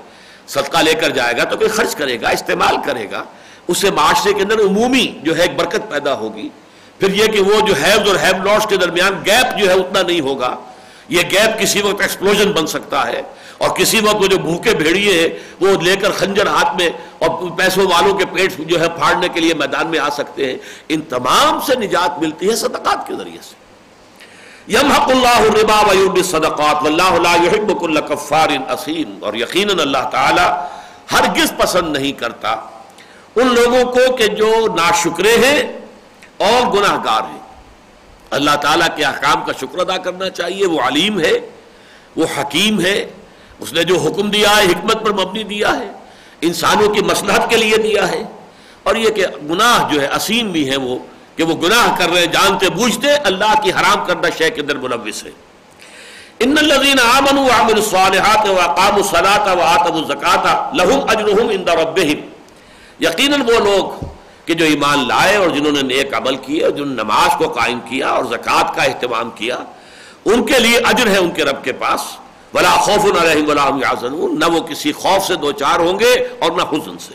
صدقہ 0.49 0.79
لے 0.79 0.95
کر 0.95 1.11
جائے 1.11 1.37
گا 1.37 1.45
تو 1.45 1.57
کوئی 1.57 1.71
خرچ 1.71 1.95
کرے 1.95 2.21
گا، 2.21 2.29
استعمال 2.29 2.77
کرے 2.85 3.11
گا۔ 3.11 3.25
اس 3.69 3.79
سے 3.79 3.91
معاشرے 3.91 4.33
کے 4.33 4.43
اندر 4.43 4.59
عمومی 4.59 5.19
جو 5.23 5.37
ہے 5.37 5.43
ایک 5.43 5.57
برکت 5.57 5.91
پیدا 5.91 6.15
ہوگی۔ 6.15 6.49
پھر 6.99 7.15
یہ 7.15 7.27
کہ 7.27 7.41
وہ 7.41 7.61
جو 7.61 7.75
ہیوز 7.85 8.09
اور 8.09 8.17
ہیو 8.17 8.45
لاس 8.45 8.67
کے 8.67 8.77
درمیان 8.77 9.23
گیپ 9.27 9.59
جو 9.59 9.69
ہے 9.69 9.75
اتنا 9.75 10.03
نہیں 10.03 10.21
ہوگا۔ 10.21 10.57
یہ 11.09 11.23
گیپ 11.31 11.61
کسی 11.61 11.83
وقت 11.83 12.01
ایکسپلوژن 12.01 12.53
بن 12.53 12.67
سکتا 12.67 13.07
ہے۔ 13.07 13.23
اور 13.63 13.71
کسی 13.71 14.01
وقت 14.01 14.15
وہ 14.15 14.27
جو 14.27 14.39
بھوکے 14.39 14.75
بھیڑیے 14.75 15.21
ہیں، 15.21 15.29
وہ 15.61 15.83
لے 15.83 15.97
کر 15.97 16.13
خنجر 16.13 16.47
ہاتھ 16.47 16.77
میں 16.77 16.91
اور 17.19 17.51
پیسوں 17.59 17.85
والوں 17.85 18.15
کے 18.15 18.25
پیٹ 18.27 18.59
جو 18.59 18.81
ہے 18.81 18.89
پھاڑنے 18.89 19.29
کے 19.29 19.41
لیے 19.41 19.55
میدان 19.55 19.87
میں 19.87 19.99
آ 19.99 20.09
سکتے 20.09 20.47
ہیں۔ 20.47 20.59
ان 20.89 21.01
تمام 21.01 21.61
سے 21.61 21.75
نجات 21.75 22.19
ملتی 22.19 22.51
ہے 22.51 22.57
صدقات 22.57 23.07
کے 23.07 23.15
ذریعے 23.15 23.39
سے۔ 23.43 23.63
یمحق 24.69 25.11
اللہ 25.11 25.39
الربا 25.39 25.81
ویرب 25.91 26.17
الصدقات 26.17 26.83
واللہ 26.83 27.19
لا 27.23 27.35
يحب 27.45 27.81
كل 27.81 28.01
کفار 28.01 28.49
اسیم 28.49 29.25
اور 29.25 29.35
یقینا 29.35 29.83
اللہ 29.83 30.09
تعالی 30.11 30.47
ہرگز 31.13 31.53
پسند 31.57 31.97
نہیں 31.97 32.13
کرتا 32.13 32.51
ان 33.37 33.47
لوگوں 33.47 33.93
کو 33.93 34.13
کہ 34.17 34.27
جو 34.27 34.67
ناشکرے 34.77 35.37
ہیں 35.37 35.63
اور 36.37 36.73
گناہ 36.73 36.97
گار 37.05 37.23
ہیں۔ 37.23 37.43
اللہ 38.31 38.57
تعالیٰ 38.57 38.89
کے 38.97 39.05
احکام 39.05 39.45
کا 39.45 39.53
شکر 39.61 39.79
ادا 39.79 39.97
کرنا 39.97 40.31
چاہیے۔ 40.31 40.67
وہ 40.67 40.81
علیم 40.81 41.21
ہے، 41.21 41.33
وہ 42.17 42.27
حکیم 42.39 42.81
ہے۔ 42.81 43.11
اس 43.63 43.73
نے 43.73 43.83
جو 43.85 43.99
حکم 43.99 44.31
دیا 44.31 44.57
ہے، 44.57 44.65
حکمت 44.65 45.05
پر 45.05 45.13
مبنی 45.13 45.43
دیا 45.43 45.71
ہے، 45.79 45.89
انسانوں 46.41 46.89
کی 46.95 47.01
مسلحت 47.01 47.51
کے 47.51 47.57
لیے 47.57 47.77
دیا 47.77 48.11
ہے۔ 48.11 48.23
اور 48.83 48.95
یہ 48.97 49.11
کہ 49.11 49.27
گناہ 49.51 49.93
جو 49.93 50.01
ہے، 50.03 50.07
اسین 50.07 50.51
بھی 50.51 50.71
ہے 50.71 50.77
وہ، 50.77 50.99
کہ 51.37 51.45
وہ 51.45 51.55
گناہ 51.63 51.97
کر 51.99 52.09
رہے 52.11 52.27
جانتے، 52.27 52.69
بوجھتے، 52.69 53.15
اللہ 53.31 53.55
کی 53.63 53.71
حرام 53.71 54.05
کردہ 54.05 54.29
شے 54.39 54.51
کے 54.51 54.61
اندر 54.61 54.77
ملوث 54.77 55.25
ہے 55.25 55.31
ان 56.41 56.55
الذين 56.59 56.99
امنوا 56.99 57.43
وعملوا 57.43 57.83
الصالحات 57.83 58.49
واقاموا 58.49 59.03
الصلاه 59.03 59.53
واتوا 59.59 59.99
الزكاه 59.99 60.55
لهم 60.81 61.13
اجرهم 61.15 61.53
عند 61.57 61.69
ربهم۔ 61.81 62.25
یقیناً 63.01 63.45
وہ 63.51 63.59
لوگ 63.67 64.05
کہ 64.47 64.55
جو 64.55 64.65
ایمان 64.65 65.05
لائے 65.09 65.37
اور 65.37 65.49
جنہوں 65.49 65.73
نے 65.73 65.83
نیک 65.83 66.15
عمل 66.15 66.37
کیا 66.37 66.69
جنہوں 66.69 66.87
نے 66.87 67.03
نماز 67.03 67.37
کو 67.39 67.49
قائم 67.59 67.79
کیا 67.91 68.09
اور 68.09 68.25
زکوٰۃ 68.25 68.75
کا 68.75 68.83
اہتمام 68.83 69.31
کیا، 69.41 69.59
ان 70.25 70.45
کے 70.47 70.59
لیے 70.59 70.79
اجر 70.93 71.07
ہے 71.07 71.19
ان 71.19 71.31
کے 71.31 71.45
رب 71.45 71.65
کے 71.65 71.73
پاس۔ 71.85 72.01
ولا 72.55 72.71
خوف 72.71 73.05
ولا 73.05 73.69
يحزنون 73.83 74.39
نہ 74.39 74.45
وہ 74.45 74.61
کسی 74.61 74.93
خوف 74.93 75.27
سے 75.27 75.35
دو 75.35 75.53
چار 75.53 75.81
ہوں 75.81 76.01
گے 76.01 76.13
اور 76.13 76.51
نہ 76.51 76.63
حزن 76.63 76.99
سے۔ 76.99 77.15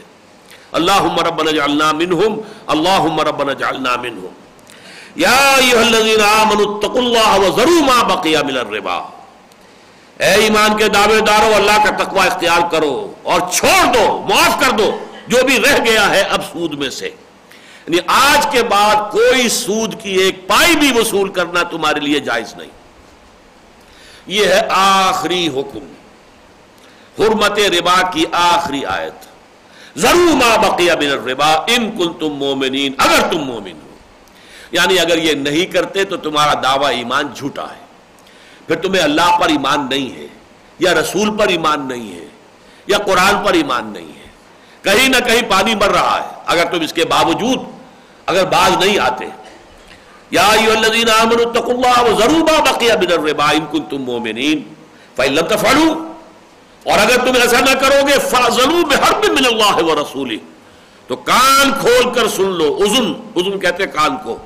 اللہ 0.72 1.04
ربنا 1.28 1.52
جعلنا 1.52 1.92
منہم 1.92 2.42
اللہ 2.68 3.22
ربنا 3.22 3.54
جعلنا 3.54 3.96
منہم۔ 4.02 4.26
یا 5.16 5.30
ایہا 5.30 5.80
الذین 5.80 6.22
آمنوا، 6.22 6.78
اتقوا 6.78 7.02
اللہ 7.02 7.48
وذروا 7.48 7.82
ما 7.82 8.16
بقی 8.16 8.36
من 8.38 8.58
الربا۔ 8.58 8.96
اے 10.18 10.34
ایمان 10.34 10.78
کے 10.78 10.88
دعوے 10.88 11.20
دارو، 11.20 11.56
اللہ 11.56 11.84
کا 11.84 12.04
تقوی 12.04 12.20
اختیار 12.20 12.72
کرو 12.72 13.14
اور 13.24 13.42
چھوڑ 13.52 13.94
دو، 13.94 14.26
معاف 14.30 14.60
کر 14.60 14.72
دو، 14.72 14.98
جو 15.28 15.38
بھی 15.48 15.60
رہ 15.60 15.84
گیا 15.86 16.10
ہے 16.10 16.22
اب 16.22 16.42
سود 16.44 16.74
میں 16.74 16.90
سے۔ 16.90 17.08
یعنی 17.88 17.98
آج 18.08 18.48
کے 18.52 18.64
بعد 18.64 19.12
کوئی 19.12 19.50
سود 19.50 20.02
کی 20.02 20.12
ایک 20.12 20.48
پائی 20.48 20.76
بھی 20.76 20.92
وصول 21.00 21.30
کرنا 21.30 21.64
تمہارے 21.64 22.00
لیے 22.00 22.20
جائز 22.20 22.54
نہیں۔ 22.56 22.77
یہ 24.28 24.46
ہے 24.46 24.62
آخری 24.70 25.48
حکم۔ 25.48 25.94
حرمت 27.20 27.60
ربا 27.60 28.02
کی 28.12 28.26
آخری 28.32 28.86
آیت۔ 28.86 29.26
ضرور 29.98 30.36
ما 30.36 30.56
بقیہ 30.56 30.94
من 30.94 31.12
الربا 31.12 31.54
ان 31.54 31.92
کن 31.98 32.14
تم 32.14 32.30
مومنین، 32.30 32.94
اگر 32.98 33.32
تم 33.32 33.38
مومن 33.38 33.72
ہو۔ 33.72 33.96
یعنی 34.72 35.00
اگر 35.00 35.18
یہ 35.18 35.34
نہیں 35.34 35.66
کرتے 35.66 36.04
تو 36.04 36.18
تمہارا 36.18 36.54
دعویٰ 36.54 36.90
ایمان 36.90 37.28
جھوٹا 37.36 37.64
ہے۔ 37.64 37.86
پھر 38.68 38.76
تمہیں 38.76 39.04
اللہ 39.04 39.38
پر 39.42 39.50
ایمان 39.50 39.90
نہیں 39.90 40.18
ہے، 40.18 40.28
یا 40.80 40.94
رسول 40.94 41.38
پر 41.38 41.48
ایمان 41.48 41.88
نہیں 41.88 42.16
ہے، 42.16 42.26
یا 42.88 42.98
قرآن 42.98 43.36
پر 43.46 43.54
ایمان 43.54 43.86
نہیں 43.86 44.08
ہے۔ 44.08 44.28
کہیں 44.82 45.10
نہ 45.10 45.18
کہیں 45.26 45.42
پانی 45.50 45.76
مر 45.76 45.90
رہا 45.90 46.24
ہے۔ 46.24 46.42
اگر 46.46 46.66
تم 46.72 46.82
اس 46.82 46.94
کے 46.94 47.06
باوجود 47.06 47.60
اگر 48.26 48.46
باز 48.46 48.86
نہیں 48.86 49.00
آتے 49.00 49.26
یا 50.32 50.48
ایو 50.52 50.72
الذین 50.72 51.10
آمنوا 51.10 51.46
اتقوا 51.50 51.74
اللہ 51.74 52.02
وذروا 52.04 52.40
ما 52.40 52.60
بقی 52.72 52.88
من 52.88 53.12
الربا 53.12 53.50
ان 53.50 53.66
کنتم 53.72 54.02
مومنین 54.02 54.62
فإن 55.16 55.34
لم 55.34 55.46
تفعلوا 55.46 55.96
اور 56.84 57.00
اگر 57.00 57.26
تم 57.26 57.42
ایسا 57.42 57.60
نہ 57.60 57.80
کرو 57.80 58.08
گے 58.08 58.20
فاضلوا 58.30 58.82
بحرب 58.90 59.26
من 59.40 59.46
اللہ 59.46 59.84
ورسولہ 59.84 60.38
تو 61.08 61.16
کان 61.16 61.72
کھول 61.82 62.14
کر 62.16 62.28
سن 62.28 62.50
لو 62.50 62.78
اذن 62.84 63.14
اذن 63.36 63.60
کہتے 63.60 63.84
ہیں 63.84 63.92
کان 63.92 64.18
کو۔ 64.24 64.38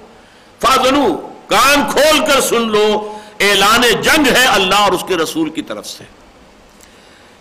فاضلوا 0.59 1.29
کان 1.47 1.83
کھول 1.91 2.19
کر 2.25 2.41
سن 2.41 2.67
لو، 2.67 3.13
اعلان 3.39 3.81
جنگ 4.01 4.27
ہے 4.27 4.45
اللہ 4.45 4.75
اور 4.75 4.91
اس 4.91 5.03
کے 5.07 5.17
رسول 5.17 5.49
کی 5.49 5.61
طرف 5.61 5.87
سے۔ 5.87 6.03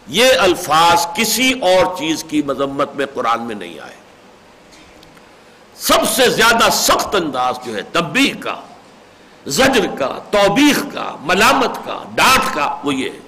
یہ 0.07 0.29
الفاظ 0.39 1.07
کسی 1.17 1.53
اور 1.53 1.97
چیز 1.99 2.25
کی 2.25 2.43
مذمت 2.43 2.95
میں 2.95 3.07
قرآن 3.15 3.43
میں 3.43 3.55
نہیں 3.55 3.79
آئے۔ 3.81 4.00
سب 5.81 6.09
سے 6.15 6.31
زیادہ 6.31 6.71
سخت 6.73 7.15
انداز 7.15 7.55
جو 7.67 7.75
ہے 7.75 7.83
تبیح 7.83 8.35
کا، 8.41 8.61
زجر 9.47 9.87
کا، 9.99 10.19
توبیخ 10.31 10.95
کا، 10.95 11.17
ملامت 11.21 11.85
کا، 11.85 12.05
ڈانٹ 12.15 12.55
کا، 12.55 12.77
وہ 12.85 12.95
یہ 12.95 13.11
ہے۔ 13.11 13.19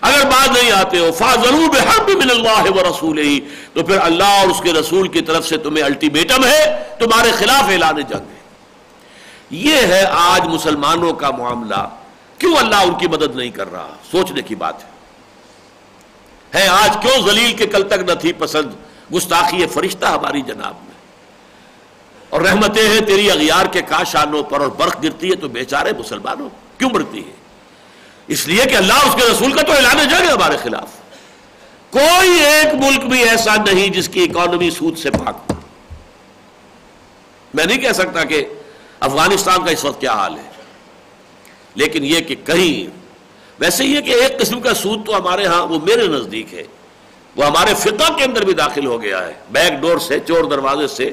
اگر 0.00 0.24
بات 0.24 0.48
نہیں 0.48 0.72
آتے 0.72 0.98
ہو 0.98 1.12
فاضلوب 1.12 1.76
حرب 1.76 2.08
من 2.08 2.30
اللہ 2.30 2.70
و 2.70 2.82
رسول 2.82 3.18
ہی 3.18 3.40
تو 3.72 3.82
پھر 3.82 3.98
اللہ 4.00 4.24
اور 4.24 4.48
اس 4.48 4.60
کے 4.60 4.72
رسول 4.72 5.08
کی 5.08 5.20
طرف 5.20 5.48
سے 5.48 5.56
تمہیں 5.56 5.84
الٹیمیٹم 5.84 6.44
ہے، 6.44 6.82
تمہارے 6.98 7.32
خلاف 7.32 7.68
اعلان 7.68 7.96
جنگ 7.96 8.30
ہے۔ 8.30 8.42
یہ 9.50 9.76
ہے 9.76 10.04
آج 10.10 10.46
مسلمانوں 10.46 11.12
کا 11.12 11.30
معاملہ۔ 11.30 11.88
کیوں 12.38 12.56
اللہ 12.56 12.76
ان 12.76 12.98
کی 12.98 13.08
مدد 13.08 13.36
نہیں 13.36 13.50
کر 13.50 13.72
رہا؟ 13.72 13.88
سوچنے 14.10 14.42
کی 14.42 14.54
بات 14.54 14.84
ہے۔ 14.84 14.90
ہے 16.54 16.68
آج 16.68 16.96
کیوں 17.00 17.26
زلیل 17.26 17.52
کے 17.52 17.66
کل 17.66 17.82
تک 17.82 18.10
نہ 18.10 18.14
تھی 18.14 18.32
پسند؟ 18.32 18.70
گستاخی 19.14 19.66
فرشتہ 19.66 20.06
ہماری 20.06 20.40
جناب 20.40 20.74
میں۔ 20.84 20.91
اور 22.32 22.40
رحمتیں 22.40 22.88
ہیں 22.88 23.00
تیری 23.00 23.30
اغیار 23.30 23.66
کے 23.66 23.82
کاشانوں 23.82 24.42
پر 24.42 24.60
اور 24.60 24.68
برق 24.68 25.02
گرتی 25.02 25.30
ہے 25.30 25.36
تو 25.36 25.48
بیچارے 25.48 25.92
مسلمانوں 25.98 26.48
کیوں 26.78 26.90
مرتی 26.90 27.18
ہے؟ 27.18 27.32
اس 28.26 28.48
لیے 28.48 28.64
کہ 28.64 28.76
اللہ 28.76 28.92
اس 28.92 29.14
کے 29.14 29.32
رسول 29.32 29.52
کا 29.52 29.62
تو 29.62 29.72
اعلان 29.72 30.08
جنگ 30.08 30.28
ہے 30.28 30.32
ہمارے 30.32 30.56
خلاف۔ 30.56 30.88
کوئی 31.90 32.30
ایک 32.30 32.74
ملک 32.74 33.04
بھی 33.04 33.28
ایسا 33.28 33.56
نہیں 33.56 33.88
جس 33.88 34.08
کی 34.08 34.22
اکانومی 34.22 34.70
سود 34.70 34.98
سے 34.98 35.10
پاک 35.10 35.52
میں 37.54 37.64
نہیں 37.64 37.78
کہہ 37.78 37.92
سکتا 37.92 38.24
کہ 38.24 38.44
افغانستان 39.00 39.64
کا 39.64 39.70
اس 39.70 39.84
وقت 39.84 40.00
کیا 40.00 40.12
حال 40.12 40.38
ہے۔ 40.38 40.50
لیکن 41.74 42.04
یہ 42.04 42.20
کہ 42.20 42.34
کہیں، 42.44 42.98
ویسے 43.58 43.84
یہ 43.84 44.00
کہ 44.00 44.10
ایک 44.10 44.40
قسم 44.40 44.60
کا 44.60 44.74
سود 44.74 45.06
تو 45.06 45.16
ہمارے 45.16 45.46
ہاں 45.46 45.66
وہ 45.66 45.78
میرے 45.82 46.06
نزدیک 46.06 46.54
ہے۔ 46.54 46.62
وہ 47.36 47.46
ہمارے 47.46 47.74
فقہ 47.74 48.12
کے 48.12 48.24
اندر 48.24 48.44
بھی 48.44 48.52
داخل 48.52 48.86
ہو 48.86 49.02
گیا 49.02 49.26
ہے۔ 49.26 49.32
بیک 49.50 49.72
ڈور 49.72 49.98
سے، 49.98 50.18
چور 50.20 50.44
دروازے 50.44 50.86
سے 50.86 51.10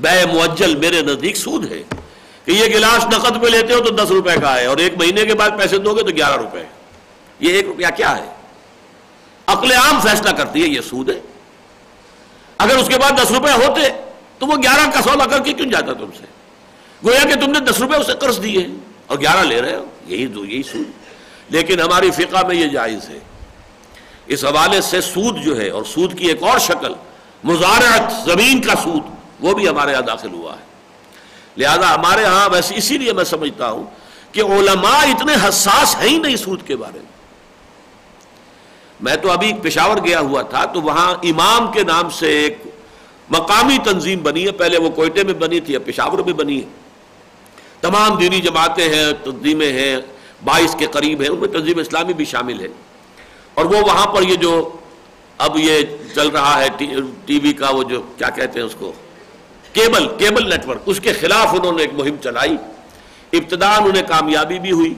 بے 0.00 0.26
معجل 0.26 0.76
میرے 0.76 1.02
نزدیک 1.02 1.36
سود 1.36 1.72
ہے 1.72 1.82
کہ 2.44 2.50
یہ 2.50 2.64
گلاس 2.64 3.06
نقد 3.06 3.36
میں 3.36 3.50
لیتے 3.50 3.74
ہو 3.74 3.80
تو 3.80 3.90
دس 3.90 4.10
روپے 4.10 4.34
کا 4.42 4.60
ہے 4.60 4.66
اور 4.66 4.76
ایک 4.76 4.94
مہینے 4.96 5.24
کے 5.24 5.34
بعد 5.34 5.50
پیسے 5.58 5.78
دو 5.78 5.94
گے 5.94 6.02
تو 6.02 6.16
گیارہ 6.16 6.36
روپے 6.36 6.64
یہ 7.40 7.52
ایک 7.52 7.64
روپیہ 7.64 7.86
کیا 7.96 8.18
ہے؟ 8.18 8.34
عقل 9.46 9.72
عام 9.72 10.00
فیصلہ 10.00 10.30
کرتی 10.30 10.62
ہے 10.62 10.68
یہ 10.68 10.80
سود 10.80 11.10
ہے۔ 11.10 11.20
اگر 12.58 12.76
اس 12.76 12.88
کے 12.88 12.98
بعد 12.98 13.10
دس 13.10 13.30
روپے 13.30 13.52
ہوتے 13.52 13.82
تو 14.38 14.46
وہ 14.46 14.56
گیارہ 14.56 14.90
کا 14.90 15.02
سودا 15.02 15.26
کر 15.26 15.42
کے 15.42 15.52
کیوں 15.52 15.70
جاتا 15.70 15.92
تم 15.92 16.10
سے؟ 16.18 16.24
گویا 17.04 17.24
کہ 17.24 17.34
تم 17.34 17.50
نے 17.50 17.60
دس 17.60 17.80
روپے 17.80 17.96
اسے 17.96 18.12
قرض 18.12 18.42
دیے 18.42 18.66
اور 19.06 19.18
گیارہ 19.18 19.44
لے 19.44 19.62
رہے 19.62 19.76
ہو، 19.76 19.84
یہی 20.06 20.26
دو، 20.26 20.44
یہی 20.44 20.62
سود۔ 20.62 20.90
لیکن 21.48 21.80
ہماری 21.80 22.10
فقہ 22.10 22.46
میں 22.46 22.56
یہ 22.56 22.66
جائز 22.66 23.10
ہے۔ 23.10 23.18
اس 24.26 24.44
حوالے 24.44 24.80
سے 24.80 25.00
سود 25.00 25.42
جو 25.42 25.60
ہے 25.60 25.68
اور 25.68 25.82
سود 25.84 26.18
کی 26.18 26.26
ایک 26.26 26.42
اور 26.42 26.58
شکل، 26.58 26.94
مزارعت 27.44 28.12
زمین 28.24 28.60
کا 28.60 28.72
سود۔ 28.82 29.17
وہ 29.40 29.54
بھی 29.54 29.68
ہمارے 29.68 29.92
یہاں 29.92 30.02
داخل 30.02 30.32
ہوا 30.32 30.52
ہے۔ 30.52 30.68
لہذا 31.56 31.94
ہمارے 31.94 32.24
ہاں 32.24 32.48
ویسے 32.52 32.74
اسی 32.76 32.98
لیے 32.98 33.12
میں 33.12 33.24
سمجھتا 33.24 33.70
ہوں 33.70 33.84
کہ 34.32 34.40
علماء 34.40 34.98
اتنے 34.98 35.48
حساس 35.48 35.96
ہیں 35.96 36.08
ہی 36.08 36.18
نہیں 36.18 36.36
سود 36.36 36.66
کے 36.66 36.76
بارے 36.76 36.98
میں۔ 36.98 37.18
میں 39.00 39.16
تو 39.16 39.30
ابھی 39.30 39.52
پشاور 39.62 39.96
گیا 40.04 40.20
ہوا 40.20 40.42
تھا 40.42 40.64
تو 40.64 40.82
وہاں 40.82 41.14
امام 41.22 41.72
کے 41.72 41.82
نام 41.82 42.10
سے 42.10 42.26
ایک 42.26 42.58
مقامی 43.28 43.78
تنظیم 43.84 44.18
بنی 44.18 44.46
ہے۔ 44.46 44.52
پہلے 44.52 44.78
وہ 44.78 44.90
کوئٹے 44.90 45.24
میں 45.24 45.34
بنی 45.34 45.60
تھی، 45.60 45.76
اب 45.76 45.82
پشاور 45.86 46.18
میں 46.18 46.32
بنی 46.32 46.60
ہے۔ 46.60 46.68
تمام 47.80 48.18
دینی 48.18 48.40
جماعتیں 48.40 48.88
ہیں، 48.94 49.12
تنظیمیں 49.24 49.72
ہیں، 49.72 49.96
بائیس 50.44 50.76
کے 50.78 50.86
قریب 50.86 51.20
ہیں، 51.20 51.28
ان 51.28 51.38
میں 51.38 51.48
تنظیم 51.48 51.78
اسلامی 51.78 52.12
بھی 52.12 52.24
شامل 52.24 52.60
ہے۔ 52.60 52.68
اور 53.54 53.64
وہ 53.64 53.76
وہاں 53.76 54.06
پر 54.06 54.22
یہ 54.22 54.34
جو 54.34 54.70
اب 55.38 55.56
یہ 55.58 55.82
چل 56.14 56.28
رہا 56.28 56.64
ہے 56.64 56.68
ٹی 57.26 57.38
وی 57.42 57.52
کا 57.52 57.70
وہ 57.70 57.82
جو 57.82 58.02
کیا 58.16 58.30
کہتے 58.30 58.58
ہیں 58.58 58.66
اس 58.66 58.74
کو؟ 58.78 58.92
کیبل 59.72 60.08
کیبل 60.18 60.48
نیٹ 60.48 60.68
ورک 60.68 60.82
اس 60.86 61.00
کے 61.00 61.12
خلاف 61.12 61.48
انہوں 61.48 61.72
نے 61.72 61.82
ایک 61.82 61.94
مہم 61.94 62.16
چلائی۔ 62.22 62.56
ابتدا 63.32 63.76
انہیں 63.76 64.02
کامیابی 64.08 64.58
بھی 64.58 64.72
ہوئی، 64.72 64.94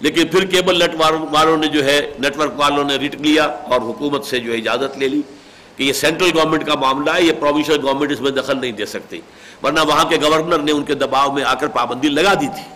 لیکن 0.00 0.26
پھر 0.26 0.44
کیبل 0.44 0.78
نیٹ 0.78 0.94
والوں 1.32 1.56
نے 1.56 1.66
جو 1.66 1.84
ہے 1.84 2.12
نیٹ 2.18 2.36
ورک 2.36 2.52
والوں 2.56 2.84
نے 2.84 2.96
ریٹ 2.96 3.20
لیا 3.20 3.44
اور 3.44 3.80
حکومت 3.80 4.24
سے 4.24 4.38
جو 4.38 4.52
ہے 4.52 4.56
اجازت 4.56 4.98
لے 4.98 5.08
لی 5.08 5.22
کہ 5.76 5.82
یہ 5.82 5.92
سینٹرل 5.92 6.30
گورنمنٹ 6.34 6.66
کا 6.66 6.74
معاملہ 6.74 7.10
ہے، 7.10 7.22
یہ 7.22 7.32
پروونشل 7.40 7.76
گورنمنٹ 7.82 8.12
اس 8.12 8.20
میں 8.20 8.30
دخل 8.30 8.60
نہیں 8.60 8.72
دے 8.72 8.86
سکتی 8.86 9.20
ورنہ 9.62 9.80
وہاں 9.80 10.04
کے 10.04 10.16
گورنر 10.22 10.58
نے 10.58 10.72
ان 10.72 10.82
کے 10.82 10.94
دباؤ 10.94 11.32
میں 11.32 11.44
آ 11.44 11.54
کر 11.54 11.66
پابندی 11.66 12.08
لگا 12.08 12.34
دی 12.34 12.46
تھی۔ 12.46 12.74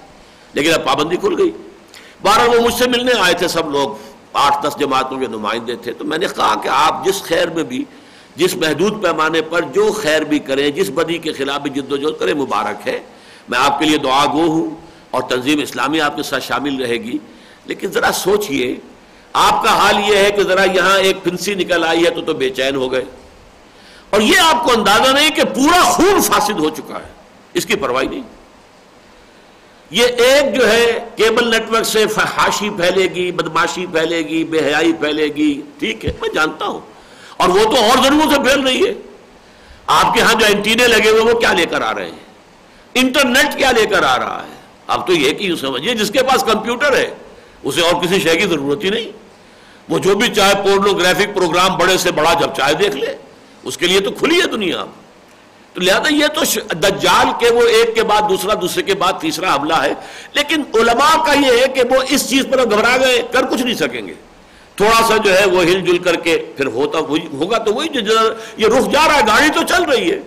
لیکن 0.53 0.75
اب 0.75 0.85
پابندی 0.85 1.17
کھل 1.17 1.35
گئی۔ 1.39 1.51
بارہ 2.23 2.49
وہ 2.49 2.61
مجھ 2.61 2.75
سے 2.75 2.89
ملنے 2.89 3.13
آئے 3.21 3.35
تھے، 3.35 3.49
سب 3.49 3.71
لوگ 3.71 3.91
آٹھ 4.33 4.67
دس 4.67 4.81
جماعتوں 4.81 5.19
کے 5.19 5.27
نمائندے 5.27 5.77
تھے۔ 5.77 5.93
تو 5.93 6.05
میں 6.05 6.19
نے 6.19 6.27
کہا 6.37 6.61
کہ 6.63 6.69
آپ 6.69 7.05
جس 7.05 7.23
خیر 7.23 7.51
میں 7.51 7.63
بھی 7.63 7.85
جس 8.41 8.57
محدود 8.57 9.03
پیمانے 9.03 9.43
پر 9.43 9.63
جو 9.63 9.93
خیر 9.93 10.23
بھی 10.23 10.39
کریں، 10.39 10.71
جس 10.71 10.91
بدی 10.91 11.19
کے 11.19 11.33
خلاف 11.33 11.61
بھی 11.61 11.71
جد 11.71 11.93
و 11.93 11.97
جہد 11.97 12.21
کریں، 12.21 12.35
مبارک 12.35 12.89
ہے۔ 12.89 13.01
میں 13.49 13.59
آپ 13.59 13.79
کے 13.79 13.85
لیے 13.85 13.99
دعا 13.99 14.27
گو 14.27 14.43
ہوں 14.43 14.71
اور 15.11 15.23
تنظیم 15.23 15.61
اسلامی 15.61 16.01
آپ 16.01 16.17
کے 16.17 16.23
ساتھ 16.23 16.45
شامل 16.45 16.83
رہے 16.83 16.97
گی۔ 16.97 17.19
لیکن 17.65 17.89
ذرا 17.89 18.13
سوچئے، 18.13 18.77
آپ 19.33 19.65
کا 19.65 19.79
حال 19.79 20.11
یہ 20.11 20.17
ہے 20.17 20.31
کہ 20.31 20.43
ذرا 20.43 20.65
یہاں 20.65 20.99
ایک 20.99 21.17
پنسی 21.25 21.55
نکل 21.55 21.85
آئی 21.85 22.05
ہے 22.05 22.11
تو 22.11 22.21
تو 22.21 22.35
بے 22.35 22.51
چین 22.51 22.75
ہو 22.75 22.93
گئے۔ 22.93 23.05
اور 24.11 24.21
یہ 24.21 24.39
آپ 24.39 24.65
کو 24.65 24.73
اندازہ 24.73 25.13
نہیں 25.13 25.31
کہ 25.31 25.43
پورا 25.45 25.81
خون 25.81 26.21
فاسد 26.21 26.61
ہو 26.61 26.71
چکا 26.71 26.95
ہے۔ 26.95 27.09
اس 27.55 27.67
کی 27.67 27.77
پرواہی 27.77 28.07
نہیں۔ 28.07 28.23
یہ 29.91 30.07
ایک 30.07 30.55
جو 30.55 30.69
ہے، 30.69 31.09
کیبل 31.17 31.51
نیٹ 31.51 31.71
ورک 31.71 31.85
سے 31.85 32.07
فحاشی 32.07 32.71
پھیلے 32.71 33.05
گی، 33.05 33.33
بدماشی 33.33 33.87
پھیلے 33.87 34.19
گی، 34.19 34.45
بے 34.45 34.59
حیائی 34.59 34.93
پھیلے 34.93 35.27
گی۔ 35.27 35.63
ٹھیک 35.79 36.05
ہے، 36.05 36.13
میں 36.21 36.29
جانتا 36.35 36.65
ہوں۔ 36.67 36.90
اور 37.41 37.49
وہ 37.49 37.65
تو 37.65 37.77
اور 37.77 38.05
ضروروں 38.05 38.31
سے 38.31 38.41
پھیل 38.41 38.61
رہی 38.61 38.89
ہے۔ 38.89 38.95
آپ 39.87 40.15
کے 40.15 40.21
ہاں 40.21 40.35
جو 40.35 40.47
اینٹینے 40.47 40.89
لگے 40.89 41.11
ہوئے 41.11 41.33
وہ 41.33 41.39
کیا 41.39 41.53
لے 41.53 41.65
کر 41.67 41.83
آ 41.83 41.95
رہے 41.95 42.07
ہیں؟ 42.07 42.19
انٹرنیٹ 42.95 43.59
کیا 43.59 43.71
لے 43.71 43.87
کر 43.87 44.03
آ 44.03 44.19
رہا 44.19 44.43
ہے؟ 44.43 44.55
اب 44.87 45.07
تو 45.07 45.13
یہ 45.13 45.33
کہ 45.33 45.55
سمجھیے؟ 45.55 45.95
جس 45.95 46.11
کے 46.11 46.23
پاس 46.23 46.43
کمپیوٹر 46.43 46.97
ہے، 46.97 47.11
اسے 47.63 47.81
اور 47.81 48.03
کسی 48.03 48.21
شے 48.21 48.37
کی 48.37 48.47
ضرورت 48.47 48.85
ہی 48.85 48.91
نہیں۔ 48.91 49.13
وہ 49.89 49.99
جو 49.99 50.15
بھی 50.15 50.29
چاہے 50.29 50.55
پورنوگرافک 50.55 51.35
پروگرام 51.35 51.77
بڑے 51.77 51.99
سے 51.99 52.13
بڑا 52.13 52.33
جب 52.33 52.51
چاہے 52.57 52.75
دیکھ 52.75 52.97
لے۔ 52.97 53.17
اس 53.63 53.79
کے 53.79 53.87
لیے 53.87 54.01
تو 54.01 54.11
کھلی 54.11 54.41
ہے 54.41 54.47
دنیا۔ 54.47 54.85
تو 55.75 55.81
لہذا 55.81 56.15
یہ 56.15 56.27
تو 56.27 56.41
دجال 56.75 57.27
کے 57.39 57.51
وہ 57.51 57.63
ایک 57.63 57.95
کے 57.95 58.03
بعد 58.03 58.23
دوسرا، 58.29 58.55
دوسرے 58.61 58.83
کے 58.83 58.95
بعد 58.95 59.13
تیسرا 59.21 59.55
حملہ 59.55 59.75
ہے۔ 59.75 59.93
لیکن 60.33 60.63
علماء 60.75 61.25
کا 61.25 61.33
یہ 61.33 61.61
ہے 61.61 61.69
کہ 61.69 61.83
وہ 61.91 61.97
اس 62.09 62.31
چیز 62.31 62.47
پر 62.51 62.65
گھبرا 62.65 62.97
گئے، 62.97 63.23
کر 63.33 63.43
کچھ 63.43 63.63
نہیں 63.63 63.75
سکیں 63.75 64.07
گے۔ 64.07 64.15
تھوڑا 64.81 65.01
سا 65.09 65.17
جو 65.25 65.39
ہے 65.39 65.45
وہ 65.47 65.63
ہل 65.63 65.81
جل 65.87 65.99
کر 66.05 66.15
کے 66.25 66.37
پھر 66.57 66.67
ہوتا 66.75 66.99
ہوگا 66.99 67.59
تو 67.65 67.73
وہی 67.75 67.89
جو 67.89 68.01
یہ 68.57 68.67
رخ 68.67 68.89
جا 68.93 69.07
رہا 69.09 69.17
ہے، 69.17 69.27
گاڑی 69.27 69.49
تو 69.55 69.63
چل 69.69 69.83
رہی 69.91 70.11
ہے۔ 70.11 70.21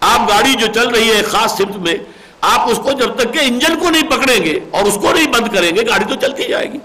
آپ 0.00 0.28
گاڑی 0.28 0.52
جو 0.54 0.66
چل 0.74 0.88
رہی 0.88 1.08
ہے 1.10 1.22
خاص 1.22 1.56
سمت 1.58 1.76
میں، 1.86 1.96
آپ 2.40 2.68
اس 2.70 2.78
کو 2.84 2.92
جب 3.00 3.14
تک 3.16 3.32
کہ 3.34 3.38
انجن 3.42 3.78
کو 3.80 3.90
نہیں 3.90 4.10
پکڑیں 4.10 4.44
گے 4.44 4.58
اور 4.70 4.84
اس 4.84 4.98
کو 5.02 5.12
نہیں 5.14 5.26
بند 5.32 5.46
کریں 5.54 5.70
گے، 5.76 5.86
گاڑی 5.86 6.04
تو 6.08 6.14
چلتی 6.26 6.44
جائے 6.48 6.72
گی۔ 6.72 6.78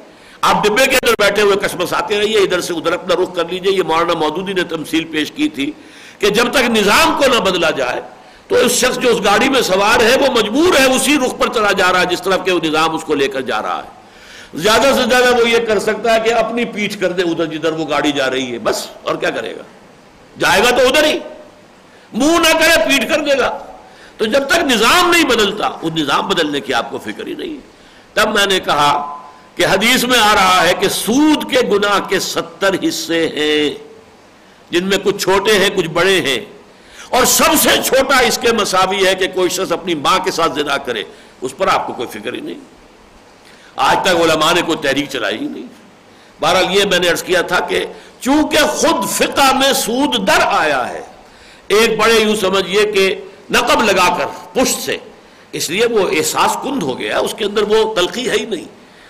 آپ 0.50 0.64
ڈبے 0.64 0.86
کے 0.86 0.96
اندر 0.96 1.14
بیٹھے 1.20 1.42
ہوئے 1.42 1.56
کسمس 1.62 1.94
آتے 1.94 2.20
رہیے، 2.20 2.38
ادھر 2.40 2.62
سے 2.62 2.74
ادھر 2.74 2.94
اپنا 2.94 3.22
رخ 3.22 3.36
کر 3.36 3.46
لیجیے۔ 3.50 3.76
یہ 3.78 3.84
مولانا 3.88 4.14
مودودی 4.20 4.54
نے 4.54 4.64
تمثیل 4.64 5.04
پیش 5.12 5.32
کی 5.32 5.50
تھی 5.50 5.72
کہ 6.20 6.30
جب 6.30 6.52
تک 6.52 6.70
نظام 6.70 7.16
کو 7.18 7.34
نہ 7.34 7.40
بدلا 7.40 7.70
جائے، 7.80 8.02
تو 8.48 8.56
اس 8.56 8.72
شخص 8.72 9.00
جو 9.00 9.10
اس 9.10 9.24
گاڑی 9.26 9.50
میں 9.50 9.62
سوار 9.62 10.00
ہے، 10.00 10.16
وہ 10.22 10.32
مجبور 10.36 10.80
ہے 10.80 10.86
اسی 10.86 11.18
رخ 11.26 11.38
پر 11.40 11.54
چلا 11.54 11.72
جا 11.72 11.92
رہا 11.94 12.02
ہے، 12.02 12.06
جس 12.06 12.22
طرف 12.22 12.46
کے 12.46 12.52
وہ 12.52 12.60
نظام 12.64 12.96
اس 12.96 13.04
کو 13.04 13.16
لے 13.16 13.28
کر 13.28 13.42
جا 13.42 13.62
رہا 13.62 13.82
ہے۔ 13.84 14.01
زیادہ 14.54 14.82
سے 14.82 15.10
زیادہ 15.10 15.42
وہ 15.42 15.50
یہ 15.50 15.58
کر 15.58 15.80
سکتا 15.80 16.16
ہے 16.16 16.20
کہ 16.20 16.34
اپنی 16.34 16.66
پیٹھ 16.66 17.00
کر 17.00 17.12
دے 17.12 17.22
ادھر 17.22 17.46
جدھر 17.46 17.72
وہ 17.72 17.86
گاڑی 17.90 18.12
جا 18.12 18.30
رہی 18.30 18.54
ہے۔ 18.54 18.60
بس، 18.60 18.88
اور 19.04 19.16
کیا 19.16 19.30
کرے 19.30 19.56
گا؟ 19.56 19.62
جائے 20.40 20.64
گا 20.64 20.70
تو 20.70 20.88
ادھر 20.88 21.04
ہی۔ 21.04 21.20
منہ 22.14 22.38
نہ 22.38 22.60
کرے 22.60 22.86
پیٹ 22.86 23.10
کر 23.10 23.20
دے 23.20 23.40
گا۔ 23.40 23.64
تو 24.18 24.26
جب 24.26 24.48
تک 24.48 24.64
نظام 24.64 25.10
نہیں 25.10 25.24
بدلتا 25.24 25.68
اس 25.68 25.92
نظام 25.96 26.28
بدلنے 26.28 26.60
کی 26.60 26.74
آپ 26.74 26.92
کو 26.92 26.98
فکر 26.98 27.28
ہی 27.28 27.34
نہیں۔ 27.34 27.58
تب 28.14 28.34
میں 28.34 28.46
نے 28.46 28.60
کہا 28.60 29.18
کہ 29.56 29.66
حدیث 29.66 30.04
میں 30.04 30.20
آ 30.20 30.36
رہا 30.36 30.68
ہے 30.68 30.74
کہ 30.80 30.90
سود 30.90 31.52
کے 31.52 31.60
گناہ 31.72 32.00
کے 32.00 32.20
ستر 32.20 32.76
حصے 32.88 33.28
ہیں۔ 33.28 33.84
جن 34.70 34.84
میں 34.84 34.98
کچھ 35.04 35.18
چھوٹے 35.18 35.60
ہیں، 35.60 35.70
کچھ 35.76 35.88
بڑے 35.88 36.22
ہیں۔ 36.22 36.40
اور 37.10 37.26
سب 37.26 37.54
سے 37.62 37.70
چھوٹا 37.86 38.18
اس 38.18 38.40
کے 38.42 38.52
مساوی 38.52 39.08
ہے 39.08 39.16
کہ 39.16 39.28
کوئی 39.28 39.50
شخص 39.50 39.72
اپنی 39.72 39.96
ماں 39.96 40.20
کے 40.20 40.32
ساتھ 40.32 40.54
زنا 40.54 40.78
کرے۔ 40.78 41.04
اس 41.42 41.58
پر 41.58 41.68
آپ 41.68 41.88
کو 41.88 41.94
کوئی 41.94 42.08
فکر 42.08 42.34
ہی 42.34 42.40
نہیں۔ 42.40 42.81
آج 43.76 43.98
تک 44.02 44.16
علماء 44.16 44.54
نے 44.54 44.62
کوئی 44.62 44.78
تحریک 44.82 45.10
چلائی 45.10 45.38
ہی 45.38 45.48
نہیں۔ 45.48 45.66
بہرحال 46.40 46.78
یہ 46.78 46.84
میں 46.86 47.00
نے 47.00 47.10
عرض 47.10 47.24
کیا 47.24 47.42
تھا 47.42 47.60
کہ 47.60 47.86
چونکہ 48.20 48.58
خود 48.58 49.10
فقہ 49.10 49.56
میں 49.56 49.74
سود 49.74 50.28
در 50.28 50.42
آیا 50.46 50.90
ہے، 50.90 51.02
ایک 51.68 52.00
بڑے 52.00 52.20
یوں 52.20 52.36
سمجھئے 52.36 52.86
کہ 52.86 53.16
نقب 53.52 53.84
لگا 53.84 54.18
کر 54.18 54.26
پشت 54.54 54.82
سے، 54.82 54.98
اس 55.52 55.70
لیے 55.70 55.86
وہ 55.86 56.10
احساس 56.12 56.58
کند 56.64 56.84
ہو 56.84 57.00
گیا، 57.00 57.20
اس 57.20 57.34
کے 57.38 57.46
اندر 57.46 57.62
وہ 57.62 57.96
تلخی 57.96 58.30
ہے 58.30 58.36
ہی 58.36 58.46
نہیں۔ 58.46 58.66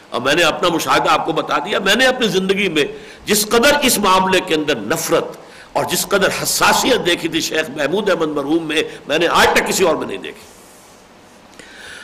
اور 0.09 0.22
میں 0.22 0.36
نے 0.36 0.43
اپنا 0.43 0.70
مشاہدہ 0.70 1.09
آپ 1.09 1.26
کو 1.26 1.32
بتا 1.32 1.57
دیا، 1.57 1.80
میں 1.80 1.95
نے 1.95 2.05
اپنی 2.05 2.28
زندگی 2.28 2.70
میں 2.70 2.86
جس 3.26 3.45
قدر 3.49 3.72
اس 3.84 3.97
معاملے 3.97 4.39
کے 4.39 4.55
اندر 4.55 4.76
نفرت 4.76 5.38
اور 5.74 5.86
جس 5.86 6.07
قدر 6.07 6.30
حساسیت 6.43 7.05
دیکھی 7.05 7.28
تھی 7.28 7.41
شیخ 7.41 7.70
محمود 7.70 8.09
احمد 8.09 8.28
مرحوم 8.28 8.64
میں 8.64 8.84
میں 9.07 9.18
نے 9.18 9.28
آج 9.28 9.47
تک 9.53 9.68
کسی 9.68 9.84
اور 9.84 9.95
میں 9.95 10.07
نہیں 10.07 10.18
دیکھی۔ 10.18 10.61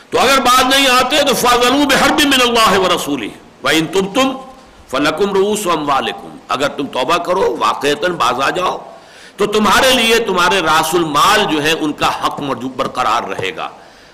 تو 0.10 0.20
اگر 0.20 0.40
بات 0.40 0.66
نہیں 0.76 0.88
آتے 0.88 1.24
تو 1.24 1.34
فاضل 1.34 1.94
ہر 2.02 2.14
بھی 2.14 2.26
من 2.26 2.42
اللہ 2.42 2.80
و 2.80 2.96
رسولی 2.96 3.30
بھائی 3.62 3.82
تم 3.82 4.14
تم 4.14 4.38
فلکم 4.88 5.34
روس 5.34 5.68
ام 5.68 5.90
اگر 6.48 6.68
تم 6.68 6.88
توبہ 6.88 7.18
کرو 7.18 7.58
واقع 7.60 7.88
باز 8.18 8.42
آ 8.42 8.50
جاؤ۔ 8.50 8.78
تو 9.38 9.46
تمہارے 9.46 9.92
لیے 9.92 10.20
تمہارے 10.20 10.60
راس 10.60 10.96
المال 10.96 11.46
جو 11.52 11.64
ہے 11.64 11.72
ان 11.72 11.94
کا 11.94 12.26
حق 12.26 12.42
برقرار 12.76 13.24
رہے 13.24 13.56
گا۔ 13.56 13.70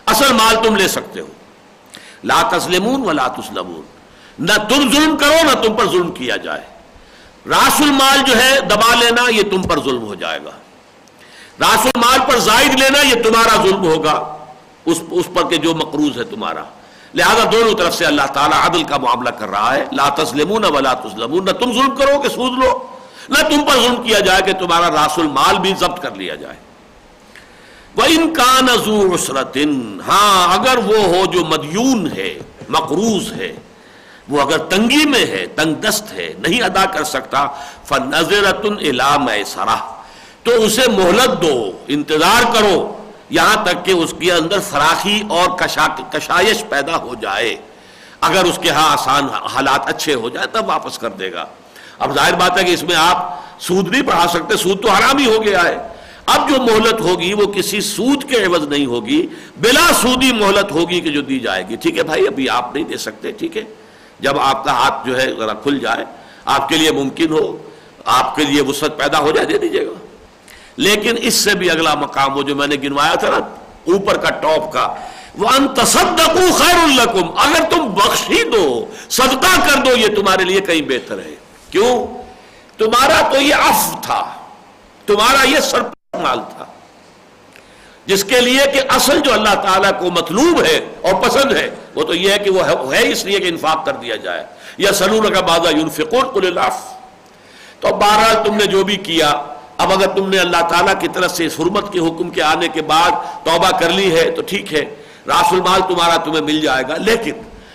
اصل 0.05 0.33
مال 0.33 0.55
تم 0.63 0.75
لے 0.75 0.87
سکتے 0.87 1.19
ہو۔ 1.19 1.27
لا 2.23 2.41
تسلمون 2.51 3.01
و 3.05 3.11
لا 3.11 3.27
تسلمون 3.27 3.81
نہ 4.39 4.53
تم 4.69 4.91
ظلم 4.91 5.17
کرو، 5.17 5.35
نہ 5.43 5.63
تم 5.63 5.73
پر 5.73 5.85
ظلم 5.85 6.11
کیا 6.11 6.37
جائے۔ 6.37 6.61
راس 7.49 7.81
المال 7.81 8.19
جو 8.27 8.37
ہے، 8.43 8.61
دبا 8.61 8.95
لینا، 8.95 9.21
یہ 9.29 9.43
تم 9.43 9.61
پر 9.61 9.79
ظلم 9.83 10.01
ہو 10.01 10.15
جائے 10.15 10.39
گا۔ 10.45 10.51
راس 11.59 11.85
المال 11.85 12.19
پر 12.27 12.39
زائد 12.39 12.79
لینا، 12.79 13.01
یہ 13.01 13.23
تمہارا 13.23 13.61
ظلم 13.61 13.83
ہوگا۔ 13.83 14.42
اس 14.85 15.01
اس 15.11 15.25
پر 15.33 15.47
کہ 15.49 15.57
جو 15.57 15.75
مقروض 15.75 16.17
ہے 16.17 16.23
تمہارا۔ 16.23 16.63
لہذا 17.13 17.43
دونوں 17.51 17.73
طرف 17.75 17.95
سے 17.95 18.05
اللہ 18.05 18.27
تعالیٰ 18.33 18.69
عدل 18.69 18.83
کا 18.83 18.97
معاملہ 18.97 19.29
کر 19.29 19.49
رہا 19.49 19.75
ہے۔ 19.75 19.85
لا 19.91 20.09
تسلمون 20.09 20.65
و 20.65 20.79
تسلمون 20.79 21.45
نہ 21.45 21.51
تم 21.51 21.73
ظلم 21.73 21.95
کرو 21.95 22.21
کہ 22.21 22.29
سود 22.29 22.63
لو، 22.63 22.87
نہ 23.29 23.41
تم 23.41 23.61
پر 23.67 23.73
ظلم 23.73 24.03
کیا 24.03 24.19
جائے 24.19 24.41
کہ 24.41 24.53
تمہارا 24.53 24.91
راس 24.91 25.19
المال 25.19 25.59
بھی 25.59 25.73
ضبط 25.79 26.01
کر 26.01 26.15
لیا 26.15 26.35
جائے۔ 26.35 26.55
وہ 27.95 28.03
ان 28.03 28.33
کا 28.33 28.59
نظور 28.61 29.17
ہاں 30.07 30.53
اگر 30.53 30.77
وہ 30.77 30.97
ہو 30.97 31.25
جو 31.25 31.45
مدیون 31.45 32.07
ہے، 32.17 32.39
مقروض 32.69 33.33
ہے، 33.33 33.55
وہ 34.29 34.41
اگر 34.41 34.57
تنگی 34.57 35.05
میں 35.05 35.25
ہے، 35.25 35.45
تنگ 35.55 35.73
دست 35.73 36.13
ہے، 36.13 36.33
نہیں 36.39 36.61
ادا 36.61 36.85
کر 36.85 37.03
سکتا 37.03 37.47
فن 37.85 38.09
نظر 38.09 38.43
سرا 39.47 39.77
تو 40.43 40.51
اسے 40.51 40.81
مہلت 40.87 41.41
دو، 41.41 41.71
انتظار 41.87 42.53
کرو۔ 42.53 43.02
یہاں 43.29 43.63
تک 43.65 43.85
کہ 43.85 43.91
اس 43.91 44.13
کے 44.19 44.31
اندر 44.31 44.59
فراخی 44.59 45.21
اور 45.29 45.49
کشائش 46.11 46.63
پیدا 46.69 46.97
ہو 46.97 47.15
جائے۔ 47.15 47.55
اگر 48.21 48.43
اس 48.43 48.59
کے 48.61 48.69
ہاں 48.69 48.91
آسان 48.91 49.25
حالات 49.25 49.87
اچھے 49.87 50.13
ہو 50.13 50.29
جائے 50.29 50.47
تب 50.47 50.67
واپس 50.67 50.97
کر 50.97 51.09
دے 51.09 51.31
گا۔ 51.31 51.45
اب 51.99 52.13
ظاہر 52.15 52.33
بات 52.33 52.57
ہے 52.57 52.63
کہ 52.63 52.71
اس 52.71 52.83
میں 52.83 52.95
آپ 52.95 53.39
سود 53.59 53.89
نہیں 53.89 54.01
پڑھا 54.01 54.27
سکتے، 54.27 54.57
سود 54.57 54.81
تو 54.81 54.89
حرام 54.89 55.17
ہی 55.17 55.35
ہو 55.35 55.43
گیا 55.43 55.63
ہے۔ 55.63 55.77
اب 56.25 56.49
جو 56.49 56.61
مہلت 56.61 57.01
ہوگی 57.01 57.33
وہ 57.33 57.45
کسی 57.45 57.81
سود 57.81 58.23
کے 58.23 58.43
عوض 58.45 58.67
نہیں 58.67 58.85
ہوگی، 58.85 59.27
بلا 59.57 59.87
سودی 60.01 60.31
مہلت 60.31 60.71
ہوگی 60.71 61.01
کہ 61.01 61.09
جو 61.09 61.21
دی 61.21 61.39
جائے 61.39 61.63
گی۔ 61.69 61.75
ٹھیک 61.75 61.97
ہے 61.97 62.03
بھائی، 62.03 62.27
ابھی 62.27 62.49
آپ 62.49 62.75
نہیں 62.75 62.83
دے 62.83 62.97
سکتے، 62.97 63.31
ٹھیک 63.31 63.57
ہے۔ 63.57 63.63
جب 64.19 64.39
آپ 64.39 64.63
کا 64.65 64.71
ہاتھ 64.71 65.07
جو 65.07 65.21
ہے 65.21 65.27
ذرا 65.39 65.53
کھل 65.53 65.79
جائے، 65.79 66.05
آپ 66.45 66.69
کے 66.69 66.77
لیے 66.77 66.91
ممکن 66.91 67.31
ہو، 67.31 67.57
آپ 68.05 68.35
کے 68.35 68.43
لیے 68.43 68.61
وسعت 68.61 68.97
پیدا 68.97 69.19
ہو 69.19 69.31
جائے، 69.31 69.47
دے 69.47 69.57
دیجیے 69.57 69.85
گا۔ 69.87 70.12
لیکن 70.75 71.15
اس 71.19 71.33
سے 71.33 71.55
بھی 71.55 71.69
اگلا 71.69 71.93
مقام 71.93 72.37
وہ 72.37 72.41
جو 72.41 72.55
میں 72.55 72.67
نے 72.67 72.75
گنوایا 72.83 73.15
تھا 73.15 73.29
نا، 73.29 73.37
اوپر 73.87 74.17
کا 74.17 74.29
ٹاپ 74.29 74.73
کا۔ 74.73 74.95
وہ 75.37 75.49
انتصدقو 75.49 76.53
خیر 76.57 76.75
الکم 76.75 77.37
اگر 77.37 77.63
تم 77.69 77.89
بخشی 77.89 78.43
دو، 78.43 78.85
صدقہ 79.09 79.59
کر 79.59 79.81
دو، 79.85 79.97
یہ 79.97 80.07
تمہارے 80.07 80.43
لیے 80.43 80.59
کہیں 80.59 80.81
بہتر 80.81 81.19
ہے۔ 81.19 81.35
کیوں؟ 81.71 82.07
تمہارا 82.77 83.29
تو 83.31 83.41
یہ 83.41 83.55
اف 83.55 84.01
تھا، 84.01 84.33
تمہارا 85.05 85.49
یہ 85.49 85.59
سر 85.59 85.81
مال 86.21 86.39
تھا۔ 86.57 86.65
جس 88.05 88.23
کے 88.23 88.41
لیے 88.41 88.61
کہ 88.73 88.81
اصل 88.89 89.19
جو 89.19 89.33
اللہ 89.33 89.55
تعالیٰ 89.55 89.99
کو 89.99 90.11
مطلوب 90.11 90.63
ہے 90.63 90.77
اور 91.01 91.13
پسند 91.21 91.51
ہے، 91.51 91.69
وہ 91.95 92.03
تو 92.03 92.13
یہ 92.13 92.31
ہے 92.31 92.39
کہ 92.39 92.49
وہ 92.49 92.93
ہے 92.93 93.11
اس 93.11 93.25
لیے 93.25 93.39
کہ 93.39 93.47
انفاق 93.47 93.85
کر 93.85 93.93
دیا 93.93 94.15
جائے۔ 94.15 94.43
یا 94.77 94.93
سلور 94.93 95.31
کا 95.31 95.41
بازا 95.41 95.69
یونفقون 95.69 96.45
اللہ 96.45 96.91
تو 97.79 97.87
بہرحال 97.87 98.35
تم 98.45 98.55
نے 98.55 98.65
جو 98.65 98.83
بھی 98.83 98.95
کیا 98.95 99.43
اب 99.83 99.91
اگر 99.91 100.07
تم 100.07 100.29
نے 100.29 100.37
اللہ 100.39 100.61
تعالیٰ 100.69 100.93
کی 100.99 101.07
طرف 101.13 101.31
سے 101.31 101.45
اس 101.45 101.59
حرمت 101.59 101.93
کے 101.93 101.99
حکم 101.99 102.29
کے 102.29 102.43
آنے 102.43 102.67
کے 102.67 102.81
بعد 102.81 103.11
توبہ 103.43 103.79
کر 103.79 103.89
لی 103.89 104.15
ہے 104.15 104.31
تو 104.31 104.41
ٹھیک 104.41 104.73
ہے 104.73 104.95
راس 105.27 105.53
المال 105.53 105.81
تمہارا 105.87 106.17
تمہیں 106.17 106.41
مل 106.41 106.61
جائے 106.61 106.83
گا۔ 106.89 106.97
لیکن 106.97 107.31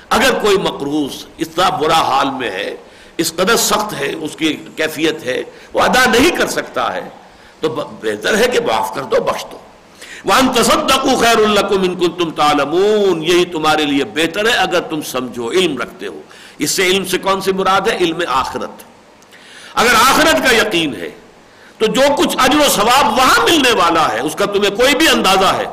اگر 0.08 0.30
کوئی 0.42 0.58
مقروض 0.58 1.26
اتنا 1.38 1.68
برا 1.68 2.00
حال 2.00 2.30
میں 2.30 2.50
ہے، 2.50 2.76
اس 3.16 3.32
قدر 3.32 3.56
سخت 3.56 4.00
ہے، 4.00 4.14
اس 4.20 4.36
کی 4.36 4.56
کیفیت 4.76 5.24
ہے، 5.24 5.42
وہ 5.72 5.80
ادا 5.80 6.10
نہیں 6.10 6.30
کر 6.30 6.46
سکتا 6.46 6.92
ہے، 6.92 7.08
تو 7.60 7.68
بہتر 8.00 8.36
ہے 8.36 8.48
کہ 8.48 8.60
معاف 8.60 8.94
کر 8.94 9.02
دو، 9.02 9.22
بخش 9.22 9.44
دو۔ 9.52 9.58
وَأَن 10.24 10.48
تَصَدَّقُوا 10.48 11.14
خَيْرٌ 11.14 11.48
لَكُمْ 11.48 11.80
إِن 11.80 11.94
كُنتُمْ 11.94 12.34
تَعْلَمُونَ۔ 12.36 13.24
یہی 13.24 13.44
تمہارے 13.44 13.84
لیے 13.84 14.04
بہتر 14.04 14.48
ہے 14.48 14.52
اگر 14.52 14.80
تم 14.80 15.02
سمجھو، 15.02 15.50
علم 15.50 15.78
رکھتے 15.78 16.06
ہو۔ 16.06 16.20
اس 16.58 16.70
سے 16.70 16.86
علم 16.86 17.04
سے 17.04 17.18
کون 17.18 17.40
سی 17.40 17.52
مراد 17.52 17.80
ہے؟ 17.80 17.96
علم 17.96 18.22
آخرت۔ 18.28 18.70
اگر 19.74 19.94
آخرت 19.94 20.50
کا 20.50 20.56
یقین 20.56 20.94
ہے 20.94 21.10
تو 21.78 21.86
جو 21.86 22.00
کچھ 22.16 22.36
اجر 22.38 22.58
و 22.58 22.68
ثواب 22.68 23.18
وہاں 23.18 23.44
ملنے 23.44 23.72
والا 23.72 24.12
ہے، 24.12 24.20
اس 24.20 24.34
کا 24.34 24.44
تمہیں 24.44 24.76
کوئی 24.76 24.94
بھی 24.94 25.08
اندازہ 25.08 25.54
ہے، 25.56 25.64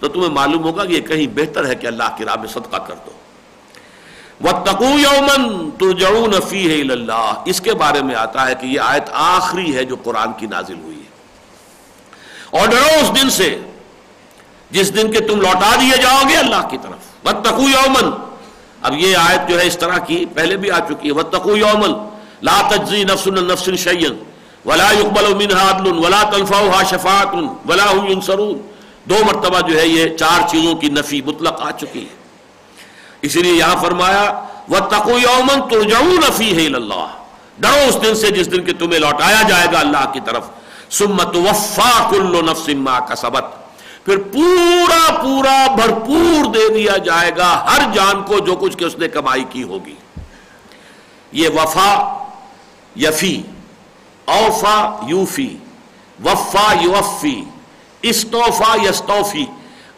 تو 0.00 0.08
تمہیں 0.08 0.28
معلوم 0.28 0.64
ہوگا 0.64 0.84
کہ 0.84 0.92
یہ 0.92 1.00
کہیں 1.00 1.26
بہتر 1.26 1.66
ہے 1.66 1.74
کہ 1.74 1.86
اللہ 1.86 2.16
کی 2.16 2.24
راہ 2.24 2.36
میں 2.36 2.48
صدقہ 2.48 2.76
کر 2.76 2.94
دو۔ 3.06 3.10
وَاتَّقُوا 4.46 5.12
يَوْمًا 5.12 5.68
تُرْجَعُونَ 5.78 6.36
فِيهِ 6.48 6.74
إِلَى 6.74 6.90
اللَّهِ 6.90 7.38
اس 7.44 7.60
کے 7.60 7.74
بارے 7.74 8.02
میں 8.02 8.14
آتا 8.14 8.48
ہے 8.48 8.54
کہ 8.54 8.66
یہ 8.66 8.80
آیت 8.80 9.02
آخری 9.12 9.76
ہے 9.76 9.84
جو 9.84 9.96
قرآن 10.04 10.32
کی 10.32 10.46
نازل 10.46 10.80
ہوئی 10.82 10.96
ہے۔ 10.96 11.14
اور 12.58 12.68
ڈرو 12.68 13.00
اس 13.00 13.22
دن 13.22 13.30
سے، 13.30 13.58
جس 14.70 14.96
دن 14.96 15.12
کے 15.12 15.20
تم 15.20 15.40
لوٹا 15.40 15.74
دیے 15.80 16.02
جاؤ 16.02 16.22
گے 16.28 16.36
اللہ 16.36 16.68
کی 16.70 16.78
طرف۔ 16.82 17.26
وَاتَّقُوا 17.26 17.70
يَوْمًا 17.70 18.32
اب 18.82 18.94
یہ 18.96 19.16
آیت 19.16 19.48
جو 19.48 19.60
ہے 19.60 19.66
اس 19.66 19.78
طرح 19.78 19.98
کی 19.98 20.24
پہلے 20.34 20.56
بھی 20.56 20.70
آ 20.70 20.78
چکی 20.78 21.08
ہے۔ 21.08 21.12
وَاتَّقُوا 21.12 21.58
يَوْمًا 21.58 22.08
لَا 22.42 22.68
تَجْزِي 22.68 23.04
نَفْسٌ 23.04 23.32
نَفْسٍ 23.32 23.76
شَيْئًا 23.76 24.33
وَلَا 24.66 24.92
يُقْبَلُ 24.92 25.34
مِنْهَا 25.34 25.70
عَدْلٌ 25.70 26.04
وَلَا 26.04 26.22
تَنْفَعُهَا 26.22 26.82
شَفَاعَةٌ 26.82 27.54
وَلَا 27.68 28.00
هُمْ 28.00 28.10
يُنصَرُونَ۔ 28.10 28.58
دو 29.04 29.14
مرتبہ 29.26 29.60
جو 29.60 29.78
ہے 29.78 29.86
یہ 29.86 30.16
چار 30.16 30.48
چیزوں 30.48 30.74
کی 30.74 30.88
نفی 30.88 31.22
مطلق 31.22 31.60
آ 31.60 31.70
چکی 31.70 32.02
ہے۔ 32.02 32.14
اسی 33.22 33.42
لیے 33.42 33.52
یہاں 33.52 33.82
فرمایا 33.82 34.44
وہ 34.68 34.78
تقو 34.78 35.10
یومن 35.10 35.68
ترجعون 35.68 36.20
فیہ 36.36 36.74
اللہ 36.74 37.06
ڈرو 37.58 37.88
اس 37.88 38.02
دن 38.02 38.14
سے 38.14 38.30
جس 38.30 38.52
دن 38.52 38.64
کہ 38.64 38.72
تمہیں 38.72 39.00
لوٹایا 39.00 39.42
جائے 39.48 39.66
گا 39.72 39.78
اللہ 39.78 40.12
کی 40.12 40.20
طرف۔ 40.24 40.44
سمت 40.90 41.36
وفا 41.36 42.08
کل 42.10 42.46
نفس 42.50 42.68
ما 42.68 43.00
کسبت 43.00 43.44
پھر 44.04 44.16
پورا 44.18 45.22
پورا 45.22 45.66
بھرپور 45.74 46.44
دے 46.44 46.74
دیا 46.74 46.96
جائے 46.96 47.30
گا 47.36 47.66
ہر 47.72 47.82
جان 47.94 48.22
کو 48.22 48.38
جو 48.38 48.56
کچھ 48.56 48.76
کہ 48.76 48.84
اس 48.84 48.98
نے 48.98 49.08
کمائی 49.08 49.44
کی 49.50 49.62
ہوگی۔ 49.62 49.94
یہ 51.32 51.48
وفا، 51.48 52.18
یفی۔ 52.96 53.42
اوفا 54.24 55.00
یوفی، 55.08 55.56
وفا 56.24 56.74
یوفی، 56.80 57.44
استوفا 58.02 58.76
یستوفی۔ 58.88 59.46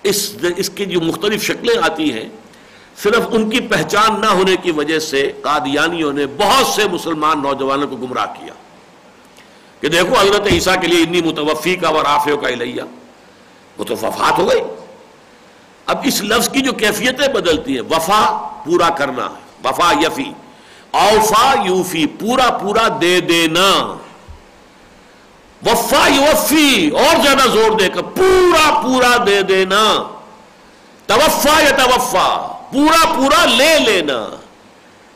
اس 0.02 0.34
اس 0.56 0.70
کی 0.70 0.86
جو 0.86 1.00
مختلف 1.00 1.42
شکلیں 1.42 1.74
آتی 1.82 2.12
ہیں، 2.12 2.28
صرف 3.02 3.20
ان 3.30 3.50
کی 3.50 3.60
پہچان 3.60 4.20
نہ 4.20 4.26
ہونے 4.26 4.56
کی 4.62 4.70
وجہ 4.70 4.98
سے 4.98 5.32
قادیانیوں 5.42 6.12
نے 6.12 6.26
بہت 6.26 6.66
سے 6.66 6.88
مسلمان 6.88 7.42
نوجوانوں 7.42 7.88
کو 7.88 7.96
گمراہ 7.96 8.26
کیا۔ 8.26 8.52
کہ 9.80 9.88
دیکھو 9.88 10.14
حضرت 10.20 10.46
عیسیٰ 10.46 10.80
کے 10.80 10.86
لیے 10.86 11.04
انی 11.04 11.22
متوفی 11.22 11.76
کا 11.76 11.88
و 11.88 12.02
رافیوں 12.02 12.38
کا 12.38 12.48
الیہ 12.48 12.82
وہ 13.78 13.84
تو 13.84 13.94
وفات 13.94 14.38
ہو 14.38 14.50
گئی۔ 14.50 14.60
اب 15.86 15.98
اس 16.04 16.22
لفظ 16.22 16.48
کی 16.48 16.60
جو 16.60 16.72
کیفیتیں 16.72 17.28
بدلتی 17.28 17.74
ہیں، 17.74 17.82
وفا 17.82 18.48
پورا 18.64 18.90
کرنا، 18.90 19.28
وفا 19.64 19.92
یفی، 20.00 20.32
اوفا 20.90 21.54
یوفی، 21.64 22.06
پورا 22.06 22.50
پورا 22.50 22.88
دے 23.00 23.20
دینا۔ 23.20 23.98
وفا 25.66 26.08
یوفی 26.08 26.88
اور 26.88 27.22
زیادہ 27.22 27.48
زور 27.48 27.70
دے 27.70 27.88
کر، 27.88 28.02
پورا 28.02 28.80
پورا 28.82 29.16
دے 29.26 29.42
دینا۔ 29.42 30.02
توفا 31.06 31.60
یا 31.60 31.70
توفا، 31.70 32.58
پورا 32.72 33.12
پورا 33.16 33.44
لے 33.44 33.78
لینا۔ 33.78 34.36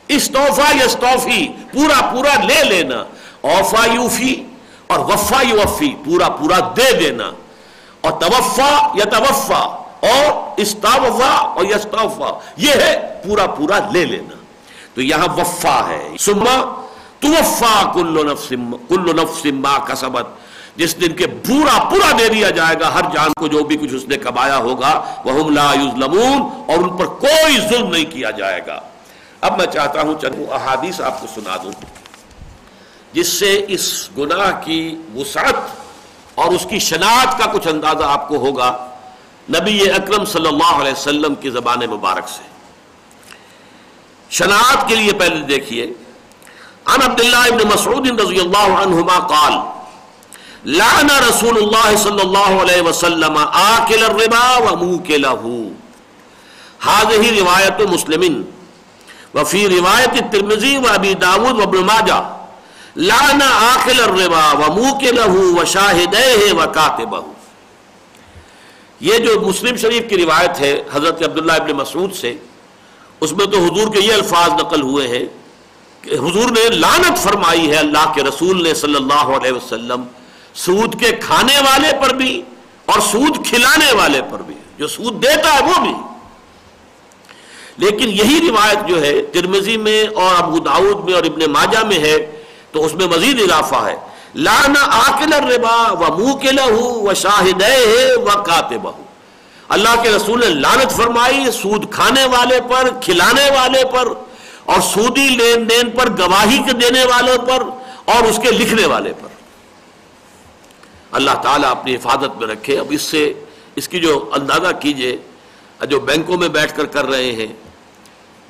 استوفا 0.07 0.75
یا 0.75 0.85
استوفی، 0.85 1.47
پورا 1.73 2.09
پورا 2.11 2.43
لے 2.43 2.63
لینا۔ 2.63 3.03
اوفا 3.41 3.85
یوفی، 3.93 4.43
اور 4.87 4.99
وفا 4.99 5.41
یوفی 5.41 5.95
پورا 6.05 6.29
پورا 6.29 6.59
دے 6.77 6.93
دینا۔ 6.93 7.31
اور 8.01 8.11
توفا 8.11 8.91
یا 8.93 9.05
توفا، 9.05 9.83
اور 9.99 10.53
استوفا 10.57 11.35
اور 11.35 11.65
یستوفا، 11.65 12.39
یہ 12.57 12.71
ہے 12.71 13.19
پورا 13.23 13.45
پورا 13.47 13.79
لے 13.93 14.05
لینا۔ 14.05 14.35
تو 14.93 15.01
یہاں 15.01 15.27
وفا 15.37 15.87
ہے۔ 15.89 16.07
سما 16.19 16.80
توفا 17.21 17.91
کل 17.93 18.31
نفس 18.31 18.49
کل 18.89 19.15
نفس 19.15 19.45
ما 19.45 19.77
کسبت۔ 19.77 20.27
جس 20.75 21.01
دن 21.01 21.15
کے 21.15 21.27
پورا 21.27 21.83
پورا 21.83 22.11
دے 22.19 22.29
دیا 22.29 22.49
جائے 22.49 22.75
گا، 22.79 22.93
ہر 22.93 23.01
جان 23.13 23.33
کو 23.39 23.47
جو 23.47 23.63
بھی 23.63 23.77
کچھ 23.77 23.93
اس 23.93 24.07
نے 24.07 24.17
کمایا 24.17 24.57
ہوگا 24.57 25.15
وہ 25.25 25.49
لا 25.49 25.73
یظلمون 25.73 26.41
اور 26.41 26.77
ان 26.77 26.97
پر 26.97 27.05
کوئی 27.05 27.57
ظلم 27.69 27.91
نہیں 27.91 28.05
کیا 28.05 28.31
جائے 28.31 28.61
گا۔ 28.67 28.79
اب 29.41 29.57
میں 29.57 29.65
چاہتا 29.65 30.01
ہوں 30.01 30.21
چند 30.21 30.35
احادیث 30.51 31.01
آپ 31.01 31.21
کو 31.21 31.27
سنا 31.35 31.57
دوں۔ 31.63 31.71
جس 33.13 33.27
سے 33.27 33.65
اس 33.67 34.09
گناہ 34.17 34.51
کی 34.63 34.95
وسعت 35.15 35.55
اور 36.35 36.47
اس 36.47 36.67
کی 36.69 36.79
شناخت 36.79 37.39
کا 37.39 37.51
کچھ 37.51 37.67
اندازہ 37.67 38.03
آپ 38.03 38.27
کو 38.27 38.35
ہوگا۔ 38.35 38.87
نبی 39.49 39.91
اکرم 39.91 40.25
صلی 40.25 40.47
اللہ 40.47 40.75
علیہ 40.75 40.91
وسلم 40.91 41.35
کی 41.35 41.49
زبان 41.49 41.79
مبارک 41.79 42.29
سے۔ 42.29 42.43
شناخت 44.29 44.87
کے 44.87 44.95
لیے 44.95 45.13
پہلے 45.13 45.45
دیکھیے۔ 45.45 45.93
عن 46.93 47.01
عبداللہ 47.01 47.43
ابن 47.51 47.67
مسعود 47.67 48.07
رضی 48.19 48.39
اللہ 48.39 48.69
عنہما 48.77 49.17
قال، 49.27 49.53
لعن 50.77 51.09
رسول 51.27 51.57
اللہ 51.57 51.95
صلی 52.03 52.21
اللہ 52.21 52.61
علیہ 52.61 52.81
وسلم 52.87 53.37
آکل 53.37 54.03
الربا 54.03 54.47
و 54.57 54.75
موکلہو 54.85 55.59
هذه 56.89 57.31
روایت 57.39 57.81
مسلمین 57.89 58.35
وفی 59.33 59.63
روایت 59.69 60.15
الترمذی 60.21 60.75
و 60.77 60.87
ابی 60.93 61.13
داود 61.23 61.59
و 61.59 61.61
ابن 61.63 61.83
ماجہ 61.89 62.19
لانا 63.09 63.49
آخل 63.65 63.99
الربا 64.03 64.45
و 64.53 64.71
موکلہ 64.77 65.27
و 65.33 65.65
یہ 69.01 69.17
جو 69.25 69.31
مسلم 69.41 69.75
شریف 69.81 70.09
کی 70.09 70.17
روایت 70.17 70.59
ہے 70.61 70.73
حضرت 70.93 71.21
عبداللہ 71.27 71.53
ابن 71.61 71.71
مسعود 71.75 72.11
سے، 72.15 72.33
اس 73.21 73.31
میں 73.37 73.45
تو 73.53 73.57
حضور 73.67 73.87
کے 73.93 73.99
یہ 73.99 74.13
الفاظ 74.13 74.49
نقل 74.59 74.81
ہوئے 74.89 75.07
ہیں 75.07 75.25
حضور 76.07 76.49
نے 76.49 76.69
لانت 76.69 77.17
فرمائی 77.17 77.71
ہے 77.71 77.75
اللہ 77.75 78.11
کے 78.15 78.23
رسول 78.23 78.63
نے 78.63 78.73
صلی 78.73 78.95
اللہ 78.95 79.13
علیہ 79.13 79.51
وسلم، 79.51 80.03
سود 80.53 80.99
کے 80.99 81.11
کھانے 81.11 81.57
والے 81.59 81.87
پر 82.01 82.13
بھی 82.13 82.41
اور 82.85 82.99
سود 82.99 83.47
کھلانے 83.47 83.93
والے 83.93 84.21
پر 84.31 84.41
بھی، 84.41 84.55
جو 84.77 84.87
سود 84.87 85.23
دیتا 85.23 85.53
ہے 85.53 85.59
وہ 85.63 85.81
بھی۔ 85.81 85.93
لیکن 87.77 88.09
یہی 88.09 88.49
روایت 88.49 88.87
جو 88.87 89.01
ہے 89.01 89.21
ترمزی 89.21 89.77
میں 89.77 90.07
اور 90.15 90.35
ابو 90.43 90.59
داود 90.59 91.03
میں 91.03 91.13
اور 91.13 91.23
ابن 91.23 91.51
ماجہ 91.51 91.85
میں 91.85 91.99
ہے، 91.99 92.41
تو 92.71 92.85
اس 92.85 92.93
میں 92.93 93.07
مزید 93.07 93.41
اضافہ 93.41 93.85
ہے۔ 93.85 93.95
لانا 94.35 94.79
آکل 94.81 95.33
الربا 95.33 95.91
و 95.91 96.17
منہ 96.17 96.33
کے 96.33 96.51
لہو 96.51 97.09
و 97.09 97.13
شاہد 97.13 97.63
و 98.17 98.43
کاتے 98.43 98.77
بہو 98.77 99.03
اللہ 99.69 100.01
کے 100.03 100.09
رسول 100.09 100.39
نے 100.39 100.45
لانت 100.45 100.91
فرمائی، 100.91 101.51
سود 101.51 101.93
کھانے 101.93 102.25
والے 102.25 102.59
پر، 102.69 102.89
کھلانے 103.01 103.49
والے 103.55 103.83
پر 103.91 104.07
اور 104.65 104.81
سودی 104.81 105.29
لین 105.29 105.69
دین 105.69 105.89
پر 105.91 106.09
گواہی 106.09 106.57
کے 106.57 106.73
دینے 106.73 107.05
والوں 107.05 107.37
پر 107.37 107.63
اور 108.05 108.23
اس 108.23 108.39
کے 108.43 108.51
لکھنے 108.51 108.85
والے 108.85 109.13
پر۔ 109.21 109.27
اللہ 111.11 111.31
تعالیٰ 111.31 111.71
اپنی 111.71 111.95
حفاظت 111.95 112.37
میں 112.37 112.47
رکھے۔ 112.47 112.79
اب 112.79 112.85
اس 112.89 113.01
سے 113.01 113.33
اس 113.75 113.87
کی 113.87 113.99
جو 113.99 114.29
اندازہ 114.33 114.71
کیجیے، 114.81 115.17
جو 115.81 115.99
بینکوں 115.99 116.37
میں 116.37 116.47
بیٹھ 116.47 116.77
کر 116.77 116.85
کر 116.85 117.05
رہے 117.05 117.31
ہیں، 117.31 117.53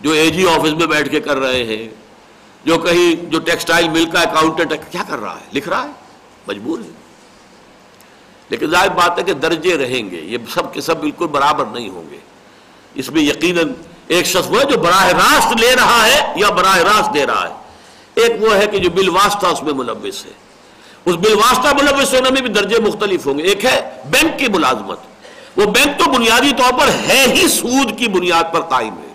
جو 0.02 0.12
اے 0.12 0.30
جی 0.30 0.48
آفس 0.48 0.74
میں 0.74 0.88
بیٹھ 0.88 1.10
کے 1.10 1.20
کر 1.20 1.38
رہے 1.38 1.64
ہیں، 1.64 1.90
جو 2.66 2.78
کہیں 2.78 3.26
جو 3.26 3.40
ٹیکسٹائل 3.40 3.90
مل 3.90 4.06
کا 4.06 4.22
اکاؤنٹنٹ 4.22 4.74
کیا 4.92 5.04
کر 5.08 5.18
رہا 5.18 5.36
ہے؟ 5.36 5.46
لکھ 5.54 5.70
رہا 5.70 5.84
ہے؟ 5.84 5.92
مجبور 6.48 6.80
ہے۔ 6.80 6.90
لیکن 8.50 8.66
ظاہر 8.66 8.90
بات 8.90 9.20
ہے 9.20 9.24
کہ 9.24 9.34
درجے 9.34 9.78
رہیں 9.78 10.12
گے۔ 10.12 10.22
یہ 10.22 10.38
سب 10.54 10.74
کے 10.74 10.82
سب 10.82 10.98
بالکل 10.98 11.28
برابر 11.28 11.66
نہیں 11.66 11.90
ہوں 11.90 12.04
گے۔ 12.12 12.18
اس 12.96 13.10
میں 13.10 13.22
یقیناً 13.22 13.74
ایک 14.12 14.26
شخص 14.26 14.50
وہ 14.50 14.60
ہے 14.60 14.66
جو 14.66 14.78
براہ 14.80 15.08
راست 15.08 15.62
لے 15.62 15.76
رہا 15.76 16.06
ہے 16.06 16.34
یا 16.36 16.50
براہ 16.50 16.78
راست 16.78 17.14
دے 17.14 17.28
رہا 17.28 17.50
ہے۔ 17.50 17.54
ایک 18.16 18.44
وہ 18.44 18.56
ہے 18.56 18.68
کہ 18.68 18.80
جو 18.80 18.90
بل 18.90 19.10
واسطہ 19.10 19.48
اس 19.48 19.64
میں 19.64 19.74
ملوث 19.74 20.26
ہے۔ 20.26 20.32
اس 21.06 21.16
بل 21.16 21.34
واسطہ 21.34 21.68
ملوث 21.82 22.14
ہونے 22.14 22.30
میں 22.30 22.42
بھی 22.42 22.50
درجے 22.50 22.80
مختلف 22.80 23.28
ہوں 23.28 23.38
گے۔ 23.38 23.44
ایک 23.44 23.66
ہے 23.66 23.92
بینک 24.06 24.40
کی 24.40 24.48
ملازمت۔ 24.48 25.00
وہ 25.58 25.66
بینک 25.66 26.00
تو 26.00 26.12
بنیادی 26.12 26.52
طور 26.58 26.80
پر 26.80 26.88
ہے 26.88 27.26
ہی 27.28 27.48
سود 27.48 28.00
کی 28.00 28.08
بنیاد 28.08 28.54
پر 28.54 28.62
قائم 28.62 28.94
ہے۔ 28.94 29.14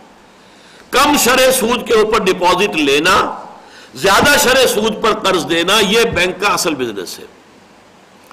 کم 0.90 1.16
شرح 1.16 1.50
سود 1.50 1.88
کے 1.88 1.94
اوپر 1.94 2.18
ڈپازٹ 2.18 2.76
لینا، 2.76 3.42
زیادہ 3.94 4.38
شرح 4.38 4.66
سود 4.66 5.02
پر 5.02 5.12
قرض 5.12 5.48
دینا، 5.48 5.80
یہ 5.80 6.02
بینک 6.04 6.40
کا 6.40 6.48
اصل 6.48 6.74
بزنس 6.74 7.18
ہے۔ 7.18 7.24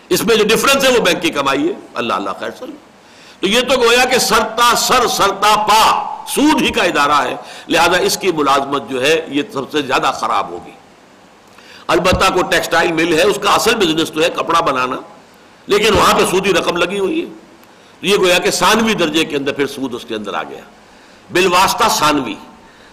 اس 0.09 0.23
میں 0.23 0.35
جو 0.35 0.43
ڈفرنس 0.43 0.83
ہے 0.83 0.89
وہ 0.89 0.99
بینک 0.99 1.21
کی 1.21 1.29
کمائی 1.29 1.67
ہے۔ 1.67 1.73
اللہ 1.93 2.13
اللہ 2.13 2.29
خیر 2.39 2.49
سل 2.59 2.71
تو 3.43 3.49
یہ 3.49 3.61
تو 3.61 3.81
گویا 3.81 4.05
کہ 4.05 4.19
سرتا 4.19 4.75
سر، 4.75 5.07
سرتا 5.07 5.55
پا، 5.55 6.15
سود 6.27 6.61
ہی 6.61 6.71
کا 6.71 6.83
ادارہ 6.83 7.27
ہے۔ 7.27 7.35
لہذا 7.67 7.97
اس 7.97 8.17
کی 8.17 8.31
ملازمت 8.31 8.89
جو 8.89 9.01
ہے، 9.01 9.25
یہ 9.27 9.41
سب 9.53 9.71
سے 9.71 9.81
زیادہ 9.81 10.11
خراب 10.15 10.49
ہوگی۔ 10.49 10.71
البتہ 11.87 12.33
کو 12.33 12.41
ٹیکسٹائل 12.41 12.91
مل 12.91 13.13
ہے، 13.13 13.23
اس 13.23 13.39
کا 13.41 13.53
اصل 13.53 13.75
بزنس 13.75 14.11
تو 14.11 14.21
ہے 14.21 14.29
کپڑا 14.29 14.59
بنانا۔ 14.59 14.95
لیکن 15.67 15.93
وہاں 15.93 16.13
پہ 16.13 16.25
سودی 16.31 16.53
رقم 16.53 16.77
لگی 16.77 16.99
ہوئی 16.99 17.21
ہے۔ 17.21 17.25
یہ 18.01 18.17
گویا 18.17 18.37
کہ 18.37 18.51
ثانوی 18.51 18.93
درجے 18.93 19.25
کے 19.25 19.37
اندر 19.37 19.53
پھر 19.53 19.67
سود 19.67 19.95
اس 19.95 20.05
کے 20.07 20.15
اندر 20.15 20.33
آ 20.33 20.43
گیا۔ 20.43 20.61
بالواسطہ 21.31 21.89
ثانوی۔ 21.89 22.35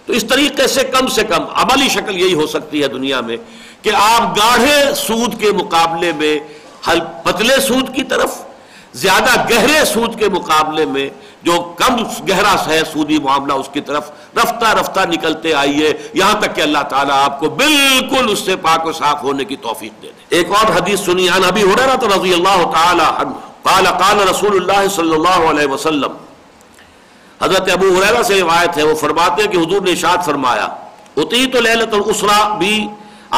تو 0.06 0.12
اس 0.12 0.24
طریقے 0.28 0.66
سے 0.66 0.84
کم 0.84 1.06
سے 1.06 1.22
کم 1.22 1.44
عملی 1.54 1.88
شکل 1.88 2.20
یہی 2.20 2.34
ہو 2.34 2.46
سکتی 2.46 2.82
ہے 2.82 2.88
دنیا 2.88 3.20
میں 3.20 3.36
کہ 3.82 3.90
آپ 3.94 4.22
گاڑھے 4.22 4.94
سود 4.94 5.40
کے 5.40 5.52
مقابلے 5.52 6.12
میں 6.12 6.38
پتلے 7.24 7.60
سود 7.60 7.94
کی 7.94 8.02
طرف 8.02 8.49
زیادہ 8.94 9.34
گہرے 9.50 9.84
سود 9.84 10.18
کے 10.18 10.28
مقابلے 10.28 10.84
میں 10.84 11.08
جو 11.42 11.58
کم 11.76 11.96
گہرا 12.28 12.54
ہے 12.66 12.80
سودی 12.92 13.18
معاملہ 13.18 13.52
اس 13.52 13.68
کی 13.72 13.80
طرف 13.80 14.10
رفتہ 14.36 14.72
رفتہ 14.80 15.00
نکلتے 15.10 15.52
آئیے، 15.54 15.92
یہاں 16.14 16.40
تک 16.40 16.54
کہ 16.56 16.60
اللہ 16.60 16.82
تعالیٰ 16.88 17.16
آپ 17.24 17.38
کو 17.40 17.48
بالکل 17.60 18.32
اس 18.32 18.38
سے 18.38 18.56
پاک 18.56 18.86
و 18.86 18.92
صاف 18.92 19.22
ہونے 19.22 19.44
کی 19.44 19.56
توفیق 19.56 20.02
دے 20.02 20.06
دے۔ 20.06 20.36
ایک 20.36 20.50
اور 20.58 20.72
حدیث 20.76 21.00
سنی، 21.00 21.28
عن 21.28 21.44
ابھی 21.44 21.62
ہو 21.62 21.74
رہا 21.78 21.94
تو 22.00 22.08
رضی 22.08 22.32
اللہ 22.34 22.64
تعالی 22.72 23.02
عنہ، 23.02 23.32
قال 23.62 23.86
قال 23.98 24.28
رسول 24.30 24.56
اللہ 24.56 24.88
صلی 24.94 25.14
اللہ 25.14 25.48
علیہ 25.50 25.66
وسلم۔ 25.66 26.12
حضرت 27.42 27.70
ابو 27.72 27.94
حریرہ 27.96 28.22
سے 28.22 28.40
روایت 28.40 28.76
ہے، 28.76 28.82
وہ 28.82 28.94
فرماتے 28.94 29.42
ہیں 29.42 29.50
کہ 29.50 29.56
حضور 29.56 29.80
نے 29.82 29.92
اشاد 29.92 30.24
فرمایا 30.24 30.66
اطیت 31.16 31.56
لیلت 31.56 31.94
الاسرا 31.94 32.38
بی 32.58 32.74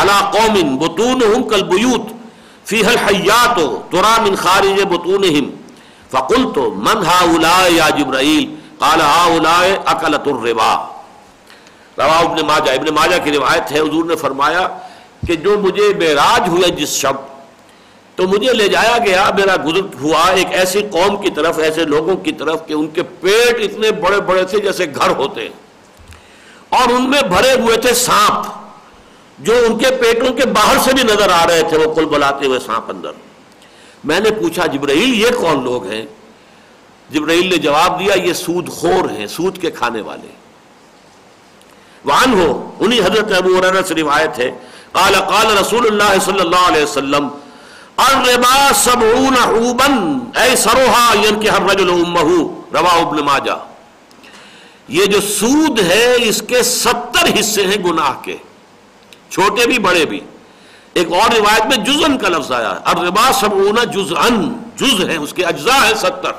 علا 0.01 0.19
قوم 0.33 0.77
بطونہم 0.79 1.43
کالبیوت 1.49 2.11
فیہ 2.65 2.87
الحیات 2.87 3.57
ترا 3.91 4.23
من 4.23 4.35
خارج 4.35 4.81
بطونہم. 4.83 5.51
فقلت 6.11 6.59
من 6.59 7.07
ہاؤلاء 7.07 7.69
یا 7.69 7.89
جبرائیل؟ 7.89 8.55
قال، 8.79 9.01
ہاؤلاء 9.01 9.75
اکلت 9.85 10.29
الربا. 10.29 10.89
روا 11.99 12.19
ابن 12.19 12.47
ماجہ 12.47 12.71
ابن 12.71 12.95
ماجہ 12.95 13.17
کی 13.25 13.33
روایت 13.33 13.73
ہے، 13.73 13.79
حضور 13.79 14.05
نے 14.05 14.17
فرمایا 14.17 14.69
کہ 15.27 15.35
جو 15.35 15.59
مجھے 15.59 15.89
معراج 15.89 16.49
ہوئے 16.49 16.71
جس 16.71 16.89
شب، 16.89 17.15
تو 18.17 18.29
مجھے 18.29 18.53
لے 18.53 18.69
جایا 18.69 18.99
گیا، 19.07 19.31
میرا 19.37 19.57
گزر 19.67 19.81
ہوا 20.01 20.31
ایک 20.31 20.47
ایسی 20.51 20.83
قوم 20.83 21.17
کی 21.17 21.31
طرف، 21.31 21.59
ایسے 21.59 21.85
لوگوں 21.85 22.17
کی 22.17 22.33
طرف 22.33 22.67
کہ 22.67 22.73
ان 22.73 22.87
کے 22.87 23.03
پیٹ 23.03 23.61
اتنے 23.61 23.91
بڑے 23.91 24.21
بڑے 24.21 24.45
تھے 24.45 24.59
جیسے 24.61 24.87
گھر 24.95 25.11
ہوتے۔ 25.11 25.49
اور 26.69 26.91
ان 26.93 27.11
میں 27.11 27.23
بھرے 27.23 27.53
ہوئے 27.53 27.77
تھے 27.77 27.95
سانپ۔ 27.95 28.62
جو 29.39 29.53
ان 29.67 29.79
کے 29.79 29.87
پیٹوں 29.91 30.35
کے 30.35 30.47
باہر 30.47 30.79
سے 30.79 30.95
بھی 30.95 31.03
نظر 31.03 31.31
آ 31.31 31.47
رہے 31.47 31.63
تھے 31.69 31.79
وہ 31.79 31.95
کل 31.95 32.05
بلاتے 32.05 32.47
ہوئے 32.47 32.59
سانپ 32.61 32.91
اندر۔ 32.91 33.11
میں 34.05 34.21
نے 34.21 34.31
پوچھا، 34.31 34.67
جبرائیل، 34.67 35.15
یہ 35.15 35.29
کون 35.41 35.65
لوگ 35.65 35.87
ہیں؟ 35.87 36.07
جبرائیل 37.11 37.51
نے 37.51 37.57
جواب 37.57 38.01
دیا، 38.01 38.15
یہ 38.15 38.33
سود 38.33 38.69
خور 38.69 39.11
ہیں، 39.11 39.27
سود 39.27 39.59
کے 39.59 39.71
کھانے 39.71 40.01
والے۔ 40.01 40.29
وان 42.05 42.41
ہو 42.41 42.71
انہی 42.81 43.01
حضرت 43.01 43.33
ابو 43.33 43.61
سے 43.89 43.95
روایت 43.95 44.39
ہے۔ 44.39 44.51
قال 44.93 45.15
قال 45.15 45.59
رسول 45.59 45.87
اللہ 45.87 46.25
صلی 46.25 46.41
اللہ 46.41 46.69
علیہ 46.69 46.83
وسلم، 46.83 47.29
الربا 47.97 48.71
سبعون 48.75 49.35
حوبا، 49.39 49.87
اے 50.43 50.57
سروہا 50.57 51.15
ینکی 51.25 51.51
ہر 51.51 51.63
رجل 51.63 51.91
امہو، 51.91 52.61
روا 52.73 52.93
ابن 52.93 53.17
ماجہ۔ 53.17 53.65
یہ 54.89 55.05
جو 55.05 55.21
سود 55.21 55.81
ہے، 55.81 56.17
اس 56.19 56.43
کے 56.49 56.63
ستر 56.63 57.41
حصے 57.41 57.67
ہیں 57.67 57.85
گناہ 57.85 58.13
کے۔ 58.23 58.37
چھوٹے 59.33 59.67
بھی 59.67 59.79
بڑے 59.79 60.05
بھی۔ 60.05 60.21
ایک 60.95 61.13
اور 61.13 61.31
روایت 61.35 61.67
میں 61.67 61.77
جزن 61.85 62.19
کا 62.19 62.29
لفظ 62.29 62.53
آیا 62.53 62.71
ہے۔ 62.71 62.81
الربا 62.85 63.31
سبعون 63.33 63.79
جزءن 63.93 64.53
جز 64.77 65.09
ہے 65.09 65.17
اس 65.17 65.33
کے 65.33 65.45
اجزاء 65.45 65.85
ہیں 65.87 65.95
ستر۔ 65.95 66.33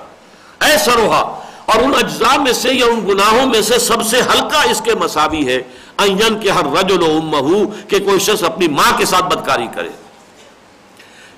اے 0.65 0.77
سروہا، 0.77 1.21
اور 1.65 1.81
ان 1.81 1.93
اجزاء 1.97 2.35
میں 2.37 2.53
سے 2.53 2.73
یا 2.73 2.85
ان 2.85 3.07
گناہوں 3.07 3.45
میں 3.45 3.61
سے 3.61 3.79
سب 3.79 4.03
سے 4.05 4.21
ہلکا 4.21 4.61
اس 4.61 4.81
کے 4.81 4.95
مساوی 4.95 5.47
ہے۔ 5.47 5.61
این 5.99 6.39
کے 6.39 6.51
ہر 6.51 6.65
رجل 6.65 7.03
امہو، 7.03 7.59
کہ 7.87 7.99
کوئی 7.99 8.19
شخص 8.19 8.43
اپنی 8.43 8.67
ماں 8.67 8.91
کے 8.97 9.05
ساتھ 9.05 9.25
بدکاری 9.25 9.67
کرے۔ 9.75 9.89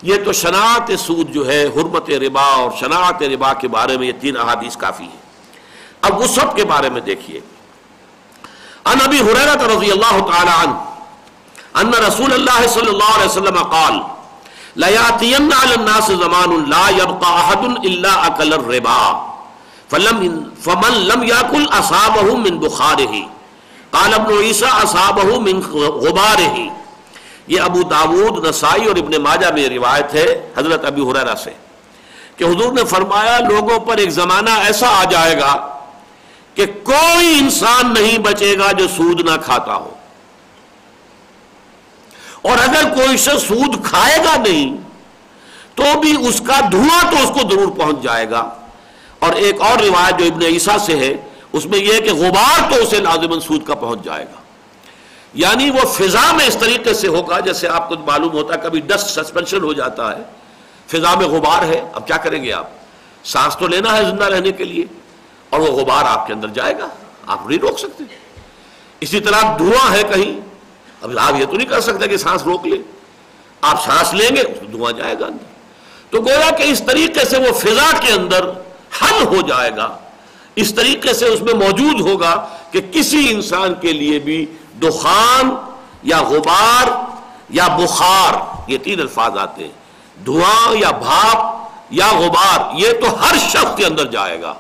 یہ 0.02 0.16
تو 0.26 0.34
شناعت 0.34 0.92
سود 1.00 1.32
جو 1.32 1.48
ہے، 1.48 1.66
حرمت 1.66 2.10
ربا 2.10 2.46
اور 2.56 2.72
شناعت 2.80 3.24
ربا 3.24 3.54
کے 3.54 3.68
بارے 3.68 3.98
میں 3.98 4.08
یہ 4.08 4.12
تین 4.22 4.38
احادیث 4.38 4.78
کافی 4.78 5.04
ہے 5.04 5.24
اب 6.02 6.20
وسط 6.20 6.56
کے 6.56 6.66
بارے 6.66 6.90
میں 6.90 7.02
دیکھیے۔ 7.02 7.40
ان 8.86 9.02
ابی 9.04 9.20
حریرت 9.20 9.64
رضی 9.64 9.92
اللہ 9.92 10.18
تعالی 10.32 10.52
عنہ 10.64 10.74
ان 11.82 11.94
رسول 12.08 12.34
اللہ 12.34 12.60
صلی 12.74 12.90
اللہ 12.90 13.16
علیہ 13.16 13.26
وسلم 13.26 13.58
قال 13.72 13.96
لیاتین 14.84 15.50
علی 15.62 15.74
الناس 15.74 16.08
زمان 16.22 16.54
لا 16.70 16.86
یبقى 16.98 17.32
احد 17.32 17.64
الا 17.90 18.14
اکل 18.28 18.54
الربا. 18.54 19.02
فلم 19.90 20.22
فمن 20.64 20.94
لم 21.08 21.24
یاکل 21.24 21.66
اصابه 21.80 22.36
من 22.46 22.60
بخاره. 22.60 23.22
قال 23.92 24.14
ابن 24.14 24.32
عیسیٰ 24.38 24.72
اصابه 24.84 25.40
من 25.48 25.62
غباره. 26.06 26.66
یہ 27.48 27.62
ابو 27.62 27.84
داود، 27.90 28.46
نسائی 28.46 28.86
اور 28.92 28.96
ابن 29.02 29.22
ماجہ 29.24 29.50
میں 29.56 29.68
روایت 29.70 30.14
ہے 30.16 30.26
حضرت 30.58 30.86
ابی 30.86 31.02
حریرہ 31.10 31.36
سے 31.44 31.54
کہ 32.38 32.44
حضور 32.44 32.72
نے 32.74 32.84
فرمایا، 32.94 33.38
لوگوں 33.50 33.80
پر 33.90 33.98
ایک 34.04 34.10
زمانہ 34.12 34.56
ایسا 34.70 34.88
آ 35.02 35.04
جائے 35.12 35.38
گا 35.40 35.54
کہ 36.56 36.66
کوئی 36.90 37.38
انسان 37.40 37.94
نہیں 37.94 38.18
بچے 38.26 38.54
گا 38.60 38.72
جو 38.80 38.88
سود 38.96 39.22
نہ 39.30 39.36
کھاتا 39.46 39.76
ہو. 39.76 39.92
اور 42.46 42.58
اگر 42.58 42.96
کوئی 42.96 43.18
سے 43.18 43.32
سود 43.40 43.86
کھائے 43.86 44.18
گا 44.18 44.36
نہیں، 44.36 44.78
تو 45.76 46.00
بھی 46.00 46.28
اس 46.28 46.42
کا 46.48 46.60
دھواں 46.72 47.12
تو 47.12 47.18
اس 47.18 47.42
کو 47.42 47.50
ضرور 47.50 47.68
پہنچ 47.68 48.04
جائے 48.04 48.30
گا۔ 48.30 48.50
اور 49.20 49.34
ایک 49.34 49.62
اور 49.62 49.80
روایت 49.80 50.20
جو 50.20 50.26
ابن 50.26 50.42
عیسیٰ 50.42 50.78
سے 50.78 51.00
ہے، 51.00 51.14
اس 51.54 51.66
میں 51.66 51.80
یہ 51.80 51.94
ہے 51.94 52.00
کہ 52.00 52.14
غبار 52.14 52.72
تو 52.72 52.76
اسے 52.76 53.00
لازمن 53.00 53.40
سود 53.40 53.68
کا 53.68 53.76
پہنچ 53.76 54.04
جائے 54.04 54.24
گا۔ 54.24 54.42
یعنی 55.34 55.70
وہ 55.70 55.86
فضا 55.94 56.32
میں 56.32 56.46
اس 56.46 56.58
طریقے 56.60 56.94
سے 56.94 57.08
ہوگا، 57.08 57.40
جیسے 57.40 57.68
آپ 57.68 57.90
کو 57.90 57.96
معلوم 57.96 58.32
ہوتا 58.32 58.54
ہے، 58.54 58.60
کبھی 58.64 58.80
ڈسٹ 58.80 59.08
سسپینشن 59.08 59.64
ہو 59.64 59.74
جاتا 59.74 60.18
ہے۔ 60.18 60.24
فضا 60.88 61.16
میں 61.16 61.28
غبار 61.28 61.64
ہے، 61.64 61.90
اب 61.94 62.08
کیا 62.08 62.18
کریں 62.18 62.44
گے 62.44 62.54
آپ؟ 62.54 62.68
سانس 63.24 63.58
تو 63.58 63.68
لینا 63.68 63.98
ہے 63.98 64.04
زندہ 64.04 64.24
رہنے 64.24 64.52
کے 64.52 64.64
لیے، 64.64 64.86
اور 65.50 65.60
وہ 65.60 65.68
غبار 65.68 66.04
آپ 66.06 66.28
کے 66.28 66.34
اندر 66.34 66.48
جائے 66.48 66.80
گا۔ 66.80 66.88
آپ 67.28 67.48
نہیں 67.48 67.60
روک 67.60 67.80
سکتے۔ 67.80 68.04
اسی 69.00 69.20
طرح 69.20 69.58
دھواں 69.58 69.92
ہے 69.92 70.04
کہیں 70.04 70.55
اب 71.06 71.20
آپ 71.20 71.40
یہ 71.40 71.46
تو 71.46 71.58
نہیں 71.58 71.68
کر 71.68 71.82
سکتے 71.82 72.08
کہ 72.08 72.18
سانس 72.18 72.44
روک 72.44 72.68
لیں۔ 72.68 72.82
آپ 73.62 73.86
سانس 73.86 74.14
لیں 74.14 74.36
گے 74.36 74.44
دھواں 74.72 74.92
جائے 74.92 75.16
گا۔ 75.20 75.26
اندر 75.26 75.44
تو 76.10 76.22
گویا 76.22 76.50
کہ 76.52 76.64
اس 76.64 76.84
طریقے 76.86 77.26
سے 77.26 77.38
وہ 77.38 77.52
فضا 77.52 77.98
کے 77.98 78.14
اندر 78.14 78.50
حل 79.02 79.26
ہو 79.26 79.42
جائے 79.48 79.72
گا۔ 79.78 79.98
اس 80.56 80.76
طریقے 80.76 81.14
سے 81.14 81.26
اس 81.26 81.42
میں 81.42 81.54
موجود 81.54 82.02
ہوگا 82.02 82.48
کہ 82.72 82.82
کسی 82.92 83.32
انسان 83.32 83.74
کے 83.82 83.94
لیے 83.94 84.20
بھی 84.20 84.46
دخان 84.84 85.56
یا 86.04 86.22
غبار 86.22 86.88
یا 87.50 87.68
بخار، 87.68 88.34
یہ 88.68 88.78
تین 88.78 89.00
الفاظ 89.00 89.38
آتے 89.38 89.64
ہیں۔ 89.64 89.72
دھواں 90.26 90.76
یا 90.76 90.92
بھاپ 90.92 91.70
یا 91.90 92.08
غبار، 92.20 92.60
یہ 92.74 92.92
تو 92.92 93.24
ہر 93.24 93.38
شخص 93.38 93.78
کے 93.78 93.86
اندر 93.86 94.06
جائے 94.06 94.42
گا۔ 94.42 94.54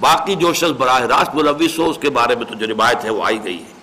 باقی 0.00 0.34
جو 0.34 0.52
شخص 0.52 0.70
براہ 0.70 1.00
راست 1.00 1.34
ملوث 1.34 1.78
ہو، 1.78 1.90
اس 1.90 1.98
کے 2.00 2.10
بارے 2.10 2.34
میں 2.34 2.46
تو 2.46 2.54
جو 2.54 2.66
روایت 2.66 3.04
ہے 3.04 3.10
وہ 3.10 3.24
آئی 3.24 3.44
گئی 3.44 3.62
ہے۔ 3.62 3.73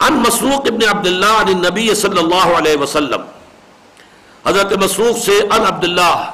ان 0.00 0.12
مسروق 0.12 0.66
ابن 0.72 0.88
عبداللہ 0.88 1.26
عن 1.26 1.58
نبی 1.58 1.94
صلی 1.94 2.18
اللہ 2.18 2.56
علیہ 2.58 2.76
وسلم۔ 2.76 3.20
حضرت 4.46 4.72
مسروق 4.72 5.24
سے 5.24 5.32
ان 5.32 5.66
عبداللہ۔ 5.66 6.30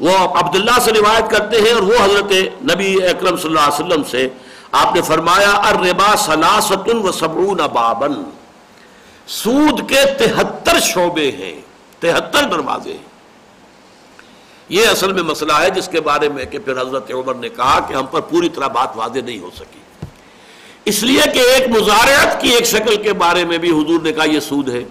وہ 0.00 0.18
عبداللہ 0.18 0.78
سے 0.80 0.92
روایت 0.92 1.30
کرتے 1.30 1.56
ہیں 1.60 1.72
اور 1.72 1.82
وہ 1.82 1.94
حضرت 2.02 2.32
نبی 2.72 3.02
اکرم 3.02 3.36
صلی 3.36 3.48
اللہ 3.48 3.60
علیہ 3.60 3.86
وسلم 3.86 4.04
سے۔ 4.04 4.28
آپ 4.72 4.94
نے 4.94 5.02
فرمایا، 5.02 5.50
الربا 5.50 6.16
سلاست 6.16 6.94
و 6.94 7.12
سبعون 7.12 7.56
بابن 7.72 8.12
سود 9.26 9.90
کے 9.90 10.04
تہتر 10.18 10.80
شعبے 10.80 11.30
ہیں، 11.30 11.60
تہتر 12.00 12.42
دروازے 12.42 12.92
ہیں۔ 12.92 13.16
یہ 14.68 14.88
اصل 14.88 15.12
میں 15.12 15.22
مسئلہ 15.22 15.52
ہے 15.52 15.70
جس 15.70 15.88
کے 15.88 16.00
بارے 16.00 16.28
میں 16.28 16.44
کہ 16.44 16.58
پھر 16.58 16.80
حضرت 16.80 17.10
عمر 17.10 17.34
نے 17.34 17.48
کہا 17.48 17.80
کہ 17.88 17.94
ہم 17.94 18.06
پر 18.06 18.20
پوری 18.20 18.48
طرح 18.48 18.66
بات 18.66 18.88
واضح 18.94 19.18
نہیں 19.24 19.38
ہو 19.38 19.50
سکی۔ 19.56 19.80
اس 20.86 21.02
لیے 21.02 21.22
کہ 21.34 21.38
ایک 21.38 21.68
مزارعت 21.68 22.40
کی 22.40 22.48
ایک 22.48 22.64
شکل 22.64 23.02
کے 23.02 23.12
بارے 23.12 23.44
میں 23.44 23.58
بھی 23.58 23.70
حضور 23.70 24.00
نے 24.02 24.12
کہا 24.12 24.24
یہ 24.24 24.40
سود 24.40 24.68
ہے۔ 24.68 24.84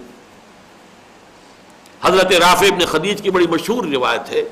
حضرت 2.02 2.32
رافع 2.32 2.66
ابن 2.66 2.86
خدیج 2.86 3.22
کی 3.22 3.30
بڑی 3.30 3.46
مشہور 3.46 3.84
روایت 3.84 4.30
ہے 4.30 4.42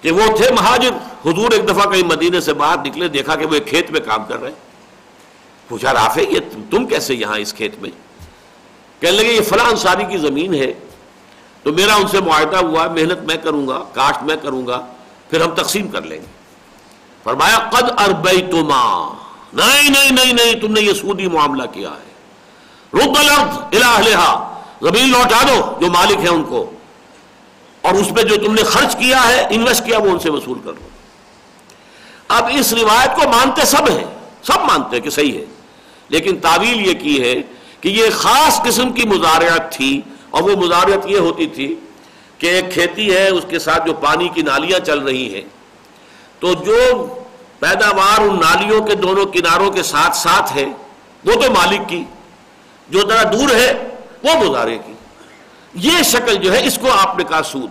کہ 0.00 0.10
وہ 0.10 0.36
تھے 0.36 0.50
مہاجر۔ 0.52 0.90
حضور 1.28 1.52
ایک 1.52 1.68
دفعہ 1.68 1.90
کہیں 1.90 2.02
مدینے 2.02 2.40
سے 2.40 2.52
باہر 2.52 2.78
نکلے، 2.78 3.08
دیکھا 3.08 3.34
کہ 3.34 3.46
وہ 3.46 3.54
ایک 3.54 3.66
کھیت 3.66 3.90
میں 3.90 4.00
کام 4.00 4.24
کر 4.24 4.40
رہے 4.40 4.48
ہیں۔ 4.48 4.56
پوچھا، 5.68 5.92
رافع، 5.92 6.20
یہ 6.20 6.40
تم 6.70 6.86
کیسے 6.86 7.14
یہاں 7.14 7.38
اس 7.38 7.54
کھیت 7.54 7.72
میں؟ 7.78 7.90
کہنے 9.00 9.16
لگے، 9.16 9.32
یہ 9.32 9.40
فلاں 9.40 9.66
انصاری 9.66 10.04
کی 10.04 10.18
زمین 10.18 10.54
ہے۔ 10.54 10.72
تو 11.62 11.72
میرا 11.72 11.94
ان 11.94 12.08
سے 12.08 12.20
معاہدہ 12.20 12.56
ہوا، 12.56 12.86
محنت 12.86 13.18
میں 13.18 13.36
کروں 13.36 13.68
گا، 13.68 13.84
کاشت 13.92 14.22
میں 14.22 14.36
کروں 14.42 14.66
گا، 14.66 14.86
پھر 15.30 15.40
ہم 15.40 15.54
تقسیم 15.54 15.88
کر 15.88 16.02
لیں 16.02 16.20
گے۔ 16.20 16.26
فرمایا، 17.24 17.58
قد 17.58 17.90
اربئی 17.98 18.42
نہیں 19.56 19.90
نہیں 19.90 20.10
نہیں 20.10 20.32
نہیں، 20.32 20.60
تم 20.60 20.72
نے 20.72 20.80
یہ 20.80 20.92
سودی 20.92 21.26
معاملہ 21.26 21.62
کیا 21.72 21.90
ہے۔ 21.90 22.06
رب 22.94 23.16
الارض 23.18 23.58
الہ 23.82 24.52
زمین 24.82 25.08
لوٹا 25.10 25.42
دو، 25.42 25.72
جو 25.80 25.86
مالک 25.86 26.18
ہے 26.22 26.28
ان 26.28 26.44
کو۔ 26.44 26.70
اور 27.80 27.94
اس 27.94 28.08
پہ 28.16 28.22
جو 28.22 28.36
تم 28.36 28.54
نے 28.54 28.62
خرچ 28.62 28.96
کیا 28.96 29.28
ہے، 29.28 29.46
انویسٹ 29.50 29.84
کیا، 29.84 29.98
وہ 29.98 30.10
ان 30.10 30.18
سے 30.18 30.30
وصول 30.30 30.58
کر 30.58 30.72
لو 30.72 30.88
اب 32.28 32.44
اس 32.54 32.72
روایت 32.72 33.16
کو 33.16 33.28
مانتے 33.28 33.64
سب 33.64 33.90
ہیں، 33.90 34.04
سب 34.42 34.60
مانتے 34.60 34.96
ہیں 34.96 35.04
کہ 35.04 35.10
صحیح 35.10 35.38
ہے۔ 35.38 35.44
لیکن 36.08 36.36
تعویل 36.36 36.86
یہ 36.86 36.94
کی 36.94 37.22
ہے 37.22 37.34
کہ 37.80 37.88
یہ 37.88 38.06
خاص 38.14 38.62
قسم 38.62 38.92
کی 38.92 39.08
مزارعت 39.08 39.72
تھی، 39.72 40.00
اور 40.30 40.42
وہ 40.42 40.56
مزارعت 40.56 41.06
یہ 41.06 41.18
ہوتی 41.18 41.46
تھی 41.46 41.74
کہ 42.38 42.46
ایک 42.46 42.72
کھیتی 42.72 43.14
ہے، 43.14 43.28
اس 43.28 43.44
کے 43.48 43.58
ساتھ 43.58 43.86
جو 43.86 43.94
پانی 43.94 44.28
کی 44.28 44.42
نالیاں 44.42 44.78
چل 44.78 44.98
رہی 44.98 45.34
ہیں۔ 45.34 45.42
تو 46.40 46.54
جو 46.54 47.06
پیداوار 47.58 48.20
ان 48.20 48.40
نالیوں 48.40 48.82
کے 48.82 48.94
دونوں 48.94 49.26
کناروں 49.26 49.70
کے 49.70 49.82
ساتھ 49.82 50.16
ساتھ 50.16 50.56
ہے۔ 50.56 50.64
وہ 51.24 51.32
تو 51.32 51.50
مالک 51.52 51.88
کی، 51.88 52.04
جو 52.88 53.00
ذرا 53.08 53.22
دور 53.22 53.54
ہے، 53.54 53.88
وہ 54.22 54.44
مزارے 54.44 54.78
کی 54.86 54.92
یہ 55.74 56.02
شکل 56.04 56.34
جو 56.34 56.52
ہے، 56.52 56.66
اس 56.66 56.78
کو 56.78 56.92
آپ 56.92 57.18
نے 57.18 57.24
کہا 57.24 57.42
سود۔ 57.42 57.70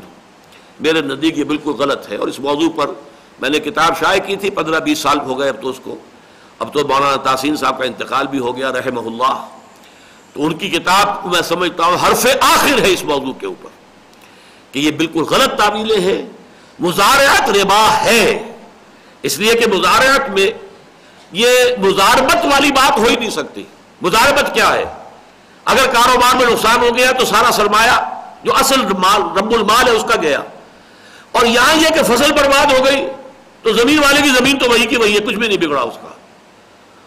میرے 0.79 1.01
نزدیک 1.01 1.37
یہ 1.37 1.43
بالکل 1.43 1.71
غلط 1.71 2.11
ہے 2.11 2.15
اور 2.15 2.27
اس 2.27 2.39
موضوع 2.39 2.69
پر 2.75 2.89
میں 3.39 3.49
نے 3.49 3.59
کتاب 3.59 3.99
شائع 3.99 4.19
کی 4.21 4.35
تھی 4.35 4.49
پندرہ 4.49 4.79
بیس 4.79 4.99
سال 4.99 5.19
ہو 5.19 5.39
گئے 5.39 5.49
اب 5.49 5.61
تو 5.61 5.69
اس 5.69 5.79
کو۔ 5.83 5.95
اب 6.59 6.73
تو 6.73 6.87
مولانا 6.87 7.15
تحسین 7.15 7.55
صاحب 7.55 7.79
کا 7.79 7.85
انتقال 7.85 8.27
بھی 8.27 8.39
ہو 8.39 8.57
گیا، 8.57 8.71
رحمہ 8.71 8.99
اللہ۔ 8.99 9.47
تو 10.33 10.45
ان 10.45 10.53
کی 10.53 10.69
کتاب 10.69 11.23
کو 11.23 11.29
میں 11.29 11.41
سمجھتا 11.41 11.85
ہوں، 11.85 12.07
حرف 12.07 12.27
آخر 12.41 12.81
ہے 12.81 12.91
اس 12.91 13.03
موضوع 13.03 13.33
کے 13.33 13.45
اوپر 13.45 13.69
کہ 14.71 14.79
یہ 14.79 14.91
بالکل 14.91 15.21
غلط 15.21 15.55
تعویلیں 15.55 15.99
ہیں۔ 15.99 16.25
مزارعت 16.79 17.49
ربا 17.49 18.01
ہے۔ 18.03 18.54
اس 19.25 19.37
لیے 19.37 19.53
کہ 19.53 19.67
مزارعت 19.67 20.29
میں 20.29 20.51
یہ 21.31 21.47
مزاربت 21.77 22.45
والی 22.45 22.71
بات 22.71 22.97
ہو 22.97 23.03
ہی 23.03 23.15
نہیں 23.15 23.29
سکتی۔ 23.29 23.63
مزاربت 24.01 24.53
کیا 24.53 24.73
ہے؟ 24.73 24.83
اگر 25.65 25.85
کاروبار 25.93 26.35
میں 26.35 26.45
نقصان 26.45 26.79
ہو 26.81 26.97
گیا 26.97 27.11
تو 27.11 27.25
سارا 27.25 27.51
سرمایہ 27.51 28.21
جو 28.43 28.55
اصل 28.55 28.81
مال، 28.81 29.37
رب 29.37 29.51
المال 29.51 29.87
ہے، 29.87 29.91
اس 29.91 30.05
کا 30.09 30.21
گیا۔ 30.21 30.39
اور 31.31 31.45
یہاں 31.45 31.75
یہ 31.75 31.87
کہ 31.89 32.03
فصل 32.03 32.31
برباد 32.31 32.65
ہو 32.65 32.85
گئی 32.85 33.07
تو 33.61 33.73
زمین 33.73 33.99
والے 33.99 34.21
کی 34.21 34.29
زمین 34.29 34.59
تو 34.59 34.69
وہی 34.69 34.85
کی 34.85 34.97
وہی 34.97 35.13
ہے، 35.13 35.19
کچھ 35.19 35.35
بھی 35.35 35.47
نہیں 35.47 35.57
بگڑا 35.57 35.81
اس 35.81 35.95
کا۔ 36.01 36.09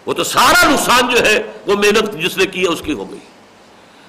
وہ 0.07 0.13
تو 0.13 0.25
سارا 0.25 0.71
نقصان 0.71 1.09
جو 1.09 1.27
ہے، 1.27 1.43
وہ 1.67 1.75
محنت 1.75 2.13
جس 2.13 2.37
نے 2.37 2.47
کی 2.47 2.63
ہے، 2.63 2.69
اس 2.69 2.81
کی 2.85 2.93
ہو 2.93 3.11
گئی۔ 3.11 3.19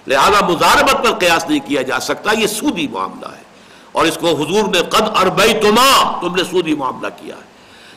لہذا 0.07 0.45
مزاربت 0.45 1.03
پر 1.03 1.11
قیاس 1.11 1.45
نہیں 1.49 1.59
کیا 1.59 1.81
جا 1.81 1.99
سکتا، 1.99 2.31
یہ 2.33 2.47
سودی 2.47 2.87
معاملہ 2.87 3.27
ہے۔ 3.37 3.43
اور 3.91 4.05
اس 4.05 4.17
کو 4.21 4.27
حضور 4.27 4.63
نے 4.63 4.81
قد 4.89 5.01
اربئی 5.01 5.53
تما 5.53 6.19
تم 6.21 6.35
نے 6.35 6.43
سودی 6.43 6.75
معاملہ 6.75 7.07
کیا 7.21 7.35
ہے۔ 7.35 7.48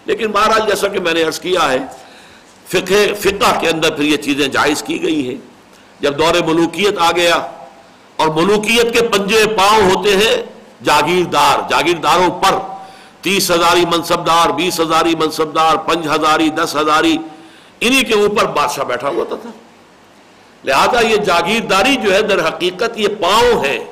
لیکن 0.07 0.31
بہرحال 0.31 0.61
جیسا 0.69 0.89
کہ 0.89 1.01
میں 1.01 1.15
نے 1.15 1.23
عرض 1.23 1.41
کیا 1.41 1.73
ہے، 1.73 1.79
فقہ 2.69 3.15
فقہ 3.21 3.61
کے 3.61 3.69
اندر 3.69 3.95
پھر 3.95 4.05
یہ 4.05 4.17
چیزیں 4.17 4.49
جائز 4.49 4.83
کی 4.83 5.03
گئی 5.03 5.29
ہیں۔ 5.29 5.37
جب 6.01 6.19
دور 6.19 6.35
ملوکیت 6.47 6.99
آ 6.99 7.11
گیا 7.17 7.35
اور 8.17 8.29
ملوکیت 8.29 8.95
کے 8.95 9.09
پنجے 9.09 9.45
پاؤں 9.57 9.91
ہوتے 9.91 10.17
ہیں 10.17 10.43
جاگیردار، 10.85 11.59
جاگیرداروں 11.69 12.31
پر۔ 12.31 12.59
تیس 13.21 13.51
ہزاری 13.51 13.85
منصب 13.87 14.27
دار 14.27 14.49
بیس 14.49 14.81
ہزاری 14.81 15.15
منصب 15.15 15.55
دار 15.55 15.77
پنج 15.77 16.09
ہزاری، 16.09 16.49
دس 16.51 16.77
ہزاری، 16.77 17.17
انہی 17.81 18.05
کے 18.05 18.15
اوپر 18.15 18.45
بادشاہ 18.45 18.85
بیٹھا 18.85 19.09
ہوتا 19.09 19.37
تھا۔ 19.43 19.51
لہذا 20.65 21.01
یہ 21.01 21.17
جاگیرداری 21.17 21.97
جو 21.97 22.15
ہے، 22.15 22.23
در 22.23 22.49
حقیقت 22.49 22.99
یہ 22.99 23.09
پاؤں 23.21 23.65
ہے 23.65 23.85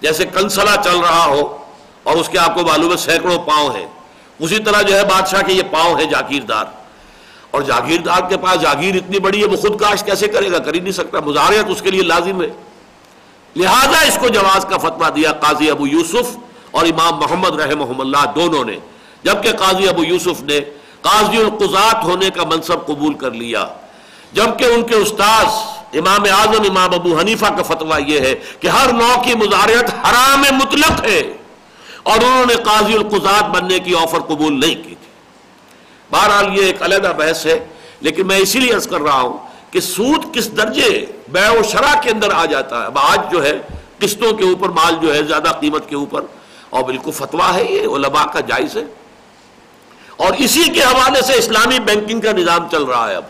جیسے 0.00 0.24
کنسلا 0.24 0.76
چل 0.84 0.98
رہا 0.98 1.26
ہو 1.26 1.58
اور 2.02 2.16
اس 2.16 2.28
کے 2.28 2.38
آپ 2.38 2.54
کو 2.54 2.62
معلوم 2.62 2.92
ہے 2.92 2.96
سینکڑوں 2.96 3.38
پاؤں 3.38 3.70
ہیں۔ 3.76 3.86
اسی 4.38 4.58
طرح 4.58 4.82
جو 4.82 4.96
ہے 4.96 5.04
بادشاہ 5.04 5.42
کے 5.42 5.52
یہ 5.52 5.62
پاؤں 5.62 5.98
ہے 5.98 6.04
جاگیردار۔ 6.04 6.64
اور 7.50 7.62
جاگیردار 7.62 8.28
کے 8.28 8.36
پاس 8.36 8.60
جاگیر 8.60 8.94
اتنی 8.94 9.18
بڑی 9.18 9.40
ہے، 9.40 9.46
وہ 9.46 9.56
خود 9.56 9.80
کاش 9.80 10.02
کیسے 10.02 10.28
کرے 10.28 10.52
گا؟ 10.52 10.58
کر 10.58 10.74
ہی 10.74 10.80
نہیں 10.80 10.92
سکتا 10.92 11.20
مظاہرت 11.20 11.66
اس 11.68 11.82
کے 11.82 11.90
لیے 11.90 12.02
لازم 12.02 12.42
ہے۔ 12.42 12.48
لہذا 13.56 14.00
اس 14.00 14.18
کو 14.20 14.28
جواز 14.28 14.64
کا 14.64 14.76
فتویٰ 14.76 15.16
دیا 15.16 15.32
قاضی 15.32 15.70
ابو 15.70 15.86
یوسف 15.86 16.38
اور 16.70 16.86
امام 16.86 17.18
محمد 17.18 17.60
رحمہ 17.60 18.00
اللہ 18.00 18.32
دونوں 18.34 18.64
نے۔ 18.64 18.76
جبکہ 19.22 19.52
قاضی 19.52 19.88
ابو 19.88 20.04
یوسف 20.04 20.42
نے 20.42 20.60
قاضی 21.00 21.36
القضات 21.36 22.04
ہونے 22.04 22.30
کا 22.30 22.42
منصب 22.44 22.86
قبول 22.86 23.14
کر 23.14 23.30
لیا۔ 23.30 23.66
جبکہ 24.32 24.64
ان 24.64 24.82
کے 24.82 24.94
استاذ 24.94 25.46
امام 25.98 26.22
اعظم، 26.22 26.62
امام 26.70 26.94
ابو 26.94 27.18
حنیفہ 27.18 27.46
کا 27.46 27.62
فتویٰ 27.62 28.00
یہ 28.06 28.20
ہے 28.20 28.34
کہ 28.60 28.68
ہر 28.68 28.92
نو 28.92 29.22
کی 29.24 29.34
مزارت 29.34 30.06
حرام 30.06 30.40
مطلق 30.40 31.04
ہے۔ 31.04 31.37
اور 32.08 32.16
انہوں 32.16 32.46
نے 32.46 32.54
قاضی 32.54 32.94
القضات 32.94 33.44
بننے 33.44 33.78
کی 33.78 33.94
آفر 33.94 34.18
قبول 34.18 34.60
نہیں 34.60 34.74
کی 34.74 34.82
تھی۔ 34.82 35.08
بہرحال 36.10 36.58
یہ 36.58 36.64
ایک 36.64 36.82
علیحدہ 36.82 37.12
بحث 37.18 37.46
ہے، 37.46 37.68
لیکن 38.00 38.26
میں 38.26 38.36
اسی 38.36 38.60
لیے 38.60 38.72
عرض 38.72 38.88
کر 38.88 39.00
رہا 39.00 39.20
ہوں 39.20 39.38
کہ 39.72 39.80
سود 39.80 40.34
کس 40.34 40.56
درجے 40.56 41.06
بے 41.28 41.58
و 41.58 41.62
شرح 41.62 42.00
کے 42.00 42.10
اندر 42.10 42.30
آ 42.32 42.44
جاتا 42.44 42.80
ہے۔ 42.80 42.84
اب 42.84 42.98
آج 42.98 43.20
جو 43.32 43.44
ہے، 43.44 43.58
قسطوں 43.98 44.32
کے 44.32 44.44
اوپر 44.44 44.68
مال 44.68 44.94
جو 45.02 45.14
ہے، 45.14 45.22
زیادہ 45.22 45.48
قیمت 45.60 45.88
کے 45.88 45.96
اوپر، 45.96 46.20
اور 46.70 46.84
بالکل 46.84 47.10
فتویٰ 47.10 47.54
ہے، 47.54 47.64
یہ 47.64 47.80
علماء 47.80 48.24
کا 48.24 48.40
جائز 48.40 48.76
ہے۔ 48.76 48.84
اور 50.16 50.32
اسی 50.38 50.64
کے 50.64 50.82
حوالے 50.82 51.22
سے 51.22 51.32
اسلامی 51.32 51.78
بینکنگ 51.78 52.20
کا 52.20 52.32
نظام 52.32 52.68
چل 52.70 52.82
رہا 52.82 53.10
ہے 53.10 53.14
اب۔ 53.14 53.24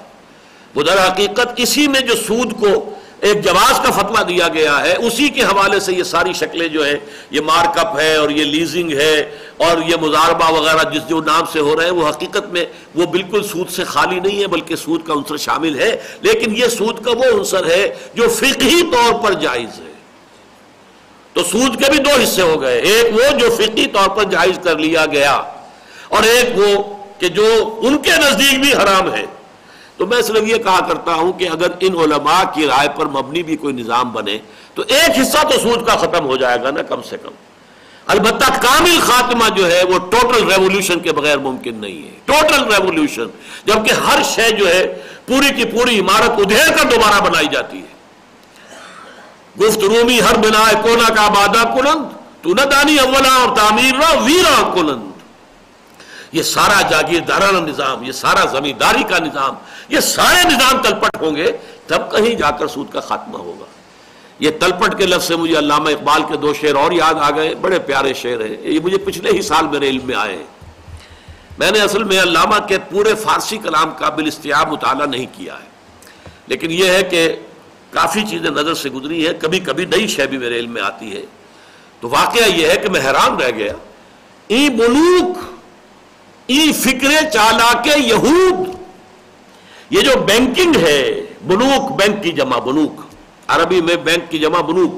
وہ 0.75 0.83
در 0.83 1.13
حقیقت 1.13 1.49
اسی 1.57 1.89
میں 1.89 2.01
جو 2.01 2.15
سود 2.17 2.61
کو 2.61 2.95
ایک 3.21 3.45
جواز 3.45 3.81
کا 3.85 3.91
فتویٰ 3.91 4.29
دیا 4.29 4.49
گیا 4.49 4.81
ہے، 4.81 4.95
اسی 4.99 5.29
کے 5.29 5.43
حوالے 5.43 5.81
سے 5.81 5.93
یہ 5.93 6.03
ساری 6.03 6.33
شکلیں 6.33 6.69
جو 6.69 6.85
ہیں، 6.85 6.97
یہ 7.31 7.41
مارک 7.41 7.79
اپ 7.79 7.99
ہے 7.99 8.17
اور 8.17 8.31
یہ 8.31 8.45
لیزنگ 8.45 8.93
ہے 8.93 9.37
اور 9.57 9.83
یہ 9.87 9.97
مزاربہ 10.01 10.53
وغیرہ 10.53 10.91
جس 10.91 11.09
جو 11.09 11.21
نام 11.21 11.43
سے 11.53 11.61
ہو 11.61 11.77
رہے 11.77 11.85
ہیں 11.85 11.91
وہ 11.91 12.09
حقیقت 12.09 12.49
میں 12.49 12.65
وہ 12.95 13.07
بالکل 13.07 13.43
سود 13.43 13.71
سے 13.71 13.85
خالی 13.85 14.21
نہیں 14.21 14.41
ہے، 14.41 14.47
بلکہ 14.47 14.77
سود 14.77 15.07
کا 15.07 15.13
عنصر 15.13 15.37
شامل 15.37 15.79
ہے۔ 15.79 15.97
لیکن 16.21 16.57
یہ 16.57 16.67
سود 16.69 17.05
کا 17.05 17.11
وہ 17.11 17.39
عنصر 17.39 17.67
ہے 17.67 17.95
جو 18.15 18.29
فقہی 18.29 18.83
طور 18.93 19.25
پر 19.25 19.33
جائز 19.33 19.81
ہے۔ 19.81 19.93
تو 21.33 21.45
سود 21.45 21.85
کے 21.85 21.91
بھی 21.91 21.99
دو 21.99 22.23
حصے 22.23 22.43
ہو 22.43 22.63
گئے، 22.63 22.79
ایک 22.79 23.15
وہ 23.15 23.39
جو 23.39 23.51
فقی 23.51 23.87
طور 23.87 24.09
پر 24.09 24.25
جائز 24.25 24.59
کر 24.65 24.79
لیا 24.79 25.07
گیا 25.07 25.43
اور 26.09 26.23
ایک 26.23 26.59
وہ 26.59 26.83
کہ 27.21 27.29
جو 27.29 27.79
ان 27.83 27.99
کے 27.99 28.11
نزدیک 28.11 28.61
بھی 28.61 28.73
حرام 28.73 29.15
ہے۔ 29.15 29.25
تو 29.99 30.07
میں 30.07 30.23
صرف 30.23 30.49
یہ 30.49 30.57
کہا 30.57 30.81
کرتا 30.89 31.15
ہوں 31.15 31.33
کہ 31.33 31.49
اگر 31.49 31.67
ان 31.81 31.95
علماء 31.95 32.43
کی 32.55 32.67
رائے 32.67 32.89
پر 32.97 33.07
مبنی 33.07 33.43
بھی 33.43 33.57
کوئی 33.57 33.75
نظام 33.75 34.13
بنے 34.13 34.39
تو 34.75 34.83
ایک 34.89 35.21
حصہ 35.21 35.47
تو 35.47 35.59
سود 35.59 35.87
کا 35.87 35.97
ختم 35.97 36.25
ہو 36.25 36.37
جائے 36.37 36.63
گا 36.63 36.71
نا 36.71 36.83
کم 36.83 37.03
سے 37.03 37.17
کم۔ 37.23 37.31
البتہ 38.07 38.51
کامل 38.61 39.01
خاتمہ 39.01 39.49
جو 39.57 39.71
ہے 39.71 39.83
وہ 39.85 39.99
ٹوٹل 39.99 40.53
ریولوشن 40.53 41.01
کے 41.01 41.13
بغیر 41.13 41.39
ممکن 41.39 41.75
نہیں 41.75 42.03
ہے۔ 42.03 42.19
ٹوٹل 42.25 42.65
ریولوشن 42.65 43.27
جبکہ 43.65 43.93
ہر 43.93 44.23
شے 44.23 44.51
جو 44.51 44.69
ہے 44.69 45.03
پوری 45.27 45.51
کی 45.55 45.65
پوری 45.65 46.01
عمارت 46.01 46.31
ادھیر 46.31 46.77
کر 46.77 46.89
دوبارہ 46.91 47.21
بنائی 47.21 47.47
جاتی 47.53 47.79
ہے۔ 47.79 47.97
گفت 49.61 49.79
رومی 49.79 50.21
ہر 50.21 50.39
بنا 50.39 50.65
کونا 50.83 51.15
کا 51.15 51.27
آبادہ 51.27 51.75
کلند، 51.75 52.05
تو 52.43 52.51
نہ 52.51 52.61
دانی 52.61 52.97
اولا 52.99 53.35
اور 53.35 53.57
تعمیر 53.57 53.95
ویرا 54.23 54.71
کلند۔ 54.75 55.18
یہ 56.33 56.43
سارا 56.43 56.83
جاگیردارانہ 56.83 57.59
نظام، 57.59 58.03
یہ 58.03 58.13
سارا 58.13 58.45
زمینداری 58.45 59.03
کا 59.03 59.19
نظام، 59.19 59.55
یہ 59.89 60.01
سارے 60.01 60.49
نظام 60.49 60.83
تلپٹ 60.83 61.23
ہوں 61.23 61.37
گے، 61.37 61.53
تب 61.87 62.11
کہیں 62.11 62.35
جا 62.35 62.51
کر 62.51 62.67
سود 62.67 62.93
کا 62.93 63.01
خاتمہ 63.01 63.39
ہوگا۔ 63.39 63.65
یہ 64.39 64.51
تلپٹ 64.61 64.99
کے 64.99 65.07
لفظ 65.07 65.29
سے 65.29 65.37
مجھے 65.37 65.59
علامہ 65.59 65.89
اقبال 65.89 66.23
کے 66.23 66.37
دو 66.37 66.55
شعر 66.55 66.75
اور 66.75 66.93
یاد 66.93 67.15
آ 67.15 67.31
گئے، 67.31 67.55
بڑے 67.55 67.79
پیارے 67.79 68.15
شعر 68.15 68.41
ہیں۔ 68.41 68.57
یہ 68.61 68.81
مجھے 68.81 68.99
پچھلے 68.99 69.31
ہی 69.31 69.43
سال 69.43 69.69
میرے 69.69 69.89
علم 69.89 70.07
میں 70.07 70.17
آئے 70.17 70.37
ہیں۔ 70.37 70.47
میں 71.59 71.71
نے 71.71 71.81
اصل 71.81 72.05
میں 72.05 72.23
علامہ 72.23 72.67
کے 72.69 72.79
پورے 72.79 73.15
فارسی 73.15 73.59
کلام 73.59 73.91
کا 73.99 74.09
بالاستیاب 74.09 74.73
مطالعہ 74.73 75.07
نہیں 75.07 75.27
کیا 75.33 75.55
ہے۔ 75.55 75.69
لیکن 76.47 76.71
یہ 76.71 76.91
ہے 76.91 77.03
کہ 77.03 77.37
کافی 77.91 78.23
چیزیں 78.31 78.51
نظر 78.51 78.75
سے 78.75 78.91
گزری 78.91 79.27
ہیں 79.27 79.35
کبھی 79.41 79.61
کبھی 79.61 79.85
نئی 79.85 80.07
شے 80.07 80.27
بھی 80.27 80.39
میرے 80.39 80.59
علم 80.59 80.71
میں 80.71 80.83
آتی 80.83 81.17
ہے۔ 81.17 81.23
تو 82.01 82.09
واقعہ 82.09 82.49
یہ 82.49 82.69
ہے 82.69 82.77
کہ 82.77 82.91
میں 82.91 83.01
حیران 83.01 83.37
رہ 83.37 83.51
گیا۔ 83.51 83.73
ای 84.49 84.69
ملوک 84.69 85.58
ای 86.49 86.73
فکر 86.73 87.31
چالا 87.31 87.81
کے 87.83 87.91
یہود۔ 87.97 88.69
یہ 89.91 90.01
جو 90.01 90.19
بینکنگ 90.19 90.77
ہے، 90.77 91.23
بنوک 91.47 92.01
بینک 92.01 92.23
کی 92.23 92.33
جمع 92.33 92.59
بنوک۔ 92.59 93.01
عربی 93.49 93.81
میں 93.81 93.97
بینک 93.97 94.31
کی 94.31 94.39
جمع 94.39 94.61
بنوک۔ 94.61 94.95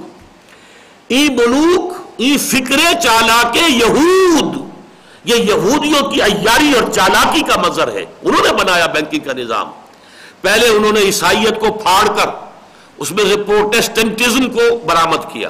ای 1.09 1.29
بنوک، 1.29 1.93
ای 2.17 2.37
فکر 2.37 3.01
چالا 3.01 3.51
کے 3.53 3.61
یہود۔ 3.69 4.71
یہ 5.25 5.35
یہودیوں 5.35 6.11
کی 6.11 6.23
ایاری 6.23 6.73
اور 6.73 6.91
چالاکی 6.91 7.41
کا 7.41 7.61
مظہر 7.61 7.89
ہے۔ 7.89 8.05
انہوں 8.23 8.47
نے 8.47 8.53
بنایا 8.53 8.87
بینکنگ 8.87 9.21
کا 9.21 9.33
نظام۔ 9.33 9.71
پہلے 10.41 10.69
انہوں 10.69 10.93
نے 10.93 11.01
عیسائیت 11.01 11.61
کو 11.61 11.73
پھاڑ 11.73 12.17
کر 12.17 12.27
اس 12.99 13.11
میں 13.11 13.25
سے 13.25 13.37
پروٹیسٹنٹزم 13.37 14.51
کو 14.51 14.79
برآمد 14.87 15.33
کیا۔ 15.33 15.49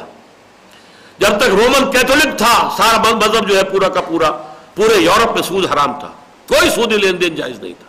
جب 1.19 1.37
تک 1.37 1.49
رومن 1.49 1.91
کیتھولک 1.91 2.39
تھا، 2.39 2.71
سارا 2.77 3.15
مذہب 3.15 3.49
جو 3.49 3.57
ہے 3.57 3.65
پورا 3.65 3.89
کا 3.89 4.01
پورا 4.01 4.31
پورے 4.81 4.95
یورپ 4.95 5.33
میں 5.35 5.43
سود 5.43 5.67
حرام 5.73 6.01
تھا۔ 6.01 6.09
کوئی 6.49 6.71
سودی 6.71 6.97
لین 6.97 7.21
دین 7.21 7.35
جائز 7.35 7.61
نہیں 7.61 7.73
تھا۔ 7.73 7.85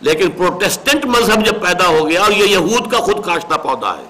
لیکن 0.00 0.30
پروٹیسٹنٹ 0.30 1.04
مذہب 1.04 1.46
جب 1.46 1.62
پیدا 1.62 1.86
ہو 1.86 2.08
گیا 2.08 2.22
اور 2.22 2.32
یہ 2.32 2.44
یہود 2.44 2.92
کا 2.92 2.98
خود 2.98 3.24
کاشتہ 3.24 3.54
پودا 3.54 3.96
ہے۔ 3.98 4.04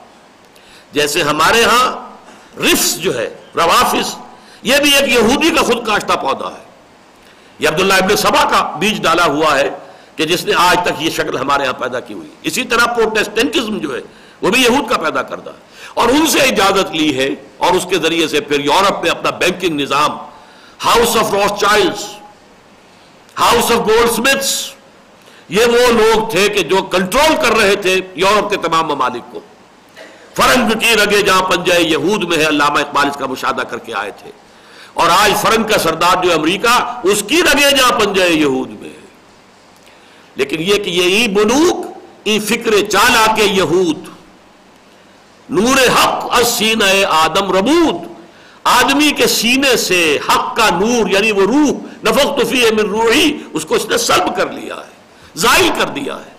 جیسے 0.93 1.23
ہمارے 1.23 1.65
ہاں 1.65 2.15
رفس 2.61 3.01
جو 3.01 3.19
ہے 3.19 3.35
روافس 3.57 4.16
یہ 4.62 4.77
بھی 4.83 4.95
ایک 4.95 5.12
یہودی 5.12 5.51
کا 5.51 5.62
خود 5.62 5.87
کاشتہ 5.87 6.12
پودا 6.12 6.49
ہے۔ 6.49 6.65
یہ 7.59 7.69
عبداللہ 7.69 7.95
ابن 7.95 8.16
سبا 8.16 8.45
کا 8.45 8.77
بیج 8.78 9.03
ڈالا 9.03 9.24
ہوا 9.24 9.59
ہے 9.59 9.70
کہ 10.16 10.24
جس 10.24 10.45
نے 10.45 10.53
آج 10.57 10.78
تک 10.85 10.93
یہ 10.99 11.11
شکل 11.11 11.39
ہمارے 11.39 11.66
ہاں 11.66 11.73
پیدا 11.73 12.01
کی 12.01 12.15
ہوئی۔ 12.15 12.28
اسی 12.43 12.65
طرح 12.65 12.87
پروٹیسٹنٹزم 12.87 13.78
جو 13.78 13.95
ہے، 13.95 14.01
وہ 14.43 14.51
بھی 14.51 14.62
یہود 14.62 14.91
کا 14.91 14.97
پیدا 14.99 15.23
کردہ۔ 15.23 15.51
اور 15.95 16.09
ان 16.09 16.27
سے 16.27 16.39
اجازت 16.39 16.93
لی 16.93 17.19
ہے 17.19 17.28
اور 17.57 17.73
اس 17.73 17.87
کے 17.91 17.99
ذریعے 17.99 18.28
سے 18.28 18.41
پھر 18.41 18.61
یورپ 18.61 19.03
میں 19.03 19.11
اپنا 19.11 19.31
بینکنگ 19.31 19.81
نظام 19.81 20.35
house 20.85 21.16
of 21.16 21.32
Rothschild 21.61 21.94
house 23.40 23.65
of 23.65 23.78
Goldsmiths 24.11 24.70
یہ 25.48 25.65
وہ 25.65 25.93
لوگ 25.93 26.31
تھے 26.31 26.48
کہ 26.48 26.62
جو 26.62 26.77
کنٹرول 26.77 27.36
کر 27.36 27.57
رہے 27.57 27.77
تھے 27.77 28.01
یورپ 28.15 28.51
کے 28.51 28.57
تمام 28.57 28.86
ممالک 28.86 29.23
کو۔ 29.32 29.40
فرنگ 30.35 30.78
کی 30.78 30.97
رگے 31.05 31.23
جہاں 31.23 31.43
پنجائے 31.43 31.82
یہود 31.82 32.24
میں 32.24 32.36
ہے، 32.36 32.48
علامہ 32.48 32.78
اقبال 32.78 33.07
اس 33.07 33.16
کا 33.16 33.27
مشاہدہ 33.27 33.62
کر 33.62 33.78
کے 33.78 33.94
آئے 33.94 34.11
تھے۔ 34.11 34.31
اور 34.94 35.11
آج 35.11 35.32
فرنگ 35.43 35.65
کا 35.65 35.78
سردار 35.78 36.24
جو 36.24 36.32
امریکہ، 36.32 37.01
اس 37.03 37.24
کی 37.28 37.43
رگے 37.43 37.77
جہاں 37.77 38.01
پنجائے 38.01 38.31
یہود 38.31 38.70
میں 38.70 38.89
ہے۔ 38.89 39.07
لیکن 40.36 40.57
یہ 40.61 40.74
کہ 40.74 40.90
یہ 40.90 41.03
ای 41.03 41.28
بنوک 41.28 41.86
ای 42.24 42.39
فکر 42.39 42.90
چالا 42.90 43.27
کے 43.36 43.44
یہود، 43.44 44.09
نور 45.51 45.78
حق 45.89 46.27
السین 46.31 46.82
آدم 47.09 47.53
ربود۔ 47.53 48.15
آدمی 48.66 49.10
کے 49.10 49.26
سینے 49.26 49.76
سے 49.76 50.18
حق 50.28 50.56
کا 50.56 50.68
نور 50.70 51.10
یعنی 51.10 51.32
وہ 51.32 51.43
روح 51.43 51.70
نفق 52.05 52.43
تفی 52.43 52.62
من 52.72 52.88
روحی، 52.90 53.38
اس 53.52 53.64
کو 53.64 53.74
اس 53.74 53.86
نے 53.86 53.98
سلب 53.98 54.36
کر 54.36 54.51
لیا 54.51 54.74
ہے، 54.74 54.90
زائل 55.34 55.70
کر 55.78 55.88
دیا 55.88 56.16
ہے۔ 56.16 56.30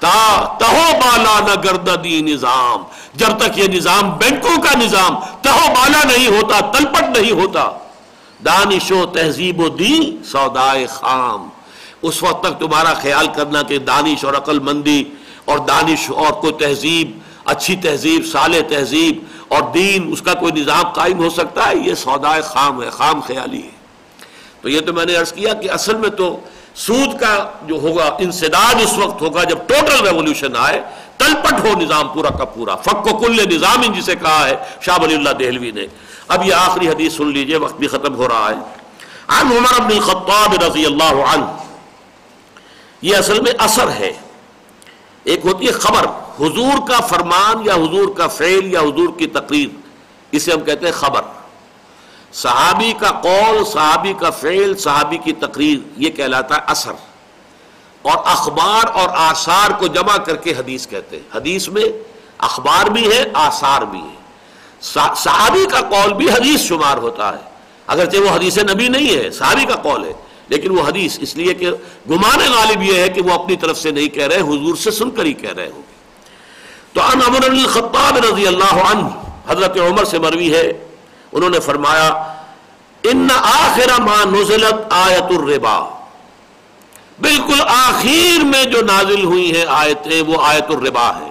تا 0.00 0.44
تہو 0.58 0.92
بالا 0.92 1.40
نہ 1.40 1.60
گرد 1.64 2.04
دی 2.04 2.22
نظام۔ 2.22 2.82
جب 3.14 3.38
تک 3.38 3.58
یہ 3.58 3.68
نظام 3.68 4.10
بینکوں 4.10 4.62
کا 4.62 4.78
نظام 4.78 5.14
تہو 5.42 5.68
بالا 5.74 6.02
نہیں 6.04 6.26
ہوتا، 6.26 6.60
تلپٹ 6.60 7.18
نہیں 7.18 7.32
ہوتا۔ 7.32 7.70
دانش 8.44 8.92
و 8.92 9.06
تہذیب 9.06 9.60
و 9.60 9.68
دی 9.68 10.16
سودائے 10.24 10.86
خام۔ 10.86 11.48
اس 12.02 12.22
وقت 12.22 12.44
تک 12.44 12.60
تمہارا 12.60 12.94
خیال 12.94 13.26
کرنا 13.26 13.62
کہ 13.62 13.78
دانش 13.78 14.24
اور 14.24 14.34
عقل 14.34 14.58
مندی 14.58 15.04
اور 15.44 15.58
دانش 15.58 16.10
اور 16.10 16.32
کوئی 16.32 16.52
تہذیب 16.52 17.18
اچھی 17.44 17.76
تہذیب 17.76 18.26
سال 18.32 18.60
تہذیب 18.68 19.24
اور 19.48 19.62
دین، 19.62 20.12
اس 20.12 20.22
کا 20.22 20.34
کوئی 20.34 20.52
نظام 20.52 20.88
قائم 20.88 21.18
ہو 21.18 21.30
سکتا 21.30 21.68
ہے؟ 21.68 21.76
یہ 21.76 21.94
سودائے 21.94 22.42
خام 22.42 22.82
ہے، 22.82 22.90
خام 22.90 23.20
خیالی 23.20 23.62
ہے۔ 23.62 23.70
تو 24.60 24.68
یہ 24.68 24.80
تو 24.80 24.92
میں 24.92 25.06
نے 25.06 25.16
عرض 25.16 25.32
کیا 25.32 25.54
کہ 25.54 25.70
اصل 25.70 25.96
میں 25.96 26.10
تو 26.10 26.40
سود 26.74 27.20
کا 27.20 27.50
جو 27.62 27.74
ہوگا، 27.74 28.16
انسداد 28.18 28.74
اس 28.74 28.98
وقت 28.98 29.22
ہوگا 29.22 29.44
جب 29.44 29.58
ٹوٹل 29.66 30.06
ریولوشن 30.06 30.56
آئے، 30.56 30.82
تلپٹ 31.16 31.52
ہو 31.52 31.80
نظام 31.80 32.08
پورا 32.08 32.28
کا 32.28 32.44
پورا۔ 32.44 32.76
فک 32.76 33.14
و 33.14 33.18
کل 33.18 33.54
نظام 33.54 33.92
جسے 33.92 34.14
کہا 34.14 34.48
ہے، 34.48 34.56
شاہ 34.80 34.98
ولی 35.02 35.14
اللہ 35.14 35.30
دہلوی 35.30 35.70
نے۔ 35.70 35.86
اب 36.28 36.46
یہ 36.46 36.54
آخری 36.54 36.88
حدیث 36.88 37.16
سن 37.16 37.26
لیجیے، 37.26 37.56
وقت 37.56 37.76
بھی 37.76 37.86
ختم 37.86 38.14
ہو 38.14 38.28
رہا 38.28 38.50
ہے۔ 38.50 38.82
عن 39.28 39.46
عمر 39.46 39.80
بن 39.80 39.92
الخطاب 39.92 40.62
رضی 40.62 40.86
اللہ 40.86 41.14
عنہ۔ 41.14 41.44
یہ 43.02 43.16
اصل 43.16 43.40
میں 43.40 43.52
اثر 43.58 43.88
ہے۔ 43.88 44.12
ایک 45.24 45.40
ہوتی 45.44 45.66
ہے 45.66 45.72
خبر، 45.72 46.06
حضور 46.40 46.88
کا 46.88 47.00
فرمان 47.00 47.66
یا 47.66 47.74
حضور 47.74 48.14
کا 48.16 48.28
فعل 48.28 48.72
یا 48.72 48.80
حضور 48.80 49.18
کی 49.18 49.26
تقریر، 49.26 49.68
اسے 50.32 50.52
ہم 50.52 50.60
کہتے 50.60 50.86
ہیں 50.86 50.92
خبر۔ 50.92 51.20
صحابی 52.32 52.92
کا 52.98 53.10
قول، 53.10 53.64
صحابی 53.64 54.12
کا 54.12 54.30
فعل، 54.30 54.76
صحابی 54.76 55.16
کی 55.16 55.32
تقریر، 55.32 55.78
یہ 55.96 56.10
کہلاتا 56.10 56.54
ہے 56.54 56.60
اثر۔ 56.66 56.92
اور 58.02 58.18
اخبار 58.24 58.86
اور 58.94 59.08
آثار 59.12 59.70
کو 59.78 59.86
جمع 59.86 60.16
کر 60.16 60.36
کے 60.36 60.50
حدیث 60.50 60.86
کہتے 60.86 61.16
ہیں۔ 61.16 61.36
حدیث 61.36 61.68
میں 61.68 61.84
اخبار 62.38 62.86
بھی 62.86 63.12
ہے، 63.12 63.24
آثار 63.34 63.82
بھی 63.82 64.00
ہے۔ 64.00 64.14
صحابی 65.16 65.66
کا 65.70 65.80
قول 65.80 66.12
بھی 66.12 66.30
حدیث 66.30 66.60
شمار 66.60 66.96
ہوتا 66.96 67.32
ہے۔ 67.32 67.50
اگرچہ 67.86 68.18
وہ 68.18 68.30
حدیث 68.30 68.58
نبی 68.58 68.88
نہیں 68.88 69.16
ہے، 69.16 69.30
صحابی 69.30 69.64
کا 69.64 69.74
قول 69.74 70.04
ہے۔ 70.04 70.12
لیکن 70.52 70.78
وہ 70.78 70.82
حدیث 70.88 71.18
اس 71.20 71.34
لیے 71.36 71.54
کہ 71.54 71.70
گمان 72.10 72.40
غالب 72.52 72.82
یہ 72.82 73.00
ہے 73.00 73.08
کہ 73.08 73.22
وہ 73.22 73.32
اپنی 73.32 73.56
طرف 73.56 73.78
سے 73.78 73.90
نہیں 73.90 74.08
کہہ 74.08 74.26
رہے، 74.26 74.40
حضور 74.40 74.76
سے 74.76 74.90
سن 74.90 75.10
کر 75.10 75.24
ہی 75.24 75.32
کہہ 75.32 75.54
رہے 75.56 75.70
ہوں 75.72 75.82
گے۔ 75.82 75.90
تو 76.92 77.00
ان 77.02 77.20
عمر 77.26 77.44
الخطاب 77.48 78.16
رضی 78.24 78.46
اللہ 78.46 78.74
عنہ، 78.90 79.06
حضرت 79.48 79.78
عمر 79.80 80.04
سے 80.04 80.18
مروی 80.18 80.52
ہے، 80.54 80.66
انہوں 81.32 81.50
نے 81.50 81.60
فرمایا، 81.60 82.08
ان 83.02 83.28
آخر 83.36 84.00
ما 84.00 84.16
نزلت 84.30 84.92
آیت 84.92 85.30
الربا 85.38 85.78
بالکل 87.20 87.60
آخر 87.68 88.44
میں 88.44 88.64
جو 88.64 88.80
نازل 88.82 89.24
ہوئی 89.24 89.54
ہیں 89.56 89.64
آیتیں، 89.68 90.22
وہ 90.22 90.36
آیت 90.42 90.70
الربا 90.70 91.08
ہے۔ 91.18 91.30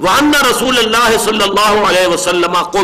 وَأَنَّ 0.00 0.36
رسول 0.50 0.78
اللہ 0.78 1.16
صلی 1.24 1.42
اللہ 1.42 1.88
علیہ 1.88 2.06
وسلم 2.06 2.54
کو 2.72 2.82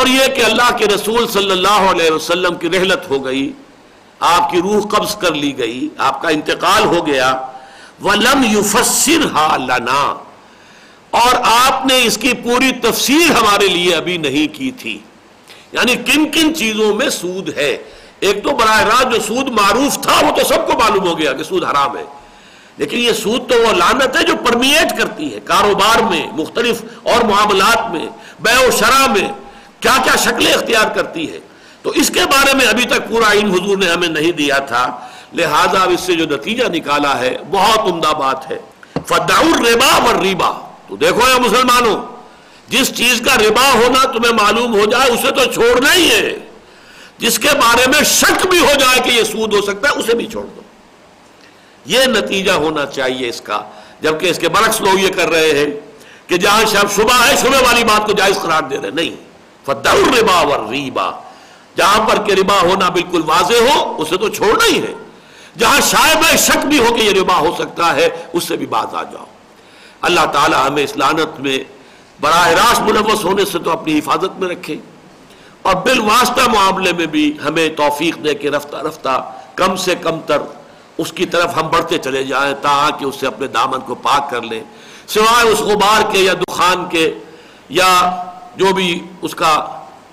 اور 0.00 0.08
یہ 0.08 0.26
کہ 0.26 0.44
اللہ 0.44 0.76
کے 0.76 0.86
رسول 0.86 1.28
صلی 1.28 1.50
اللہ 1.50 1.90
علیہ 1.90 2.10
وسلم 2.10 2.54
کی 2.54 2.70
رحلت 2.70 3.10
ہو 3.10 3.24
گئی، 3.24 3.52
آپ 4.20 4.50
کی 4.50 4.60
روح 4.60 4.86
قبض 4.86 5.16
کر 5.16 5.34
لی 5.34 5.58
گئی، 5.58 5.88
آپ 5.98 6.22
کا 6.22 6.28
انتقال 6.28 6.84
ہو 6.84 7.06
گیا۔ 7.06 7.40
وَلَمْ 8.04 8.56
يُفَسِّرْهَا 8.56 9.56
لَنَا۔ 9.56 10.24
اور 11.10 11.34
آپ 11.42 11.86
نے 11.86 12.02
اس 12.04 12.18
کی 12.18 12.32
پوری 12.34 12.72
تفسیر 12.72 13.30
ہمارے 13.30 13.66
لیے 13.68 13.94
ابھی 13.94 14.16
نہیں 14.16 14.54
کی 14.54 14.70
تھی۔ 14.70 14.98
یعنی 15.72 15.96
کن 15.96 16.30
کن 16.30 16.54
چیزوں 16.54 16.94
میں 16.94 17.10
سود 17.10 17.48
ہے؟ 17.56 17.76
ایک 18.20 18.44
تو 18.44 18.50
براہ 18.50 18.82
راست 18.82 19.14
جو 19.14 19.20
سود 19.20 19.48
معروف 19.48 20.00
تھا، 20.00 20.26
وہ 20.26 20.36
تو 20.36 20.48
سب 20.48 20.66
کو 20.66 20.72
معلوم 20.72 21.06
ہو 21.06 21.18
گیا 21.18 21.32
کہ 21.32 21.42
سود 21.42 21.64
حرام 21.64 21.96
ہے۔ 21.96 22.04
لیکن 22.76 22.98
یہ 22.98 23.12
سود 23.12 23.50
تو 23.50 23.54
وہ 23.58 23.72
لانت 23.72 24.16
ہے 24.16 24.24
جو 24.24 24.34
پرمیٹ 24.46 24.98
کرتی 24.98 25.34
ہے، 25.34 25.40
کاروبار 25.40 26.02
میں، 26.02 26.26
مختلف 26.32 26.82
اور 27.02 27.24
معاملات 27.24 27.90
میں، 27.90 28.06
بے 28.40 28.66
و 28.66 28.70
شرح 28.70 29.06
میں۔ 29.06 29.49
کیا 29.80 29.96
کیا 30.04 30.16
شکلیں 30.16 30.52
اختیار 30.52 30.94
کرتی 30.94 31.32
ہے 31.32 31.38
تو 31.82 31.90
اس 31.90 32.10
کے 32.14 32.20
بارے 32.20 32.56
میں 32.56 32.66
ابھی 32.66 32.84
تک 32.84 33.08
پورا 33.08 33.32
علم 33.32 33.52
حضور 33.52 33.76
نے 33.76 33.88
ہمیں 33.88 34.08
نہیں 34.08 34.32
دیا 34.32 34.58
تھا۔ 34.58 35.06
لہذا 35.32 35.82
اس 35.82 36.00
سے 36.00 36.14
جو 36.14 36.24
نتیجہ 36.36 36.64
نکالا 36.64 37.18
ہے، 37.18 37.36
بہت 37.50 37.78
عمدہ 37.78 38.12
بات 38.18 38.50
ہے۔ 38.50 38.58
فداؤ 39.06 39.64
ریبا 39.64 40.04
و 40.04 40.22
ریبا 40.22 40.50
تو 40.88 40.96
دیکھو 40.96 41.20
یا 41.28 41.38
مسلمانوں، 41.38 42.02
جس 42.68 42.94
چیز 42.94 43.22
کا 43.24 43.36
ربا 43.36 43.72
ہونا 43.74 44.04
تمہیں 44.04 44.32
معلوم 44.32 44.80
ہو 44.80 44.84
جائے، 44.84 45.10
اسے 45.10 45.30
تو 45.30 45.52
چھوڑنا 45.52 45.94
ہی 45.94 46.10
ہے۔ 46.10 46.38
جس 47.18 47.38
کے 47.38 47.48
بارے 47.48 47.86
میں 47.86 48.04
شک 48.04 48.46
بھی 48.46 48.58
ہو 48.58 48.72
جائے 48.78 49.00
کہ 49.00 49.10
یہ 49.10 49.24
سود 49.24 49.54
ہو 49.54 49.60
سکتا 49.60 49.88
ہے، 49.88 49.98
اسے 49.98 50.14
بھی 50.14 50.26
چھوڑ 50.26 50.44
دو۔ 50.44 50.60
یہ 51.86 51.98
نتیجہ 52.04 52.52
ہونا 52.52 52.86
چاہیے 52.86 53.28
اس 53.28 53.40
کا۔ 53.40 53.60
جبکہ 54.00 54.26
اس 54.26 54.38
کے 54.38 54.48
برعکس 54.48 54.80
لوگ 54.80 54.98
یہ 54.98 55.08
کر 55.08 55.28
رہے 55.28 55.50
ہیں 55.50 55.66
کہ 56.26 56.36
جہاں 56.36 56.64
شب 56.64 56.92
شبہ 56.96 57.26
ہے 57.26 57.36
شبہ 57.36 57.66
والی 57.66 57.84
بات 57.84 58.06
کو 58.06 58.12
جائز 58.12 58.36
قرار 58.42 58.62
دے 58.62 58.76
رہے 58.82 58.90
نہیں۔ 58.90 59.29
فتح 59.64 59.88
الربا 59.88 60.70
ریبا 60.70 61.10
جہاں 61.76 62.08
پر 62.08 62.22
کہ 62.22 62.32
ربا 62.32 62.60
ہونا 62.62 62.88
بالکل 62.88 63.22
واضح 63.26 63.54
ہو، 63.54 63.94
اسے 63.98 64.16
تو 64.16 64.28
چھوڑنا 64.28 64.64
ہی 64.72 64.82
ہے۔ 64.82 64.92
جہاں 65.58 65.80
شاید 65.80 66.38
شک 66.38 66.66
بھی 66.66 66.78
ہو 66.78 66.94
کہ 66.94 67.00
یہ 67.00 67.20
ربا 67.20 67.38
ہو 67.38 67.54
سکتا 67.58 67.96
ہے، 67.96 68.08
اس 68.32 68.44
سے 68.44 68.56
بھی 68.56 68.66
باز 68.66 68.94
آ 68.94 69.02
جاؤ۔ 69.02 69.24
اللہ 70.00 70.26
تعالی 70.32 70.56
ہمیں 70.66 70.82
اس 70.82 70.96
لانت 70.96 71.40
میں 71.40 71.58
براہ 72.20 72.48
راست 72.48 72.80
ملوث 72.80 73.24
ہونے 73.24 73.44
سے 73.44 73.58
تو 73.58 73.70
اپنی 73.70 73.98
حفاظت 73.98 74.38
میں 74.38 74.48
رکھے۔ 74.48 74.76
اور 75.62 75.74
بالواسطہ 75.74 76.50
معاملے 76.50 76.92
میں 76.92 77.06
بھی 77.06 77.36
ہمیں 77.44 77.68
توفیق 77.68 78.24
دے 78.24 78.34
کے 78.34 78.50
رفتہ 78.50 78.76
رفتہ 78.76 79.32
کم 79.54 79.76
سے 79.76 79.94
کم 79.94 80.20
تر 80.20 80.38
اس 80.98 81.12
کی 81.12 81.26
طرف 81.26 81.56
ہم 81.56 81.68
بڑھتے 81.68 81.98
چلے 81.98 82.24
جائیں، 82.24 82.54
تاکہ 82.62 83.04
اس 83.04 83.14
سے 83.20 83.26
اپنے 83.26 83.46
دامن 83.46 83.80
کو 83.80 83.94
پاک 83.94 84.30
کر 84.30 84.42
لیں۔ 84.42 84.62
سوائے 85.06 85.48
اس 85.48 85.60
غبار 85.60 86.12
کے 86.12 86.18
یا 86.18 86.34
دخان 86.34 86.88
کے 86.88 87.14
یا 87.68 88.22
جو 88.60 88.72
بھی 88.72 88.88
اس 89.22 89.34
کا 89.34 89.52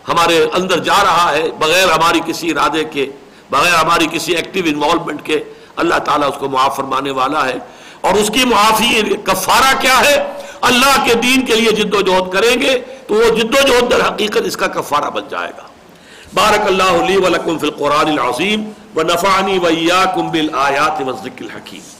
ہمارے 0.07 0.45
اندر 0.53 0.77
جا 0.79 0.99
رہا 1.03 1.31
ہے، 1.31 1.51
بغیر 1.59 1.87
ہماری 1.87 2.19
کسی 2.25 2.51
ارادے 2.51 2.83
کے، 2.83 3.05
بغیر 3.49 3.73
ہماری 3.73 4.07
کسی 4.11 4.35
ایکٹیو 4.35 4.63
انوالومنٹ 4.67 5.21
کے، 5.23 5.43
اللہ 5.75 5.99
تعالیٰ 6.05 6.27
اس 6.29 6.37
کو 6.39 6.49
معاف 6.49 6.75
فرمانے 6.75 7.11
والا 7.11 7.45
ہے۔ 7.45 7.57
اور 8.01 8.13
اس 8.13 8.31
کی 8.33 8.45
معافی 8.45 9.01
کفارہ 9.23 9.71
کیا 9.81 9.99
ہے؟ 9.99 10.15
اللہ 10.61 10.95
کے 11.05 11.13
دین 11.13 11.45
کے 11.45 11.55
لیے 11.55 11.71
جد 11.71 11.93
و 11.93 12.01
جہد 12.01 12.33
کریں 12.33 12.61
گے 12.61 12.79
تو 13.07 13.13
وہ 13.13 13.35
جد 13.35 13.55
و 13.55 13.67
جہد 13.67 13.91
در 13.91 14.07
حقیقت 14.07 14.41
اس 14.45 14.57
کا 14.57 14.67
کفارہ 14.67 15.09
بن 15.09 15.23
جائے 15.29 15.51
گا۔ 15.57 15.65
بارک 16.33 16.67
اللہ 16.67 16.91
علی 17.03 17.17
ولکم 17.17 17.57
فی 17.57 17.67
القرآن 17.67 18.07
العظیم 18.07 18.69
و 18.95 19.01
نفعنی 19.01 19.57
ویاکم 19.57 20.31
بالآیات 20.31 21.01
و 21.07 21.11
ذکر 21.11 21.43
الحکیم۔ 21.43 21.96